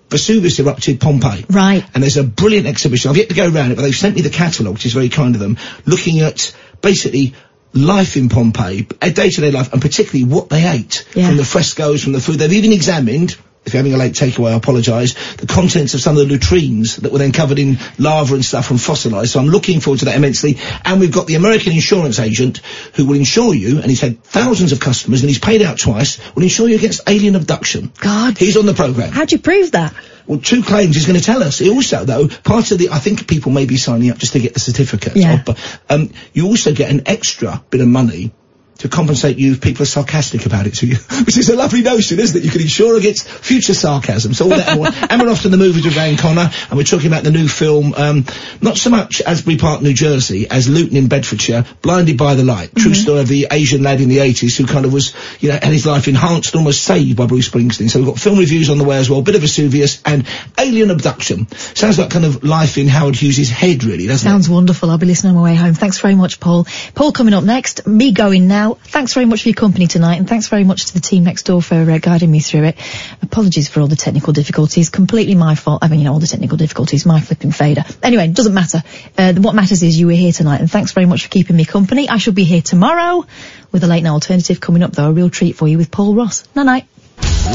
Vesuvius 0.09 0.59
erupted 0.59 0.99
Pompeii. 1.01 1.45
Right. 1.49 1.83
And 1.93 2.01
there's 2.01 2.17
a 2.17 2.23
brilliant 2.23 2.67
exhibition. 2.67 3.09
I've 3.09 3.17
yet 3.17 3.29
to 3.29 3.35
go 3.35 3.49
around 3.49 3.71
it, 3.71 3.75
but 3.75 3.81
they've 3.81 3.95
sent 3.95 4.15
me 4.15 4.21
the 4.21 4.29
catalogue, 4.29 4.73
which 4.73 4.85
is 4.85 4.93
very 4.93 5.09
kind 5.09 5.35
of 5.35 5.41
them, 5.41 5.57
looking 5.85 6.19
at 6.21 6.55
basically 6.81 7.33
life 7.73 8.15
in 8.15 8.29
Pompeii, 8.29 8.87
a 9.01 9.11
day-to-day 9.11 9.51
life, 9.51 9.73
and 9.73 9.81
particularly 9.81 10.23
what 10.23 10.49
they 10.49 10.67
ate 10.67 11.05
Yeah. 11.13 11.27
from 11.27 11.37
the 11.37 11.45
frescoes, 11.45 12.03
from 12.03 12.13
the 12.13 12.21
food. 12.21 12.39
They've 12.39 12.53
even 12.53 12.71
examined. 12.73 13.35
If 13.67 13.73
you're 13.73 13.79
having 13.79 13.93
a 13.93 13.97
late 13.97 14.13
takeaway, 14.13 14.51
I 14.51 14.55
apologise. 14.55 15.13
The 15.35 15.45
contents 15.45 15.93
of 15.93 15.99
some 15.99 16.17
of 16.17 16.25
the 16.25 16.33
latrines 16.33 16.95
that 16.97 17.11
were 17.11 17.19
then 17.19 17.33
covered 17.33 17.59
in 17.59 17.77
lava 17.97 18.33
and 18.33 18.45
stuff 18.45 18.71
and 18.71 18.81
fossilised. 18.81 19.33
So 19.33 19.41
I'm 19.41 19.47
looking 19.47 19.81
forward 19.81 19.99
to 19.99 20.05
that 20.05 20.15
immensely. 20.15 20.57
And 20.85 21.01
we've 21.01 21.11
got 21.11 21.27
the 21.27 21.35
American 21.35 21.73
insurance 21.73 22.17
agent 22.17 22.59
who 22.95 23.05
will 23.05 23.17
insure 23.17 23.53
you, 23.53 23.81
and 23.81 23.87
he's 23.87 23.99
had 23.99 24.23
thousands 24.23 24.71
of 24.71 24.79
customers, 24.79 25.21
and 25.21 25.29
he's 25.29 25.39
paid 25.39 25.61
out 25.61 25.79
twice, 25.79 26.17
will 26.33 26.43
insure 26.43 26.69
you 26.69 26.77
against 26.77 27.01
alien 27.07 27.35
abduction. 27.35 27.91
God. 27.99 28.37
He's 28.37 28.55
on 28.55 28.65
the 28.65 28.73
programme. 28.73 29.11
How'd 29.11 29.33
you 29.33 29.39
prove 29.39 29.71
that? 29.73 29.93
Well, 30.27 30.39
two 30.39 30.63
claims 30.63 30.95
he's 30.95 31.05
going 31.05 31.19
to 31.19 31.25
tell 31.25 31.43
us. 31.43 31.59
He 31.59 31.69
also, 31.69 32.05
though, 32.05 32.27
part 32.27 32.71
of 32.71 32.77
the, 32.77 32.89
I 32.89 32.99
think 32.99 33.27
people 33.27 33.51
may 33.51 33.65
be 33.65 33.77
signing 33.77 34.11
up 34.11 34.17
just 34.17 34.33
to 34.33 34.39
get 34.39 34.53
the 34.53 34.59
certificate. 34.59 35.15
Yeah. 35.15 35.41
But 35.45 35.81
um, 35.89 36.11
you 36.33 36.45
also 36.47 36.73
get 36.73 36.89
an 36.89 37.03
extra 37.05 37.63
bit 37.69 37.81
of 37.81 37.87
money 37.87 38.31
to 38.79 38.89
compensate 38.89 39.37
you 39.37 39.53
if 39.53 39.61
people 39.61 39.83
are 39.83 39.87
sarcastic 39.87 40.45
about 40.45 40.67
it 40.67 40.75
to 40.75 40.87
you, 40.87 40.95
which 41.25 41.37
is 41.37 41.49
a 41.49 41.55
lovely 41.55 41.81
notion, 41.81 42.19
isn't 42.19 42.37
it? 42.37 42.45
You 42.45 42.51
can 42.51 42.61
insure 42.61 42.97
against 42.97 43.27
future 43.27 43.73
sarcasm. 43.73 44.33
So 44.33 44.45
all 44.45 44.57
that, 44.57 44.69
and 44.69 44.79
more. 44.79 44.87
and 45.09 45.21
we're 45.21 45.29
off 45.29 45.43
to 45.43 45.49
the 45.49 45.57
movies 45.57 45.85
with 45.85 45.93
Van 45.93 46.17
Connor, 46.17 46.49
and 46.69 46.77
we're 46.77 46.83
talking 46.83 47.07
about 47.07 47.23
the 47.23 47.31
new 47.31 47.47
film, 47.47 47.93
um, 47.95 48.25
not 48.61 48.77
so 48.77 48.89
much 48.89 49.21
Asbury 49.21 49.57
Park, 49.57 49.81
New 49.81 49.93
Jersey, 49.93 50.47
as 50.49 50.69
Luton 50.69 50.97
in 50.97 51.07
Bedfordshire, 51.07 51.65
Blinded 51.81 52.17
by 52.17 52.35
the 52.35 52.43
Light. 52.43 52.75
True 52.75 52.93
story 52.93 53.21
of 53.21 53.27
the 53.27 53.47
Asian 53.51 53.83
lad 53.83 54.01
in 54.01 54.09
the 54.09 54.17
80s 54.17 54.57
who 54.57 54.65
kind 54.65 54.85
of 54.85 54.93
was, 54.93 55.13
you 55.39 55.49
know, 55.49 55.55
had 55.55 55.71
his 55.71 55.85
life 55.85 56.07
enhanced, 56.07 56.53
and 56.53 56.59
almost 56.59 56.83
saved 56.83 57.17
by 57.17 57.25
Bruce 57.25 57.49
Springsteen. 57.49 57.89
So 57.89 57.99
we've 57.99 58.07
got 58.07 58.19
film 58.19 58.39
reviews 58.39 58.69
on 58.69 58.77
the 58.77 58.83
way 58.83 58.97
as 58.97 59.09
well, 59.09 59.21
bit 59.21 59.35
of 59.35 59.41
Vesuvius, 59.41 60.01
and 60.05 60.27
Alien 60.57 60.91
Abduction. 60.91 61.47
Sounds 61.49 61.99
like 61.99 62.09
kind 62.09 62.25
of 62.25 62.43
life 62.43 62.77
in 62.77 62.87
Howard 62.87 63.15
Hughes' 63.15 63.49
head, 63.49 63.83
really, 63.83 64.07
doesn't 64.07 64.27
it? 64.27 64.31
Sounds 64.31 64.49
wonderful. 64.49 64.89
I'll 64.89 64.97
be 64.97 65.05
listening 65.05 65.35
on 65.35 65.41
my 65.41 65.43
way 65.51 65.55
home. 65.55 65.73
Thanks 65.73 65.99
very 65.99 66.15
much, 66.15 66.39
Paul. 66.39 66.65
Paul 66.95 67.11
coming 67.11 67.33
up 67.33 67.43
next. 67.43 67.87
Me 67.87 68.11
going 68.11 68.47
now. 68.47 68.66
Well, 68.67 68.75
thanks 68.83 69.13
very 69.13 69.25
much 69.25 69.43
for 69.43 69.47
your 69.47 69.55
company 69.55 69.87
tonight, 69.87 70.17
and 70.17 70.27
thanks 70.27 70.49
very 70.49 70.65
much 70.65 70.87
to 70.87 70.93
the 70.93 70.99
team 70.99 71.23
next 71.23 71.43
door 71.43 71.61
for 71.61 71.75
uh, 71.75 71.99
guiding 71.99 72.29
me 72.29 72.41
through 72.41 72.65
it. 72.65 72.77
Apologies 73.21 73.69
for 73.69 73.79
all 73.79 73.87
the 73.87 73.95
technical 73.95 74.33
difficulties. 74.33 74.89
Completely 74.89 75.35
my 75.35 75.55
fault. 75.55 75.79
I 75.83 75.87
mean, 75.87 75.99
you 75.99 76.05
know, 76.05 76.11
all 76.11 76.19
the 76.19 76.27
technical 76.27 76.57
difficulties. 76.57 77.05
My 77.05 77.21
flipping 77.21 77.53
fader. 77.53 77.85
Anyway, 78.03 78.27
doesn't 78.27 78.53
matter. 78.53 78.83
Uh, 79.17 79.35
what 79.35 79.55
matters 79.55 79.83
is 79.83 79.97
you 79.97 80.07
were 80.07 80.11
here 80.11 80.33
tonight, 80.33 80.59
and 80.59 80.69
thanks 80.69 80.91
very 80.91 81.05
much 81.05 81.23
for 81.23 81.29
keeping 81.29 81.55
me 81.55 81.63
company. 81.63 82.09
I 82.09 82.17
shall 82.17 82.33
be 82.33 82.43
here 82.43 82.61
tomorrow 82.61 83.25
with 83.71 83.85
a 83.85 83.87
late 83.87 84.03
night 84.03 84.09
alternative 84.09 84.59
coming 84.59 84.83
up, 84.83 84.91
though. 84.91 85.07
A 85.07 85.13
real 85.13 85.29
treat 85.29 85.55
for 85.55 85.65
you 85.69 85.77
with 85.77 85.89
Paul 85.89 86.13
Ross. 86.13 86.43
Night 86.53 86.63
night. 86.63 86.87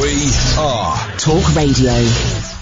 We 0.00 0.30
are 0.56 1.18
Talk 1.18 1.54
Radio. 1.54 2.52